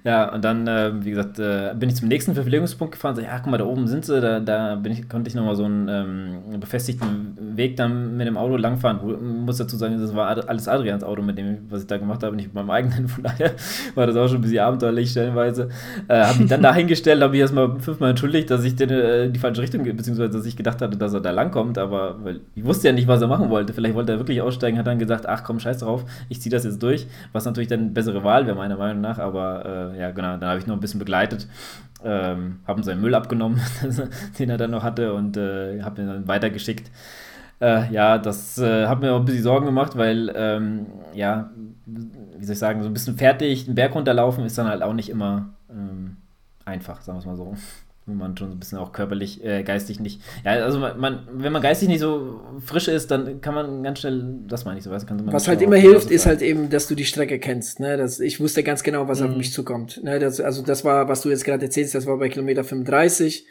Ja, 0.05 0.35
und 0.35 0.45
dann, 0.45 0.67
äh, 0.67 0.93
wie 1.05 1.11
gesagt, 1.11 1.39
äh, 1.39 1.75
bin 1.77 1.89
ich 1.89 1.95
zum 1.95 2.09
nächsten 2.09 2.35
Verpflegungspunkt 2.35 2.95
gefahren. 2.95 3.15
So, 3.15 3.23
ja, 3.23 3.39
guck 3.39 3.53
mal, 3.53 3.59
da 3.59 3.65
oben 3.65 3.87
sind 3.87 4.05
sie. 4.05 4.21
Da, 4.21 4.41
da 4.41 4.83
ich, 4.85 5.09
konnte 5.09 5.29
ich 5.29 5.37
nochmal 5.37 5.55
so 5.55 5.65
einen 5.65 5.89
ähm, 5.89 6.59
befestigten 6.59 7.37
Weg 7.57 7.77
dann 7.77 8.17
mit 8.17 8.27
dem 8.27 8.37
Auto 8.37 8.57
langfahren. 8.57 8.99
Ich 9.09 9.21
muss 9.21 9.59
dazu 9.59 9.77
sagen, 9.77 10.01
das 10.01 10.15
war 10.15 10.27
alles 10.49 10.67
Adrians 10.67 11.05
Auto, 11.05 11.23
mit 11.23 11.39
dem, 11.39 11.59
was 11.71 11.83
ich 11.83 11.87
da 11.87 11.99
gemacht 11.99 12.25
habe, 12.25 12.35
nicht 12.35 12.47
mit 12.47 12.55
meinem 12.55 12.71
eigenen. 12.71 13.07
Von 13.13 13.23
daher 13.23 13.53
war 13.95 14.09
das 14.09 14.17
auch 14.17 14.27
schon 14.27 14.39
ein 14.39 14.41
bisschen 14.41 14.59
abenteuerlich 14.59 15.11
stellenweise. 15.11 15.69
Äh, 16.09 16.25
habe 16.25 16.41
mich 16.41 16.49
dann 16.49 16.63
dahingestellt, 16.63 17.23
habe 17.23 17.31
mich 17.31 17.41
erstmal 17.41 17.79
fünfmal 17.79 18.11
entschuldigt, 18.11 18.51
dass 18.51 18.65
ich 18.65 18.75
den, 18.75 18.91
äh, 18.91 19.31
die 19.31 19.39
falsche 19.39 19.63
Richtung, 19.63 19.85
beziehungsweise 19.85 20.31
dass 20.31 20.47
ich 20.47 20.57
gedacht 20.57 20.83
hatte, 20.83 20.97
dass 20.97 21.15
er 21.15 21.21
da 21.21 21.31
langkommt. 21.31 21.79
Aber 21.79 22.17
ich 22.57 22.65
wusste 22.65 22.89
ja 22.89 22.93
nicht, 22.93 23.07
was 23.07 23.23
er 23.23 23.29
machen 23.29 23.51
wollte. 23.51 23.73
Vielleicht 23.73 23.95
wollte 23.95 24.11
er 24.11 24.19
wirklich 24.19 24.43
aussteigen, 24.43 24.79
hat 24.79 24.87
dann 24.89 24.99
gesagt, 24.99 25.29
ach 25.29 25.45
komm, 25.45 25.61
scheiß 25.61 25.79
drauf, 25.79 26.05
ich 26.29 26.41
ziehe 26.41 26.51
das 26.51 26.65
jetzt 26.65 26.83
durch. 26.83 27.07
Was 27.31 27.45
natürlich 27.45 27.69
dann 27.69 27.81
eine 27.81 27.91
bessere 27.91 28.25
Wahl 28.25 28.47
wäre, 28.47 28.57
meiner 28.57 28.77
Meinung 28.77 29.01
nach. 29.01 29.21
Aber 29.21 29.92
äh, 29.95 30.01
ja, 30.01 30.11
genau, 30.11 30.37
dann 30.37 30.49
habe 30.49 30.59
ich 30.59 30.67
noch 30.67 30.77
ein 30.77 30.81
bisschen 30.81 30.99
begleitet. 30.99 31.47
Ähm, 32.05 32.61
haben 32.67 32.83
seinen 32.83 33.01
Müll 33.01 33.15
abgenommen, 33.15 33.61
den 34.39 34.51
er 34.51 34.57
dann 34.59 34.73
noch 34.73 34.83
hatte 34.83 35.15
und 35.15 35.37
äh, 35.37 35.83
habe 35.83 36.03
ihn 36.03 36.09
dann 36.09 36.29
weitergeschickt. 36.29 36.91
Äh, 37.61 37.93
ja, 37.93 38.19
das 38.19 38.59
äh, 38.59 38.89
hat 38.89 39.01
mir 39.01 39.13
auch 39.13 39.21
ein 39.21 39.25
bisschen 39.25 39.45
Sorgen 39.45 39.67
gemacht, 39.67 39.97
weil, 39.97 40.33
ähm, 40.35 40.87
ja, 41.15 41.51
wie 41.87 42.45
soll 42.45 42.55
ich 42.55 42.59
sagen, 42.59 42.83
so 42.83 42.89
ein 42.89 42.93
bisschen 42.93 43.17
fertig, 43.17 43.67
den 43.67 43.77
Berg 43.77 43.95
runterlaufen 43.95 44.45
ist 44.45 44.59
dann 44.59 44.67
halt 44.67 44.83
auch 44.83 44.95
nicht 44.95 45.11
immer 45.11 45.51
ähm, 45.71 46.17
einfach, 46.65 47.03
sagen 47.03 47.19
wir 47.19 47.21
es 47.21 47.27
mal 47.27 47.37
so 47.37 47.55
wenn 48.07 48.17
man 48.17 48.37
schon 48.37 48.49
so 48.49 48.57
ein 48.57 48.59
bisschen 48.59 48.79
auch 48.79 48.93
körperlich, 48.93 49.45
äh, 49.45 49.63
geistig 49.63 50.01
nicht. 50.01 50.21
Ja, 50.45 50.53
also 50.53 50.81
man, 50.81 51.29
wenn 51.31 51.53
man 51.53 51.63
geistig 51.63 51.89
nicht 51.89 52.01
so 52.01 52.41
frisch 52.65 52.89
ist, 52.89 53.11
dann 53.13 53.41
kann 53.41 53.55
man 53.55 53.83
ganz 53.85 54.01
schnell, 54.01 54.41
das 54.49 54.65
meine 54.65 54.79
ich 54.79 54.85
so, 54.85 54.91
weißt, 54.91 55.07
kann 55.07 55.33
Was 55.33 55.47
halt 55.47 55.63
immer 55.63 55.77
hilft, 55.77 56.11
ist 56.11 56.27
halt 56.27 56.43
eben, 56.43 56.69
dass 56.69 56.89
du 56.89 56.97
die 56.97 57.05
Strecke 57.05 57.39
kennst. 57.39 57.79
Ne? 57.79 57.97
Das, 57.97 58.19
ich 58.19 58.41
wusste 58.41 58.65
ganz 58.65 58.83
genau, 58.83 59.07
was 59.07 59.21
mhm. 59.21 59.31
auf 59.31 59.37
mich 59.37 59.53
zukommt. 59.53 60.03
Ne? 60.03 60.19
Das, 60.19 60.41
also 60.41 60.63
das 60.63 60.85
war, 60.85 61.09
was 61.09 61.21
du 61.21 61.31
jetzt 61.31 61.45
gerade 61.45 61.65
erzählst, 61.65 61.95
das 61.95 62.07
war 62.07 62.19
bei 62.19 62.29
Kilometer 62.29 62.65
35 62.65 63.47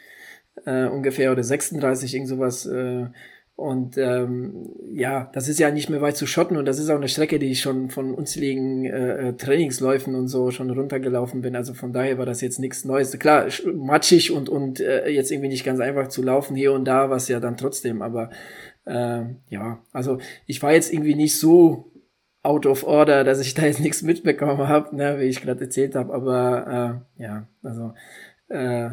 äh, 0.66 0.84
ungefähr 0.84 1.32
oder 1.32 1.42
36, 1.42 2.14
irgend 2.14 2.28
sowas. 2.28 2.66
Äh, 2.66 3.06
und 3.62 3.96
ähm, 3.96 4.70
ja, 4.92 5.30
das 5.32 5.48
ist 5.48 5.60
ja 5.60 5.70
nicht 5.70 5.88
mehr 5.88 6.00
weit 6.00 6.16
zu 6.16 6.26
schotten 6.26 6.56
und 6.56 6.64
das 6.64 6.80
ist 6.80 6.90
auch 6.90 6.96
eine 6.96 7.08
Strecke, 7.08 7.38
die 7.38 7.52
ich 7.52 7.60
schon 7.60 7.90
von 7.90 8.12
unzähligen 8.12 8.84
äh, 8.84 9.28
äh, 9.28 9.32
Trainingsläufen 9.34 10.16
und 10.16 10.26
so 10.26 10.50
schon 10.50 10.68
runtergelaufen 10.68 11.42
bin. 11.42 11.54
Also 11.54 11.72
von 11.72 11.92
daher 11.92 12.18
war 12.18 12.26
das 12.26 12.40
jetzt 12.40 12.58
nichts 12.58 12.84
Neues. 12.84 13.16
Klar, 13.20 13.46
matschig 13.72 14.32
und, 14.32 14.48
und 14.48 14.80
äh, 14.80 15.08
jetzt 15.08 15.30
irgendwie 15.30 15.48
nicht 15.48 15.64
ganz 15.64 15.78
einfach 15.78 16.08
zu 16.08 16.24
laufen 16.24 16.56
hier 16.56 16.72
und 16.72 16.84
da, 16.84 17.08
was 17.08 17.28
ja 17.28 17.38
dann 17.38 17.56
trotzdem, 17.56 18.02
aber 18.02 18.30
äh, 18.84 19.22
ja, 19.48 19.78
also 19.92 20.18
ich 20.46 20.60
war 20.60 20.72
jetzt 20.72 20.92
irgendwie 20.92 21.14
nicht 21.14 21.38
so 21.38 21.92
out 22.42 22.66
of 22.66 22.84
order, 22.84 23.22
dass 23.22 23.40
ich 23.40 23.54
da 23.54 23.62
jetzt 23.62 23.80
nichts 23.80 24.02
mitbekommen 24.02 24.66
habe, 24.66 24.96
ne, 24.96 25.20
wie 25.20 25.26
ich 25.26 25.40
gerade 25.40 25.60
erzählt 25.60 25.94
habe, 25.94 26.12
aber 26.12 27.04
äh, 27.16 27.22
ja, 27.22 27.46
also 27.62 27.94
äh, 28.48 28.90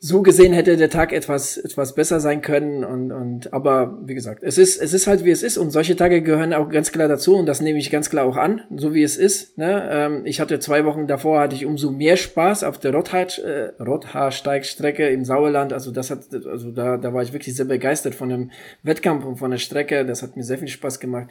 so 0.00 0.22
gesehen 0.22 0.52
hätte 0.52 0.76
der 0.76 0.90
Tag 0.90 1.12
etwas, 1.12 1.56
etwas 1.56 1.96
besser 1.96 2.20
sein 2.20 2.40
können 2.40 2.84
und, 2.84 3.10
und, 3.10 3.52
aber 3.52 3.98
wie 4.04 4.14
gesagt, 4.14 4.44
es 4.44 4.56
ist, 4.56 4.80
es 4.80 4.92
ist 4.92 5.08
halt 5.08 5.24
wie 5.24 5.32
es 5.32 5.42
ist 5.42 5.58
und 5.58 5.72
solche 5.72 5.96
Tage 5.96 6.22
gehören 6.22 6.54
auch 6.54 6.68
ganz 6.68 6.92
klar 6.92 7.08
dazu 7.08 7.34
und 7.34 7.46
das 7.46 7.60
nehme 7.60 7.80
ich 7.80 7.90
ganz 7.90 8.08
klar 8.08 8.24
auch 8.24 8.36
an, 8.36 8.60
so 8.76 8.94
wie 8.94 9.02
es 9.02 9.16
ist, 9.16 9.58
ne? 9.58 9.88
Ähm, 9.90 10.22
ich 10.24 10.40
hatte 10.40 10.60
zwei 10.60 10.84
Wochen 10.84 11.08
davor 11.08 11.40
hatte 11.40 11.56
ich 11.56 11.66
umso 11.66 11.90
mehr 11.90 12.16
Spaß 12.16 12.62
auf 12.62 12.78
der 12.78 12.94
Rothaar, 12.94 13.26
äh, 13.38 13.72
Rothaarsteigstrecke 13.82 15.08
im 15.08 15.24
Sauerland, 15.24 15.72
also 15.72 15.90
das 15.90 16.10
hat, 16.10 16.20
also 16.32 16.70
da, 16.70 16.96
da 16.96 17.12
war 17.12 17.24
ich 17.24 17.32
wirklich 17.32 17.56
sehr 17.56 17.66
begeistert 17.66 18.14
von 18.14 18.28
dem 18.28 18.50
Wettkampf 18.84 19.24
und 19.24 19.36
von 19.36 19.50
der 19.50 19.58
Strecke, 19.58 20.06
das 20.06 20.22
hat 20.22 20.36
mir 20.36 20.44
sehr 20.44 20.58
viel 20.58 20.68
Spaß 20.68 21.00
gemacht 21.00 21.26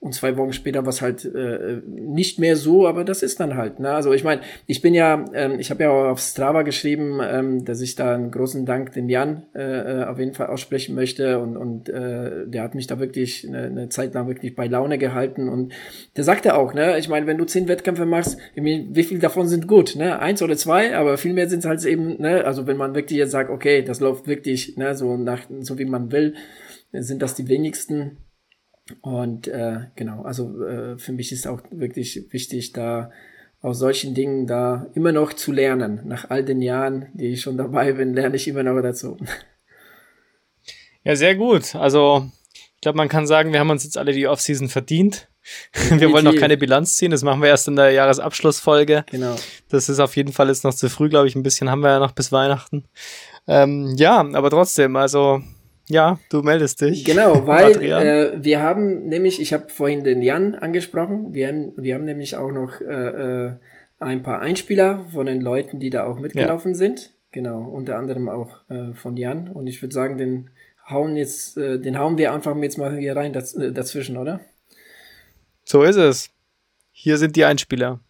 und 0.00 0.14
zwei 0.14 0.38
Wochen 0.38 0.54
später 0.54 0.82
war 0.86 0.88
es 0.88 1.02
halt 1.02 1.26
äh, 1.26 1.82
nicht 1.86 2.38
mehr 2.38 2.56
so, 2.56 2.88
aber 2.88 3.04
das 3.04 3.22
ist 3.22 3.38
dann 3.38 3.54
halt, 3.56 3.80
ne? 3.80 3.90
Also 3.90 4.14
ich 4.14 4.24
meine, 4.24 4.40
ich 4.66 4.80
bin 4.80 4.94
ja, 4.94 5.26
ähm, 5.34 5.60
ich 5.60 5.70
habe 5.70 5.82
ja 5.82 5.90
auch 5.90 6.12
auf 6.12 6.20
Strava 6.20 6.62
geschrieben, 6.62 7.20
ähm, 7.22 7.66
dass 7.66 7.82
ich 7.82 7.96
da 7.96 8.14
einen 8.14 8.30
großen 8.30 8.64
Dank 8.64 8.92
dem 8.92 9.10
Jan 9.10 9.44
äh, 9.54 9.60
äh, 9.60 10.04
auf 10.04 10.18
jeden 10.18 10.32
Fall 10.32 10.46
aussprechen 10.46 10.94
möchte 10.94 11.38
und, 11.38 11.58
und 11.58 11.90
äh, 11.90 12.46
der 12.46 12.62
hat 12.62 12.74
mich 12.74 12.86
da 12.86 12.98
wirklich 12.98 13.46
eine, 13.46 13.64
eine 13.64 13.88
Zeit 13.90 14.14
lang 14.14 14.26
wirklich 14.26 14.56
bei 14.56 14.66
Laune 14.68 14.96
gehalten 14.96 15.50
und 15.50 15.74
der 16.16 16.24
sagte 16.24 16.54
auch, 16.54 16.72
ne, 16.72 16.98
ich 16.98 17.10
meine, 17.10 17.26
wenn 17.26 17.36
du 17.36 17.44
zehn 17.44 17.68
Wettkämpfe 17.68 18.06
machst, 18.06 18.38
wie 18.54 19.04
viel 19.04 19.18
davon 19.18 19.48
sind 19.48 19.68
gut, 19.68 19.96
ne, 19.96 20.18
eins 20.18 20.40
oder 20.40 20.56
zwei, 20.56 20.96
aber 20.96 21.18
viel 21.18 21.34
mehr 21.34 21.50
sind 21.50 21.58
es 21.58 21.66
halt 21.66 21.84
eben, 21.84 22.16
ne, 22.22 22.46
also 22.46 22.66
wenn 22.66 22.78
man 22.78 22.94
wirklich 22.94 23.18
jetzt 23.18 23.32
sagt, 23.32 23.50
okay, 23.50 23.82
das 23.82 24.00
läuft 24.00 24.26
wirklich, 24.26 24.78
ne, 24.78 24.94
so 24.94 25.18
nach, 25.18 25.42
so 25.60 25.78
wie 25.78 25.84
man 25.84 26.10
will, 26.10 26.36
sind 26.92 27.20
das 27.20 27.34
die 27.34 27.48
wenigsten. 27.48 28.16
Und 29.00 29.48
äh, 29.48 29.86
genau, 29.96 30.22
also 30.22 30.62
äh, 30.64 30.98
für 30.98 31.12
mich 31.12 31.32
ist 31.32 31.46
auch 31.46 31.60
wirklich 31.70 32.32
wichtig, 32.32 32.72
da 32.72 33.10
aus 33.62 33.78
solchen 33.78 34.14
Dingen 34.14 34.46
da 34.46 34.86
immer 34.94 35.12
noch 35.12 35.32
zu 35.32 35.52
lernen. 35.52 36.00
Nach 36.04 36.30
all 36.30 36.44
den 36.44 36.62
Jahren, 36.62 37.08
die 37.14 37.28
ich 37.28 37.42
schon 37.42 37.56
dabei 37.56 37.92
bin, 37.92 38.14
lerne 38.14 38.36
ich 38.36 38.48
immer 38.48 38.62
noch 38.62 38.80
dazu. 38.80 39.16
Ja, 41.02 41.16
sehr 41.16 41.34
gut. 41.34 41.74
Also, 41.76 42.30
ich 42.74 42.82
glaube, 42.82 42.98
man 42.98 43.08
kann 43.08 43.26
sagen, 43.26 43.54
wir 43.54 43.60
haben 43.60 43.70
uns 43.70 43.84
jetzt 43.84 43.96
alle 43.96 44.12
die 44.12 44.26
Offseason 44.26 44.68
verdient. 44.68 45.28
Definitiv. 45.74 46.00
Wir 46.00 46.12
wollen 46.12 46.26
noch 46.26 46.36
keine 46.36 46.58
Bilanz 46.58 46.96
ziehen, 46.96 47.10
das 47.10 47.22
machen 47.22 47.40
wir 47.40 47.48
erst 47.48 47.66
in 47.66 47.74
der 47.74 47.92
Jahresabschlussfolge. 47.92 49.06
Genau. 49.10 49.34
Das 49.70 49.88
ist 49.88 49.98
auf 49.98 50.14
jeden 50.14 50.34
Fall 50.34 50.48
jetzt 50.48 50.64
noch 50.64 50.74
zu 50.74 50.90
früh, 50.90 51.08
glaube 51.08 51.26
ich. 51.26 51.34
Ein 51.34 51.42
bisschen 51.42 51.70
haben 51.70 51.80
wir 51.80 51.88
ja 51.88 51.98
noch 51.98 52.12
bis 52.12 52.32
Weihnachten. 52.32 52.84
Ähm, 53.48 53.94
ja, 53.96 54.18
aber 54.20 54.50
trotzdem, 54.50 54.96
also 54.96 55.40
ja, 55.90 56.18
du 56.30 56.42
meldest 56.42 56.80
dich. 56.80 57.04
Genau, 57.04 57.46
weil 57.46 57.82
äh, 57.82 58.32
wir 58.42 58.62
haben 58.62 59.08
nämlich, 59.08 59.40
ich 59.40 59.52
habe 59.52 59.68
vorhin 59.68 60.04
den 60.04 60.22
Jan 60.22 60.54
angesprochen, 60.54 61.34
wir 61.34 61.48
haben, 61.48 61.72
wir 61.76 61.94
haben 61.96 62.04
nämlich 62.04 62.36
auch 62.36 62.52
noch 62.52 62.80
äh, 62.80 63.48
äh, 63.48 63.52
ein 63.98 64.22
paar 64.22 64.40
Einspieler 64.40 65.04
von 65.12 65.26
den 65.26 65.40
Leuten, 65.40 65.80
die 65.80 65.90
da 65.90 66.04
auch 66.04 66.18
mitgelaufen 66.18 66.72
ja. 66.72 66.78
sind. 66.78 67.10
Genau, 67.32 67.62
unter 67.62 67.98
anderem 67.98 68.28
auch 68.28 68.68
äh, 68.70 68.92
von 68.94 69.16
Jan. 69.16 69.48
Und 69.48 69.66
ich 69.66 69.82
würde 69.82 69.94
sagen, 69.94 70.16
den 70.16 70.50
hauen 70.88 71.16
jetzt, 71.16 71.56
äh, 71.56 71.78
den 71.78 71.98
hauen 71.98 72.18
wir 72.18 72.32
einfach 72.32 72.56
jetzt 72.56 72.78
mal 72.78 72.96
hier 72.96 73.16
rein 73.16 73.32
daz 73.32 73.54
äh, 73.54 73.72
dazwischen, 73.72 74.16
oder? 74.16 74.40
So 75.64 75.82
ist 75.82 75.96
es. 75.96 76.30
Hier 76.92 77.18
sind 77.18 77.36
die 77.36 77.44
Einspieler. 77.44 78.00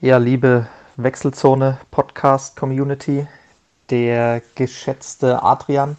Ja, 0.00 0.18
liebe 0.18 0.68
Wechselzone 0.96 1.78
Podcast 1.90 2.56
Community, 2.56 3.26
der 3.90 4.42
geschätzte 4.54 5.42
Adrian 5.42 5.96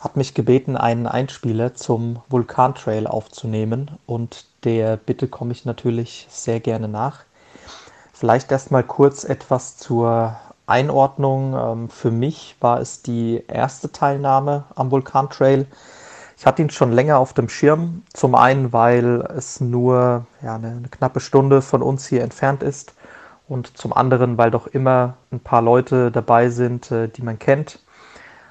hat 0.00 0.16
mich 0.16 0.34
gebeten, 0.34 0.76
einen 0.76 1.06
Einspieler 1.06 1.74
zum 1.74 2.20
Vulkantrail 2.28 3.06
aufzunehmen 3.06 3.90
und 4.06 4.46
der 4.64 4.96
Bitte 4.96 5.28
komme 5.28 5.52
ich 5.52 5.64
natürlich 5.64 6.26
sehr 6.30 6.60
gerne 6.60 6.88
nach. 6.88 7.20
Vielleicht 8.12 8.50
erstmal 8.50 8.82
kurz 8.82 9.24
etwas 9.24 9.76
zur 9.76 10.36
Einordnung. 10.66 11.54
Ähm, 11.54 11.88
für 11.88 12.10
mich 12.10 12.56
war 12.60 12.80
es 12.80 13.02
die 13.02 13.44
erste 13.48 13.92
Teilnahme 13.92 14.64
am 14.74 14.90
Vulkantrail. 14.90 15.66
Ich 16.36 16.46
hatte 16.46 16.62
ihn 16.62 16.70
schon 16.70 16.92
länger 16.92 17.18
auf 17.18 17.32
dem 17.32 17.48
Schirm. 17.48 18.02
Zum 18.12 18.34
einen, 18.34 18.72
weil 18.72 19.22
es 19.36 19.60
nur 19.60 20.26
ja, 20.42 20.56
eine, 20.56 20.68
eine 20.68 20.88
knappe 20.88 21.20
Stunde 21.20 21.62
von 21.62 21.82
uns 21.82 22.06
hier 22.06 22.22
entfernt 22.22 22.62
ist 22.62 22.94
und 23.52 23.76
zum 23.76 23.92
anderen, 23.92 24.38
weil 24.38 24.50
doch 24.50 24.66
immer 24.66 25.14
ein 25.30 25.40
paar 25.40 25.60
Leute 25.60 26.10
dabei 26.10 26.48
sind, 26.48 26.90
äh, 26.90 27.08
die 27.08 27.22
man 27.22 27.38
kennt. 27.38 27.80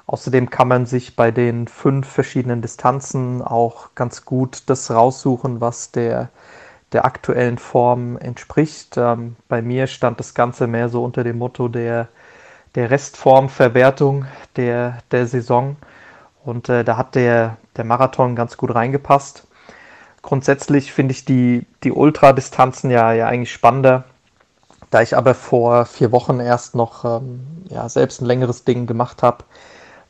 Außerdem 0.05 0.49
kann 0.49 0.67
man 0.67 0.85
sich 0.85 1.15
bei 1.15 1.31
den 1.31 1.67
fünf 1.67 2.07
verschiedenen 2.07 2.61
Distanzen 2.61 3.41
auch 3.41 3.95
ganz 3.95 4.25
gut 4.25 4.63
das 4.67 4.91
raussuchen, 4.91 5.59
was 5.59 5.91
der, 5.91 6.29
der 6.91 7.05
aktuellen 7.05 7.57
Form 7.57 8.17
entspricht. 8.17 8.95
Ähm, 8.97 9.37
bei 9.47 9.63
mir 9.63 9.87
stand 9.87 10.19
das 10.19 10.35
Ganze 10.35 10.67
mehr 10.67 10.87
so 10.89 11.03
unter 11.03 11.23
dem 11.23 11.39
Motto 11.39 11.67
der, 11.67 12.07
der 12.75 12.91
Restformverwertung 12.91 14.25
der, 14.55 14.99
der 15.09 15.25
Saison. 15.25 15.77
Und 16.43 16.69
äh, 16.69 16.83
da 16.83 16.97
hat 16.97 17.15
der, 17.15 17.57
der 17.75 17.85
Marathon 17.85 18.35
ganz 18.35 18.55
gut 18.55 18.75
reingepasst. 18.75 19.47
Grundsätzlich 20.21 20.93
finde 20.93 21.13
ich 21.13 21.25
die, 21.25 21.65
die 21.83 21.91
Ultradistanzen 21.91 22.91
ja, 22.91 23.13
ja 23.13 23.27
eigentlich 23.27 23.51
spannender 23.51 24.03
da 24.89 25.01
ich 25.01 25.15
aber 25.15 25.35
vor 25.35 25.85
vier 25.85 26.11
Wochen 26.11 26.39
erst 26.39 26.75
noch 26.75 27.05
ähm, 27.05 27.65
ja, 27.69 27.87
selbst 27.87 28.21
ein 28.21 28.25
längeres 28.25 28.65
Ding 28.65 28.87
gemacht 28.87 29.23
habe, 29.23 29.45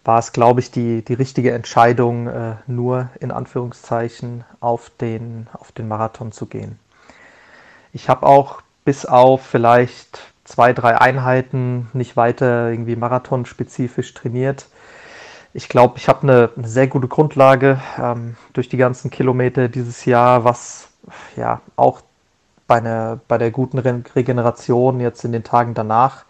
war 0.04 0.20
es, 0.20 0.32
glaube 0.32 0.60
ich, 0.62 0.72
die, 0.72 1.04
die 1.04 1.14
richtige 1.14 1.52
Entscheidung, 1.52 2.28
äh, 2.28 2.56
nur 2.66 3.10
in 3.20 3.32
Anführungszeichen 3.32 4.44
auf 4.60 4.90
den, 4.90 5.48
auf 5.54 5.72
den 5.72 5.88
Marathon 5.88 6.32
zu 6.32 6.48
gehen. 6.48 6.80
Ich 7.94 8.10
habe 8.10 8.26
auch 8.26 8.62
bis 8.84 9.06
auf 9.06 9.46
vielleicht 9.46 10.20
zwei, 10.44 10.74
drei 10.74 11.00
Einheiten 11.00 11.90
nicht 11.94 12.18
weiter 12.18 12.70
irgendwie 12.70 12.96
marathonspezifisch 12.96 14.14
trainiert. 14.14 14.68
Ich 15.54 15.70
glaube, 15.70 15.98
ich 15.98 16.08
habe 16.08 16.24
eine, 16.24 16.50
eine, 16.56 16.68
sehr 16.68 16.88
gute 16.88 17.08
Grundlage 17.08 17.80
ähm, 18.02 18.38
durch 18.54 18.70
die 18.70 18.78
ganzen 18.78 19.12
Kilometer 19.12 19.68
dieses 19.68 20.06
Jahr, 20.06 20.44
was 20.44 20.90
ja 21.36 21.62
auch 21.76 22.02
bei, 22.72 22.78
einer, 22.78 23.20
bei 23.28 23.38
der 23.38 23.52
guten 23.52 23.80
Re 23.80 24.02
Regeneration 24.16 25.02
jetzt 25.02 25.26
in 25.26 25.34
den 25.34 25.44
Tagen 25.44 25.74
danach 25.74 26.24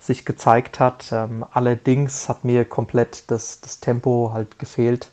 sich 0.00 0.24
gezeigt 0.24 0.80
hat. 0.80 1.12
Ähm, 1.12 1.46
allerdings 1.52 2.28
hat 2.28 2.42
mir 2.44 2.64
komplett 2.64 3.30
das, 3.30 3.60
das 3.60 3.78
Tempo 3.78 4.32
halt 4.34 4.58
gefehlt, 4.58 5.12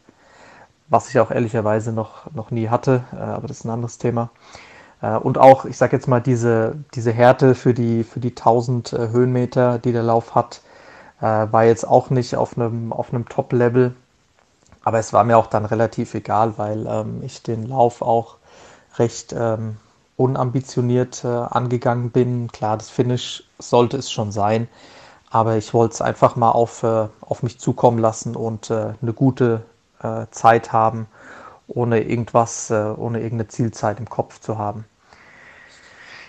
was 0.89 1.07
ich 1.09 1.19
auch 1.19 1.29
ehrlicherweise 1.29 1.91
noch, 1.91 2.31
noch 2.33 2.49
nie 2.49 2.69
hatte, 2.69 3.03
äh, 3.13 3.17
aber 3.17 3.47
das 3.47 3.59
ist 3.59 3.65
ein 3.65 3.69
anderes 3.69 3.99
Thema. 3.99 4.31
Äh, 5.03 5.17
und 5.17 5.37
auch, 5.37 5.65
ich 5.65 5.77
sage 5.77 5.95
jetzt 5.95 6.07
mal, 6.07 6.19
diese, 6.19 6.73
diese 6.95 7.11
Härte 7.11 7.53
für 7.53 7.75
die, 7.75 8.03
für 8.03 8.19
die 8.19 8.31
1000 8.31 8.93
äh, 8.93 9.09
Höhenmeter, 9.09 9.77
die 9.77 9.91
der 9.91 10.01
Lauf 10.01 10.33
hat, 10.33 10.61
äh, 11.19 11.25
war 11.25 11.63
jetzt 11.63 11.87
auch 11.87 12.09
nicht 12.09 12.35
auf 12.37 12.57
einem, 12.57 12.91
auf 12.91 13.11
Top-Level. 13.29 13.93
Aber 14.83 14.97
es 14.97 15.13
war 15.13 15.25
mir 15.25 15.37
auch 15.37 15.45
dann 15.45 15.65
relativ 15.65 16.15
egal, 16.15 16.57
weil 16.57 16.87
ähm, 16.87 17.21
ich 17.21 17.43
den 17.43 17.67
Lauf 17.67 18.01
auch 18.01 18.37
recht 18.97 19.31
ähm, 19.37 19.77
unambitioniert 20.21 21.23
äh, 21.23 21.27
angegangen 21.27 22.11
bin. 22.11 22.51
Klar, 22.51 22.77
das 22.77 22.89
Finish 22.89 23.43
sollte 23.59 23.97
es 23.97 24.11
schon 24.11 24.31
sein, 24.31 24.67
aber 25.29 25.57
ich 25.57 25.73
wollte 25.73 25.95
es 25.95 26.01
einfach 26.01 26.35
mal 26.35 26.51
auf, 26.51 26.83
äh, 26.83 27.07
auf 27.21 27.43
mich 27.43 27.59
zukommen 27.59 27.97
lassen 27.97 28.35
und 28.35 28.69
äh, 28.69 28.93
eine 29.01 29.13
gute 29.13 29.63
äh, 30.03 30.25
Zeit 30.31 30.71
haben, 30.71 31.07
ohne 31.67 32.01
irgendwas, 32.01 32.69
äh, 32.69 32.93
ohne 32.95 33.19
irgendeine 33.19 33.47
Zielzeit 33.47 33.99
im 33.99 34.09
Kopf 34.09 34.39
zu 34.39 34.57
haben. 34.57 34.85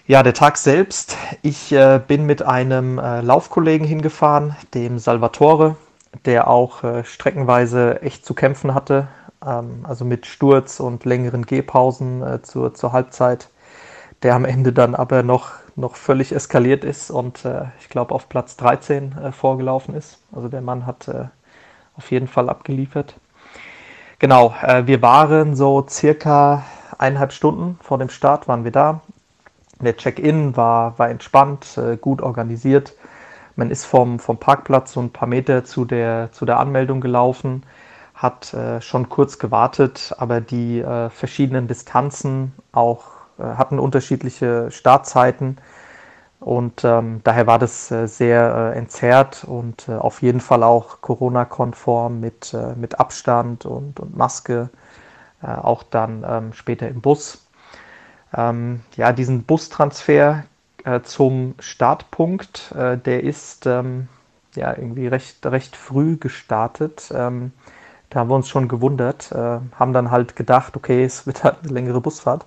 Ja, 0.06 0.22
der 0.22 0.34
Tag 0.34 0.56
selbst. 0.56 1.16
Ich 1.42 1.72
äh, 1.72 2.00
bin 2.04 2.26
mit 2.26 2.42
einem 2.42 2.96
Laufkollegen 2.96 3.86
hingefahren, 3.86 4.56
dem 4.74 4.98
Salvatore, 4.98 5.76
der 6.24 6.48
auch 6.48 7.04
streckenweise 7.04 8.02
echt 8.02 8.26
zu 8.26 8.34
kämpfen 8.34 8.74
hatte, 8.74 9.08
ähm, 9.46 9.86
also 9.88 10.04
mit 10.04 10.26
Sturz 10.26 10.80
und 10.80 11.04
längeren 11.04 11.46
Gehpausen 11.46 12.40
zur, 12.42 12.74
zur 12.74 12.92
Halbzeit 12.92 13.48
der 14.22 14.34
am 14.34 14.44
Ende 14.44 14.72
dann 14.72 14.94
aber 14.94 15.22
noch, 15.22 15.52
noch 15.74 15.96
völlig 15.96 16.32
eskaliert 16.32 16.84
ist 16.84 17.10
und 17.10 17.44
äh, 17.44 17.64
ich 17.80 17.88
glaube 17.88 18.14
auf 18.14 18.28
Platz 18.28 18.56
13 18.56 19.16
äh, 19.18 19.32
vorgelaufen 19.32 19.94
ist. 19.94 20.18
Also 20.32 20.48
der 20.48 20.60
Mann 20.60 20.86
hat 20.86 21.08
äh, 21.08 21.24
auf 21.96 22.10
jeden 22.10 22.28
Fall 22.28 22.48
abgeliefert. 22.48 23.14
Genau, 24.18 24.54
äh, 24.62 24.86
wir 24.86 25.02
waren 25.02 25.56
so 25.56 25.84
circa 25.88 26.64
eineinhalb 26.98 27.32
Stunden 27.32 27.78
vor 27.82 27.98
dem 27.98 28.10
Start 28.10 28.46
waren 28.46 28.64
wir 28.64 28.70
da. 28.70 29.00
Der 29.80 29.96
Check-in 29.96 30.56
war, 30.56 30.96
war 30.98 31.10
entspannt, 31.10 31.76
äh, 31.76 31.96
gut 31.96 32.22
organisiert. 32.22 32.94
Man 33.56 33.70
ist 33.70 33.84
vom, 33.84 34.20
vom 34.20 34.38
Parkplatz 34.38 34.92
so 34.92 35.00
ein 35.00 35.10
paar 35.10 35.28
Meter 35.28 35.64
zu 35.64 35.84
der, 35.84 36.30
zu 36.32 36.46
der 36.46 36.60
Anmeldung 36.60 37.00
gelaufen, 37.00 37.64
hat 38.14 38.54
äh, 38.54 38.80
schon 38.80 39.08
kurz 39.08 39.38
gewartet, 39.38 40.14
aber 40.16 40.40
die 40.40 40.82
verschiedenen 41.10 41.66
Distanzen 41.66 42.52
auch 42.70 43.11
hatten 43.42 43.78
unterschiedliche 43.78 44.70
Startzeiten 44.70 45.58
und 46.42 46.82
ähm, 46.82 47.20
daher 47.22 47.46
war 47.46 47.60
das 47.60 47.90
äh, 47.92 48.08
sehr 48.08 48.72
äh, 48.74 48.78
entzerrt 48.78 49.44
und 49.44 49.88
äh, 49.88 49.92
auf 49.92 50.22
jeden 50.22 50.40
Fall 50.40 50.64
auch 50.64 51.00
Corona-konform 51.00 52.18
mit, 52.18 52.52
äh, 52.52 52.74
mit 52.74 52.98
Abstand 52.98 53.64
und, 53.64 54.00
und 54.00 54.16
Maske, 54.16 54.68
äh, 55.40 55.46
auch 55.46 55.84
dann 55.84 56.24
ähm, 56.28 56.52
später 56.52 56.88
im 56.88 57.00
Bus. 57.00 57.46
Ähm, 58.34 58.80
ja, 58.96 59.12
diesen 59.12 59.44
Bustransfer 59.44 60.44
zum 61.04 61.54
Startpunkt, 61.60 62.74
der 62.74 63.22
ist 63.22 63.66
ähm, 63.66 64.08
ja 64.56 64.76
irgendwie 64.76 65.06
recht, 65.06 65.46
recht 65.46 65.76
früh 65.76 66.16
gestartet. 66.16 67.08
Ähm, 67.14 67.52
da 68.10 68.18
haben 68.18 68.28
wir 68.28 68.34
uns 68.34 68.48
schon 68.48 68.66
gewundert, 68.66 69.30
haben 69.30 69.92
dann 69.92 70.10
halt 70.10 70.34
gedacht, 70.34 70.76
okay, 70.76 71.04
es 71.04 71.24
wird 71.26 71.44
halt 71.44 71.58
eine 71.62 71.72
längere 71.72 72.00
Busfahrt. 72.00 72.46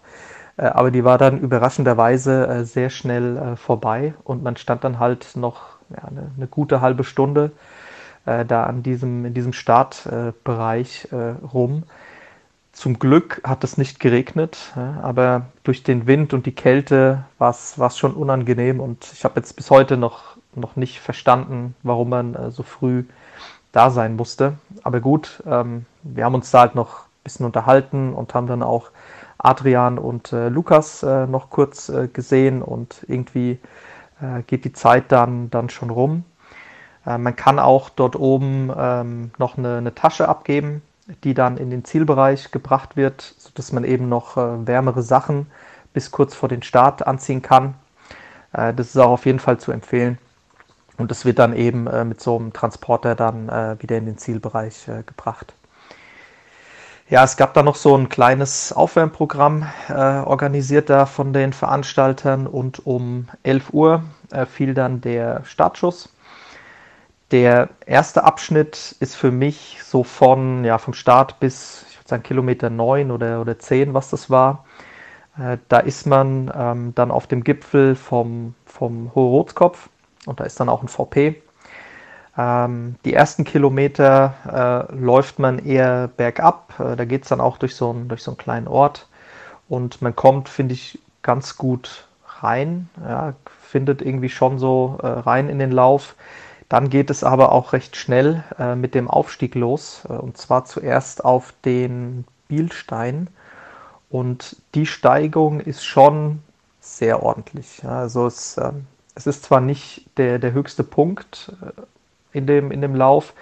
Äh, 0.58 0.66
aber 0.68 0.92
die 0.92 1.04
war 1.04 1.18
dann 1.18 1.40
überraschenderweise 1.40 2.48
äh, 2.48 2.64
sehr 2.64 2.90
schnell 2.90 3.38
äh, 3.38 3.56
vorbei 3.56 4.14
und 4.24 4.44
man 4.44 4.58
stand 4.58 4.84
dann 4.84 5.00
halt 5.00 5.36
noch 5.36 5.78
ja, 5.90 6.04
eine, 6.08 6.32
eine, 6.36 6.48
gute 6.48 6.82
halbe 6.82 7.04
Stunde 7.04 7.52
da 8.26 8.64
an 8.64 8.82
diesem, 8.82 9.24
in 9.24 9.36
diesem 9.36 9.54
Startbereich 9.54 11.08
rum. 11.54 11.84
Zum 12.72 12.98
Glück 12.98 13.40
hat 13.44 13.64
es 13.64 13.78
nicht 13.78 14.00
geregnet, 14.00 14.74
aber 15.04 15.46
durch 15.64 15.84
den 15.84 16.08
Wind 16.08 16.34
und 16.34 16.48
die 16.48 16.56
Kälte 16.56 17.24
war 17.38 17.52
es 17.52 17.98
schon 18.00 18.16
unangenehm 18.16 18.80
und 18.80 19.12
ich 19.14 19.26
habe 19.26 19.40
jetzt 19.40 19.56
bis 19.56 19.70
heute 19.70 19.96
noch, 19.96 20.38
noch 20.56 20.76
nicht 20.76 21.02
verstanden, 21.02 21.76
warum 21.84 22.10
man 22.10 22.52
so 22.52 22.64
früh 22.64 23.04
da 23.76 23.92
sein 23.92 24.16
musste. 24.16 24.54
Aber 24.84 25.02
gut, 25.02 25.44
ähm, 25.46 25.86
wir 26.02 26.24
haben 26.24 26.34
uns 26.34 26.50
da 26.50 26.62
halt 26.62 26.76
noch 26.76 27.02
ein 27.02 27.24
bisschen 27.26 27.46
unterhalten 27.46 28.14
und 28.14 28.34
haben 28.34 28.48
dann 28.48 28.64
auch 28.64 28.90
Adrian 29.46 30.00
und 30.00 30.34
äh, 30.34 30.50
Lukas 30.50 31.04
äh, 31.04 31.28
noch 31.28 31.50
kurz 31.50 31.90
äh, 31.90 32.08
gesehen 32.08 32.62
und 32.62 33.06
irgendwie 33.08 33.60
äh, 34.22 34.42
geht 34.44 34.66
die 34.66 34.74
Zeit 34.74 35.12
dann, 35.12 35.50
dann 35.50 35.70
schon 35.70 35.90
rum. 35.90 36.24
Äh, 37.06 37.18
man 37.18 37.36
kann 37.36 37.60
auch 37.60 37.90
dort 37.90 38.16
oben 38.16 38.72
ähm, 38.76 39.32
noch 39.38 39.58
eine, 39.58 39.78
eine, 39.78 39.94
Tasche 39.94 40.28
abgeben, 40.28 40.82
die 41.24 41.34
dann 41.34 41.58
in 41.58 41.70
den 41.70 41.86
Zielbereich 41.86 42.52
gebracht 42.52 42.96
wird, 42.96 43.22
sodass 43.38 43.72
man 43.72 43.84
eben 43.84 44.10
noch 44.10 44.38
äh, 44.38 44.68
wärmere 44.68 45.04
Sachen 45.04 45.48
bis 45.94 46.12
kurz 46.12 46.34
vor 46.34 46.50
den 46.50 46.62
Start 46.62 47.08
anziehen 47.08 47.42
kann. 47.42 47.76
das 48.52 48.88
ist 48.88 48.98
auch 48.98 49.12
auf 49.12 49.26
jeden 49.26 49.40
Fall 49.40 49.60
zu 49.60 49.72
empfehlen. 49.72 50.18
Und 50.98 51.10
das 51.10 51.24
wird 51.24 51.40
dann 51.40 51.56
eben 51.56 51.86
mit 52.10 52.20
so 52.20 52.36
einem 52.36 52.52
Transporter 52.52 53.16
dann 53.16 53.48
wieder 53.80 53.96
in 53.96 54.06
den 54.06 54.18
Zielbereich 54.18 54.90
gebracht. 55.06 55.54
Ja, 57.08 57.24
es 57.24 57.38
gab 57.38 57.54
da 57.54 57.62
noch 57.62 57.76
so 57.76 57.96
ein 57.96 58.10
kleines 58.10 58.74
Aufwärmprogramm, 58.74 59.68
äh, 59.90 59.94
organisiert 59.94 60.90
da 60.90 61.06
von 61.06 61.34
den 61.34 61.54
Veranstaltern 61.54 62.48
und 62.48 62.88
um 62.88 63.28
11 63.44 63.74
Uhr 63.74 64.04
äh, 64.32 64.48
fiel 64.48 64.74
dann 64.74 65.02
der 65.02 65.46
Startschuss. 65.46 66.10
Der 67.30 67.70
erste 67.86 68.24
Abschnitt 68.24 68.96
ist 69.00 69.16
für 69.16 69.30
mich 69.30 69.82
so 69.84 70.04
von, 70.04 70.64
ja, 70.66 70.80
vom 70.80 70.96
Start 70.96 71.40
bis, 71.40 71.86
ich 71.90 71.98
würde 72.00 72.10
sagen, 72.10 72.24
Kilometer 72.24 72.72
9 72.72 73.12
oder, 73.12 73.40
oder 73.40 73.60
10, 73.60 73.94
was 73.94 74.10
das 74.10 74.32
war. 74.32 74.66
Äh, 75.38 75.60
da 75.70 75.80
ist 75.80 76.08
man 76.08 76.52
ähm, 76.58 76.96
dann 76.96 77.12
auf 77.12 77.28
dem 77.28 77.44
Gipfel 77.44 77.96
vom, 77.96 78.56
vom 78.66 79.14
Hohe 79.14 79.30
Rotskopf 79.30 79.90
und 80.26 80.40
da 80.40 80.44
ist 80.44 80.60
dann 80.60 80.70
auch 80.70 80.82
ein 80.82 80.88
VP. 80.88 81.40
Ähm, 82.38 82.96
die 83.06 83.14
ersten 83.14 83.44
Kilometer 83.44 84.88
äh, 84.92 84.96
läuft 84.96 85.40
man 85.40 85.60
eher 85.60 86.10
bergab. 86.10 86.80
Äh, 86.80 86.96
da 86.96 87.06
geht 87.06 87.24
es 87.24 87.30
dann 87.30 87.42
auch 87.42 87.58
durch 87.58 87.76
so, 87.76 87.92
ein, 87.92 88.08
durch 88.08 88.24
so 88.24 88.32
einen 88.32 88.38
kleinen 88.38 88.68
Ort. 88.68 89.08
Und 89.70 90.02
man 90.02 90.16
kommt, 90.16 90.50
finde 90.50 90.74
ich, 90.74 91.00
ganz 91.22 91.58
gut 91.58 92.08
rein. 92.42 92.90
Ja, 93.04 93.34
findet 93.62 94.02
irgendwie 94.02 94.30
schon 94.30 94.60
so 94.60 94.98
äh, 95.02 95.08
rein 95.08 95.50
in 95.50 95.60
den 95.60 95.72
Lauf. 95.72 96.16
Dann 96.70 96.90
geht 96.90 97.10
es 97.10 97.24
aber 97.24 97.52
auch 97.52 97.74
recht 97.74 97.96
schnell 97.96 98.44
äh, 98.60 98.76
mit 98.76 98.96
dem 98.96 99.10
Aufstieg 99.10 99.56
los. 99.56 100.04
Äh, 100.10 100.14
und 100.14 100.38
zwar 100.38 100.66
zuerst 100.66 101.24
auf 101.24 101.54
den 101.64 102.26
Bielstein. 102.48 103.30
Und 104.10 104.58
die 104.76 104.86
Steigung 104.86 105.60
ist 105.60 105.84
schon 105.84 106.42
sehr 106.80 107.24
ordentlich. 107.24 107.82
Ja, 107.84 108.00
also 108.00 108.28
es, 108.28 108.58
ähm, 108.58 108.86
es 109.16 109.28
ist 109.28 109.44
zwar 109.44 109.62
nicht 109.62 110.08
der, 110.18 110.40
der 110.40 110.54
höchste 110.54 110.84
Punkt, 110.84 111.52
äh, 111.62 111.82
in 112.36 112.48
dem, 112.48 112.72
in 112.72 112.82
dem 112.82 112.96
Lauf. 112.96 113.34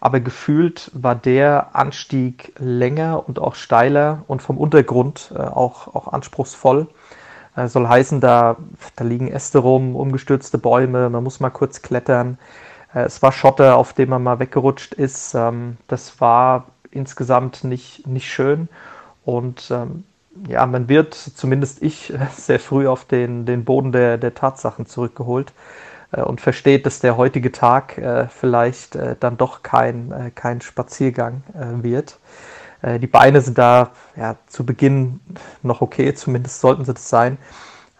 Aber 0.00 0.20
gefühlt 0.20 0.90
war 0.94 1.14
der 1.14 1.76
Anstieg 1.76 2.52
länger 2.58 3.28
und 3.28 3.38
auch 3.38 3.54
steiler 3.54 4.24
und 4.26 4.42
vom 4.42 4.58
Untergrund 4.58 5.32
äh, 5.34 5.38
auch, 5.38 5.94
auch 5.94 6.08
anspruchsvoll. 6.08 6.88
Äh, 7.56 7.68
soll 7.68 7.86
heißen, 7.88 8.20
da, 8.20 8.56
da 8.96 9.04
liegen 9.04 9.28
Äste 9.28 9.58
rum, 9.60 9.94
umgestürzte 9.94 10.58
Bäume, 10.58 11.08
man 11.10 11.22
muss 11.22 11.40
mal 11.40 11.50
kurz 11.50 11.82
klettern. 11.82 12.38
Äh, 12.94 13.02
es 13.02 13.22
war 13.22 13.32
Schotter, 13.32 13.76
auf 13.76 13.92
dem 13.92 14.10
man 14.10 14.22
mal 14.22 14.38
weggerutscht 14.38 14.94
ist. 14.94 15.34
Ähm, 15.34 15.76
das 15.86 16.20
war 16.20 16.66
insgesamt 16.90 17.64
nicht, 17.64 18.06
nicht 18.06 18.30
schön. 18.32 18.68
Und 19.24 19.70
ähm, 19.70 20.04
ja, 20.48 20.66
man 20.66 20.88
wird, 20.88 21.14
zumindest 21.14 21.82
ich, 21.82 22.12
sehr 22.36 22.60
früh 22.60 22.88
auf 22.88 23.04
den, 23.04 23.46
den 23.46 23.64
Boden 23.64 23.92
der, 23.92 24.18
der 24.18 24.34
Tatsachen 24.34 24.86
zurückgeholt. 24.86 25.52
Äh, 26.12 26.22
und 26.22 26.40
versteht, 26.40 26.86
dass 26.86 27.00
der 27.00 27.16
heutige 27.16 27.52
Tag 27.52 27.98
äh, 27.98 28.28
vielleicht 28.28 28.96
äh, 28.96 29.16
dann 29.18 29.36
doch 29.36 29.62
kein, 29.62 30.32
kein 30.34 30.60
Spaziergang 30.60 31.42
wird. 31.82 32.18
die 32.82 33.06
Beine 33.06 33.40
sind 33.40 33.58
da 33.58 33.92
ja, 34.16 34.36
zu 34.46 34.66
Beginn 34.66 35.20
noch 35.62 35.80
okay, 35.82 36.14
zumindest 36.14 36.60
sollten 36.60 36.84
sie 36.84 36.94
das 36.94 37.08
sein. 37.08 37.38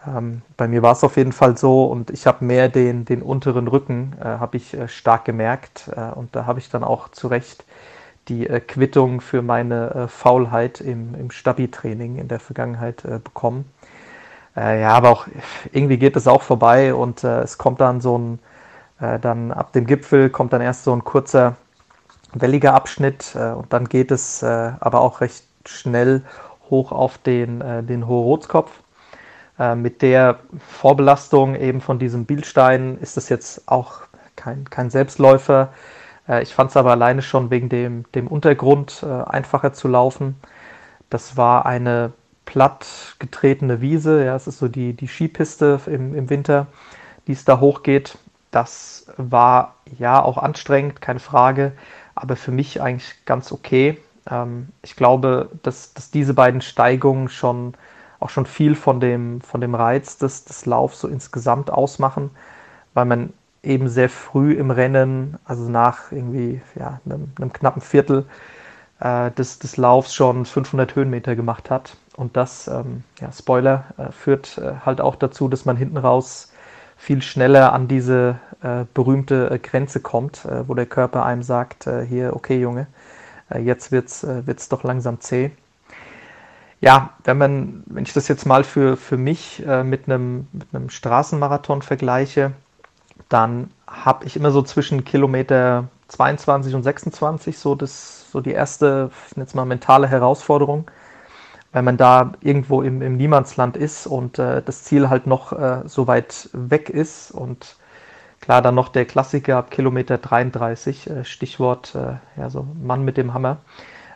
Ähm, 0.05 0.41
bei 0.57 0.67
mir 0.67 0.81
war 0.81 0.93
es 0.93 1.03
auf 1.03 1.17
jeden 1.17 1.31
Fall 1.31 1.57
so 1.57 1.85
und 1.85 2.09
ich 2.09 2.27
habe 2.27 2.43
mehr 2.45 2.69
den, 2.69 3.05
den 3.05 3.21
unteren 3.21 3.67
Rücken 3.67 4.15
äh, 4.19 4.25
habe 4.25 4.57
ich 4.57 4.73
äh, 4.73 4.87
stark 4.87 5.25
gemerkt 5.25 5.89
äh, 5.95 6.11
und 6.11 6.35
da 6.35 6.45
habe 6.45 6.59
ich 6.59 6.69
dann 6.69 6.83
auch 6.83 7.09
zu 7.09 7.27
Recht 7.27 7.65
die 8.29 8.45
Quittung 8.45 9.19
für 9.19 9.41
meine 9.41 10.07
Faulheit 10.07 10.79
im, 10.79 11.13
im 11.13 11.29
Stabi-Training 11.29 12.15
in 12.19 12.29
der 12.29 12.39
Vergangenheit 12.39 13.03
bekommen. 13.21 13.65
Äh, 14.55 14.81
ja, 14.81 14.89
aber 14.89 15.09
auch 15.09 15.27
irgendwie 15.71 15.97
geht 15.97 16.15
es 16.15 16.27
auch 16.27 16.41
vorbei 16.43 16.93
und 16.93 17.23
äh, 17.23 17.41
es 17.41 17.57
kommt 17.57 17.81
dann 17.81 18.01
so 18.01 18.17
ein, 18.17 18.39
äh, 18.99 19.19
dann 19.19 19.51
ab 19.51 19.73
dem 19.73 19.85
Gipfel 19.85 20.29
kommt 20.29 20.53
dann 20.53 20.61
erst 20.61 20.83
so 20.83 20.93
ein 20.93 21.03
kurzer 21.03 21.55
welliger 22.33 22.73
Abschnitt 22.73 23.35
äh, 23.35 23.51
und 23.51 23.71
dann 23.73 23.89
geht 23.89 24.11
es 24.11 24.43
äh, 24.43 24.71
aber 24.79 25.01
auch 25.01 25.21
recht 25.21 25.45
schnell 25.65 26.23
hoch 26.69 26.91
auf 26.91 27.17
den, 27.17 27.61
äh, 27.61 27.83
den 27.83 28.07
Hohe 28.07 28.39
mit 29.75 30.01
der 30.01 30.39
Vorbelastung 30.67 31.53
eben 31.55 31.79
von 31.79 31.99
diesem 31.99 32.25
Bielstein 32.25 32.97
ist 32.97 33.17
es 33.17 33.29
jetzt 33.29 33.67
auch 33.67 34.01
kein, 34.35 34.67
kein 34.67 34.89
Selbstläufer. 34.89 35.71
ich 36.41 36.55
fand 36.55 36.71
es 36.71 36.77
aber 36.77 36.89
alleine 36.89 37.21
schon 37.21 37.51
wegen 37.51 37.69
dem, 37.69 38.03
dem 38.13 38.27
Untergrund 38.27 39.03
einfacher 39.03 39.71
zu 39.71 39.87
laufen. 39.87 40.37
Das 41.11 41.37
war 41.37 41.67
eine 41.67 42.13
platt 42.45 43.15
getretene 43.19 43.81
Wiese. 43.81 44.25
Ja, 44.25 44.35
es 44.35 44.47
ist 44.47 44.59
so 44.59 44.67
die, 44.67 44.93
die 44.93 45.07
Skipiste 45.07 45.79
im, 45.87 46.15
im 46.15 46.29
Winter, 46.29 46.67
die 47.27 47.33
es 47.33 47.45
da 47.45 47.59
hochgeht. 47.59 48.17
Das 48.51 49.07
war 49.17 49.75
ja 49.97 50.21
auch 50.21 50.37
anstrengend, 50.37 51.01
keine 51.01 51.19
Frage, 51.19 51.73
aber 52.15 52.35
für 52.35 52.51
mich 52.51 52.81
eigentlich 52.81 53.25
ganz 53.25 53.51
okay. 53.51 53.97
Ähm, 54.29 54.69
ich 54.81 54.95
glaube, 54.95 55.49
dass, 55.63 55.93
dass 55.93 56.11
diese 56.11 56.33
beiden 56.33 56.61
Steigungen 56.61 57.29
schon 57.29 57.73
auch 58.19 58.29
schon 58.29 58.45
viel 58.45 58.75
von 58.75 58.99
dem, 58.99 59.41
von 59.41 59.59
dem 59.59 59.75
Reiz 59.75 60.17
des, 60.17 60.45
des 60.45 60.65
Laufs 60.65 61.01
so 61.01 61.07
insgesamt 61.09 61.69
ausmachen, 61.69 62.31
weil 62.93 63.05
man 63.05 63.33
eben 63.63 63.89
sehr 63.89 64.09
früh 64.09 64.53
im 64.53 64.71
Rennen, 64.71 65.37
also 65.45 65.69
nach 65.69 66.11
irgendwie 66.11 66.61
ja, 66.75 67.01
einem, 67.05 67.31
einem 67.37 67.51
knappen 67.51 67.81
Viertel 67.81 68.25
äh, 68.99 69.31
des, 69.31 69.59
des 69.59 69.77
Laufs 69.77 70.13
schon 70.13 70.45
500 70.45 70.95
Höhenmeter 70.95 71.35
gemacht 71.35 71.69
hat. 71.69 71.97
Und 72.15 72.37
das, 72.37 72.67
ähm, 72.67 73.03
ja, 73.19 73.31
Spoiler, 73.31 73.85
äh, 73.97 74.11
führt 74.11 74.57
äh, 74.57 74.73
halt 74.85 75.01
auch 75.01 75.15
dazu, 75.15 75.47
dass 75.47 75.65
man 75.65 75.77
hinten 75.77 75.97
raus 75.97 76.51
viel 76.95 77.21
schneller 77.21 77.73
an 77.73 77.87
diese 77.87 78.39
äh, 78.61 78.85
berühmte 78.93 79.49
äh, 79.49 79.59
Grenze 79.59 79.99
kommt, 79.99 80.45
äh, 80.45 80.67
wo 80.67 80.73
der 80.73 80.85
Körper 80.85 81.25
einem 81.25 81.43
sagt, 81.43 81.89
hier, 82.07 82.35
okay 82.35 82.59
Junge, 82.59 82.87
jetzt 83.59 83.91
wird's, 83.91 84.25
wird's 84.25 84.69
doch 84.69 84.83
langsam 84.83 85.19
zäh. 85.19 85.51
Ja, 86.79 87.11
wenn 87.23 87.37
man, 87.37 87.83
wenn 87.87 88.03
ich 88.03 88.13
das 88.13 88.27
jetzt 88.27 88.45
mal 88.45 88.63
für, 88.63 88.97
für 88.97 89.17
mich 89.17 89.63
mit 89.83 90.07
einem, 90.07 90.47
mit 90.71 90.91
Straßenmarathon 90.91 91.81
vergleiche, 91.81 92.53
dann 93.29 93.69
habe 93.87 94.25
ich 94.25 94.35
immer 94.35 94.51
so 94.51 94.61
zwischen 94.61 95.05
Kilometer 95.05 95.87
22 96.07 96.75
und 96.75 96.83
26 96.83 97.57
so, 97.57 97.75
das, 97.75 98.31
so 98.31 98.41
die 98.41 98.51
erste, 98.51 99.11
jetzt 99.35 99.55
mal 99.55 99.65
mentale 99.65 100.07
Herausforderung, 100.07 100.89
weil 101.73 101.81
man 101.81 101.97
da 101.97 102.33
irgendwo 102.41 102.81
im, 102.81 103.01
im 103.01 103.17
Niemandsland 103.17 103.75
ist 103.75 104.07
und 104.07 104.39
äh, 104.39 104.61
das 104.61 104.83
Ziel 104.83 105.09
halt 105.09 105.27
noch 105.27 105.51
äh, 105.51 105.81
so 105.85 106.07
weit 106.07 106.49
weg 106.53 106.89
ist 106.89 107.31
und 107.31 107.75
klar 108.39 108.61
dann 108.61 108.75
noch 108.75 108.89
der 108.89 109.05
Klassiker 109.05 109.57
ab 109.57 109.71
Kilometer 109.71 110.17
33, 110.17 111.09
äh, 111.09 111.25
Stichwort 111.25 111.95
äh, 111.95 112.39
ja, 112.39 112.49
so 112.49 112.65
Mann 112.81 113.03
mit 113.03 113.17
dem 113.17 113.33
Hammer. 113.33 113.57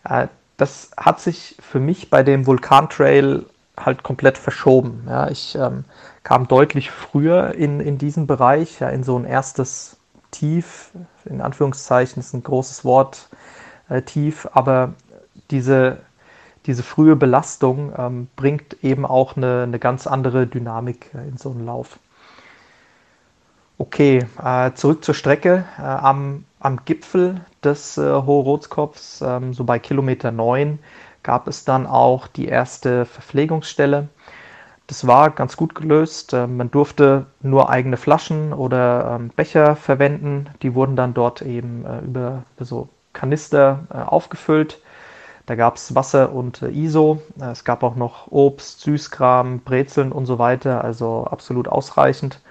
Äh, 0.07 0.27
das 0.57 0.91
hat 0.97 1.19
sich 1.19 1.57
für 1.59 1.79
mich 1.79 2.09
bei 2.09 2.23
dem 2.23 2.45
Vulkantrail 2.45 3.45
halt 3.79 4.03
komplett 4.03 4.37
verschoben. 4.37 5.03
Ja, 5.07 5.29
ich 5.29 5.55
ähm, 5.55 5.85
kam 6.23 6.47
deutlich 6.47 6.91
früher 6.91 7.53
in, 7.55 7.79
in 7.79 7.97
diesen 7.97 8.27
Bereich, 8.27 8.79
ja, 8.79 8.89
in 8.89 9.03
so 9.03 9.17
ein 9.17 9.25
erstes 9.25 9.97
Tief, 10.31 10.91
in 11.25 11.41
Anführungszeichen 11.41 12.19
ist 12.19 12.33
ein 12.33 12.43
großes 12.43 12.83
Wort, 12.85 13.29
äh, 13.89 14.01
Tief, 14.01 14.47
aber 14.51 14.93
diese, 15.51 15.99
diese 16.67 16.83
frühe 16.83 17.15
Belastung 17.15 17.93
ähm, 17.97 18.27
bringt 18.35 18.83
eben 18.83 19.05
auch 19.05 19.37
eine, 19.37 19.63
eine 19.63 19.79
ganz 19.79 20.05
andere 20.05 20.45
Dynamik 20.45 21.11
äh, 21.15 21.27
in 21.27 21.37
so 21.37 21.49
einen 21.49 21.65
Lauf. 21.65 21.99
Okay, 23.79 24.25
äh, 24.43 24.73
zurück 24.73 25.03
zur 25.03 25.15
Strecke. 25.15 25.65
Äh, 25.77 25.81
am, 25.83 26.45
am 26.59 26.83
Gipfel 26.85 27.41
des 27.63 27.97
äh, 27.97 28.01
Hohe 28.01 28.43
Rotskopfs, 28.43 29.21
ähm, 29.21 29.53
so 29.53 29.63
bei 29.63 29.79
Kilometer 29.79 30.31
9, 30.31 30.79
gab 31.23 31.47
es 31.47 31.63
dann 31.63 31.87
auch 31.87 32.27
die 32.27 32.47
erste 32.47 33.05
Verpflegungsstelle. 33.05 34.09
Das 34.87 35.05
war 35.05 35.29
ganz 35.31 35.57
gut 35.57 35.75
gelöst. 35.75 36.33
Äh, 36.33 36.47
man 36.47 36.71
durfte 36.71 37.27
nur 37.41 37.69
eigene 37.69 37.97
Flaschen 37.97 38.51
oder 38.51 39.17
ähm, 39.19 39.29
Becher 39.35 39.75
verwenden. 39.75 40.49
Die 40.61 40.73
wurden 40.73 40.95
dann 40.95 41.13
dort 41.13 41.41
eben 41.41 41.85
äh, 41.85 41.99
über 41.99 42.43
so 42.59 42.89
Kanister 43.13 43.85
äh, 43.93 43.97
aufgefüllt. 43.97 44.81
Da 45.47 45.55
gab 45.55 45.77
es 45.77 45.95
Wasser 45.95 46.33
und 46.33 46.61
ISO. 46.61 47.21
Es 47.39 47.63
gab 47.63 47.81
auch 47.81 47.95
noch 47.95 48.29
Obst, 48.31 48.81
Süßkram, 48.81 49.61
Brezeln 49.61 50.11
und 50.11 50.25
so 50.25 50.39
weiter. 50.39 50.83
Also 50.83 51.23
absolut 51.23 51.69
ausreichend. 51.69 52.41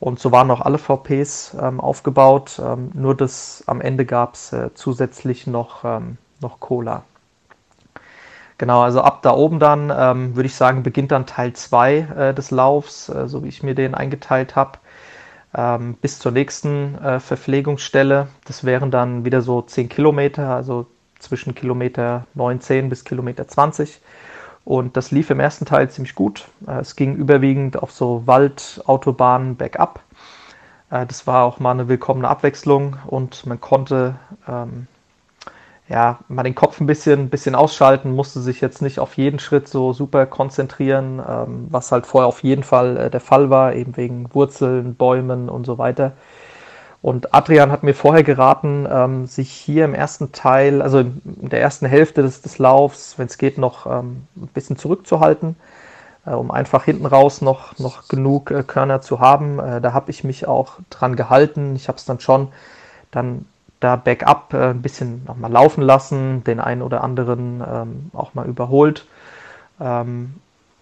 Und 0.00 0.18
so 0.18 0.32
waren 0.32 0.50
auch 0.50 0.60
alle 0.60 0.78
VPs 0.78 1.56
ähm, 1.60 1.78
aufgebaut. 1.78 2.60
Ähm, 2.62 2.90
nur 2.92 3.14
das 3.14 3.62
am 3.66 3.80
Ende 3.80 4.04
gab 4.04 4.34
es 4.34 4.52
äh, 4.52 4.70
zusätzlich 4.74 5.46
noch, 5.46 5.84
ähm, 5.84 6.18
noch 6.40 6.58
Cola. 6.58 7.04
Genau, 8.58 8.82
also 8.82 9.00
ab 9.00 9.22
da 9.22 9.32
oben 9.32 9.60
dann 9.60 9.92
ähm, 9.96 10.34
würde 10.34 10.48
ich 10.48 10.54
sagen, 10.54 10.82
beginnt 10.82 11.12
dann 11.12 11.26
Teil 11.26 11.52
2 11.52 11.96
äh, 11.98 12.34
des 12.34 12.50
Laufs, 12.50 13.08
äh, 13.08 13.28
so 13.28 13.44
wie 13.44 13.48
ich 13.48 13.62
mir 13.62 13.74
den 13.74 13.94
eingeteilt 13.94 14.56
habe, 14.56 14.78
ähm, 15.54 15.94
bis 15.94 16.18
zur 16.18 16.32
nächsten 16.32 16.96
äh, 16.98 17.20
Verpflegungsstelle. 17.20 18.26
Das 18.44 18.64
wären 18.64 18.90
dann 18.90 19.24
wieder 19.24 19.40
so 19.40 19.62
10 19.62 19.88
Kilometer, 19.88 20.48
also 20.54 20.86
zwischen 21.20 21.54
Kilometer 21.54 22.26
19 22.34 22.88
bis 22.88 23.04
Kilometer 23.04 23.46
20. 23.46 24.00
Und 24.64 24.96
das 24.96 25.10
lief 25.10 25.30
im 25.30 25.40
ersten 25.40 25.64
Teil 25.64 25.90
ziemlich 25.90 26.14
gut. 26.14 26.48
Äh, 26.66 26.80
es 26.80 26.96
ging 26.96 27.14
überwiegend 27.14 27.82
auf 27.82 27.92
so 27.92 28.22
Waldautobahnen 28.26 29.56
bergab. 29.56 30.00
Äh, 30.90 31.06
das 31.06 31.26
war 31.26 31.44
auch 31.44 31.60
mal 31.60 31.72
eine 31.72 31.88
willkommene 31.88 32.28
Abwechslung 32.28 32.96
und 33.06 33.46
man 33.46 33.60
konnte 33.60 34.16
ähm, 34.46 34.86
ja, 35.90 36.20
mal 36.28 36.44
den 36.44 36.54
Kopf 36.54 36.80
ein 36.80 36.86
bisschen, 36.86 37.30
bisschen 37.30 37.56
ausschalten, 37.56 38.14
musste 38.14 38.40
sich 38.40 38.60
jetzt 38.60 38.80
nicht 38.80 39.00
auf 39.00 39.16
jeden 39.16 39.40
Schritt 39.40 39.66
so 39.68 39.92
super 39.92 40.24
konzentrieren, 40.24 41.20
ähm, 41.26 41.66
was 41.68 41.90
halt 41.90 42.06
vorher 42.06 42.28
auf 42.28 42.44
jeden 42.44 42.62
Fall 42.62 42.96
äh, 42.96 43.10
der 43.10 43.20
Fall 43.20 43.50
war, 43.50 43.74
eben 43.74 43.96
wegen 43.96 44.32
Wurzeln, 44.32 44.94
Bäumen 44.94 45.48
und 45.48 45.66
so 45.66 45.78
weiter. 45.78 46.12
Und 47.02 47.34
Adrian 47.34 47.72
hat 47.72 47.82
mir 47.82 47.94
vorher 47.94 48.22
geraten, 48.22 48.86
ähm, 48.90 49.26
sich 49.26 49.50
hier 49.50 49.86
im 49.86 49.94
ersten 49.94 50.32
Teil, 50.32 50.82
also 50.82 51.00
in 51.00 51.48
der 51.48 51.60
ersten 51.60 51.86
Hälfte 51.86 52.22
des, 52.22 52.42
des 52.42 52.58
Laufs, 52.58 53.18
wenn 53.18 53.26
es 53.26 53.38
geht, 53.38 53.56
noch 53.56 53.86
ähm, 53.86 54.26
ein 54.36 54.48
bisschen 54.48 54.76
zurückzuhalten, 54.76 55.56
äh, 56.26 56.32
um 56.32 56.50
einfach 56.50 56.84
hinten 56.84 57.06
raus 57.06 57.40
noch, 57.40 57.78
noch 57.78 58.08
genug 58.08 58.50
äh, 58.50 58.62
Körner 58.64 59.00
zu 59.00 59.18
haben. 59.18 59.58
Äh, 59.58 59.80
da 59.80 59.94
habe 59.94 60.10
ich 60.10 60.24
mich 60.24 60.46
auch 60.46 60.74
dran 60.90 61.16
gehalten. 61.16 61.74
Ich 61.74 61.88
habe 61.88 61.96
es 61.96 62.04
dann 62.04 62.20
schon 62.20 62.48
dann 63.10 63.46
da 63.80 63.96
Backup 63.96 64.52
äh, 64.52 64.70
ein 64.70 64.82
bisschen 64.82 65.24
nochmal 65.24 65.50
laufen 65.50 65.82
lassen, 65.82 66.44
den 66.44 66.60
einen 66.60 66.82
oder 66.82 67.02
anderen 67.02 67.64
ähm, 67.66 68.10
auch 68.12 68.34
mal 68.34 68.46
überholt. 68.46 69.06
Ähm, 69.80 70.34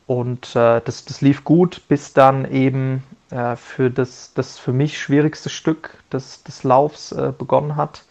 und 0.09 0.57
äh, 0.57 0.81
das, 0.85 1.05
das 1.05 1.21
lief 1.21 1.45
gut, 1.45 1.83
bis 1.87 2.13
dann 2.13 2.51
eben 2.51 3.05
äh, 3.31 3.57
für 3.57 3.91
das, 3.91 4.33
das 4.35 4.59
für 4.59 4.73
mich 4.73 4.99
schwierigste 4.99 5.51
Stück 5.51 5.99
des, 6.13 6.43
des 6.45 6.65
Laufs 6.65 7.13
äh, 7.13 7.33
begonnen 7.37 7.77
hat. 7.77 8.05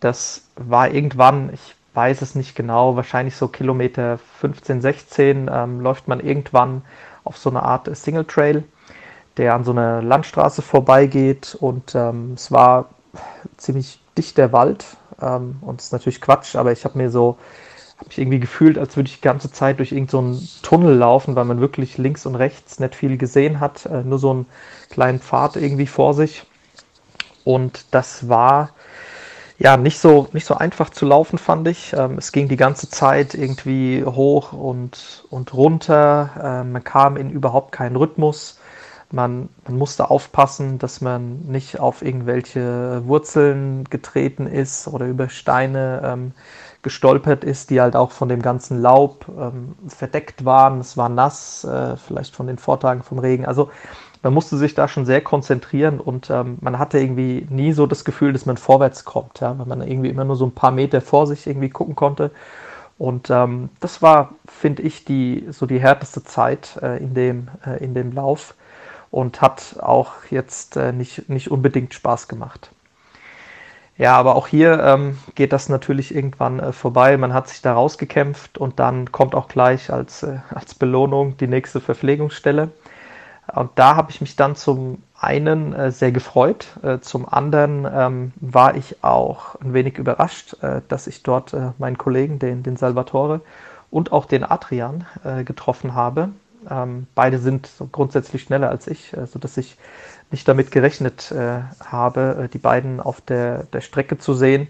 Das 0.00 0.42
war 0.56 0.90
irgendwann, 0.90 1.52
ich 1.52 1.74
weiß 1.94 2.20
es 2.22 2.34
nicht 2.34 2.54
genau, 2.54 2.96
wahrscheinlich 2.96 3.36
so 3.36 3.48
Kilometer 3.48 4.18
15, 4.40 4.82
16, 4.82 5.50
ähm, 5.50 5.80
läuft 5.80 6.08
man 6.08 6.20
irgendwann 6.20 6.82
auf 7.24 7.38
so 7.38 7.50
eine 7.50 7.62
Art 7.62 7.94
Single 7.96 8.26
Trail, 8.26 8.64
der 9.38 9.54
an 9.54 9.64
so 9.64 9.72
einer 9.72 10.02
Landstraße 10.02 10.62
vorbeigeht. 10.62 11.56
Und 11.58 11.94
ähm, 11.94 12.34
es 12.34 12.52
war 12.52 12.90
ziemlich 13.56 14.00
dichter 14.16 14.52
Wald. 14.52 14.84
Ähm, 15.20 15.56
und 15.62 15.80
das 15.80 15.86
ist 15.86 15.92
natürlich 15.92 16.20
Quatsch, 16.20 16.56
aber 16.56 16.72
ich 16.72 16.84
habe 16.84 16.98
mir 16.98 17.10
so, 17.10 17.38
habe 17.98 18.08
mich 18.08 18.18
irgendwie 18.18 18.40
gefühlt, 18.40 18.78
als 18.78 18.96
würde 18.96 19.08
ich 19.08 19.16
die 19.16 19.22
ganze 19.22 19.50
Zeit 19.50 19.78
durch 19.78 19.92
irgendeinen 19.92 20.34
so 20.34 20.60
Tunnel 20.62 20.96
laufen, 20.96 21.34
weil 21.34 21.44
man 21.44 21.60
wirklich 21.60 21.98
links 21.98 22.26
und 22.26 22.34
rechts 22.34 22.78
nicht 22.78 22.94
viel 22.94 23.16
gesehen 23.16 23.60
hat, 23.60 23.86
äh, 23.86 24.02
nur 24.02 24.18
so 24.18 24.30
einen 24.30 24.46
kleinen 24.90 25.20
Pfad 25.20 25.56
irgendwie 25.56 25.86
vor 25.86 26.14
sich. 26.14 26.44
Und 27.44 27.86
das 27.92 28.28
war 28.28 28.70
ja 29.58 29.76
nicht 29.76 29.98
so, 29.98 30.28
nicht 30.32 30.44
so 30.44 30.54
einfach 30.54 30.90
zu 30.90 31.06
laufen, 31.06 31.38
fand 31.38 31.68
ich. 31.68 31.94
Ähm, 31.94 32.18
es 32.18 32.32
ging 32.32 32.48
die 32.48 32.56
ganze 32.56 32.90
Zeit 32.90 33.34
irgendwie 33.34 34.04
hoch 34.04 34.52
und, 34.52 35.24
und 35.30 35.54
runter. 35.54 36.30
Ähm, 36.42 36.72
man 36.72 36.84
kam 36.84 37.16
in 37.16 37.30
überhaupt 37.30 37.72
keinen 37.72 37.96
Rhythmus. 37.96 38.58
Man, 39.12 39.48
man 39.64 39.78
musste 39.78 40.10
aufpassen, 40.10 40.78
dass 40.78 41.00
man 41.00 41.40
nicht 41.46 41.78
auf 41.78 42.02
irgendwelche 42.02 43.06
Wurzeln 43.06 43.84
getreten 43.84 44.46
ist 44.46 44.88
oder 44.88 45.06
über 45.06 45.28
Steine 45.28 46.02
ähm, 46.04 46.32
gestolpert 46.86 47.42
ist, 47.42 47.70
die 47.70 47.80
halt 47.80 47.96
auch 47.96 48.12
von 48.12 48.28
dem 48.28 48.40
ganzen 48.40 48.80
Laub 48.80 49.26
ähm, 49.36 49.74
verdeckt 49.88 50.44
waren. 50.44 50.78
Es 50.78 50.96
war 50.96 51.08
nass, 51.08 51.64
äh, 51.64 51.96
vielleicht 51.96 52.32
von 52.32 52.46
den 52.46 52.58
Vortagen 52.58 53.02
vom 53.02 53.18
Regen. 53.18 53.44
Also 53.44 53.70
man 54.22 54.32
musste 54.32 54.56
sich 54.56 54.76
da 54.76 54.86
schon 54.86 55.04
sehr 55.04 55.20
konzentrieren 55.20 55.98
und 55.98 56.30
ähm, 56.30 56.58
man 56.60 56.78
hatte 56.78 57.00
irgendwie 57.00 57.44
nie 57.50 57.72
so 57.72 57.88
das 57.88 58.04
Gefühl, 58.04 58.32
dass 58.32 58.46
man 58.46 58.56
vorwärts 58.56 59.04
kommt, 59.04 59.40
ja, 59.40 59.58
weil 59.58 59.66
man 59.66 59.82
irgendwie 59.82 60.08
immer 60.10 60.22
nur 60.22 60.36
so 60.36 60.46
ein 60.46 60.52
paar 60.52 60.70
Meter 60.70 61.00
vor 61.00 61.26
sich 61.26 61.48
irgendwie 61.48 61.70
gucken 61.70 61.96
konnte. 61.96 62.30
Und 62.98 63.30
ähm, 63.30 63.70
das 63.80 64.00
war, 64.00 64.34
finde 64.46 64.82
ich, 64.82 65.04
die 65.04 65.48
so 65.50 65.66
die 65.66 65.80
härteste 65.80 66.22
Zeit 66.22 66.78
äh, 66.82 66.98
in, 67.02 67.14
dem, 67.14 67.48
äh, 67.66 67.82
in 67.82 67.94
dem 67.94 68.12
Lauf 68.12 68.54
und 69.10 69.40
hat 69.40 69.80
auch 69.80 70.12
jetzt 70.30 70.76
äh, 70.76 70.92
nicht, 70.92 71.28
nicht 71.28 71.50
unbedingt 71.50 71.94
Spaß 71.94 72.28
gemacht. 72.28 72.70
Ja, 73.98 74.16
aber 74.16 74.36
auch 74.36 74.46
hier 74.46 74.82
ähm, 74.82 75.18
geht 75.34 75.52
das 75.52 75.68
natürlich 75.70 76.14
irgendwann 76.14 76.60
äh, 76.60 76.72
vorbei. 76.72 77.16
Man 77.16 77.32
hat 77.32 77.48
sich 77.48 77.62
da 77.62 77.72
rausgekämpft 77.72 78.58
und 78.58 78.78
dann 78.78 79.10
kommt 79.10 79.34
auch 79.34 79.48
gleich 79.48 79.90
als, 79.90 80.22
äh, 80.22 80.38
als 80.50 80.74
Belohnung 80.74 81.36
die 81.38 81.46
nächste 81.46 81.80
Verpflegungsstelle. 81.80 82.70
Und 83.54 83.70
da 83.76 83.96
habe 83.96 84.10
ich 84.10 84.20
mich 84.20 84.36
dann 84.36 84.54
zum 84.56 85.02
einen 85.18 85.72
äh, 85.72 85.92
sehr 85.92 86.12
gefreut, 86.12 86.66
äh, 86.82 86.98
zum 86.98 87.26
anderen 87.26 87.86
ähm, 87.90 88.32
war 88.36 88.76
ich 88.76 89.02
auch 89.02 89.54
ein 89.60 89.72
wenig 89.72 89.96
überrascht, 89.98 90.62
äh, 90.62 90.82
dass 90.88 91.06
ich 91.06 91.22
dort 91.22 91.56
meinen 91.78 91.96
Kollegen, 91.96 92.38
den, 92.38 92.62
den 92.62 92.76
Salvatore, 92.76 93.40
und 93.90 94.12
auch 94.12 94.26
den 94.26 94.44
Adrian 94.44 95.06
äh, 95.24 95.44
getroffen 95.44 95.94
habe. 95.94 96.30
Ähm, 96.68 97.06
beide 97.14 97.38
sind 97.38 97.70
grundsätzlich 97.92 98.42
schneller 98.42 98.68
als 98.68 98.88
ich, 98.88 99.16
äh, 99.16 99.26
sodass 99.26 99.56
ich 99.56 99.76
nicht 100.30 100.46
damit 100.48 100.70
gerechnet 100.70 101.30
äh, 101.32 101.60
habe, 101.84 102.44
äh, 102.44 102.48
die 102.48 102.58
beiden 102.58 103.00
auf 103.00 103.20
der, 103.20 103.64
der 103.64 103.80
Strecke 103.80 104.18
zu 104.18 104.34
sehen. 104.34 104.68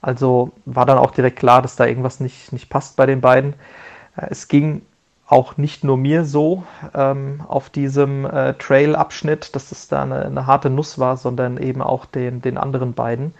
Also 0.00 0.52
war 0.64 0.86
dann 0.86 0.98
auch 0.98 1.12
direkt 1.12 1.38
klar, 1.38 1.62
dass 1.62 1.76
da 1.76 1.86
irgendwas 1.86 2.20
nicht, 2.20 2.52
nicht 2.52 2.68
passt 2.68 2.96
bei 2.96 3.06
den 3.06 3.20
beiden. 3.20 3.54
Äh, 4.16 4.26
es 4.30 4.48
ging 4.48 4.82
auch 5.26 5.56
nicht 5.56 5.82
nur 5.82 5.96
mir 5.96 6.24
so 6.24 6.64
ähm, 6.94 7.42
auf 7.48 7.70
diesem 7.70 8.26
äh, 8.26 8.52
Trail-Abschnitt, 8.54 9.56
dass 9.56 9.72
es 9.72 9.88
da 9.88 10.02
eine, 10.02 10.26
eine, 10.26 10.46
harte 10.46 10.68
Nuss 10.68 10.98
war, 10.98 11.16
sondern 11.16 11.56
eben 11.56 11.80
auch 11.80 12.04
den, 12.04 12.42
den 12.42 12.58
anderen 12.58 12.92
beiden. 12.92 13.32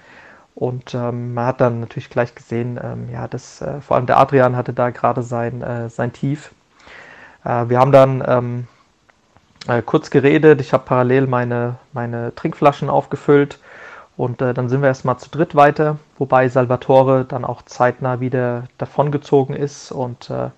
Und 0.55 0.95
ähm, 0.95 1.35
man 1.35 1.47
hat 1.47 1.61
dann 1.61 1.81
natürlich 1.81 2.09
gleich 2.09 2.35
gesehen, 2.35 2.81
ähm, 2.83 3.11
ja, 3.11 3.29
dass 3.29 3.61
äh, 3.61 3.81
vor 3.83 3.97
allem 3.97 4.07
der 4.07 4.19
Adrian 4.19 4.57
hatte 4.57 4.73
da 4.73 4.91
gerade 4.91 5.23
sein, 5.23 5.61
äh, 5.61 5.91
sein 5.91 6.13
Tief. 6.13 6.53
Äh, 7.45 7.69
wir 7.69 7.79
haben 7.79 7.93
dann 7.93 8.25
ähm, 8.27 8.69
äh, 9.69 9.83
kurz 9.83 10.11
geredet, 10.11 10.61
ich 10.61 10.73
habe 10.73 10.85
parallel 10.85 11.27
meine, 11.27 11.77
meine 11.93 12.35
Trinkflaschen 12.35 12.91
aufgefüllt 12.91 13.59
und 14.17 14.43
äh, 14.43 14.55
dann 14.55 14.69
sind 14.69 14.83
wir 14.83 14.89
erstmal 14.89 15.19
zu 15.19 15.31
dritt 15.31 15.55
weiter, 15.55 15.99
wobei 16.19 16.49
Salvatore 16.49 17.25
dann 17.25 17.45
auch 17.45 17.63
zeitnah 17.63 18.21
wieder 18.21 18.65
davongezogen 18.79 19.55
ist 19.55 19.93
und 19.93 20.31
äh, 20.31 20.51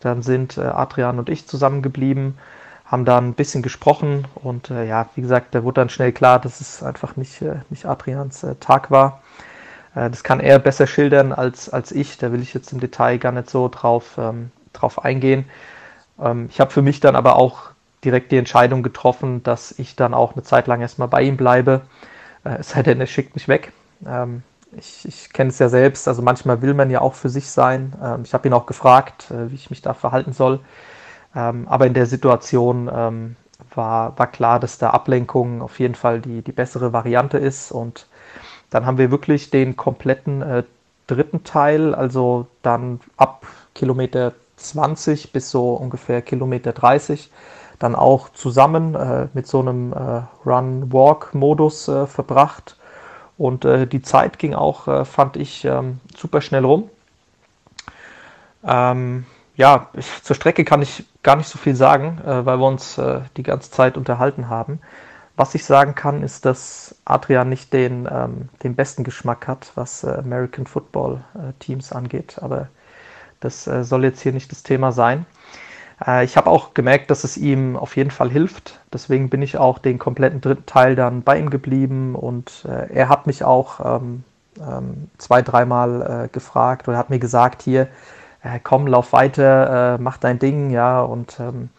dann 0.00 0.22
sind 0.22 0.58
äh, 0.58 0.62
Adrian 0.62 1.18
und 1.18 1.28
ich 1.28 1.46
zusammengeblieben, 1.46 2.38
haben 2.84 3.04
dann 3.04 3.28
ein 3.28 3.34
bisschen 3.34 3.62
gesprochen 3.62 4.26
und 4.34 4.70
äh, 4.70 4.84
ja, 4.86 5.08
wie 5.14 5.20
gesagt, 5.22 5.54
da 5.54 5.62
wurde 5.62 5.82
dann 5.82 5.88
schnell 5.88 6.12
klar, 6.12 6.40
dass 6.40 6.60
es 6.60 6.82
einfach 6.82 7.16
nicht, 7.16 7.40
äh, 7.42 7.56
nicht 7.70 7.86
Adrians 7.86 8.44
Tag 8.60 8.90
war. 8.90 9.22
das 9.94 10.22
kann 10.22 10.38
er 10.40 10.58
besser 10.60 10.86
schildern 10.86 11.32
als, 11.32 11.68
als 11.68 11.90
ich, 11.92 12.16
da 12.18 12.30
will 12.32 12.42
ich 12.42 12.54
jetzt 12.54 12.72
im 12.72 12.80
Detail 12.80 13.18
gar 13.18 13.32
nicht 13.32 13.50
so 13.50 13.68
drauf, 13.68 14.16
ähm, 14.18 14.50
drauf 14.72 15.04
eingehen. 15.04 15.46
Ähm, 16.20 16.46
ich 16.50 16.60
habe 16.60 16.70
für 16.70 16.82
mich 16.82 17.00
dann 17.00 17.16
aber 17.16 17.36
auch 17.36 17.70
direkt 18.04 18.32
die 18.32 18.38
Entscheidung 18.38 18.82
getroffen, 18.82 19.42
dass 19.42 19.78
ich 19.78 19.96
dann 19.96 20.14
auch 20.14 20.34
eine 20.34 20.42
Zeit 20.42 20.66
lang 20.66 20.80
erstmal 20.80 21.08
bei 21.08 21.22
ihm 21.22 21.36
bleibe. 21.36 21.82
Äh, 22.44 22.58
es 22.60 22.70
sei 22.70 22.82
denn, 22.82 23.00
er 23.00 23.06
schickt 23.06 23.34
mich 23.34 23.48
weg. 23.48 23.72
Ähm, 24.06 24.42
ich, 24.76 25.06
ich 25.06 25.32
kenne 25.32 25.50
es 25.50 25.58
ja 25.58 25.68
selbst, 25.68 26.06
also 26.06 26.22
manchmal 26.22 26.62
will 26.62 26.74
man 26.74 26.90
ja 26.90 27.00
auch 27.00 27.14
für 27.14 27.28
sich 27.28 27.50
sein. 27.50 27.92
Ähm, 28.02 28.22
ich 28.24 28.34
habe 28.34 28.48
ihn 28.48 28.54
auch 28.54 28.66
gefragt, 28.66 29.30
äh, 29.30 29.50
wie 29.50 29.56
ich 29.56 29.70
mich 29.70 29.82
da 29.82 29.94
verhalten 29.94 30.32
soll. 30.32 30.60
Ähm, 31.34 31.66
aber 31.68 31.86
in 31.86 31.94
der 31.94 32.06
Situation 32.06 32.90
ähm, 32.92 33.36
war, 33.74 34.18
war 34.18 34.26
klar, 34.28 34.60
dass 34.60 34.78
da 34.78 34.90
Ablenkung 34.90 35.62
auf 35.62 35.78
jeden 35.78 35.94
Fall 35.94 36.20
die, 36.20 36.42
die 36.42 36.52
bessere 36.52 36.92
Variante 36.92 37.38
ist. 37.38 37.72
Und 37.72 38.06
dann 38.70 38.86
haben 38.86 38.98
wir 38.98 39.10
wirklich 39.10 39.50
den 39.50 39.76
kompletten 39.76 40.42
äh, 40.42 40.62
dritten 41.06 41.44
Teil, 41.44 41.94
also 41.94 42.46
dann 42.62 43.00
ab 43.16 43.46
Kilometer 43.74 44.32
20 44.56 45.32
bis 45.32 45.50
so 45.50 45.72
ungefähr 45.74 46.22
Kilometer 46.22 46.72
30 46.72 47.30
dann 47.80 47.96
auch 47.96 48.28
zusammen 48.28 48.94
äh, 48.94 49.28
mit 49.32 49.48
so 49.48 49.58
einem 49.58 49.92
äh, 49.92 50.22
Run-Walk-Modus 50.46 51.88
äh, 51.88 52.06
verbracht. 52.06 52.76
Und 53.38 53.64
äh, 53.64 53.86
die 53.86 54.02
Zeit 54.02 54.38
ging 54.38 54.54
auch, 54.54 54.86
äh, 54.86 55.04
fand 55.06 55.38
ich, 55.38 55.64
ähm, 55.64 55.98
super 56.14 56.42
schnell 56.42 56.64
rum. 56.64 56.90
Ähm, 58.62 59.24
ja, 59.56 59.88
ich, 59.94 60.22
zur 60.22 60.36
Strecke 60.36 60.66
kann 60.66 60.82
ich 60.82 61.04
gar 61.22 61.36
nicht 61.36 61.48
so 61.48 61.58
viel 61.58 61.74
sagen, 61.74 62.20
äh, 62.24 62.44
weil 62.44 62.58
wir 62.58 62.66
uns 62.66 63.00
die 63.36 63.42
ganze 63.42 63.70
Zeit 63.70 63.96
unterhalten 63.96 64.50
haben. 64.50 64.80
Was 65.36 65.54
ich 65.54 65.64
sagen 65.64 65.94
kann, 65.94 66.22
ist, 66.22 66.44
dass 66.44 66.96
Adrian 67.06 67.48
nicht 67.48 67.72
den, 67.72 68.06
ähm, 68.12 68.50
den 68.62 68.76
besten 68.76 69.04
Geschmack 69.04 69.48
hat, 69.48 69.72
was 69.74 70.04
American 70.04 70.66
Football 70.66 71.24
Teams 71.60 71.92
angeht. 71.92 72.36
Aber 72.42 72.68
das 73.40 73.64
soll 73.64 74.04
jetzt 74.04 74.20
hier 74.20 74.32
nicht 74.32 74.52
das 74.52 74.62
Thema 74.62 74.92
sein. 74.92 75.24
Äh, 76.06 76.24
ich 76.24 76.36
habe 76.36 76.50
auch 76.50 76.74
gemerkt, 76.74 77.10
dass 77.10 77.24
es 77.24 77.36
ihm 77.36 77.76
auf 77.76 77.96
jeden 77.96 78.10
Fall 78.10 78.30
hilft. 78.30 78.80
Deswegen 78.92 79.30
bin 79.30 79.42
ich 79.42 79.58
auch 79.58 79.78
den 79.78 79.98
kompletten 79.98 80.40
dritten 80.40 80.66
Teil 80.66 80.96
dann 80.96 81.22
bei 81.22 81.38
ihm 81.38 81.50
geblieben 81.50 82.14
und 82.14 82.64
äh, 82.68 82.92
er 82.92 83.08
hat 83.08 83.26
mich 83.26 83.44
auch 83.44 84.00
ähm, 84.02 84.24
ähm, 84.60 85.10
zwei, 85.18 85.42
dreimal 85.42 86.24
äh, 86.26 86.28
gefragt 86.28 86.88
oder 86.88 86.98
hat 86.98 87.10
mir 87.10 87.18
gesagt, 87.18 87.62
hier, 87.62 87.88
äh, 88.42 88.58
komm, 88.62 88.86
lauf 88.86 89.12
weiter, 89.12 89.96
äh, 89.96 89.98
mach 90.02 90.16
dein 90.18 90.38
Ding, 90.38 90.70
ja, 90.70 91.00
und 91.02 91.38
ähm, 91.40 91.70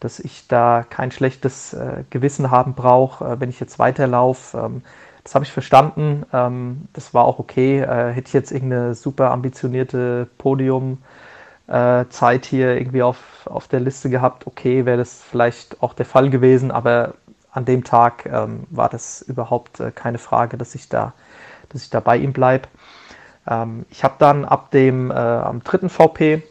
dass 0.00 0.20
ich 0.20 0.46
da 0.48 0.84
kein 0.88 1.10
schlechtes 1.10 1.74
äh, 1.74 2.04
Gewissen 2.10 2.50
haben 2.50 2.74
brauche, 2.74 3.40
wenn 3.40 3.50
ich 3.50 3.60
jetzt 3.60 3.78
weiterlaufe. 3.78 4.58
Ähm, 4.58 4.82
das 5.24 5.34
habe 5.34 5.44
ich 5.44 5.52
verstanden. 5.52 6.24
Ähm, 6.32 6.88
das 6.94 7.12
war 7.14 7.24
auch 7.24 7.38
okay. 7.38 7.80
hätte 7.82 8.28
ich 8.28 8.32
jetzt 8.32 8.50
irgendeine 8.52 8.94
super 8.94 9.30
ambitionierte 9.30 10.26
Podium- 10.38 10.98
äh, 11.68 12.06
Zeit 12.08 12.46
hier 12.46 12.76
irgendwie 12.76 13.02
auf, 13.02 13.18
auf 13.44 13.68
der 13.68 13.80
Liste 13.80 14.10
gehabt. 14.10 14.46
Okay, 14.46 14.86
wäre 14.86 14.98
das 14.98 15.22
vielleicht 15.22 15.82
auch 15.82 15.94
der 15.94 16.06
Fall 16.06 16.30
gewesen, 16.30 16.70
aber 16.70 17.14
an 17.52 17.64
dem 17.64 17.84
Tag 17.84 18.26
ähm, 18.26 18.64
war 18.70 18.88
das 18.88 19.22
überhaupt 19.22 19.80
äh, 19.80 19.90
keine 19.90 20.18
Frage, 20.18 20.56
dass 20.56 20.74
ich 20.74 20.88
da, 20.88 21.12
dass 21.68 21.82
ich 21.82 21.90
da 21.90 22.00
bei 22.00 22.16
ihm 22.16 22.32
bleibe. 22.32 22.68
Ähm, 23.46 23.86
ich 23.90 24.04
habe 24.04 24.14
dann 24.18 24.44
ab 24.44 24.70
dem 24.70 25.10
äh, 25.10 25.14
am 25.14 25.62
dritten 25.62 25.88
VP, 25.88 26.42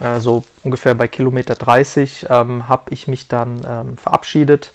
äh, 0.00 0.20
so 0.20 0.44
ungefähr 0.62 0.94
bei 0.94 1.08
Kilometer 1.08 1.54
30, 1.54 2.26
ähm, 2.28 2.68
habe 2.68 2.92
ich 2.92 3.08
mich 3.08 3.28
dann 3.28 3.60
ähm, 3.66 3.96
verabschiedet, 3.96 4.72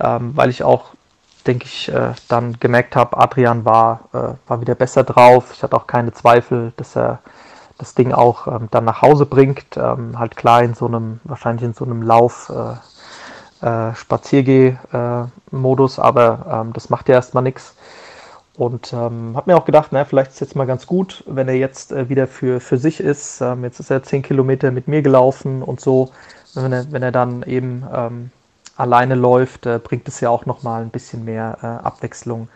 ähm, 0.00 0.36
weil 0.36 0.50
ich 0.50 0.62
auch 0.62 0.94
denke 1.46 1.66
ich, 1.66 1.92
äh, 1.92 2.12
dann 2.28 2.58
gemerkt 2.58 2.96
habe, 2.96 3.18
Adrian 3.18 3.64
war, 3.64 4.08
äh, 4.12 4.48
war 4.48 4.60
wieder 4.60 4.74
besser 4.74 5.04
drauf. 5.04 5.52
Ich 5.52 5.62
hatte 5.62 5.76
auch 5.76 5.86
keine 5.86 6.12
Zweifel, 6.12 6.72
dass 6.76 6.96
er 6.96 7.18
das 7.78 7.94
Ding 7.94 8.12
auch 8.12 8.46
ähm, 8.46 8.68
dann 8.70 8.84
nach 8.84 9.02
Hause 9.02 9.26
bringt. 9.26 9.76
Ähm, 9.76 10.18
halt 10.18 10.36
klar 10.36 10.62
in 10.62 10.74
so 10.74 10.86
einem, 10.86 11.20
wahrscheinlich 11.24 11.64
in 11.64 11.74
so 11.74 11.84
einem 11.84 12.02
Lauf, 12.02 12.50
äh, 12.50 12.76
äh, 13.64 13.94
Spaziergeh-Modus, 13.94 15.98
aber 15.98 16.46
ähm, 16.50 16.72
das 16.74 16.90
macht 16.90 17.08
ja 17.08 17.14
erstmal 17.14 17.42
nichts. 17.42 17.74
Und 18.56 18.92
ähm, 18.92 19.32
habe 19.34 19.50
mir 19.50 19.56
auch 19.56 19.64
gedacht, 19.64 19.88
na, 19.90 20.04
vielleicht 20.04 20.32
ist 20.32 20.40
jetzt 20.40 20.54
mal 20.54 20.66
ganz 20.66 20.86
gut, 20.86 21.24
wenn 21.26 21.48
er 21.48 21.54
jetzt 21.54 21.90
äh, 21.90 22.08
wieder 22.08 22.28
für, 22.28 22.60
für 22.60 22.78
sich 22.78 23.00
ist. 23.00 23.40
Ähm, 23.40 23.64
jetzt 23.64 23.80
ist 23.80 23.90
er 23.90 24.04
10 24.04 24.22
Kilometer 24.22 24.70
mit 24.70 24.86
mir 24.86 25.02
gelaufen 25.02 25.62
und 25.62 25.80
so. 25.80 26.10
Wenn 26.54 26.72
er, 26.72 26.92
wenn 26.92 27.02
er 27.02 27.10
dann 27.10 27.42
eben 27.42 27.84
ähm, 27.92 28.30
alleine 28.76 29.16
läuft, 29.16 29.66
äh, 29.66 29.80
bringt 29.82 30.06
es 30.06 30.20
ja 30.20 30.30
auch 30.30 30.46
nochmal 30.46 30.82
ein 30.82 30.90
bisschen 30.90 31.24
mehr 31.24 31.58
äh, 31.62 31.66
Abwechslung 31.66 32.48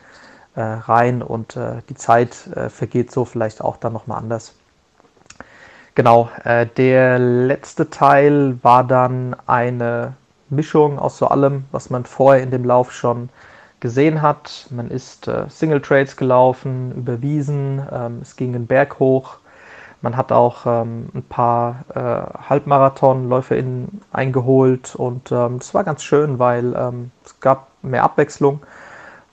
äh, 0.55 0.61
rein 0.61 1.23
und 1.23 1.59
die 1.89 1.95
Zeit 1.95 2.35
vergeht 2.69 3.13
so 3.13 3.25
vielleicht 3.25 3.63
auch 3.63 3.77
dann 3.77 3.93
nochmal 3.93 4.19
anders. 4.19 4.55
Genau, 5.99 6.31
äh, 6.45 6.65
der 6.65 7.19
letzte 7.19 7.91
Teil 7.91 8.57
war 8.63 8.85
dann 8.85 9.35
eine 9.49 10.15
Mischung 10.49 10.97
aus 10.97 11.19
so 11.19 11.27
allem, 11.27 11.65
was 11.73 11.91
man 11.91 12.05
vorher 12.05 12.41
in 12.41 12.53
dem 12.53 12.65
Lauf 12.65 12.93
schon 12.93 13.31
gesehen 13.81 14.23
hat. 14.23 14.69
Man 14.71 14.93
ist 14.93 15.27
äh, 15.27 15.47
Single 15.49 15.81
Trades 15.81 16.17
gelaufen, 16.17 16.93
über 16.93 17.21
Wiesen, 17.21 17.85
ähm, 17.91 18.21
es 18.23 18.37
ging 18.37 18.53
den 18.53 18.69
Berg 18.69 19.01
hoch. 19.01 19.39
Man 20.01 20.17
hat 20.17 20.31
auch 20.31 20.67
ähm, 20.67 21.09
ein 21.17 21.25
paar 21.25 21.85
äh, 21.93 22.49
HalbmarathonläuferInnen 22.49 24.01
eingeholt 24.13 24.95
und 24.95 25.33
ähm, 25.33 25.59
war 25.73 25.83
ganz 25.83 26.05
schön, 26.05 26.39
weil 26.39 26.77
ähm, 26.77 27.11
es 27.25 27.41
gab 27.41 27.71
mehr 27.83 28.05
Abwechslung 28.05 28.61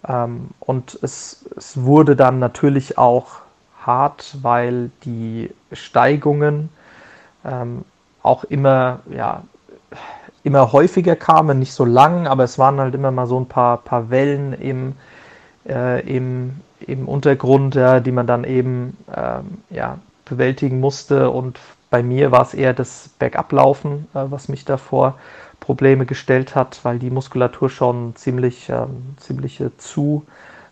ähm, 0.07 0.49
und 0.61 0.97
es, 1.03 1.45
es 1.55 1.79
wurde 1.83 2.15
dann 2.15 2.39
natürlich 2.39 2.97
auch 2.97 3.44
hart, 3.85 4.37
weil 4.41 4.91
die 5.03 5.51
Steigungen 5.71 6.69
ähm, 7.45 7.85
auch 8.23 8.43
immer, 8.45 8.99
ja, 9.09 9.43
immer 10.43 10.71
häufiger 10.71 11.15
kamen, 11.15 11.59
nicht 11.59 11.73
so 11.73 11.85
lang, 11.85 12.27
aber 12.27 12.43
es 12.43 12.59
waren 12.59 12.79
halt 12.79 12.95
immer 12.95 13.11
mal 13.11 13.27
so 13.27 13.39
ein 13.39 13.47
paar, 13.47 13.77
paar 13.77 14.09
Wellen 14.09 14.53
im, 14.53 14.93
äh, 15.67 16.01
im, 16.07 16.61
im 16.79 17.07
Untergrund, 17.07 17.75
ja, 17.75 17.99
die 17.99 18.11
man 18.11 18.27
dann 18.27 18.43
eben 18.43 18.97
ähm, 19.15 19.59
ja, 19.69 19.97
bewältigen 20.25 20.79
musste. 20.79 21.29
Und 21.29 21.59
bei 21.89 22.03
mir 22.03 22.31
war 22.31 22.41
es 22.41 22.53
eher 22.53 22.73
das 22.73 23.09
Bergablaufen, 23.19 24.07
äh, 24.13 24.25
was 24.29 24.47
mich 24.49 24.65
davor 24.65 25.15
Probleme 25.59 26.05
gestellt 26.05 26.55
hat, 26.55 26.79
weil 26.83 26.99
die 26.99 27.09
Muskulatur 27.09 27.69
schon 27.69 28.15
ziemlich, 28.15 28.69
ähm, 28.69 29.15
ziemlich 29.17 29.63
zu 29.77 30.25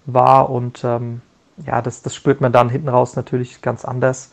war 0.06 0.50
und 0.50 0.84
ähm, 0.84 1.22
ja, 1.66 1.82
das, 1.82 2.02
das 2.02 2.16
spürt 2.16 2.42
man 2.42 2.52
dann 2.52 2.70
hinten 2.70 2.90
raus 2.90 3.16
natürlich 3.16 3.62
ganz 3.62 3.86
anders. 3.86 4.32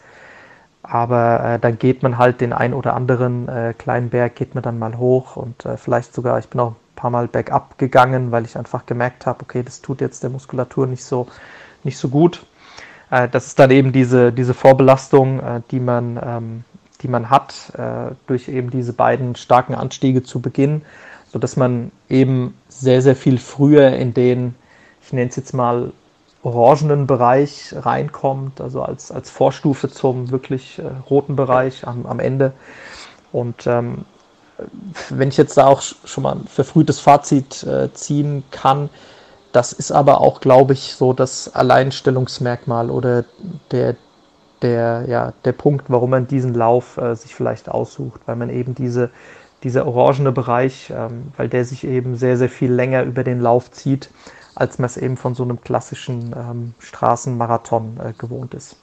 Aber 0.82 1.44
äh, 1.44 1.58
dann 1.58 1.78
geht 1.78 2.02
man 2.02 2.18
halt 2.18 2.40
den 2.40 2.52
ein 2.52 2.72
oder 2.72 2.94
anderen 2.94 3.48
äh, 3.48 3.74
kleinen 3.76 4.10
Berg, 4.10 4.34
geht 4.34 4.54
man 4.54 4.62
dann 4.62 4.78
mal 4.78 4.96
hoch 4.96 5.36
und 5.36 5.66
äh, 5.66 5.76
vielleicht 5.76 6.14
sogar, 6.14 6.38
ich 6.38 6.48
bin 6.48 6.60
auch 6.60 6.70
ein 6.70 6.76
paar 6.96 7.10
Mal 7.10 7.28
bergab 7.28 7.76
gegangen, 7.78 8.32
weil 8.32 8.44
ich 8.44 8.56
einfach 8.56 8.86
gemerkt 8.86 9.26
habe, 9.26 9.42
okay, 9.42 9.62
das 9.62 9.82
tut 9.82 10.00
jetzt 10.00 10.22
der 10.22 10.30
Muskulatur 10.30 10.86
nicht 10.86 11.04
so, 11.04 11.26
nicht 11.84 11.98
so 11.98 12.08
gut. 12.08 12.46
Äh, 13.10 13.28
das 13.28 13.48
ist 13.48 13.58
dann 13.58 13.70
eben 13.70 13.92
diese, 13.92 14.32
diese 14.32 14.54
Vorbelastung, 14.54 15.40
äh, 15.40 15.60
die, 15.70 15.80
man, 15.80 16.18
ähm, 16.24 16.64
die 17.02 17.08
man 17.08 17.28
hat, 17.28 17.72
äh, 17.76 18.14
durch 18.26 18.48
eben 18.48 18.70
diese 18.70 18.94
beiden 18.94 19.36
starken 19.36 19.74
Anstiege 19.74 20.22
zu 20.22 20.40
Beginn, 20.40 20.82
sodass 21.30 21.56
man 21.56 21.92
eben 22.08 22.54
sehr, 22.68 23.02
sehr 23.02 23.16
viel 23.16 23.38
früher 23.38 23.90
in 23.90 24.14
den, 24.14 24.54
ich 25.02 25.12
nenne 25.12 25.28
es 25.28 25.36
jetzt 25.36 25.52
mal 25.52 25.92
orangenen 26.42 27.06
Bereich 27.06 27.74
reinkommt, 27.76 28.60
also 28.60 28.82
als, 28.82 29.12
als 29.12 29.30
Vorstufe 29.30 29.90
zum 29.90 30.30
wirklich 30.30 30.78
äh, 30.78 30.84
roten 31.08 31.36
Bereich 31.36 31.86
am, 31.86 32.06
am 32.06 32.18
Ende. 32.18 32.52
Und 33.32 33.66
ähm, 33.66 34.04
wenn 35.10 35.28
ich 35.28 35.36
jetzt 35.36 35.56
da 35.56 35.66
auch 35.66 35.82
schon 35.82 36.22
mal 36.22 36.32
ein 36.32 36.46
verfrühtes 36.46 37.00
Fazit 37.00 37.62
äh, 37.64 37.92
ziehen 37.92 38.44
kann, 38.50 38.90
das 39.52 39.72
ist 39.72 39.90
aber 39.90 40.20
auch, 40.20 40.40
glaube 40.40 40.74
ich, 40.74 40.94
so 40.94 41.12
das 41.12 41.54
Alleinstellungsmerkmal 41.54 42.90
oder 42.90 43.24
der, 43.70 43.96
der, 44.62 45.04
ja, 45.08 45.32
der 45.44 45.52
Punkt, 45.52 45.86
warum 45.88 46.10
man 46.10 46.26
diesen 46.26 46.54
Lauf 46.54 46.96
äh, 46.98 47.14
sich 47.16 47.34
vielleicht 47.34 47.68
aussucht, 47.68 48.20
weil 48.26 48.36
man 48.36 48.48
eben 48.48 48.74
diese, 48.74 49.10
dieser 49.62 49.86
orangene 49.86 50.32
Bereich, 50.32 50.92
ähm, 50.94 51.32
weil 51.36 51.48
der 51.48 51.64
sich 51.64 51.84
eben 51.84 52.16
sehr, 52.16 52.36
sehr 52.36 52.48
viel 52.48 52.72
länger 52.72 53.02
über 53.02 53.24
den 53.24 53.40
Lauf 53.40 53.70
zieht, 53.72 54.10
als 54.54 54.78
man 54.78 54.86
es 54.86 54.96
eben 54.96 55.16
von 55.16 55.34
so 55.34 55.42
einem 55.42 55.60
klassischen 55.60 56.34
ähm, 56.36 56.74
Straßenmarathon 56.78 58.00
äh, 58.00 58.12
gewohnt 58.16 58.54
ist. 58.54 58.76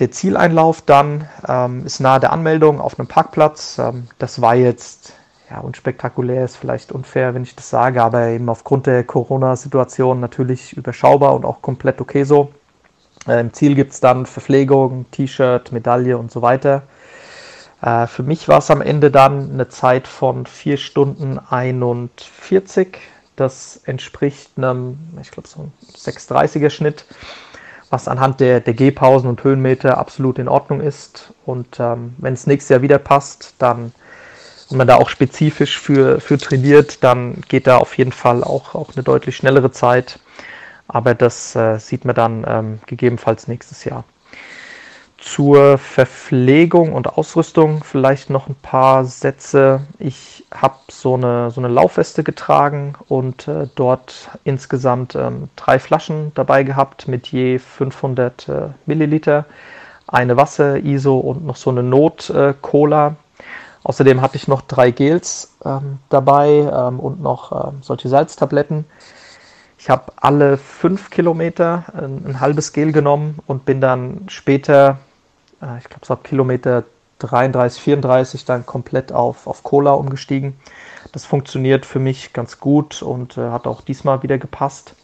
Der 0.00 0.10
Zieleinlauf 0.10 0.82
dann 0.82 1.28
ähm, 1.46 1.86
ist 1.86 2.00
nahe 2.00 2.18
der 2.20 2.32
Anmeldung 2.32 2.80
auf 2.80 2.98
einem 2.98 3.06
Parkplatz. 3.06 3.78
Ähm, 3.78 4.08
das 4.18 4.40
war 4.40 4.54
jetzt 4.54 5.14
ja, 5.50 5.60
unspektakulär, 5.60 6.44
ist 6.44 6.56
vielleicht 6.56 6.90
unfair, 6.90 7.34
wenn 7.34 7.42
ich 7.42 7.54
das 7.54 7.70
sage, 7.70 8.02
aber 8.02 8.28
eben 8.28 8.48
aufgrund 8.48 8.86
der 8.86 9.04
Corona-Situation 9.04 10.18
natürlich 10.18 10.76
überschaubar 10.76 11.34
und 11.34 11.44
auch 11.44 11.62
komplett 11.62 12.00
okay 12.00 12.24
so. 12.24 12.50
Äh, 13.28 13.40
Im 13.40 13.52
Ziel 13.52 13.74
gibt 13.74 13.92
es 13.92 14.00
dann 14.00 14.26
Verpflegung, 14.26 15.06
T-Shirt, 15.10 15.70
Medaille 15.72 16.18
und 16.18 16.32
so 16.32 16.42
weiter. 16.42 16.82
Äh, 17.82 18.06
für 18.06 18.22
mich 18.22 18.48
war 18.48 18.58
es 18.58 18.70
am 18.70 18.80
Ende 18.80 19.10
dann 19.10 19.52
eine 19.52 19.68
Zeit 19.68 20.08
von 20.08 20.46
4 20.46 20.76
Stunden 20.76 21.38
41. 21.38 22.98
Das 23.36 23.80
entspricht 23.84 24.50
einem, 24.56 24.98
ich 25.20 25.30
glaube, 25.30 25.48
so 25.48 25.62
ein 25.62 25.72
6,30er 25.96 26.70
Schnitt, 26.70 27.04
was 27.90 28.08
anhand 28.08 28.40
der, 28.40 28.60
der 28.60 28.74
Gehpausen 28.74 29.28
und 29.28 29.42
Höhenmeter 29.42 29.98
absolut 29.98 30.38
in 30.38 30.48
Ordnung 30.48 30.80
ist. 30.80 31.32
Und 31.44 31.78
ähm, 31.80 32.14
wenn 32.18 32.34
es 32.34 32.46
nächstes 32.46 32.70
Jahr 32.70 32.82
wieder 32.82 32.98
passt, 32.98 33.54
dann 33.58 33.92
und 34.70 34.78
man 34.78 34.86
da 34.86 34.96
auch 34.96 35.08
spezifisch 35.08 35.78
für, 35.78 36.20
für 36.20 36.38
trainiert, 36.38 37.04
dann 37.04 37.42
geht 37.48 37.66
da 37.66 37.78
auf 37.78 37.98
jeden 37.98 38.12
Fall 38.12 38.42
auch, 38.42 38.74
auch 38.74 38.94
eine 38.94 39.02
deutlich 39.02 39.36
schnellere 39.36 39.70
Zeit. 39.70 40.18
Aber 40.88 41.14
das 41.14 41.54
äh, 41.54 41.78
sieht 41.78 42.04
man 42.04 42.14
dann 42.14 42.44
ähm, 42.46 42.80
gegebenenfalls 42.86 43.48
nächstes 43.48 43.84
Jahr. 43.84 44.04
Zur 45.18 45.78
Verpflegung 45.78 46.92
und 46.92 47.08
Ausrüstung 47.08 47.82
vielleicht 47.82 48.28
noch 48.30 48.48
ein 48.48 48.56
paar 48.56 49.04
Sätze. 49.04 49.86
Ich 49.98 50.44
habe 50.52 50.76
so 50.90 51.14
eine, 51.14 51.50
so 51.50 51.60
eine 51.60 51.68
Laufweste 51.68 52.22
getragen 52.22 52.94
und 53.08 53.48
äh, 53.48 53.68
dort 53.74 54.30
insgesamt 54.44 55.14
ähm, 55.14 55.48
drei 55.56 55.78
Flaschen 55.78 56.32
dabei 56.34 56.62
gehabt 56.62 57.08
mit 57.08 57.28
je 57.28 57.58
500 57.58 58.48
äh, 58.48 58.68
Milliliter, 58.86 59.46
eine 60.06 60.36
Wasser, 60.36 60.76
ISO 60.78 61.18
und 61.18 61.44
noch 61.44 61.56
so 61.56 61.70
eine 61.70 61.82
Not-Cola. 61.82 63.08
Äh, 63.08 63.12
Außerdem 63.84 64.22
hatte 64.22 64.36
ich 64.36 64.48
noch 64.48 64.62
drei 64.62 64.90
Gels 64.90 65.54
ähm, 65.62 65.98
dabei 66.08 66.48
ähm, 66.72 66.98
und 66.98 67.22
noch 67.22 67.68
ähm, 67.68 67.78
solche 67.82 68.08
Salztabletten. 68.08 68.86
Ich 69.84 69.90
habe 69.90 70.14
alle 70.16 70.56
fünf 70.56 71.10
Kilometer 71.10 71.84
ein, 71.92 72.24
ein, 72.26 72.40
halbes 72.40 72.72
Gel 72.72 72.90
genommen 72.90 73.40
und 73.46 73.66
bin 73.66 73.82
dann 73.82 74.22
später, 74.28 74.96
äh, 75.60 75.76
ich 75.76 75.84
glaube, 75.90 76.06
so 76.06 76.14
ab 76.14 76.24
Kilometer 76.24 76.84
33, 77.18 77.82
34 77.82 78.46
dann 78.46 78.64
komplett 78.64 79.12
auf, 79.12 79.46
auf 79.46 79.62
Cola 79.62 79.92
umgestiegen. 79.92 80.58
Das 81.12 81.26
funktioniert 81.26 81.84
für 81.84 81.98
mich 81.98 82.32
ganz 82.32 82.60
gut 82.60 83.02
und 83.02 83.36
äh, 83.36 83.50
hat 83.50 83.66
auch 83.66 83.82
diesmal 83.82 84.22
wieder 84.22 84.38
gepasst. 84.38 84.94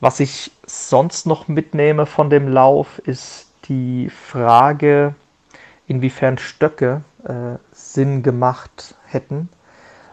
Was 0.00 0.18
ich 0.18 0.50
sonst 0.66 1.24
noch 1.24 1.46
mitnehme 1.46 2.06
von 2.06 2.28
dem 2.28 2.48
Lauf 2.48 2.98
ist 2.98 3.52
die 3.66 4.10
Frage, 4.10 5.14
inwiefern 5.86 6.38
Stöcke 6.38 7.04
äh, 7.22 7.56
Sinn 7.70 8.24
gemacht 8.24 8.96
hätten, 9.06 9.48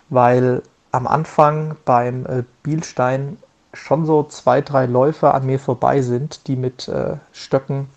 weil 0.10 0.62
am 0.92 1.08
Anfang 1.08 1.76
beim 1.86 2.28
äh, 2.28 2.44
Bielstein 2.62 3.40
schon 3.74 4.06
so 4.06 4.24
zwei, 4.24 4.62
drei 4.62 4.86
Läufer 4.86 5.34
an 5.34 5.46
mir 5.46 5.60
vorbei 5.60 6.02
sind, 6.02 6.48
die 6.48 6.56
mit 6.56 6.88
äh, 6.88 7.18
Stöcken 7.32 7.90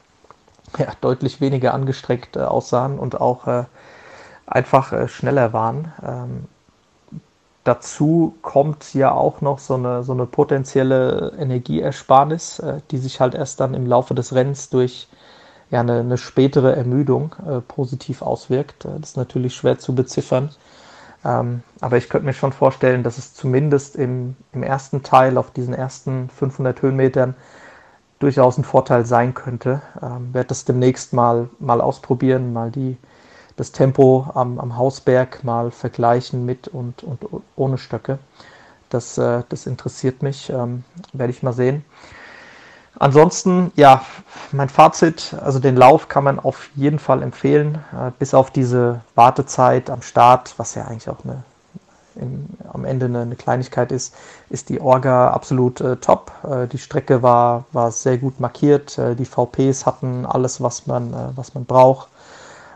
ja, 0.78 0.88
deutlich 1.00 1.40
weniger 1.40 1.74
angestreckt 1.74 2.36
äh, 2.36 2.40
aussahen 2.40 2.98
und 2.98 3.20
auch 3.20 3.46
äh, 3.46 3.64
einfach 4.46 4.92
äh, 4.92 5.08
schneller 5.08 5.52
waren. 5.52 5.92
Ähm, 6.04 6.44
dazu 7.64 8.34
kommt 8.42 8.94
ja 8.94 9.12
auch 9.12 9.40
noch 9.40 9.58
so 9.58 9.74
eine, 9.74 10.02
so 10.02 10.12
eine 10.12 10.26
potenzielle 10.26 11.32
Energieersparnis, 11.38 12.58
äh, 12.58 12.80
die 12.90 12.98
sich 12.98 13.20
halt 13.20 13.34
erst 13.34 13.60
dann 13.60 13.74
im 13.74 13.86
Laufe 13.86 14.14
des 14.14 14.34
Rennens 14.34 14.68
durch 14.70 15.08
ja, 15.70 15.80
eine, 15.80 16.00
eine 16.00 16.18
spätere 16.18 16.76
Ermüdung 16.76 17.34
äh, 17.48 17.60
positiv 17.60 18.20
auswirkt. 18.22 18.84
das 18.84 19.10
ist 19.10 19.16
natürlich 19.16 19.54
schwer 19.54 19.78
zu 19.78 19.94
beziffern. 19.94 20.50
Ähm, 21.24 21.62
aber 21.80 21.96
ich 21.96 22.08
könnte 22.08 22.26
mir 22.26 22.32
schon 22.32 22.52
vorstellen, 22.52 23.02
dass 23.02 23.18
es 23.18 23.34
zumindest 23.34 23.96
im, 23.96 24.36
im 24.52 24.62
ersten 24.62 25.02
Teil 25.02 25.38
auf 25.38 25.50
diesen 25.50 25.74
ersten 25.74 26.28
500 26.30 26.82
Höhenmetern 26.82 27.34
durchaus 28.18 28.58
ein 28.58 28.64
Vorteil 28.64 29.04
sein 29.04 29.34
könnte. 29.34 29.82
Ähm, 30.00 30.32
werde 30.32 30.48
das 30.48 30.64
demnächst 30.64 31.12
mal, 31.12 31.48
mal 31.58 31.80
ausprobieren, 31.80 32.52
mal 32.52 32.70
die, 32.70 32.96
das 33.56 33.72
Tempo 33.72 34.28
am, 34.34 34.58
am 34.58 34.76
Hausberg 34.76 35.44
mal 35.44 35.70
vergleichen 35.70 36.46
mit 36.46 36.68
und, 36.68 37.02
und 37.02 37.26
ohne 37.56 37.78
Stöcke. 37.78 38.18
Das, 38.90 39.18
äh, 39.18 39.42
das 39.48 39.66
interessiert 39.66 40.22
mich, 40.22 40.50
ähm, 40.50 40.84
werde 41.12 41.32
ich 41.32 41.42
mal 41.42 41.52
sehen. 41.52 41.84
Ansonsten, 42.98 43.72
ja, 43.74 44.04
mein 44.52 44.68
Fazit, 44.68 45.34
also 45.42 45.58
den 45.58 45.76
Lauf 45.76 46.08
kann 46.08 46.24
man 46.24 46.38
auf 46.38 46.68
jeden 46.74 46.98
Fall 46.98 47.22
empfehlen, 47.22 47.76
äh, 47.92 48.10
bis 48.18 48.34
auf 48.34 48.50
diese 48.50 49.00
Wartezeit 49.14 49.88
am 49.88 50.02
Start, 50.02 50.54
was 50.58 50.74
ja 50.74 50.84
eigentlich 50.84 51.08
auch 51.08 51.24
eine, 51.24 51.42
im, 52.16 52.46
am 52.70 52.84
Ende 52.84 53.06
eine, 53.06 53.22
eine, 53.22 53.36
Kleinigkeit 53.36 53.92
ist, 53.92 54.14
ist 54.50 54.68
die 54.68 54.80
Orga 54.80 55.30
absolut 55.30 55.80
äh, 55.80 55.96
top. 55.96 56.32
Äh, 56.44 56.68
die 56.68 56.78
Strecke 56.78 57.22
war, 57.22 57.64
war 57.72 57.90
sehr 57.90 58.18
gut 58.18 58.40
markiert, 58.40 58.98
äh, 58.98 59.14
die 59.16 59.24
VPs 59.24 59.86
hatten 59.86 60.26
alles, 60.26 60.60
was 60.60 60.86
man, 60.86 61.14
äh, 61.14 61.16
was 61.34 61.54
man 61.54 61.64
braucht. 61.64 62.08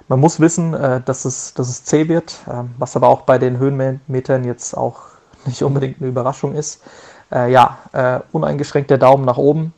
Man 0.08 0.20
muss 0.20 0.40
wissen, 0.40 0.72
äh, 0.72 1.02
dass, 1.02 1.26
es, 1.26 1.52
dass 1.52 1.68
es 1.68 1.84
zäh 1.84 2.08
wird, 2.08 2.36
ähm, 2.50 2.74
was 2.78 2.96
aber 2.96 3.08
auch 3.08 3.22
bei 3.22 3.36
den 3.38 3.58
Höhenmetern 3.58 4.44
jetzt 4.44 4.74
auch 4.76 5.00
nicht 5.44 5.62
unbedingt 5.62 6.00
eine 6.00 6.08
Überraschung 6.08 6.54
ist. 6.54 6.82
ja, 7.30 7.78
uneingeschränkter 8.30 8.98
Daumen 8.98 9.24
nach 9.24 9.36
oben. 9.36 9.72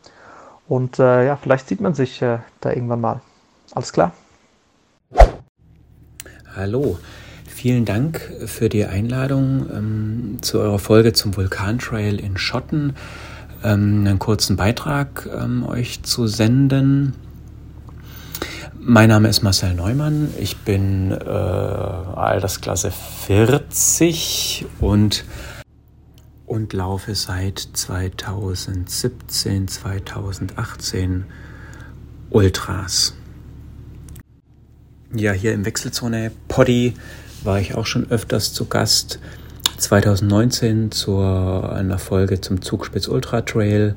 Und 0.69 0.99
äh, 0.99 1.27
ja, 1.27 1.37
vielleicht 1.37 1.69
sieht 1.69 1.81
man 1.81 1.95
sich 1.95 2.21
äh, 2.21 2.39
da 2.61 2.71
irgendwann 2.71 3.01
mal. 3.01 3.21
Alles 3.73 3.93
klar? 3.93 4.13
Hallo. 6.55 6.99
Vielen 7.47 7.85
Dank 7.85 8.21
für 8.47 8.69
die 8.69 8.85
Einladung 8.85 9.67
ähm, 9.75 10.39
zu 10.43 10.61
eurer 10.61 10.79
Folge 10.79 11.13
zum 11.13 11.37
Vulkantrail 11.37 12.21
in 12.21 12.37
Schotten. 12.37 12.95
Ähm, 13.65 14.05
einen 14.07 14.19
kurzen 14.19 14.57
Beitrag 14.57 15.29
ähm, 15.35 15.67
euch 15.67 16.03
zu 16.03 16.29
senden. 16.29 17.15
Mein 18.79 19.09
Name 19.09 19.29
ist 19.29 19.43
Marcel 19.43 19.75
Neumann. 19.75 20.33
Ich 20.39 20.59
bin 20.59 21.11
äh, 21.11 21.29
Altersklasse 21.29 22.93
40 23.27 24.67
und 24.81 25.25
und 26.49 26.73
laufe 26.73 27.15
seit 27.15 27.59
2017, 27.59 29.69
2018 29.69 31.25
Ultras. 32.31 33.15
Ja, 35.15 35.33
hier 35.33 35.53
im 35.53 35.65
Wechselzone 35.65 36.33
Poddy 36.49 36.95
war 37.45 37.61
ich 37.61 37.75
auch 37.75 37.87
schon 37.87 38.11
öfters 38.11 38.53
zu 38.53 38.67
Gast. 38.67 39.21
2019 39.77 40.91
zu 40.91 41.19
einer 41.19 41.99
Folge 41.99 42.41
zum 42.41 42.63
Zugspitz 42.63 43.07
Ultra 43.07 43.43
Trail. 43.43 43.95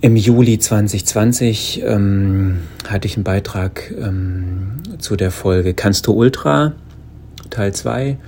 Im 0.00 0.16
Juli 0.16 0.58
2020 0.58 1.82
ähm, 1.82 2.60
hatte 2.88 3.06
ich 3.06 3.16
einen 3.16 3.24
Beitrag 3.24 3.92
ähm, 3.92 4.82
zu 4.98 5.16
der 5.16 5.30
Folge 5.30 5.74
Kannst 5.74 6.06
du 6.06 6.12
Ultra 6.12 6.72
Teil 7.50 7.72
2 7.72 8.18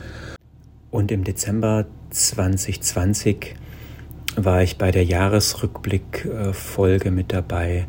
und 0.91 1.11
im 1.11 1.25
Dezember 1.25 1.87
2020 2.17 3.55
war 4.37 4.63
ich 4.63 4.79
bei 4.79 4.91
der 4.91 5.05
Jahresrückblick-Folge 5.05 7.11
mit 7.11 7.31
dabei 7.33 7.87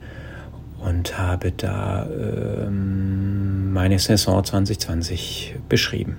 und 0.83 1.17
habe 1.17 1.51
da 1.51 2.07
ähm, 2.09 3.71
meine 3.71 3.99
Saison 3.99 4.43
2020 4.43 5.55
beschrieben. 5.69 6.17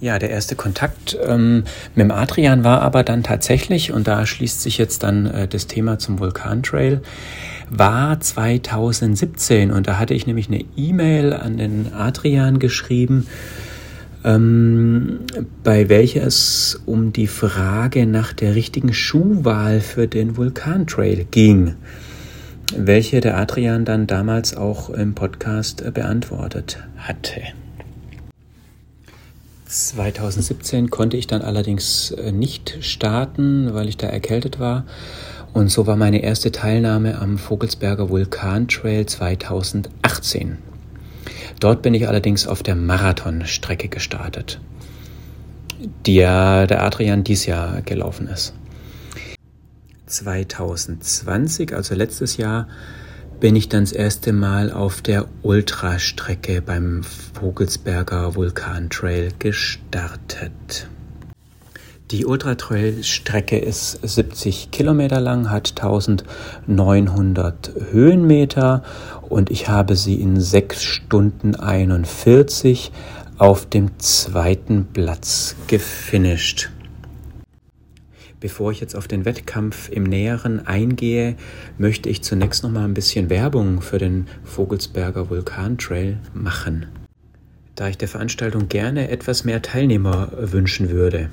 Ja, 0.00 0.18
der 0.18 0.30
erste 0.30 0.56
Kontakt 0.56 1.18
ähm, 1.24 1.64
mit 1.94 2.04
dem 2.04 2.10
Adrian 2.10 2.64
war 2.64 2.82
aber 2.82 3.04
dann 3.04 3.22
tatsächlich, 3.22 3.92
und 3.92 4.08
da 4.08 4.26
schließt 4.26 4.60
sich 4.60 4.76
jetzt 4.78 5.04
dann 5.04 5.26
äh, 5.26 5.46
das 5.46 5.68
Thema 5.68 5.98
zum 5.98 6.18
Vulkantrail, 6.18 7.02
war 7.70 8.18
2017 8.18 9.70
und 9.70 9.86
da 9.86 9.98
hatte 9.98 10.14
ich 10.14 10.26
nämlich 10.26 10.48
eine 10.48 10.64
E-Mail 10.76 11.32
an 11.32 11.56
den 11.56 11.94
Adrian 11.94 12.58
geschrieben, 12.58 13.28
ähm, 14.24 15.20
bei 15.64 15.88
welcher 15.88 16.26
es 16.26 16.80
um 16.86 17.12
die 17.12 17.26
Frage 17.26 18.06
nach 18.06 18.32
der 18.32 18.54
richtigen 18.54 18.92
Schuhwahl 18.92 19.80
für 19.80 20.06
den 20.06 20.36
Vulkantrail 20.36 21.26
ging, 21.30 21.74
welche 22.76 23.20
der 23.20 23.36
Adrian 23.38 23.84
dann 23.84 24.06
damals 24.06 24.56
auch 24.56 24.90
im 24.90 25.14
Podcast 25.14 25.92
beantwortet 25.92 26.78
hatte. 26.96 27.42
2017 29.66 30.90
konnte 30.90 31.16
ich 31.16 31.26
dann 31.26 31.40
allerdings 31.40 32.10
äh, 32.10 32.30
nicht 32.30 32.78
starten, 32.80 33.72
weil 33.72 33.88
ich 33.88 33.96
da 33.96 34.06
erkältet 34.06 34.60
war. 34.60 34.84
Und 35.54 35.70
so 35.70 35.86
war 35.86 35.96
meine 35.96 36.22
erste 36.22 36.52
Teilnahme 36.52 37.18
am 37.18 37.38
Vogelsberger 37.38 38.08
Vulkantrail 38.08 39.06
2018. 39.06 40.71
Dort 41.62 41.80
bin 41.80 41.94
ich 41.94 42.08
allerdings 42.08 42.48
auf 42.48 42.64
der 42.64 42.74
Marathonstrecke 42.74 43.86
gestartet, 43.86 44.60
die 46.06 46.16
ja 46.16 46.66
der 46.66 46.82
Adrian 46.82 47.22
dies 47.22 47.46
Jahr 47.46 47.82
gelaufen 47.82 48.26
ist. 48.26 48.52
2020, 50.06 51.72
also 51.72 51.94
letztes 51.94 52.36
Jahr, 52.36 52.66
bin 53.38 53.54
ich 53.54 53.68
dann 53.68 53.84
das 53.84 53.92
erste 53.92 54.32
Mal 54.32 54.72
auf 54.72 55.02
der 55.02 55.28
Ultrastrecke 55.42 56.62
beim 56.62 57.04
Vogelsberger 57.04 58.34
Vulkantrail 58.34 59.28
gestartet. 59.38 60.88
Die 62.10 62.26
Ultratrail-Strecke 62.26 63.58
ist 63.58 64.00
70 64.02 64.70
Kilometer 64.70 65.18
lang, 65.18 65.48
hat 65.48 65.70
1900 65.76 67.72
Höhenmeter 67.90 68.82
und 69.32 69.50
ich 69.50 69.68
habe 69.68 69.96
sie 69.96 70.14
in 70.20 70.40
6 70.40 70.82
Stunden 70.82 71.56
41 71.56 72.92
auf 73.38 73.66
dem 73.66 73.98
zweiten 73.98 74.86
Platz 74.92 75.56
gefinisht. 75.66 76.70
Bevor 78.38 78.72
ich 78.72 78.80
jetzt 78.80 78.94
auf 78.94 79.08
den 79.08 79.24
Wettkampf 79.24 79.88
im 79.88 80.02
Näheren 80.02 80.66
eingehe, 80.66 81.36
möchte 81.78 82.08
ich 82.08 82.22
zunächst 82.22 82.62
noch 82.62 82.70
mal 82.70 82.84
ein 82.84 82.94
bisschen 82.94 83.30
Werbung 83.30 83.80
für 83.80 83.98
den 83.98 84.26
Vogelsberger 84.44 85.30
Vulkantrail 85.30 86.18
machen, 86.34 86.86
da 87.74 87.88
ich 87.88 87.96
der 87.96 88.08
Veranstaltung 88.08 88.68
gerne 88.68 89.10
etwas 89.10 89.44
mehr 89.44 89.62
Teilnehmer 89.62 90.30
wünschen 90.36 90.90
würde. 90.90 91.30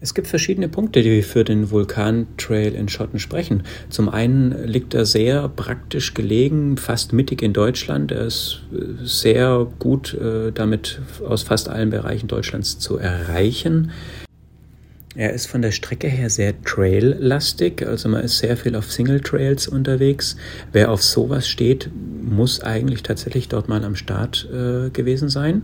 Es 0.00 0.14
gibt 0.14 0.28
verschiedene 0.28 0.68
Punkte, 0.68 1.02
die 1.02 1.22
für 1.22 1.42
den 1.42 1.70
Vulkantrail 1.70 2.74
in 2.74 2.88
Schotten 2.88 3.18
sprechen. 3.18 3.64
Zum 3.88 4.08
einen 4.08 4.66
liegt 4.66 4.94
er 4.94 5.04
sehr 5.04 5.48
praktisch 5.48 6.14
gelegen, 6.14 6.76
fast 6.76 7.12
mittig 7.12 7.42
in 7.42 7.52
Deutschland. 7.52 8.12
Er 8.12 8.26
ist 8.26 8.60
sehr 9.02 9.66
gut 9.80 10.14
äh, 10.14 10.52
damit 10.52 11.00
aus 11.26 11.42
fast 11.42 11.68
allen 11.68 11.90
Bereichen 11.90 12.28
Deutschlands 12.28 12.78
zu 12.78 12.96
erreichen. 12.96 13.90
Er 15.16 15.32
ist 15.32 15.46
von 15.46 15.62
der 15.62 15.72
Strecke 15.72 16.06
her 16.06 16.30
sehr 16.30 16.62
trail-lastig, 16.62 17.84
also 17.84 18.08
man 18.08 18.22
ist 18.22 18.38
sehr 18.38 18.56
viel 18.56 18.76
auf 18.76 18.92
Single 18.92 19.20
Trails 19.20 19.66
unterwegs. 19.66 20.36
Wer 20.70 20.92
auf 20.92 21.02
sowas 21.02 21.48
steht, 21.48 21.90
muss 22.22 22.60
eigentlich 22.60 23.02
tatsächlich 23.02 23.48
dort 23.48 23.68
mal 23.68 23.82
am 23.82 23.96
Start 23.96 24.48
äh, 24.52 24.90
gewesen 24.90 25.28
sein. 25.28 25.62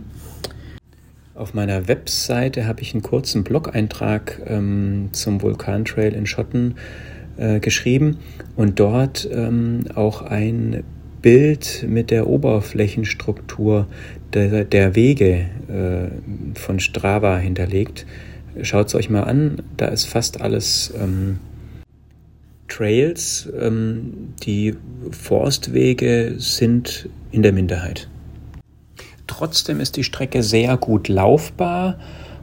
Auf 1.35 1.53
meiner 1.53 1.89
Webseite 1.89 2.65
habe 2.65 2.81
ich 2.81 2.93
einen 2.93 3.03
kurzen 3.03 3.43
Blog-Eintrag 3.43 4.41
ähm, 4.47 5.09
zum 5.11 5.41
Vulkantrail 5.41 6.13
in 6.13 6.25
Schotten 6.25 6.75
äh, 7.35 7.59
geschrieben 7.59 8.19
und 8.55 8.79
dort 8.79 9.27
ähm, 9.29 9.81
auch 9.95 10.21
ein 10.21 10.85
Bild 11.21 11.85
mit 11.89 12.09
der 12.09 12.27
Oberflächenstruktur 12.27 13.87
der, 14.33 14.63
der 14.63 14.95
Wege 14.95 15.45
äh, 15.67 16.57
von 16.57 16.79
Strava 16.79 17.37
hinterlegt. 17.37 18.05
Schaut 18.61 18.87
es 18.87 18.95
euch 18.95 19.09
mal 19.09 19.23
an, 19.23 19.61
da 19.75 19.87
ist 19.87 20.05
fast 20.05 20.39
alles 20.39 20.93
ähm, 20.97 21.39
Trails. 22.69 23.51
Ähm, 23.59 24.29
die 24.43 24.73
Forstwege 25.11 26.35
sind 26.37 27.09
in 27.31 27.43
der 27.43 27.51
Minderheit. 27.51 28.07
Trotzdem 29.27 29.79
ist 29.79 29.97
die 29.97 30.03
Strecke 30.03 30.43
sehr 30.43 30.77
gut 30.77 31.07
laufbar 31.07 31.97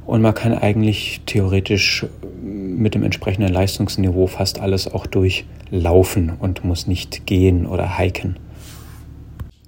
und 0.06 0.20
man 0.22 0.34
kann 0.34 0.52
eigentlich 0.56 1.20
theoretisch 1.26 2.06
mit 2.42 2.94
dem 2.94 3.04
entsprechenden 3.04 3.52
Leistungsniveau 3.52 4.26
fast 4.26 4.60
alles 4.60 4.92
auch 4.92 5.06
durchlaufen 5.06 6.32
und 6.38 6.64
muss 6.64 6.86
nicht 6.86 7.26
gehen 7.26 7.66
oder 7.66 7.98
hiken. 7.98 8.36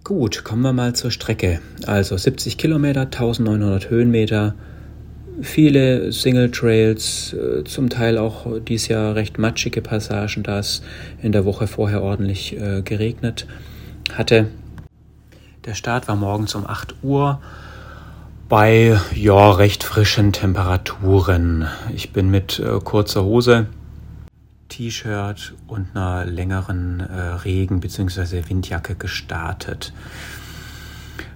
Gut, 0.02 0.44
kommen 0.44 0.62
wir 0.62 0.72
mal 0.72 0.94
zur 0.94 1.10
Strecke. 1.10 1.60
Also 1.86 2.16
70 2.16 2.58
Kilometer, 2.58 3.02
1900 3.02 3.88
Höhenmeter, 3.88 4.54
viele 5.40 6.12
Single 6.12 6.50
Trails, 6.50 7.32
äh, 7.32 7.64
zum 7.64 7.88
Teil 7.88 8.18
auch 8.18 8.46
dieses 8.60 8.88
Jahr 8.88 9.14
recht 9.14 9.38
matschige 9.38 9.80
Passagen, 9.80 10.42
da 10.42 10.58
es 10.58 10.82
in 11.22 11.32
der 11.32 11.44
Woche 11.44 11.66
vorher 11.66 12.02
ordentlich 12.02 12.54
äh, 12.60 12.82
geregnet 12.82 13.46
hatte. 14.12 14.48
Der 15.64 15.72
Start 15.72 16.08
war 16.08 16.16
morgens 16.16 16.54
um 16.54 16.66
8 16.66 16.96
Uhr 17.02 17.40
bei 18.50 19.00
ja 19.14 19.50
recht 19.52 19.82
frischen 19.82 20.30
Temperaturen. 20.30 21.66
Ich 21.94 22.12
bin 22.12 22.30
mit 22.30 22.58
äh, 22.58 22.80
kurzer 22.80 23.24
Hose, 23.24 23.68
T-Shirt 24.68 25.54
und 25.66 25.88
einer 25.94 26.26
längeren 26.26 27.00
äh, 27.00 27.18
Regen- 27.44 27.80
bzw. 27.80 28.42
Windjacke 28.46 28.94
gestartet. 28.94 29.94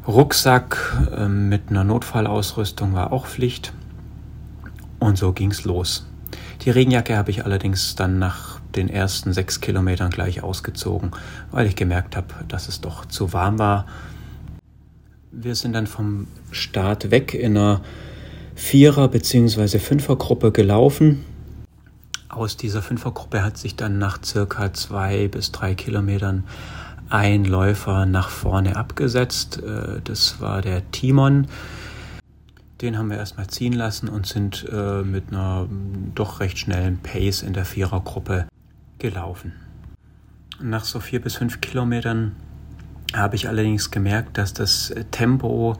Rucksack 0.06 1.08
äh, 1.16 1.26
mit 1.26 1.70
einer 1.70 1.84
Notfallausrüstung 1.84 2.92
war 2.92 3.14
auch 3.14 3.26
Pflicht. 3.26 3.72
Und 4.98 5.16
so 5.16 5.32
ging's 5.32 5.64
los. 5.64 6.06
Die 6.66 6.70
Regenjacke 6.70 7.16
habe 7.16 7.30
ich 7.30 7.46
allerdings 7.46 7.94
dann 7.94 8.18
nach 8.18 8.60
den 8.76 8.90
ersten 8.90 9.32
sechs 9.32 9.62
Kilometern 9.62 10.10
gleich 10.10 10.42
ausgezogen, 10.42 11.12
weil 11.50 11.66
ich 11.66 11.76
gemerkt 11.76 12.14
habe, 12.14 12.26
dass 12.46 12.68
es 12.68 12.82
doch 12.82 13.06
zu 13.06 13.32
warm 13.32 13.58
war. 13.58 13.86
Wir 15.30 15.54
sind 15.54 15.74
dann 15.74 15.86
vom 15.86 16.26
Start 16.50 17.10
weg 17.10 17.34
in 17.34 17.56
einer 17.56 17.82
Vierer- 18.54 19.08
bzw. 19.08 19.78
Fünfergruppe 19.78 20.52
gelaufen. 20.52 21.24
Aus 22.28 22.56
dieser 22.56 22.82
Fünfergruppe 22.82 23.42
hat 23.42 23.56
sich 23.56 23.76
dann 23.76 23.98
nach 23.98 24.24
circa 24.24 24.72
zwei 24.72 25.28
bis 25.28 25.52
drei 25.52 25.74
Kilometern 25.74 26.44
ein 27.10 27.44
Läufer 27.44 28.06
nach 28.06 28.28
vorne 28.28 28.76
abgesetzt. 28.76 29.62
Äh, 29.62 30.00
das 30.02 30.40
war 30.40 30.62
der 30.62 30.90
Timon. 30.90 31.46
Den 32.80 32.96
haben 32.96 33.10
wir 33.10 33.16
erstmal 33.16 33.48
ziehen 33.48 33.72
lassen 33.72 34.08
und 34.08 34.26
sind 34.26 34.66
äh, 34.70 35.02
mit 35.02 35.28
einer 35.28 35.68
doch 36.14 36.40
recht 36.40 36.58
schnellen 36.58 36.98
Pace 36.98 37.42
in 37.42 37.52
der 37.52 37.64
Vierergruppe 37.64 38.46
gelaufen. 38.98 39.52
Nach 40.60 40.84
so 40.84 41.00
vier 41.00 41.20
bis 41.20 41.36
fünf 41.36 41.60
Kilometern 41.60 42.36
habe 43.14 43.36
ich 43.36 43.48
allerdings 43.48 43.90
gemerkt, 43.90 44.38
dass 44.38 44.52
das 44.52 44.94
Tempo 45.10 45.76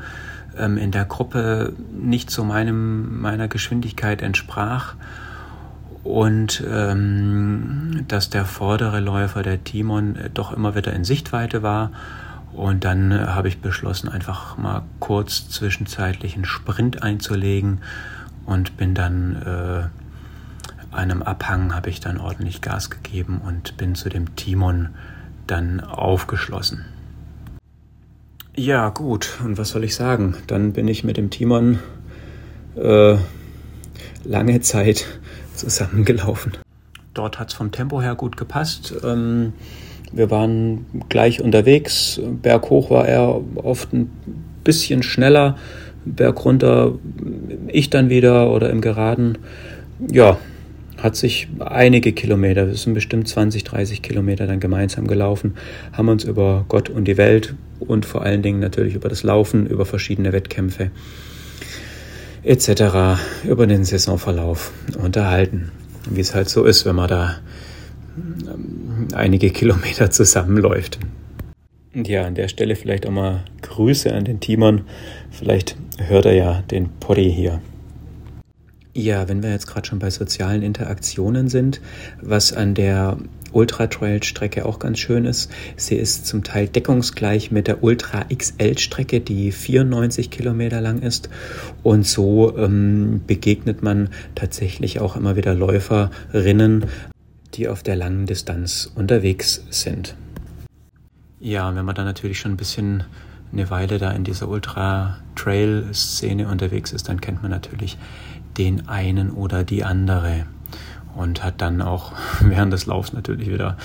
ähm, 0.57 0.79
in 0.79 0.91
der 0.91 1.05
Gruppe 1.05 1.75
nicht 1.93 2.31
zu 2.31 2.45
meinem, 2.45 3.21
meiner 3.21 3.49
Geschwindigkeit 3.49 4.23
entsprach 4.23 4.95
und 6.05 6.65
ähm, 6.67 8.05
dass 8.09 8.31
der 8.31 8.45
vordere 8.45 9.01
Läufer, 9.01 9.43
der 9.43 9.63
Timon, 9.63 10.17
äh, 10.17 10.31
doch 10.31 10.53
immer 10.53 10.75
wieder 10.75 10.93
in 10.93 11.05
Sichtweite 11.05 11.63
war 11.63 11.91
und 12.53 12.85
dann 12.85 13.13
äh, 13.13 13.27
habe 13.27 13.49
ich 13.49 13.61
beschlossen, 13.61 14.09
einfach 14.09 14.57
mal 14.57 14.83
kurz 15.01 15.49
zwischenzeitlich 15.49 16.35
einen 16.35 16.45
Sprint 16.45 17.03
einzulegen 17.03 17.81
und 18.47 18.77
bin 18.77 18.95
dann 18.95 19.43
äh, 19.43 20.95
einem 20.95 21.23
Abhang 21.23 21.75
habe 21.75 21.91
ich 21.91 22.01
dann 22.01 22.19
ordentlich 22.19 22.63
Gas 22.63 22.89
gegeben 22.89 23.43
und 23.45 23.77
bin 23.77 23.95
zu 23.95 24.09
dem 24.09 24.35
Timon 24.37 24.89
dann 25.47 25.81
aufgeschlossen. 25.81 26.87
Ja, 28.59 28.89
gut, 28.89 29.39
und 29.45 29.57
was 29.57 29.69
soll 29.69 29.85
ich 29.85 29.95
sagen? 29.95 30.35
Dann 30.49 30.73
bin 30.73 30.89
ich 30.89 31.05
mit 31.05 31.17
dem 31.17 31.31
Timon 31.31 31.79
äh, 32.75 33.15
lange 34.25 34.61
Zeit 34.63 35.07
zusammengelaufen. 35.55 36.55
Dort 37.15 37.39
hat 37.39 37.51
es 37.51 37.55
vom 37.55 37.71
Tempo 37.71 38.03
her 38.03 38.17
gut 38.17 38.37
gepasst. 38.37 38.95
Ähm, 39.05 39.53
wir 40.11 40.33
waren 40.33 40.87
gleich 41.09 41.41
unterwegs. 41.41 42.21
Berghoch 42.43 42.91
war 42.91 43.07
er 43.07 43.41
oft 43.55 43.93
ein 43.93 44.11
bisschen 44.65 45.05
schneller. 45.05 45.57
Berg 46.05 46.45
runter 46.45 46.99
ich 47.69 47.91
dann 47.91 48.11
wieder 48.11 48.51
oder 48.51 48.71
im 48.71 48.81
Geraden. 48.81 49.39
Ja, 50.11 50.37
hat 50.99 51.17
sich 51.17 51.49
einige 51.61 52.13
Kilometer, 52.13 52.67
wir 52.67 52.75
sind 52.75 52.95
bestimmt 52.95 53.29
20, 53.29 53.65
30 53.65 54.03
Kilometer 54.03 54.47
dann 54.47 54.61
gemeinsam 54.61 55.07
gelaufen, 55.07 55.55
haben 55.93 56.09
uns 56.09 56.25
über 56.25 56.65
Gott 56.69 56.91
und 56.91 57.07
die 57.07 57.17
Welt 57.17 57.55
und 57.79 58.05
vor 58.05 58.23
allen 58.23 58.43
Dingen 58.43 58.59
natürlich 58.61 58.95
über 58.95 59.09
das 59.09 59.23
Laufen, 59.23 59.67
über 59.67 59.87
verschiedene 59.87 60.33
Wettkämpfe 60.33 60.91
etc., 62.43 63.21
über 63.45 63.67
den 63.67 63.85
Saisonverlauf 63.85 64.73
unterhalten. 65.03 65.71
Wie 66.11 66.21
es 66.21 66.35
halt 66.35 66.49
so 66.49 66.65
ist, 66.65 66.87
wenn 66.87 66.97
man 66.97 67.09
da 67.09 67.37
einige 69.15 69.51
Kilometer 69.51 70.11
zusammenläuft. 70.11 70.99
Ja, 71.95 72.25
an 72.25 72.35
der 72.35 72.49
Stelle 72.49 72.77
vielleicht 72.77 73.07
auch 73.07 73.11
mal 73.11 73.45
Grüße 73.63 74.13
an 74.13 74.25
den 74.25 74.41
Timon. 74.41 74.83
Vielleicht 75.31 75.77
hört 75.99 76.27
er 76.27 76.35
ja 76.35 76.63
den 76.71 76.89
Poddy 77.01 77.31
hier. 77.31 77.61
Ja, 78.95 79.29
wenn 79.29 79.43
wir 79.43 79.51
jetzt 79.51 79.67
gerade 79.67 79.87
schon 79.87 79.99
bei 79.99 80.11
sozialen 80.11 80.63
Interaktionen 80.63 81.49
sind, 81.49 81.81
was 82.21 82.53
an 82.53 82.75
der 82.75 83.19
Ultra-Trail-Strecke 83.53 84.65
auch 84.65 84.79
ganz 84.79 84.99
schön 84.99 85.25
ist, 85.25 85.51
sie 85.77 85.97
ist 85.97 86.27
zum 86.27 86.43
Teil 86.43 86.69
deckungsgleich 86.69 87.51
mit 87.51 87.67
der 87.67 87.83
Ultra 87.83 88.25
XL-Strecke, 88.25 89.21
die 89.21 89.53
94 89.53 90.31
Kilometer 90.31 90.81
lang 90.81 91.01
ist. 91.01 91.29
Und 91.83 92.07
so 92.07 92.57
ähm, 92.57 93.23
begegnet 93.27 93.83
man 93.83 94.09
tatsächlich 94.35 95.01
auch 95.01 95.17
immer 95.17 95.37
wieder 95.37 95.55
Läuferinnen, 95.55 96.87
die 97.55 97.69
auf 97.69 97.83
der 97.83 97.97
langen 97.97 98.27
Distanz 98.27 98.91
unterwegs 98.95 99.65
sind. 99.71 100.15
Ja, 101.41 101.75
wenn 101.75 101.85
man 101.85 101.95
dann 101.95 102.07
natürlich 102.07 102.41
schon 102.41 102.53
ein 102.53 102.57
bisschen 102.57 103.05
eine 103.53 103.71
Weile 103.71 103.99
da 103.99 104.11
in 104.11 104.25
dieser 104.25 104.49
Ultra-Trail-Szene 104.49 106.49
unterwegs 106.49 106.93
ist, 106.93 107.09
dann 107.09 107.21
kennt 107.21 107.43
man 107.43 107.51
natürlich 107.51 107.97
den 108.59 108.89
einen 108.89 109.31
oder 109.31 109.65
die 109.65 109.85
andere 109.85 110.47
und 111.15 111.43
hat 111.43 111.61
dann 111.61 111.81
auch 111.83 112.13
während 112.41 112.73
des 112.73 112.87
Laufs 112.87 113.13
natürlich 113.13 113.49
wieder 113.49 113.77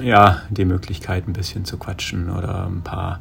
ja, 0.00 0.42
die 0.50 0.64
Möglichkeit, 0.64 1.26
ein 1.26 1.32
bisschen 1.32 1.64
zu 1.64 1.76
quatschen 1.76 2.30
oder 2.30 2.66
ein 2.66 2.82
paar 2.82 3.20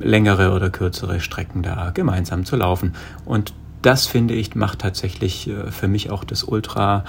längere 0.00 0.52
oder 0.52 0.70
kürzere 0.70 1.20
Strecken 1.20 1.62
da 1.62 1.90
gemeinsam 1.90 2.44
zu 2.44 2.56
laufen. 2.56 2.94
Und 3.24 3.52
das 3.82 4.06
finde 4.06 4.34
ich 4.34 4.54
macht 4.54 4.80
tatsächlich 4.80 5.48
äh, 5.48 5.70
für 5.70 5.88
mich 5.88 6.10
auch 6.10 6.24
das 6.24 6.44
Ultralaufen 6.44 7.04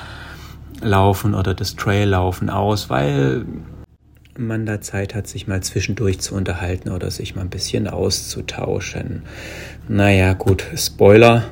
oder 1.35 1.53
das 1.53 1.75
Traillaufen 1.75 2.49
aus, 2.49 2.89
weil 2.89 3.45
man 4.37 4.65
da 4.65 4.81
Zeit 4.81 5.13
hat, 5.13 5.27
sich 5.27 5.47
mal 5.47 5.61
zwischendurch 5.61 6.19
zu 6.19 6.35
unterhalten 6.35 6.89
oder 6.89 7.11
sich 7.11 7.35
mal 7.35 7.41
ein 7.41 7.49
bisschen 7.49 7.87
auszutauschen. 7.87 9.23
Naja, 9.87 10.33
gut, 10.33 10.65
Spoiler. 10.75 11.43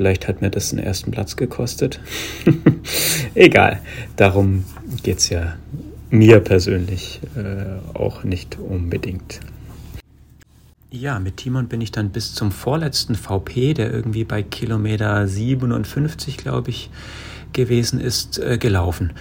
Vielleicht 0.00 0.28
hat 0.28 0.40
mir 0.40 0.48
das 0.48 0.70
den 0.70 0.78
ersten 0.78 1.10
Platz 1.10 1.36
gekostet. 1.36 2.00
Egal, 3.34 3.80
darum 4.16 4.64
geht 5.02 5.18
es 5.18 5.28
ja 5.28 5.56
mir 6.08 6.40
persönlich 6.40 7.20
äh, 7.36 7.80
auch 7.92 8.24
nicht 8.24 8.58
unbedingt. 8.58 9.40
Ja, 10.90 11.18
mit 11.18 11.36
Timon 11.36 11.68
bin 11.68 11.82
ich 11.82 11.92
dann 11.92 12.08
bis 12.08 12.32
zum 12.32 12.50
vorletzten 12.50 13.14
VP, 13.14 13.74
der 13.74 13.92
irgendwie 13.92 14.24
bei 14.24 14.42
Kilometer 14.42 15.28
57, 15.28 16.38
glaube 16.38 16.70
ich, 16.70 16.88
gewesen 17.52 18.00
ist, 18.00 18.38
äh, 18.38 18.56
gelaufen. 18.56 19.12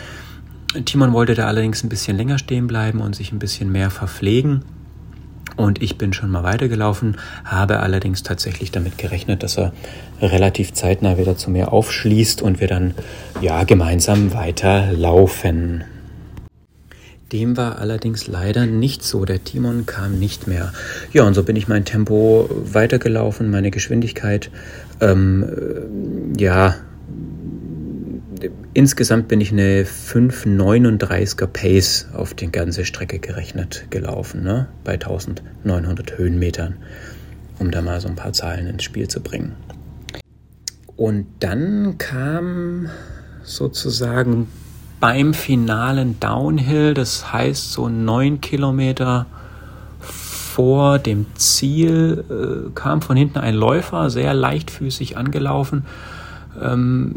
Timon 0.85 1.11
wollte 1.11 1.35
da 1.35 1.47
allerdings 1.47 1.83
ein 1.83 1.89
bisschen 1.89 2.15
länger 2.15 2.37
stehen 2.37 2.67
bleiben 2.67 3.01
und 3.01 3.17
sich 3.17 3.33
ein 3.33 3.39
bisschen 3.39 3.69
mehr 3.69 3.89
verpflegen. 3.89 4.63
Und 5.59 5.81
ich 5.81 5.97
bin 5.97 6.13
schon 6.13 6.31
mal 6.31 6.43
weitergelaufen, 6.43 7.17
habe 7.43 7.81
allerdings 7.81 8.23
tatsächlich 8.23 8.71
damit 8.71 8.97
gerechnet, 8.97 9.43
dass 9.43 9.57
er 9.57 9.73
relativ 10.21 10.71
zeitnah 10.71 11.17
wieder 11.17 11.35
zu 11.35 11.51
mir 11.51 11.73
aufschließt 11.73 12.41
und 12.41 12.61
wir 12.61 12.69
dann 12.69 12.93
ja 13.41 13.65
gemeinsam 13.65 14.33
weiterlaufen. 14.33 15.83
Dem 17.33 17.57
war 17.57 17.77
allerdings 17.77 18.27
leider 18.27 18.67
nicht 18.67 19.03
so. 19.03 19.25
Der 19.25 19.43
Timon 19.43 19.85
kam 19.85 20.17
nicht 20.17 20.47
mehr. 20.47 20.71
Ja, 21.11 21.23
und 21.23 21.33
so 21.33 21.43
bin 21.43 21.57
ich 21.57 21.67
mein 21.67 21.83
Tempo 21.83 22.49
weitergelaufen, 22.49 23.51
meine 23.51 23.69
Geschwindigkeit 23.69 24.49
ähm, 25.01 26.33
ja 26.37 26.75
Insgesamt 28.73 29.27
bin 29.27 29.41
ich 29.41 29.51
eine 29.51 29.83
5,39er 29.83 31.47
Pace 31.47 32.07
auf 32.13 32.33
die 32.33 32.51
ganze 32.51 32.85
Strecke 32.85 33.19
gerechnet 33.19 33.87
gelaufen, 33.89 34.43
ne? 34.43 34.67
bei 34.83 34.93
1900 34.93 36.17
Höhenmetern, 36.17 36.75
um 37.59 37.71
da 37.71 37.81
mal 37.81 37.99
so 37.99 38.07
ein 38.07 38.15
paar 38.15 38.33
Zahlen 38.33 38.67
ins 38.67 38.83
Spiel 38.83 39.07
zu 39.07 39.21
bringen. 39.21 39.55
Und 40.95 41.27
dann 41.39 41.97
kam 41.97 42.89
sozusagen 43.43 44.47
beim 44.99 45.33
finalen 45.33 46.19
Downhill, 46.19 46.93
das 46.93 47.31
heißt 47.31 47.71
so 47.71 47.89
neun 47.89 48.41
Kilometer 48.41 49.25
vor 49.99 50.99
dem 50.99 51.25
Ziel, 51.35 52.25
äh, 52.29 52.69
kam 52.75 53.01
von 53.01 53.15
hinten 53.15 53.39
ein 53.39 53.55
Läufer, 53.55 54.09
sehr 54.09 54.33
leichtfüßig 54.33 55.17
angelaufen 55.17 55.85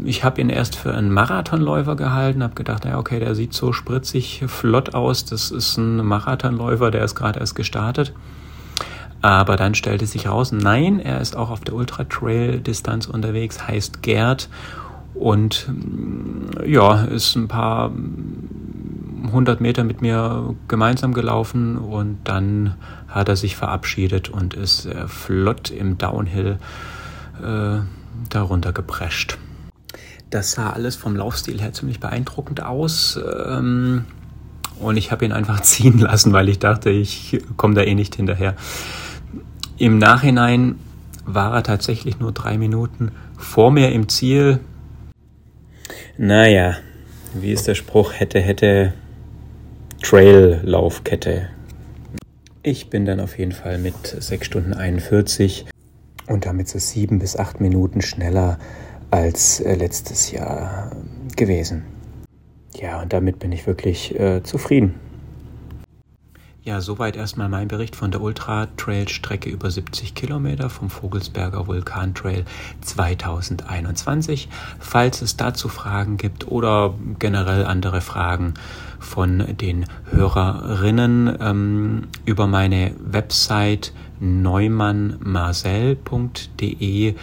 ich 0.05 0.23
habe 0.23 0.41
ihn 0.41 0.49
erst 0.49 0.75
für 0.75 0.93
einen 0.93 1.11
Marathonläufer 1.11 1.95
gehalten, 1.95 2.43
habe 2.43 2.53
gedacht, 2.53 2.85
ja, 2.85 2.97
okay, 2.97 3.19
der 3.19 3.35
sieht 3.35 3.53
so 3.53 3.73
spritzig 3.73 4.43
flott 4.47 4.93
aus, 4.93 5.25
das 5.25 5.51
ist 5.51 5.77
ein 5.77 6.05
Marathonläufer, 6.05 6.91
der 6.91 7.03
ist 7.03 7.15
gerade 7.15 7.39
erst 7.39 7.55
gestartet. 7.55 8.13
Aber 9.21 9.55
dann 9.55 9.73
stellte 9.73 10.05
sich 10.05 10.27
raus, 10.27 10.51
nein, 10.51 10.99
er 10.99 11.19
ist 11.19 11.35
auch 11.35 11.49
auf 11.49 11.61
der 11.61 11.73
Ultra-Trail-Distanz 11.73 13.07
unterwegs, 13.07 13.67
heißt 13.67 14.03
Gerd 14.03 14.49
und 15.13 15.67
ja, 16.65 17.03
ist 17.05 17.35
ein 17.35 17.47
paar 17.47 17.91
hundert 19.31 19.61
Meter 19.61 19.83
mit 19.83 20.01
mir 20.01 20.55
gemeinsam 20.67 21.13
gelaufen 21.13 21.77
und 21.77 22.19
dann 22.25 22.75
hat 23.07 23.29
er 23.29 23.35
sich 23.35 23.55
verabschiedet 23.55 24.29
und 24.29 24.53
ist 24.53 24.89
flott 25.07 25.71
im 25.71 25.97
Downhill 25.97 26.57
äh, 27.41 27.79
darunter 28.29 28.73
geprescht. 28.73 29.37
Das 30.29 30.53
sah 30.53 30.71
alles 30.71 30.95
vom 30.95 31.15
Laufstil 31.15 31.61
her 31.61 31.73
ziemlich 31.73 31.99
beeindruckend 31.99 32.63
aus. 32.63 33.19
Ähm, 33.47 34.05
und 34.79 34.97
ich 34.97 35.11
habe 35.11 35.25
ihn 35.25 35.31
einfach 35.31 35.61
ziehen 35.63 35.99
lassen, 35.99 36.33
weil 36.33 36.49
ich 36.49 36.59
dachte, 36.59 36.89
ich 36.89 37.41
komme 37.57 37.75
da 37.75 37.81
eh 37.81 37.95
nicht 37.95 38.15
hinterher. 38.15 38.55
Im 39.77 39.97
Nachhinein 39.97 40.75
war 41.25 41.53
er 41.53 41.63
tatsächlich 41.63 42.19
nur 42.19 42.31
drei 42.31 42.57
Minuten 42.57 43.11
vor 43.37 43.71
mir 43.71 43.91
im 43.91 44.09
Ziel. 44.09 44.59
Naja, 46.17 46.75
wie 47.33 47.51
ist 47.51 47.67
der 47.67 47.75
Spruch? 47.75 48.13
Hätte, 48.13 48.39
hätte 48.39 48.93
Trail-Laufkette. 50.01 51.49
Ich 52.61 52.89
bin 52.89 53.05
dann 53.05 53.19
auf 53.19 53.37
jeden 53.37 53.51
Fall 53.51 53.77
mit 53.77 53.95
6 54.05 54.45
Stunden 54.45 54.73
41 54.73 55.65
und 56.27 56.45
damit 56.45 56.67
so 56.67 56.79
sieben 56.79 57.19
bis 57.19 57.35
acht 57.35 57.59
Minuten 57.59 58.01
schneller 58.01 58.57
als 59.11 59.59
äh, 59.59 59.75
letztes 59.75 60.31
Jahr 60.31 60.91
gewesen. 61.35 61.83
Ja, 62.75 63.01
und 63.01 63.13
damit 63.13 63.39
bin 63.39 63.51
ich 63.51 63.67
wirklich 63.67 64.19
äh, 64.19 64.41
zufrieden. 64.43 64.95
Ja, 66.65 66.79
soweit 66.79 67.17
erstmal 67.17 67.49
mein 67.49 67.67
Bericht 67.67 67.93
von 67.93 68.09
der 68.09 68.21
Ultra-Trail-Strecke 68.21 69.49
über 69.49 69.69
70 69.69 70.15
Kilometer 70.15 70.69
vom 70.69 70.89
Vogelsberger 70.89 71.67
Vulkan-Trail 71.67 72.45
2021. 72.79 74.47
Falls 74.79 75.21
es 75.21 75.35
dazu 75.35 75.67
Fragen 75.67 76.15
gibt 76.15 76.47
oder 76.47 76.93
generell 77.19 77.65
andere 77.65 77.99
Fragen 77.99 78.53
von 78.97 79.43
den 79.57 79.85
Hörerinnen 80.11 81.37
ähm, 81.41 82.07
über 82.23 82.47
meine 82.47 82.95
Website 82.97 83.91
neumannmarcel.de 84.19 87.15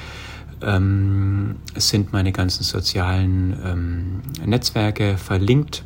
ähm, 0.63 1.57
sind 1.75 2.13
meine 2.13 2.33
ganzen 2.33 2.65
sozialen 2.65 3.57
ähm, 3.65 4.21
Netzwerke 4.45 5.17
verlinkt. 5.17 5.85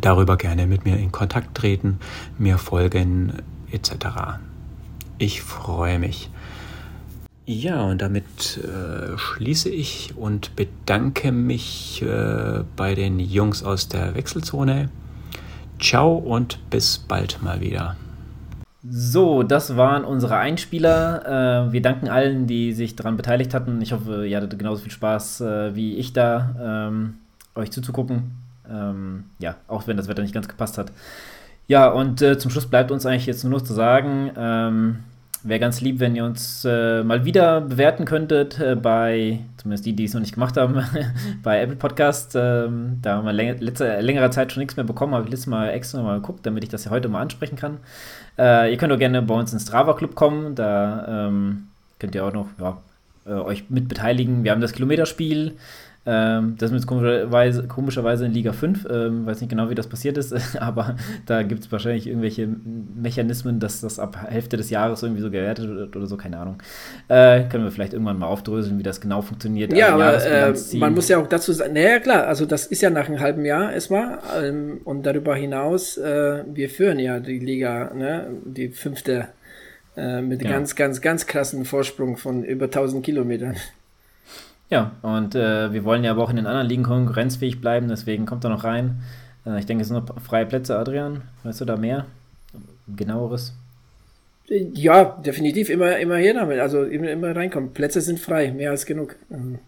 Darüber 0.00 0.36
gerne 0.36 0.66
mit 0.66 0.84
mir 0.84 0.96
in 0.96 1.12
Kontakt 1.12 1.56
treten, 1.56 1.98
mir 2.38 2.58
folgen 2.58 3.34
etc. 3.70 3.92
Ich 5.18 5.42
freue 5.42 5.98
mich. 5.98 6.30
Ja, 7.46 7.82
und 7.82 8.00
damit 8.00 8.58
äh, 8.64 9.18
schließe 9.18 9.68
ich 9.68 10.14
und 10.16 10.56
bedanke 10.56 11.30
mich 11.30 12.00
äh, 12.00 12.64
bei 12.74 12.94
den 12.94 13.20
Jungs 13.20 13.62
aus 13.62 13.88
der 13.88 14.14
Wechselzone. 14.14 14.88
Ciao 15.78 16.14
und 16.14 16.58
bis 16.70 16.98
bald 16.98 17.42
mal 17.42 17.60
wieder. 17.60 17.96
So, 18.86 19.42
das 19.42 19.76
waren 19.76 20.04
unsere 20.04 20.36
Einspieler. 20.36 21.68
Äh, 21.68 21.72
wir 21.72 21.80
danken 21.80 22.08
allen, 22.08 22.46
die 22.46 22.72
sich 22.72 22.94
daran 22.94 23.16
beteiligt 23.16 23.54
hatten. 23.54 23.80
Ich 23.80 23.92
hoffe, 23.92 24.26
ihr 24.26 24.36
hattet 24.36 24.58
genauso 24.58 24.82
viel 24.82 24.92
Spaß 24.92 25.40
äh, 25.40 25.74
wie 25.74 25.96
ich 25.96 26.12
da, 26.12 26.88
ähm, 26.90 27.14
euch 27.54 27.70
zuzugucken. 27.70 28.32
Ähm, 28.70 29.24
ja, 29.38 29.56
auch 29.68 29.86
wenn 29.86 29.96
das 29.96 30.08
Wetter 30.08 30.22
nicht 30.22 30.34
ganz 30.34 30.48
gepasst 30.48 30.76
hat. 30.76 30.92
Ja, 31.66 31.88
und 31.88 32.20
äh, 32.20 32.36
zum 32.36 32.50
Schluss 32.50 32.66
bleibt 32.66 32.90
uns 32.90 33.06
eigentlich 33.06 33.24
jetzt 33.24 33.42
nur 33.42 33.58
noch 33.58 33.62
zu 33.62 33.72
sagen, 33.72 34.30
ähm, 34.36 34.98
Wäre 35.46 35.60
ganz 35.60 35.82
lieb, 35.82 36.00
wenn 36.00 36.16
ihr 36.16 36.24
uns 36.24 36.64
äh, 36.64 37.02
mal 37.02 37.26
wieder 37.26 37.60
bewerten 37.60 38.06
könntet 38.06 38.58
äh, 38.58 38.76
bei, 38.76 39.40
zumindest 39.58 39.84
die, 39.84 39.92
die 39.92 40.04
es 40.04 40.14
noch 40.14 40.22
nicht 40.22 40.32
gemacht 40.32 40.56
haben, 40.56 40.82
bei 41.42 41.60
Apple 41.60 41.76
Podcast. 41.76 42.32
Ähm, 42.34 43.00
da 43.02 43.16
haben 43.16 43.26
wir 43.26 43.34
läng 43.34 43.58
letzte, 43.58 44.00
längere 44.00 44.30
Zeit 44.30 44.52
schon 44.52 44.62
nichts 44.62 44.76
mehr 44.76 44.86
bekommen, 44.86 45.12
habe 45.12 45.24
ich 45.24 45.30
letztes 45.30 45.46
Mal 45.46 45.68
extra 45.68 46.02
mal 46.02 46.14
geguckt, 46.16 46.46
damit 46.46 46.64
ich 46.64 46.70
das 46.70 46.86
ja 46.86 46.90
heute 46.90 47.10
mal 47.10 47.20
ansprechen 47.20 47.56
kann. 47.56 47.76
Äh, 48.38 48.70
ihr 48.70 48.78
könnt 48.78 48.90
auch 48.94 48.98
gerne 48.98 49.20
bei 49.20 49.34
uns 49.34 49.52
ins 49.52 49.64
Strava 49.64 49.92
Club 49.92 50.14
kommen, 50.14 50.54
da 50.54 51.26
ähm, 51.28 51.68
könnt 51.98 52.14
ihr 52.14 52.24
auch 52.24 52.32
noch 52.32 52.48
ja, 52.58 52.78
äh, 53.26 53.32
euch 53.32 53.68
mit 53.68 53.86
beteiligen. 53.86 54.44
Wir 54.44 54.52
haben 54.52 54.62
das 54.62 54.72
Kilometerspiel 54.72 55.58
Ähm, 56.06 56.56
das 56.58 56.70
ist 56.70 56.76
jetzt 56.76 56.86
komischerweise, 56.86 57.66
komischerweise 57.66 58.26
in 58.26 58.32
Liga 58.32 58.52
5. 58.52 58.86
Ähm, 58.90 59.26
weiß 59.26 59.40
nicht 59.40 59.50
genau, 59.50 59.70
wie 59.70 59.74
das 59.74 59.86
passiert 59.86 60.18
ist, 60.18 60.34
aber 60.60 60.96
da 61.26 61.42
gibt 61.42 61.64
es 61.64 61.72
wahrscheinlich 61.72 62.06
irgendwelche 62.06 62.46
Mechanismen, 62.46 63.58
dass 63.60 63.80
das 63.80 63.98
ab 63.98 64.18
Hälfte 64.28 64.56
des 64.56 64.70
Jahres 64.70 65.02
irgendwie 65.02 65.22
so 65.22 65.30
gewertet 65.30 65.68
wird 65.68 65.96
oder 65.96 66.06
so, 66.06 66.16
keine 66.16 66.38
Ahnung. 66.38 66.62
Äh, 67.08 67.44
können 67.44 67.64
wir 67.64 67.70
vielleicht 67.70 67.94
irgendwann 67.94 68.18
mal 68.18 68.26
aufdröseln, 68.26 68.78
wie 68.78 68.82
das 68.82 69.00
genau 69.00 69.22
funktioniert. 69.22 69.72
Ja, 69.72 69.94
aber 69.94 70.24
äh, 70.24 70.54
man 70.74 70.94
muss 70.94 71.08
ja 71.08 71.18
auch 71.18 71.26
dazu 71.26 71.52
sagen, 71.52 71.72
naja, 71.72 71.98
klar, 72.00 72.26
also 72.26 72.44
das 72.44 72.66
ist 72.66 72.82
ja 72.82 72.90
nach 72.90 73.08
einem 73.08 73.20
halben 73.20 73.44
Jahr 73.44 73.72
erstmal 73.72 74.18
ähm, 74.42 74.80
und 74.84 75.04
darüber 75.06 75.34
hinaus, 75.34 75.96
äh, 75.96 76.44
wir 76.52 76.68
führen 76.68 76.98
ja 76.98 77.18
die 77.20 77.38
Liga, 77.38 77.92
ne, 77.94 78.26
die 78.44 78.68
fünfte 78.68 79.28
äh, 79.96 80.20
mit 80.20 80.42
ja. 80.42 80.50
ganz, 80.50 80.74
ganz, 80.74 81.00
ganz 81.00 81.26
krassen 81.26 81.64
Vorsprung 81.64 82.16
von 82.16 82.44
über 82.44 82.66
1000 82.66 83.04
Kilometern. 83.04 83.56
Ja, 84.70 84.92
und 85.02 85.34
äh, 85.34 85.72
wir 85.72 85.84
wollen 85.84 86.04
ja 86.04 86.10
aber 86.10 86.22
auch 86.22 86.30
in 86.30 86.36
den 86.36 86.46
anderen 86.46 86.66
Ligen 86.66 86.82
konkurrenzfähig 86.82 87.60
bleiben, 87.60 87.88
deswegen 87.88 88.26
kommt 88.26 88.44
er 88.44 88.50
noch 88.50 88.64
rein. 88.64 89.02
Äh, 89.46 89.58
ich 89.58 89.66
denke, 89.66 89.82
es 89.82 89.88
sind 89.88 89.96
noch 89.96 90.20
freie 90.20 90.46
Plätze, 90.46 90.78
Adrian. 90.78 91.22
Weißt 91.42 91.60
du 91.60 91.64
da 91.64 91.76
mehr? 91.76 92.06
Genaueres? 92.86 93.54
Ja, 94.48 95.04
definitiv 95.24 95.70
immer, 95.70 95.98
immer 95.98 96.16
her 96.16 96.34
damit. 96.34 96.60
Also 96.60 96.84
immer, 96.84 97.10
immer 97.10 97.34
reinkommen. 97.34 97.72
Plätze 97.72 98.00
sind 98.00 98.20
frei, 98.20 98.52
mehr 98.52 98.70
als 98.70 98.84
genug. 98.84 99.16
Mhm. 99.30 99.58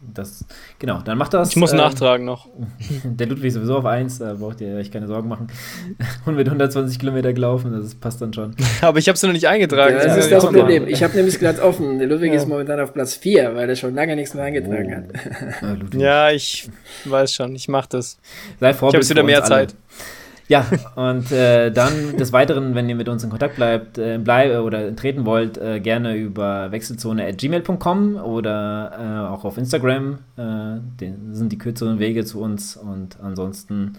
Das, 0.00 0.44
genau, 0.78 1.00
dann 1.00 1.18
macht 1.18 1.34
das. 1.34 1.50
Ich 1.50 1.56
muss 1.56 1.72
ähm, 1.72 1.78
nachtragen 1.78 2.24
noch. 2.24 2.46
Der 3.04 3.26
Ludwig 3.26 3.46
ist 3.46 3.54
sowieso 3.54 3.78
auf 3.78 3.84
1, 3.84 4.18
da 4.18 4.34
braucht 4.34 4.60
ihr 4.60 4.76
euch 4.76 4.92
keine 4.92 5.08
Sorgen 5.08 5.28
machen. 5.28 5.48
Und 6.24 6.36
mit 6.36 6.46
120 6.46 7.00
Kilometer 7.00 7.32
gelaufen, 7.32 7.72
das 7.72 7.96
passt 7.96 8.22
dann 8.22 8.32
schon. 8.32 8.54
Aber 8.80 8.98
ich 8.98 9.08
habe 9.08 9.16
es 9.16 9.22
noch 9.24 9.32
nicht 9.32 9.48
eingetragen. 9.48 9.96
Ja, 9.96 10.04
das 10.04 10.16
ja, 10.16 10.22
ist 10.22 10.32
das 10.32 10.46
Problem. 10.46 10.86
Ich 10.86 11.02
habe 11.02 11.16
nämlich 11.16 11.40
gerade 11.40 11.60
offen. 11.62 11.98
Der 11.98 12.06
Ludwig 12.06 12.30
ja. 12.30 12.36
ist 12.36 12.46
momentan 12.46 12.78
auf 12.78 12.94
Platz 12.94 13.14
4, 13.14 13.56
weil 13.56 13.68
er 13.68 13.74
schon 13.74 13.94
lange 13.94 14.14
nichts 14.14 14.34
mehr 14.34 14.44
eingetragen 14.44 15.08
oh. 15.12 15.66
hat. 15.66 15.94
Ja, 15.94 16.30
ich 16.30 16.70
weiß 17.04 17.34
schon, 17.34 17.56
ich 17.56 17.66
mache 17.66 17.88
das. 17.90 18.18
Sei 18.60 18.74
Vorbild 18.74 19.02
ich 19.02 19.10
habe 19.10 19.18
wieder 19.18 19.26
mehr 19.26 19.42
Zeit. 19.42 19.74
Alle. 19.74 20.17
Ja, 20.48 20.66
und 20.96 21.30
äh, 21.30 21.70
dann 21.70 22.16
des 22.16 22.32
Weiteren, 22.32 22.74
wenn 22.74 22.88
ihr 22.88 22.94
mit 22.94 23.08
uns 23.10 23.22
in 23.22 23.28
Kontakt 23.28 23.56
bleibt, 23.56 23.98
äh, 23.98 24.18
bleib, 24.18 24.62
oder 24.62 24.96
treten 24.96 25.26
wollt, 25.26 25.58
äh, 25.58 25.78
gerne 25.78 26.16
über 26.16 26.72
wechselzone.gmail.com 26.72 28.16
oder 28.16 28.92
äh, 28.98 29.28
auch 29.28 29.44
auf 29.44 29.58
Instagram. 29.58 30.18
Äh, 30.38 30.80
den, 31.00 31.34
sind 31.34 31.52
die 31.52 31.58
kürzeren 31.58 31.98
Wege 31.98 32.24
zu 32.24 32.40
uns. 32.40 32.78
Und 32.78 33.20
ansonsten 33.20 33.98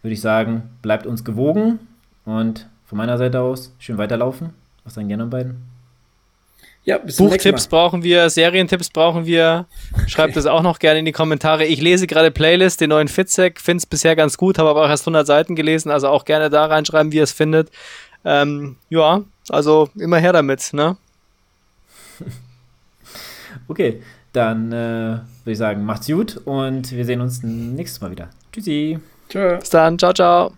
würde 0.00 0.14
ich 0.14 0.22
sagen, 0.22 0.70
bleibt 0.80 1.06
uns 1.06 1.24
gewogen 1.24 1.78
und 2.24 2.68
von 2.86 2.96
meiner 2.96 3.18
Seite 3.18 3.40
aus 3.40 3.74
schön 3.78 3.98
weiterlaufen. 3.98 4.50
Was 4.84 4.94
sagen 4.94 5.08
gerne 5.08 5.24
an 5.24 5.30
beiden? 5.30 5.71
Ja, 6.84 6.98
Buchtipps 6.98 7.68
brauchen 7.68 8.02
wir, 8.02 8.28
Serientipps 8.28 8.90
brauchen 8.90 9.24
wir. 9.24 9.66
Schreibt 10.08 10.36
es 10.36 10.46
auch 10.46 10.62
noch 10.62 10.80
gerne 10.80 10.98
in 10.98 11.04
die 11.04 11.12
Kommentare. 11.12 11.64
Ich 11.64 11.80
lese 11.80 12.08
gerade 12.08 12.32
Playlist, 12.32 12.80
den 12.80 12.90
neuen 12.90 13.06
Fitzek, 13.06 13.60
finde 13.60 13.78
es 13.78 13.86
bisher 13.86 14.16
ganz 14.16 14.36
gut, 14.36 14.58
habe 14.58 14.70
aber 14.70 14.84
auch 14.84 14.88
erst 14.88 15.04
100 15.04 15.24
Seiten 15.24 15.54
gelesen, 15.54 15.92
also 15.92 16.08
auch 16.08 16.24
gerne 16.24 16.50
da 16.50 16.66
reinschreiben, 16.66 17.12
wie 17.12 17.18
ihr 17.18 17.22
es 17.22 17.32
findet. 17.32 17.70
Ähm, 18.24 18.76
ja, 18.88 19.22
also 19.48 19.90
immer 19.96 20.18
her 20.18 20.32
damit, 20.32 20.72
ne? 20.72 20.96
Okay, 23.68 24.02
dann 24.32 24.72
äh, 24.72 25.20
würde 25.44 25.52
ich 25.52 25.58
sagen, 25.58 25.84
macht's 25.84 26.06
gut 26.08 26.40
und 26.44 26.90
wir 26.90 27.04
sehen 27.04 27.20
uns 27.20 27.42
nächstes 27.42 28.00
Mal 28.00 28.10
wieder. 28.10 28.28
Tschüssi. 28.50 28.98
Tschö. 29.28 29.58
Bis 29.58 29.70
dann, 29.70 29.98
ciao, 29.98 30.12
ciao. 30.12 30.52